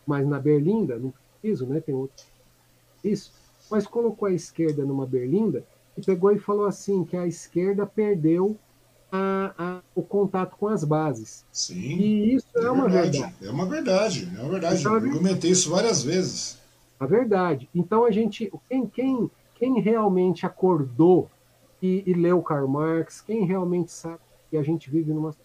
[0.08, 1.80] mas na berlinda, não preciso, né?
[1.80, 2.26] Tem outro.
[3.04, 3.32] Isso.
[3.70, 5.64] Mas colocou a esquerda numa berlinda
[5.96, 8.58] e pegou e falou assim: que a esquerda perdeu
[9.12, 11.46] a, a, o contato com as bases.
[11.52, 11.76] Sim.
[11.76, 13.20] E isso é, é uma verdade.
[13.20, 13.46] verdade.
[13.46, 14.80] É uma verdade, é uma verdade.
[14.80, 16.58] Então, Eu argumentei isso várias vezes.
[17.00, 17.70] A verdade.
[17.76, 21.30] Então a gente, quem, quem, quem realmente acordou
[21.82, 24.20] e, e leu Karl Marx, quem realmente sabe
[24.50, 25.36] que a gente vive numa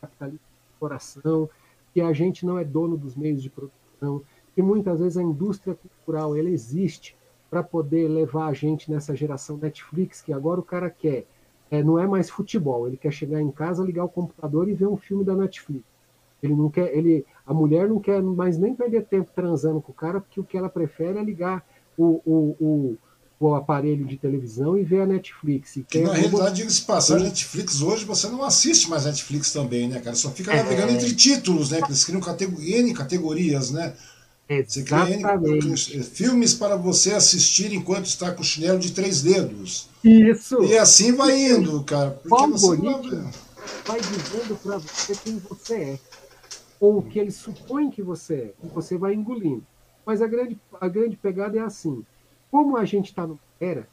[0.00, 0.46] capitalista
[0.78, 1.48] coração,
[1.92, 4.22] que a gente não é dono dos meios de produção,
[4.54, 7.16] que muitas vezes a indústria cultural ela existe
[7.50, 11.26] para poder levar a gente nessa geração Netflix que agora o cara quer
[11.70, 12.86] é, não é mais futebol.
[12.86, 15.84] Ele quer chegar em casa, ligar o computador e ver um filme da Netflix.
[16.42, 19.94] Ele não quer, ele, a mulher não quer mais nem perder tempo transando com o
[19.94, 21.64] cara, porque o que ela prefere é ligar
[21.96, 22.98] o, o, o,
[23.38, 25.78] o aparelho de televisão e ver a Netflix.
[25.88, 30.16] que na realidade, diga-se passar, Netflix hoje você não assiste mais Netflix também, né, cara?
[30.16, 30.62] Só fica é...
[30.62, 31.80] navegando entre títulos, né?
[31.84, 32.22] Eles criam
[32.60, 33.94] N categorias, né?
[34.48, 36.02] Exatamente.
[36.02, 39.88] Filmes para você assistir enquanto está com o chinelo de três dedos.
[40.02, 40.62] Isso.
[40.64, 42.20] E assim vai indo, cara.
[42.30, 43.30] O algoritmo
[43.86, 45.98] vai dizendo para você quem você é.
[46.78, 48.54] Ou o que ele supõe que você é.
[48.62, 49.64] E você vai engolindo.
[50.04, 52.04] Mas a grande, a grande pegada é assim.
[52.54, 53.88] Como a gente está numa era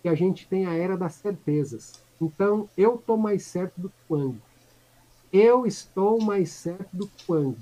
[0.00, 2.00] que a gente tem a era das certezas.
[2.22, 4.36] Então, eu estou mais certo do que o
[5.32, 7.56] Eu estou mais certo do que o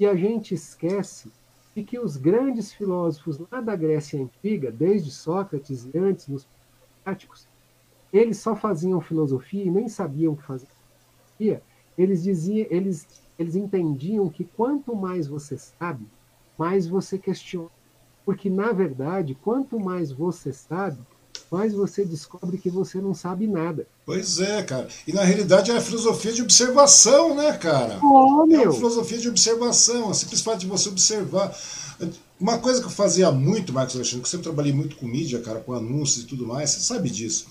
[0.00, 1.30] E a gente esquece
[1.76, 6.48] de que os grandes filósofos lá da Grécia Antiga, desde Sócrates e antes, nos
[7.04, 7.46] práticos,
[8.10, 11.62] eles só faziam filosofia e nem sabiam o que fazer.
[11.98, 13.06] Eles diziam, eles,
[13.38, 16.06] eles entendiam que quanto mais você sabe,
[16.56, 17.68] mais você questiona.
[18.28, 20.98] Porque, na verdade, quanto mais você sabe,
[21.50, 23.86] mais você descobre que você não sabe nada.
[24.04, 24.86] Pois é, cara.
[25.06, 27.98] E na realidade é a filosofia de observação, né, cara?
[28.04, 31.58] Oh, é uma filosofia de observação, a simples fato de você observar.
[32.40, 35.40] Uma coisa que eu fazia muito, Marcos Alexandre, que eu sempre trabalhei muito com mídia,
[35.40, 37.46] cara, com anúncios e tudo mais, você sabe disso.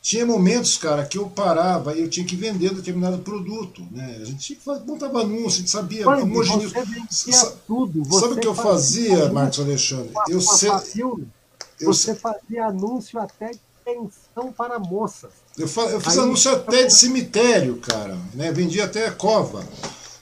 [0.00, 4.18] Tinha momentos, cara, que eu parava e eu tinha que vender determinado produto, né?
[4.20, 6.04] A gente tinha que fazer, montava anúncio, a gente sabia.
[6.04, 8.02] Mas, você tudo.
[8.04, 10.10] Você sabe o que eu fazia, Marcos Alexandre?
[10.28, 11.28] Eu sempre
[11.84, 15.30] você fazia anúncio até de pensão para moças.
[15.58, 18.16] Eu, fa eu fiz Aí, anúncio até de cemitério, cara.
[18.34, 18.52] Né?
[18.52, 19.64] Vendia até cova.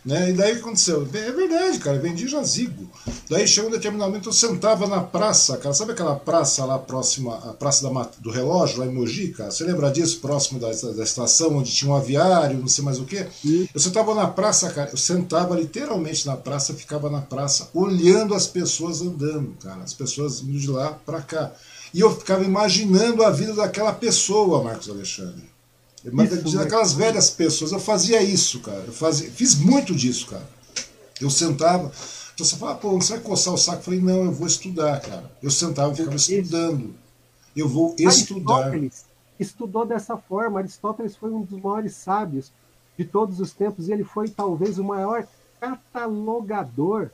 [0.04, 0.30] Né?
[0.30, 1.06] E daí o que aconteceu?
[1.12, 2.90] É verdade, cara, eu vendi jazigo.
[3.28, 7.34] Daí chegou um determinado momento, eu sentava na praça, cara, sabe aquela praça lá próxima,
[7.36, 9.50] a praça da, do relógio, lá em Mogi, cara?
[9.50, 13.04] Você lembra disso, próximo da, da estação, onde tinha um aviário, não sei mais o
[13.04, 13.26] quê?
[13.74, 18.46] Eu sentava na praça, cara, eu sentava literalmente na praça, ficava na praça, olhando as
[18.46, 21.52] pessoas andando, cara, as pessoas indo de lá para cá.
[21.92, 25.50] E eu ficava imaginando a vida daquela pessoa, Marcos Alexandre.
[26.04, 27.72] Isso, daquelas velhas pessoas.
[27.72, 28.84] Eu fazia isso, cara.
[28.86, 30.48] Eu fazia, fiz muito disso, cara.
[31.20, 31.92] Eu sentava.
[32.34, 33.78] Então você fala, pô, você vai coçar o saco?
[33.78, 35.30] Eu falei, não, eu vou estudar, cara.
[35.42, 36.94] Eu sentava e ficava estudando.
[37.54, 38.54] Eu vou estudar.
[38.54, 39.04] Aristóteles
[39.38, 40.60] estudou dessa forma.
[40.60, 42.52] Aristóteles foi um dos maiores sábios
[42.96, 45.26] de todos os tempos e ele foi talvez o maior
[45.58, 47.10] catalogador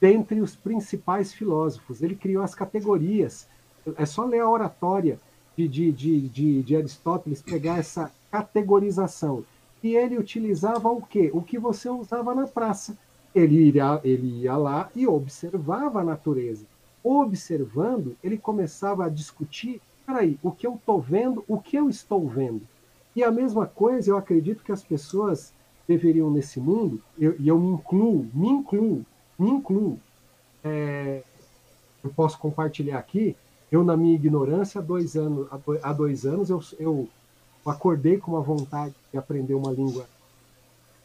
[0.00, 2.02] dentre os principais filósofos.
[2.02, 3.46] Ele criou as categorias.
[3.96, 5.20] É só ler a oratória
[5.56, 9.44] de, de, de, de, Aristóteles pegar essa categorização.
[9.82, 11.30] E ele utilizava o quê?
[11.32, 12.96] O que você usava na praça.
[13.34, 16.64] Ele ia, ele ia lá e observava a natureza.
[17.02, 22.28] Observando, ele começava a discutir: peraí, o que eu estou vendo, o que eu estou
[22.28, 22.62] vendo.
[23.14, 25.52] E a mesma coisa, eu acredito que as pessoas
[25.88, 29.06] deveriam nesse mundo, e eu, eu, me incluo, me incluo,
[29.38, 29.98] me incluo.
[30.64, 31.22] É,
[32.02, 33.36] eu posso compartilhar aqui,
[33.70, 35.48] eu, na minha ignorância, há dois anos,
[35.82, 37.08] há dois anos eu, eu
[37.64, 40.06] acordei com uma vontade de aprender uma língua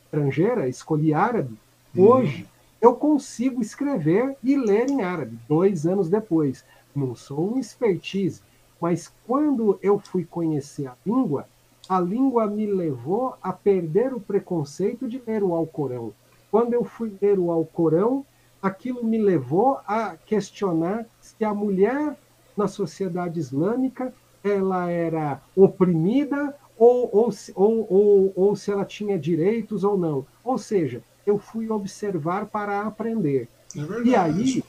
[0.06, 1.57] estrangeira, escolhi árabe.
[1.95, 2.06] Uhum.
[2.06, 2.48] Hoje,
[2.80, 6.64] eu consigo escrever e ler em árabe, dois anos depois.
[6.95, 8.41] Não sou um expertise,
[8.80, 11.48] mas quando eu fui conhecer a língua,
[11.88, 16.14] a língua me levou a perder o preconceito de ler o Alcorão.
[16.49, 18.25] Quando eu fui ler o Alcorão,
[18.61, 22.15] aquilo me levou a questionar se a mulher
[22.61, 29.83] na sociedade islâmica ela era oprimida ou, ou, ou, ou, ou se ela tinha direitos
[29.83, 30.25] ou não.
[30.43, 33.48] Ou seja, eu fui observar para aprender.
[33.75, 34.64] É e aí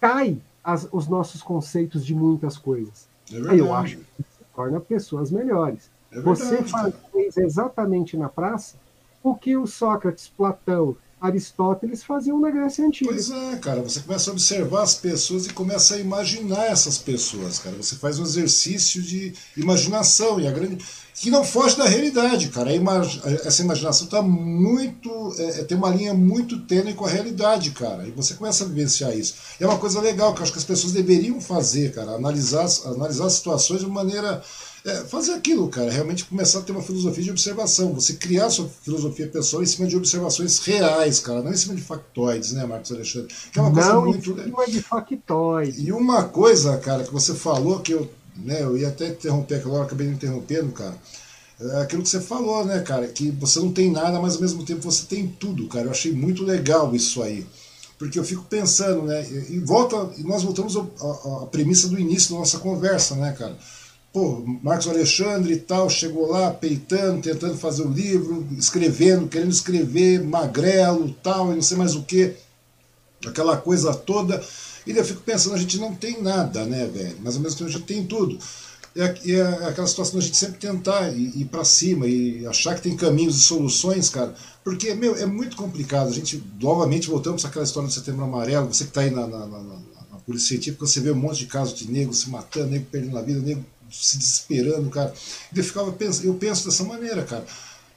[0.00, 3.08] cai as, os nossos conceitos de muitas coisas.
[3.32, 5.90] É aí eu acho que torna pessoas melhores.
[6.12, 6.58] É Você
[7.12, 8.76] fez exatamente na praça
[9.22, 13.10] o que o Sócrates, Platão Aristóteles faziam na Grécia Antiga.
[13.10, 17.58] Pois é, cara, você começa a observar as pessoas e começa a imaginar essas pessoas,
[17.58, 17.74] cara.
[17.76, 20.78] Você faz um exercício de imaginação e a grande
[21.14, 22.74] que não foge da realidade, cara.
[22.74, 23.20] Imag...
[23.44, 28.06] Essa imaginação está muito, é, é, tem uma linha muito tênue com a realidade, cara.
[28.06, 29.34] E você começa a vivenciar isso.
[29.58, 32.66] E é uma coisa legal que eu acho que as pessoas deveriam fazer, cara, analisar,
[32.84, 34.42] analisar situações de maneira
[34.86, 38.68] é, fazer aquilo, cara, realmente começar a ter uma filosofia de observação, você criar sua
[38.68, 42.92] filosofia pessoal em cima de observações reais, cara, não em cima de factoides, né, Marcos
[42.92, 43.34] Alexandre?
[43.52, 44.30] Que é uma coisa não muito.
[44.30, 45.78] Em cima de factoides.
[45.80, 49.74] E uma coisa, cara, que você falou que eu, né, eu ia até interromper aquela
[49.74, 50.94] hora, acabei me interrompendo, cara.
[51.58, 54.64] É aquilo que você falou, né, cara, que você não tem nada, mas ao mesmo
[54.64, 55.86] tempo você tem tudo, cara.
[55.86, 57.44] Eu achei muito legal isso aí
[57.98, 59.26] porque eu fico pensando, né?
[59.48, 63.56] E volta, e nós voltamos à premissa do início da nossa conversa, né, cara?
[64.16, 70.24] Pô, Marcos Alexandre e tal, chegou lá peitando, tentando fazer o livro, escrevendo, querendo escrever,
[70.24, 72.32] magrelo tal, e não sei mais o que,
[73.26, 74.42] aquela coisa toda.
[74.86, 77.14] E eu fico pensando, a gente não tem nada, né, velho?
[77.22, 78.38] Mas ao mesmo tempo a gente tem tudo.
[78.96, 82.80] É, é aquela situação da gente sempre tentar ir, ir para cima e achar que
[82.80, 84.34] tem caminhos e soluções, cara.
[84.64, 86.08] Porque, meu, é muito complicado.
[86.08, 88.72] A gente, novamente, voltamos àquela história do Setembro Amarelo.
[88.72, 91.46] Você que está aí na, na, na, na, polícia científica, você vê um monte de
[91.46, 95.12] casos de negros se matando, negro perdendo a vida, negro se desesperando, cara.
[95.54, 97.46] Eu, ficava pensando, eu penso dessa maneira, cara.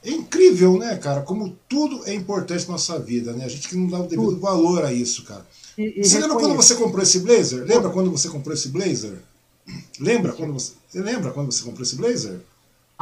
[0.02, 1.20] É incrível, né, cara?
[1.22, 3.44] Como tudo é importante na nossa vida, né?
[3.44, 4.40] A gente que não dá o devido tudo.
[4.40, 5.46] valor a isso, cara.
[5.76, 7.64] E, e você lembra quando você comprou esse blazer?
[7.64, 9.18] Lembra quando você comprou esse blazer?
[9.98, 12.40] Lembra quando você, você lembra quando você comprou esse blazer?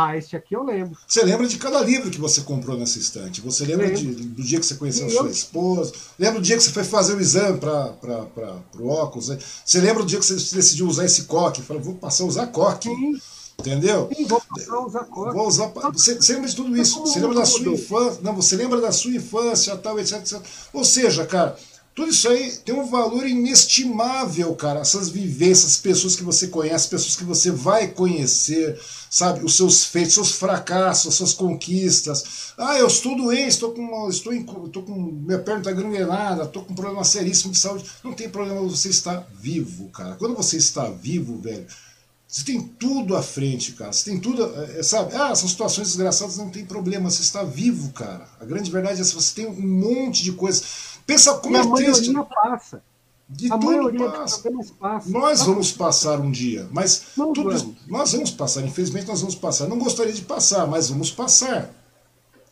[0.01, 0.97] Ah, esse aqui eu lembro.
[1.09, 3.41] Você lembra de cada livro que você comprou nessa estante.
[3.41, 5.93] Você lembra de, do dia que você conheceu sua esposa.
[6.17, 9.27] Lembra do dia que você foi fazer o exame para o óculos.
[9.27, 9.39] Né?
[9.65, 11.63] Você lembra do dia que você decidiu usar esse coque.
[11.63, 12.89] Falou, vou passar a usar coque.
[12.89, 13.21] Sim.
[13.59, 14.09] Entendeu?
[14.17, 15.35] Sim, vou passar a usar coque.
[15.35, 17.01] Vou usar, você, você lembra de tudo isso.
[17.01, 18.21] Você lembra da sua infância.
[18.23, 20.41] Não, você lembra da sua infância, tal, etc, etc.
[20.73, 21.59] Ou seja, cara,
[21.99, 24.83] tudo isso aí tem um valor inestimável, cara.
[24.83, 29.45] Essas vivências, pessoas que você conhece, pessoas que você vai conhecer, sabe?
[29.45, 32.53] Os seus feitos, seus fracassos, suas conquistas.
[32.57, 36.65] Ah, eu estou doente, estou com, estou, em, estou com minha perna está granulada, estou
[36.65, 37.85] com um problema seríssimo de saúde.
[38.05, 40.15] Não tem problema, você está vivo, cara.
[40.15, 41.67] Quando você está vivo, velho,
[42.29, 43.91] você tem tudo à frente, cara.
[43.91, 45.17] Você tem tudo, é, sabe?
[45.17, 47.11] Ah, são situações desgraçadas, não tem problema.
[47.11, 48.29] Você está vivo, cara.
[48.39, 50.63] A grande verdade é que você tem um monte de coisas
[51.09, 52.13] Pensa como e é a triste.
[52.13, 52.83] passa.
[53.31, 54.51] De a tudo passa.
[54.79, 55.09] passa.
[55.11, 57.77] Nós vamos passar um dia, mas Não tudo, vamos.
[57.87, 58.63] nós vamos passar.
[58.63, 59.67] Infelizmente nós vamos passar.
[59.69, 61.71] Não gostaria de passar, mas vamos passar.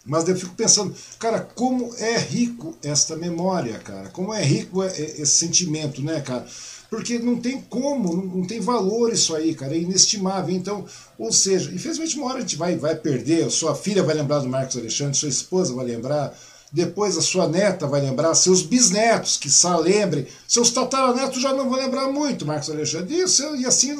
[0.06, 4.08] Mas eu fico pensando, cara, como é rico esta memória, cara.
[4.08, 6.46] Como é rico é, é, esse sentimento, né, cara?
[6.88, 9.74] Porque não tem como, não, não tem valor isso aí, cara.
[9.74, 10.54] É inestimável.
[10.54, 10.86] Então,
[11.18, 13.50] ou seja, infelizmente uma hora a gente vai, vai perder.
[13.50, 16.34] Sua filha vai lembrar do Marcos Alexandre, sua esposa vai lembrar
[16.76, 21.70] depois a sua neta vai lembrar, seus bisnetos, que só lembrem, seus tataranetos já não
[21.70, 23.14] vão lembrar muito, Marcos Alexandre.
[23.14, 23.20] E,
[23.62, 23.96] e assim,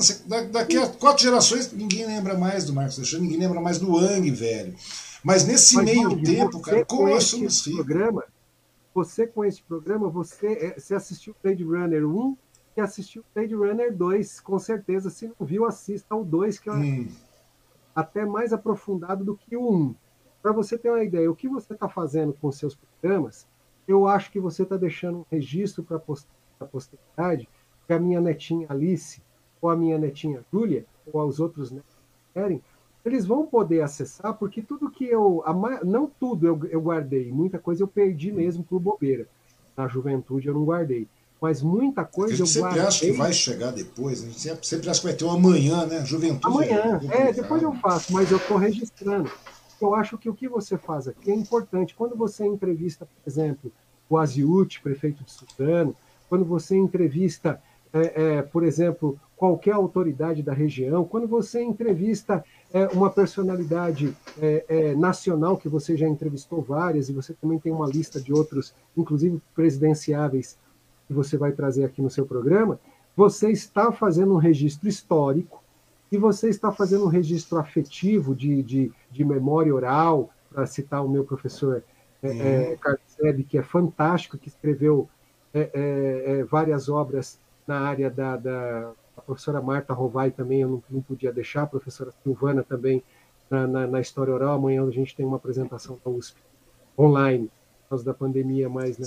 [0.53, 4.31] daqui a quatro gerações, ninguém lembra mais do Marcos Alexandre, ninguém lembra mais do Ang,
[4.31, 4.75] velho.
[5.25, 7.63] Mas nesse Mas, meio tempo, cara, como nós somos.
[7.63, 8.25] Programa,
[8.95, 12.37] você com esse programa, você, é, você assistiu Blade Runner 1
[12.77, 15.09] e assistiu Blade Runner 2, com certeza.
[15.09, 17.09] Se não viu, assista o 2, que é hum.
[17.95, 19.95] até mais aprofundado do que o 1
[20.47, 23.49] para você ter uma ideia, o que você está fazendo com seus programas,
[23.89, 27.49] eu acho que você está deixando um registro para a posteridade
[27.85, 29.21] que a minha netinha Alice,
[29.61, 31.97] ou a minha netinha Júlia, ou os outros netos
[32.33, 32.63] querem,
[33.05, 35.43] eles vão poder acessar, porque tudo que eu.
[35.83, 39.27] Não tudo eu, eu guardei, muita coisa eu perdi mesmo por bobeira.
[39.77, 41.09] Na juventude eu não guardei.
[41.41, 42.87] Mas muita coisa eu sempre guardei.
[42.87, 45.87] acha que vai chegar depois, a gente sempre, sempre acha que vai ter um amanhã,
[45.87, 46.05] né?
[46.07, 46.47] Juventude.
[46.47, 49.29] Amanhã, é, é depois eu faço, mas eu estou registrando
[49.81, 51.95] eu acho que o que você faz aqui é importante.
[51.95, 53.73] Quando você entrevista, por exemplo,
[54.09, 55.95] o Aziut, prefeito de Suzano,
[56.29, 57.61] quando você entrevista,
[57.93, 64.65] é, é, por exemplo, qualquer autoridade da região, quando você entrevista é, uma personalidade é,
[64.69, 68.75] é, nacional, que você já entrevistou várias, e você também tem uma lista de outros,
[68.97, 70.59] inclusive presidenciáveis,
[71.07, 72.81] que você vai trazer aqui no seu programa,
[73.17, 75.63] você está fazendo um registro histórico
[76.11, 81.09] e você está fazendo um registro afetivo de, de, de memória oral, para citar o
[81.09, 81.83] meu professor
[82.23, 82.41] é, uhum.
[82.41, 85.09] é, Carlos Seb, que é fantástico, que escreveu
[85.53, 90.69] é, é, é, várias obras na área da, da a professora Marta Rovai também, eu
[90.69, 93.03] não, não, podia deixar, a professora Silvana também
[93.51, 94.57] na, na, na, história oral.
[94.57, 96.39] Amanhã a gente tem uma apresentação da USP
[96.99, 97.51] online,
[97.83, 99.07] por causa da pandemia, mais na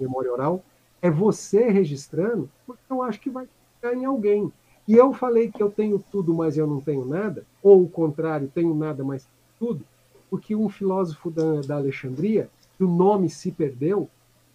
[0.00, 0.62] memória oral.
[1.02, 4.50] É você registrando, porque eu acho que vai ficar em alguém.
[4.86, 8.50] E eu falei que eu tenho tudo, mas eu não tenho nada, ou o contrário,
[8.52, 9.28] tenho nada, mas
[9.58, 9.84] tudo,
[10.28, 14.08] porque um filósofo da, da Alexandria, que o nome se perdeu,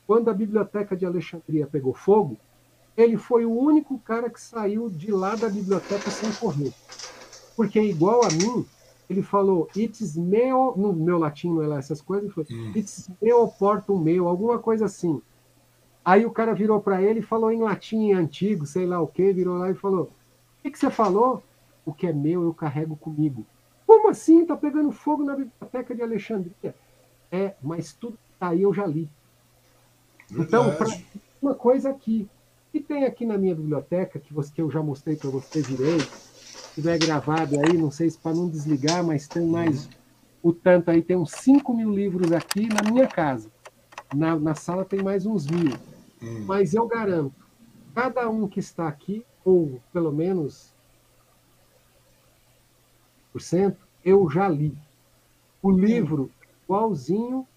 [0.05, 2.37] quando a biblioteca de Alexandria pegou fogo,
[2.95, 6.73] ele foi o único cara que saiu de lá da biblioteca sem correr.
[7.55, 8.65] Porque, igual a mim,
[9.09, 12.73] ele falou, it's meo, no meu latim não é lá essas coisas, ele falou, hum.
[12.75, 15.21] it's meo portum meu, alguma coisa assim.
[16.03, 19.33] Aí o cara virou para ele e falou em latim antigo, sei lá o que,
[19.33, 20.09] virou lá e falou:
[20.67, 21.41] que, que você falou?
[21.85, 23.45] O que é meu eu carrego comigo.
[23.85, 24.41] Como assim?
[24.41, 26.75] Está pegando fogo na biblioteca de Alexandria.
[27.31, 29.09] É, mas tudo que está aí eu já li.
[30.31, 30.87] Então, pra,
[31.41, 32.29] uma coisa aqui.
[32.71, 36.11] que tem aqui na minha biblioteca, que, você, que eu já mostrei para você direito,
[36.75, 39.89] tiver gravado aí, não sei se para não desligar, mas tem mais
[40.43, 43.49] o tanto aí, tem uns 5 mil livros aqui na minha casa.
[44.13, 45.75] Na, na sala tem mais uns mil.
[46.21, 46.45] Uhum.
[46.45, 47.35] Mas eu garanto,
[47.93, 50.73] cada um que está aqui ou pelo menos
[53.31, 54.77] por cento, eu já li.
[55.61, 56.29] O livro,
[56.65, 57.47] igualzinho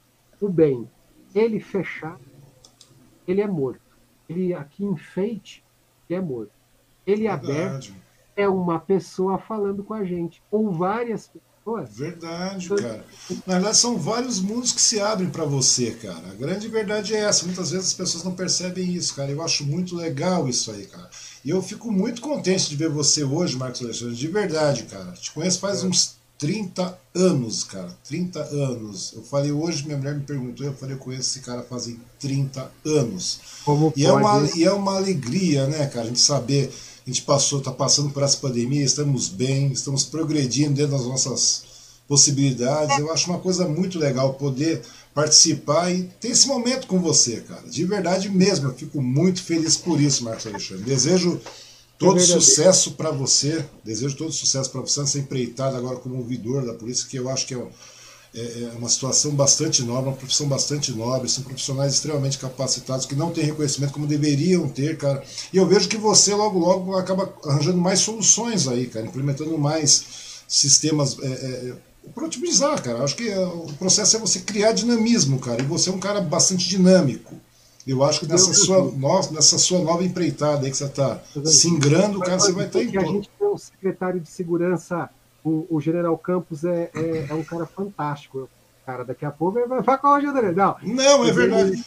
[0.40, 0.88] o bem,
[1.34, 2.20] ele fechado,
[3.26, 3.80] ele é morto.
[4.28, 5.64] Ele aqui enfeite,
[6.08, 6.52] ele é morto.
[7.04, 7.50] Ele Verdade.
[7.50, 7.94] aberto
[8.36, 11.50] é uma pessoa falando com a gente, ou várias pessoas
[11.90, 13.04] Verdade, cara.
[13.46, 16.30] Na verdade, são vários mundos que se abrem para você, cara.
[16.30, 17.44] A grande verdade é essa.
[17.44, 19.30] Muitas vezes as pessoas não percebem isso, cara.
[19.30, 21.10] Eu acho muito legal isso aí, cara.
[21.44, 24.14] E eu fico muito contente de ver você hoje, Marcos Alexandre.
[24.14, 25.12] De verdade, cara.
[25.12, 25.86] Te conheço faz é.
[25.86, 27.96] uns 30 anos, cara.
[28.06, 29.12] 30 anos.
[29.14, 32.70] Eu falei hoje, minha mulher me perguntou, eu falei, eu conheço esse cara fazem 30
[32.84, 33.40] anos.
[33.64, 34.04] Como e, pode?
[34.04, 36.72] É uma, e é uma alegria, né, cara, a gente saber
[37.06, 41.64] a gente passou, está passando por essa pandemia, estamos bem, estamos progredindo dentro das nossas
[42.06, 42.98] possibilidades.
[42.98, 44.82] Eu acho uma coisa muito legal poder
[45.14, 47.62] participar e ter esse momento com você, cara.
[47.68, 50.84] De verdade mesmo, eu fico muito feliz por isso, Marcos Alexandre.
[50.84, 51.40] Desejo
[51.98, 56.64] todo é sucesso para você, desejo todo sucesso para você nessa empreitada agora como ouvidor
[56.64, 57.66] da polícia, que eu acho que é
[58.34, 63.14] é, é uma situação bastante nobre, uma profissão bastante nobre, são profissionais extremamente capacitados que
[63.14, 65.22] não têm reconhecimento como deveriam ter, cara.
[65.52, 70.04] E eu vejo que você logo logo acaba arranjando mais soluções aí, cara, implementando mais
[70.46, 71.74] sistemas é, é,
[72.14, 73.02] para otimizar, cara.
[73.02, 75.62] Acho que é, o processo é você criar dinamismo, cara.
[75.62, 77.34] E você é um cara bastante dinâmico.
[77.86, 82.20] Eu acho que nessa sua, no, nessa sua nova empreitada aí que você está singrando,
[82.20, 82.96] cara, você vai estar em.
[82.96, 85.08] A gente tem um secretário de segurança
[85.44, 88.48] o, o General Campos é, é, é, um cara fantástico.
[88.84, 90.78] Cara, daqui a pouco vai falar com o General.
[90.82, 91.84] Não, não é verdade.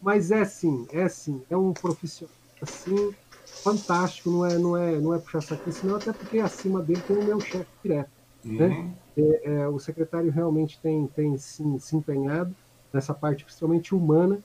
[0.00, 1.42] Mas é sim, é sim.
[1.50, 4.30] É um profissional assim, fantástico.
[4.30, 7.24] Não é, não é, não é puxar saco, senão até porque acima dele tem o
[7.24, 8.10] meu chefe direto.
[8.42, 8.66] Né?
[8.66, 8.68] Uhum.
[8.68, 8.94] Né?
[9.20, 12.54] Porque é, o secretário realmente tem, tem se, se empenhado
[12.92, 14.38] nessa parte principalmente humana.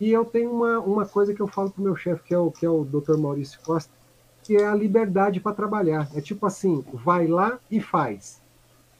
[0.00, 2.38] E eu tenho uma, uma coisa que eu falo para o meu chefe, que é
[2.38, 3.16] o, que é o Dr.
[3.16, 3.92] Maurício Costa,
[4.42, 6.08] que é a liberdade para trabalhar.
[6.14, 8.40] É tipo assim, vai lá e faz.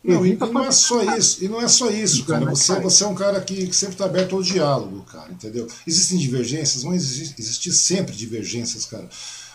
[0.05, 2.45] Não, e, não é só isso, e não é só isso, cara.
[2.47, 5.67] Você, você é um cara que, que sempre está aberto ao diálogo, cara, entendeu?
[5.87, 9.09] Existem divergências, vão existir, existir sempre divergências, cara.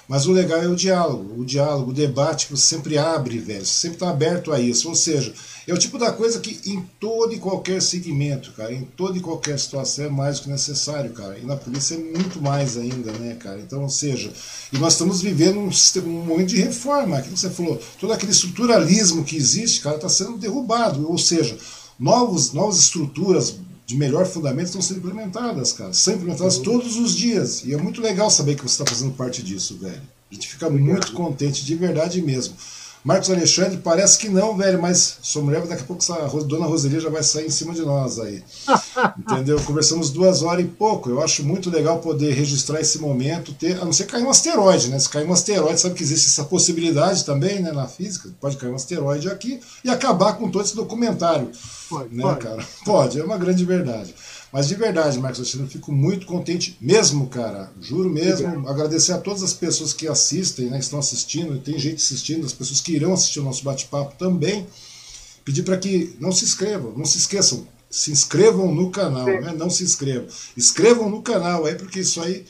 [0.07, 3.65] Mas o legal é o diálogo, o diálogo, o debate que você sempre abre, velho.
[3.65, 4.87] Você sempre está aberto a isso.
[4.87, 5.33] Ou seja,
[5.67, 9.21] é o tipo da coisa que em todo e qualquer segmento, cara, em toda e
[9.21, 11.37] qualquer situação é mais do que necessário, cara.
[11.37, 13.59] E na polícia é muito mais ainda, né, cara?
[13.59, 14.31] Então, ou seja,
[14.71, 17.17] e nós estamos vivendo um, sistema, um momento de reforma.
[17.17, 21.05] Aquilo que você falou, todo aquele estruturalismo que existe, cara, está sendo derrubado.
[21.11, 21.57] Ou seja,
[21.99, 23.55] novos, novas estruturas
[23.88, 25.93] de melhor fundamento estão sendo implementadas, cara.
[25.93, 26.64] São implementadas uhum.
[26.64, 27.64] todos os dias.
[27.64, 30.01] E é muito legal saber que você está fazendo parte disso, velho.
[30.30, 30.91] A gente fica Obrigado.
[30.91, 32.53] muito contente, de verdade mesmo.
[33.07, 36.99] Marcos Alexandre, parece que não, velho, mas sua mulher, daqui a pouco essa dona Roseli
[36.99, 38.43] já vai sair em cima de nós aí.
[39.17, 39.57] Entendeu?
[39.61, 41.09] Conversamos duas horas e pouco.
[41.09, 44.89] Eu acho muito legal poder registrar esse momento, ter, a não ser cair um asteroide,
[44.89, 44.99] né?
[44.99, 48.71] Se cair um asteroide, sabe que existe essa possibilidade também, né, na física, pode cair
[48.71, 51.49] um asteroide aqui e acabar com todo esse documentário.
[51.89, 52.39] Pode, né, pode.
[52.41, 52.65] cara?
[52.83, 54.13] Pode, é uma grande verdade.
[54.51, 57.72] Mas de verdade, Marcos Alexandre, eu fico muito contente mesmo, cara.
[57.82, 58.48] Juro mesmo.
[58.48, 58.69] Obrigado.
[58.69, 62.80] Agradecer a todas as pessoas que assistem, né, estão assistindo, tem gente assistindo, as pessoas
[62.80, 64.66] que irão assistir o nosso bate-papo também.
[65.43, 69.53] Pedir para que não se inscrevam, não se esqueçam, se inscrevam no canal, né?
[69.58, 70.27] não se inscrevam.
[70.58, 72.45] Inscrevam no canal aí, porque isso aí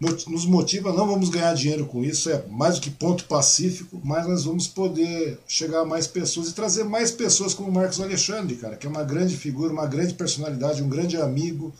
[0.00, 4.28] nos motiva, não vamos ganhar dinheiro com isso, é mais do que ponto pacífico, mas
[4.28, 8.54] nós vamos poder chegar a mais pessoas e trazer mais pessoas como o Marcos Alexandre,
[8.54, 11.74] cara, que é uma grande figura, uma grande personalidade, um grande amigo,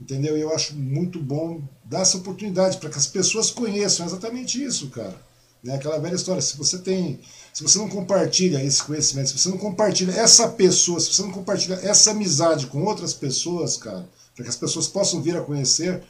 [0.00, 0.36] entendeu?
[0.36, 4.88] E eu acho muito bom dar essa oportunidade para que as pessoas conheçam exatamente isso,
[4.88, 5.14] cara.
[5.62, 5.76] Né?
[5.76, 7.20] Aquela velha história, se você tem,
[7.54, 11.30] se você não compartilha esse conhecimento, se você não compartilha essa pessoa, se você não
[11.30, 16.02] compartilha essa amizade com outras pessoas, cara, para que as pessoas possam vir a conhecer,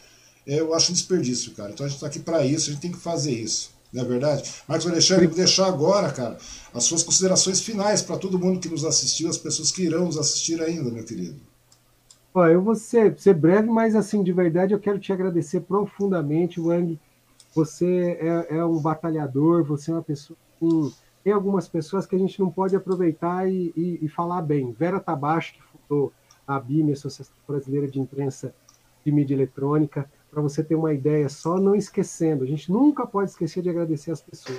[0.47, 1.71] eu acho um desperdício, cara.
[1.71, 3.73] Então a gente está aqui para isso, a gente tem que fazer isso.
[3.93, 4.51] Não é verdade?
[4.67, 6.39] Marcos Alexandre, vou deixar agora, cara,
[6.73, 10.17] as suas considerações finais para todo mundo que nos assistiu, as pessoas que irão nos
[10.17, 11.37] assistir ainda, meu querido.
[12.35, 16.59] Ó, eu vou ser, ser breve, mas assim, de verdade, eu quero te agradecer profundamente,
[16.59, 16.99] Wang.
[17.55, 20.39] Você é, é um batalhador, você é uma pessoa.
[20.59, 20.67] que
[21.23, 24.73] tem algumas pessoas que a gente não pode aproveitar e, e, e falar bem.
[24.73, 26.11] Vera Tabacho, que fundou
[26.47, 28.55] a BIM, Associação Brasileira de Imprensa
[29.05, 33.31] de Mídia Eletrônica, para você ter uma ideia só, não esquecendo, a gente nunca pode
[33.31, 34.59] esquecer de agradecer as pessoas.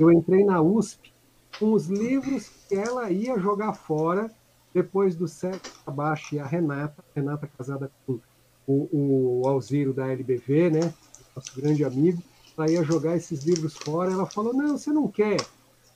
[0.00, 1.14] Eu entrei na USP
[1.60, 4.28] com os livros que ela ia jogar fora
[4.74, 8.18] depois do Sérgio Abaixo e a Renata, Renata casada com
[8.66, 10.94] o, o Alziro da LBV, né,
[11.36, 12.20] nosso grande amigo,
[12.58, 15.36] ela ia jogar esses livros fora, ela falou, não, você não quer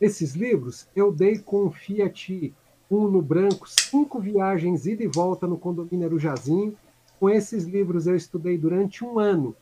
[0.00, 0.86] esses livros?
[0.94, 2.54] Eu dei com o Fiat
[2.88, 6.76] Uno branco, cinco viagens ida e volta no condomínio Arujazinho,
[7.20, 9.54] com esses livros eu estudei durante um ano,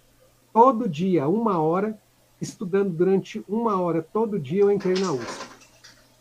[0.53, 1.99] todo dia, uma hora,
[2.41, 5.49] estudando durante uma hora todo dia, eu entrei na USP.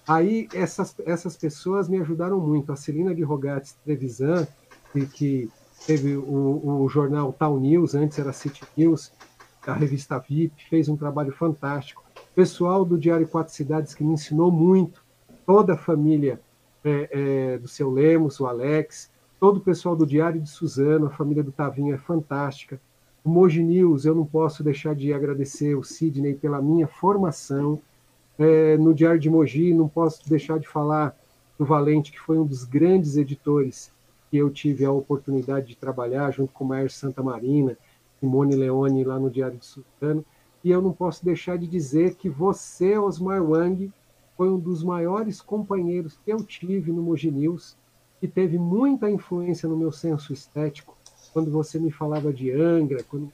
[0.07, 2.72] Aí essas, essas pessoas me ajudaram muito.
[2.72, 4.48] A Celina de Rogatis Trevisan,
[4.91, 5.51] que, que
[5.85, 9.11] teve o, o jornal Tal News, antes era City News,
[9.66, 12.03] a revista VIP, fez um trabalho fantástico.
[12.33, 15.03] Pessoal do Diário Quatro Cidades que me ensinou muito,
[15.45, 16.40] toda a família
[16.83, 21.11] é, é, do seu Lemos, o Alex, todo o pessoal do Diário de Suzano, a
[21.11, 22.80] família do Tavinho é fantástica.
[23.24, 27.80] O Moji News, eu não posso deixar de agradecer o Sidney pela minha formação.
[28.40, 31.16] É, no Diário de Mogi, não posso deixar de falar
[31.57, 33.91] do Valente, que foi um dos grandes editores
[34.30, 37.77] que eu tive a oportunidade de trabalhar, junto com o Maer Santa Marina,
[38.19, 40.25] Simone Leone, lá no Diário de Suzano.
[40.64, 43.91] E eu não posso deixar de dizer que você, Osmar Wang,
[44.35, 47.75] foi um dos maiores companheiros que eu tive no Mogi News
[48.19, 50.97] que teve muita influência no meu senso estético,
[51.33, 53.31] quando você me falava de Angra, quando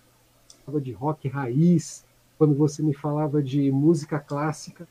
[0.66, 2.06] falava de rock raiz,
[2.38, 4.88] quando você me falava de música clássica.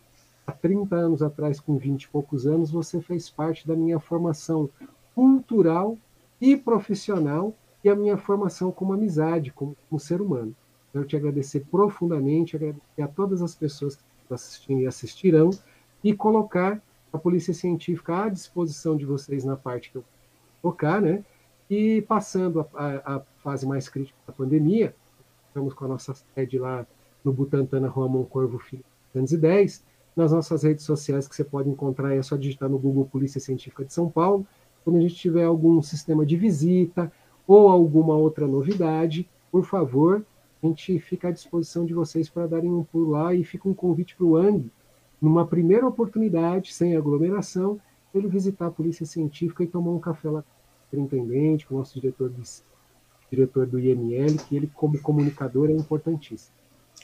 [0.46, 4.68] Há 30 anos atrás, com 20 e poucos anos, você fez parte da minha formação
[5.14, 5.96] cultural
[6.40, 7.54] e profissional
[7.84, 10.54] e a minha formação como amizade, como, como ser humano.
[10.92, 14.02] Quero te agradecer profundamente, agradecer a todas as pessoas que
[14.34, 15.50] assistindo e assistirão
[16.02, 16.80] e colocar
[17.12, 20.04] a polícia científica à disposição de vocês na parte que eu
[20.62, 21.24] tocar, né?
[21.68, 24.94] E passando a, a, a fase mais crítica da pandemia,
[25.48, 26.86] estamos com a nossa sede lá
[27.24, 28.84] no Butantã, na Rua Moncorvo Filho
[29.14, 29.84] 210,
[30.16, 33.84] nas nossas redes sociais que você pode encontrar, é só digitar no Google Polícia Científica
[33.84, 34.46] de São Paulo.
[34.84, 37.12] Quando a gente tiver algum sistema de visita
[37.46, 40.24] ou alguma outra novidade, por favor,
[40.62, 43.74] a gente fica à disposição de vocês para darem um pulo lá e fica um
[43.74, 44.70] convite para o ANG
[45.22, 47.80] numa primeira oportunidade, sem aglomeração,
[48.12, 50.44] ele visitar a polícia científica e tomar um café lá
[50.90, 52.42] com o intendente, com o nosso diretor do,
[53.30, 56.52] diretor do IML, que ele, como comunicador, é importantíssimo.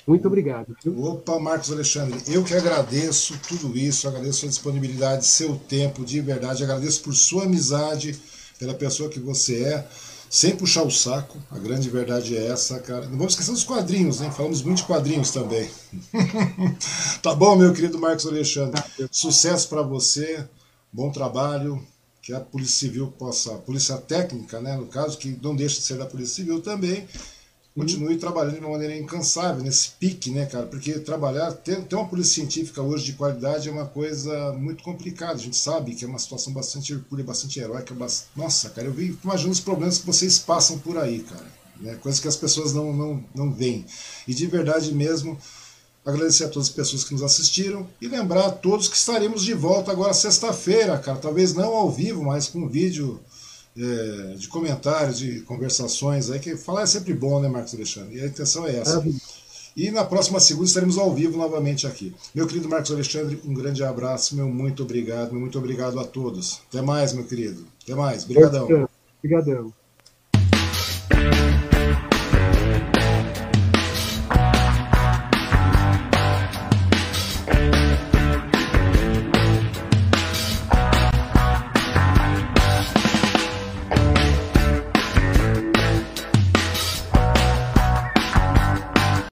[0.06, 0.76] Muito obrigado.
[0.82, 1.00] Viu?
[1.02, 6.64] Opa, Marcos Alexandre, eu que agradeço tudo isso, agradeço a disponibilidade, seu tempo, de verdade,
[6.64, 8.18] agradeço por sua amizade,
[8.58, 9.88] pela pessoa que você é,
[10.30, 13.06] sem puxar o saco, a grande verdade é essa, cara.
[13.06, 14.30] Não vamos esquecer dos quadrinhos, né?
[14.30, 15.68] Falamos muito de quadrinhos também.
[17.22, 18.82] tá bom, meu querido Marcos Alexandre?
[19.10, 20.46] Sucesso para você,
[20.92, 21.82] bom trabalho,
[22.22, 25.82] que a Polícia Civil possa, a Polícia Técnica, né, no caso, que não deixa de
[25.82, 27.08] ser da Polícia Civil também,
[27.78, 30.66] continue trabalhando de uma maneira incansável, nesse pique, né, cara?
[30.66, 35.34] Porque trabalhar, ter, ter uma polícia científica hoje de qualidade é uma coisa muito complicada.
[35.34, 37.94] A gente sabe que é uma situação bastante hercúlea, bastante heróica.
[37.94, 38.30] Bastante...
[38.36, 41.46] Nossa, cara, eu vi, imagino os problemas que vocês passam por aí, cara.
[41.80, 41.94] Né?
[41.96, 43.86] Coisas que as pessoas não, não, não veem.
[44.26, 45.38] E de verdade mesmo,
[46.04, 49.54] agradecer a todas as pessoas que nos assistiram e lembrar a todos que estaremos de
[49.54, 51.18] volta agora sexta-feira, cara.
[51.18, 53.20] Talvez não ao vivo, mas com vídeo
[53.78, 58.16] é, de comentários, de conversações aí, que falar é sempre bom, né, Marcos Alexandre?
[58.16, 59.04] E a intenção é essa.
[59.76, 62.12] E na próxima segunda estaremos ao vivo novamente aqui.
[62.34, 66.60] Meu querido Marcos Alexandre, um grande abraço, meu muito obrigado, meu muito obrigado a todos.
[66.68, 67.64] Até mais, meu querido.
[67.84, 68.24] Até mais.
[68.24, 68.88] Obrigadão.
[69.22, 69.72] Obrigadão.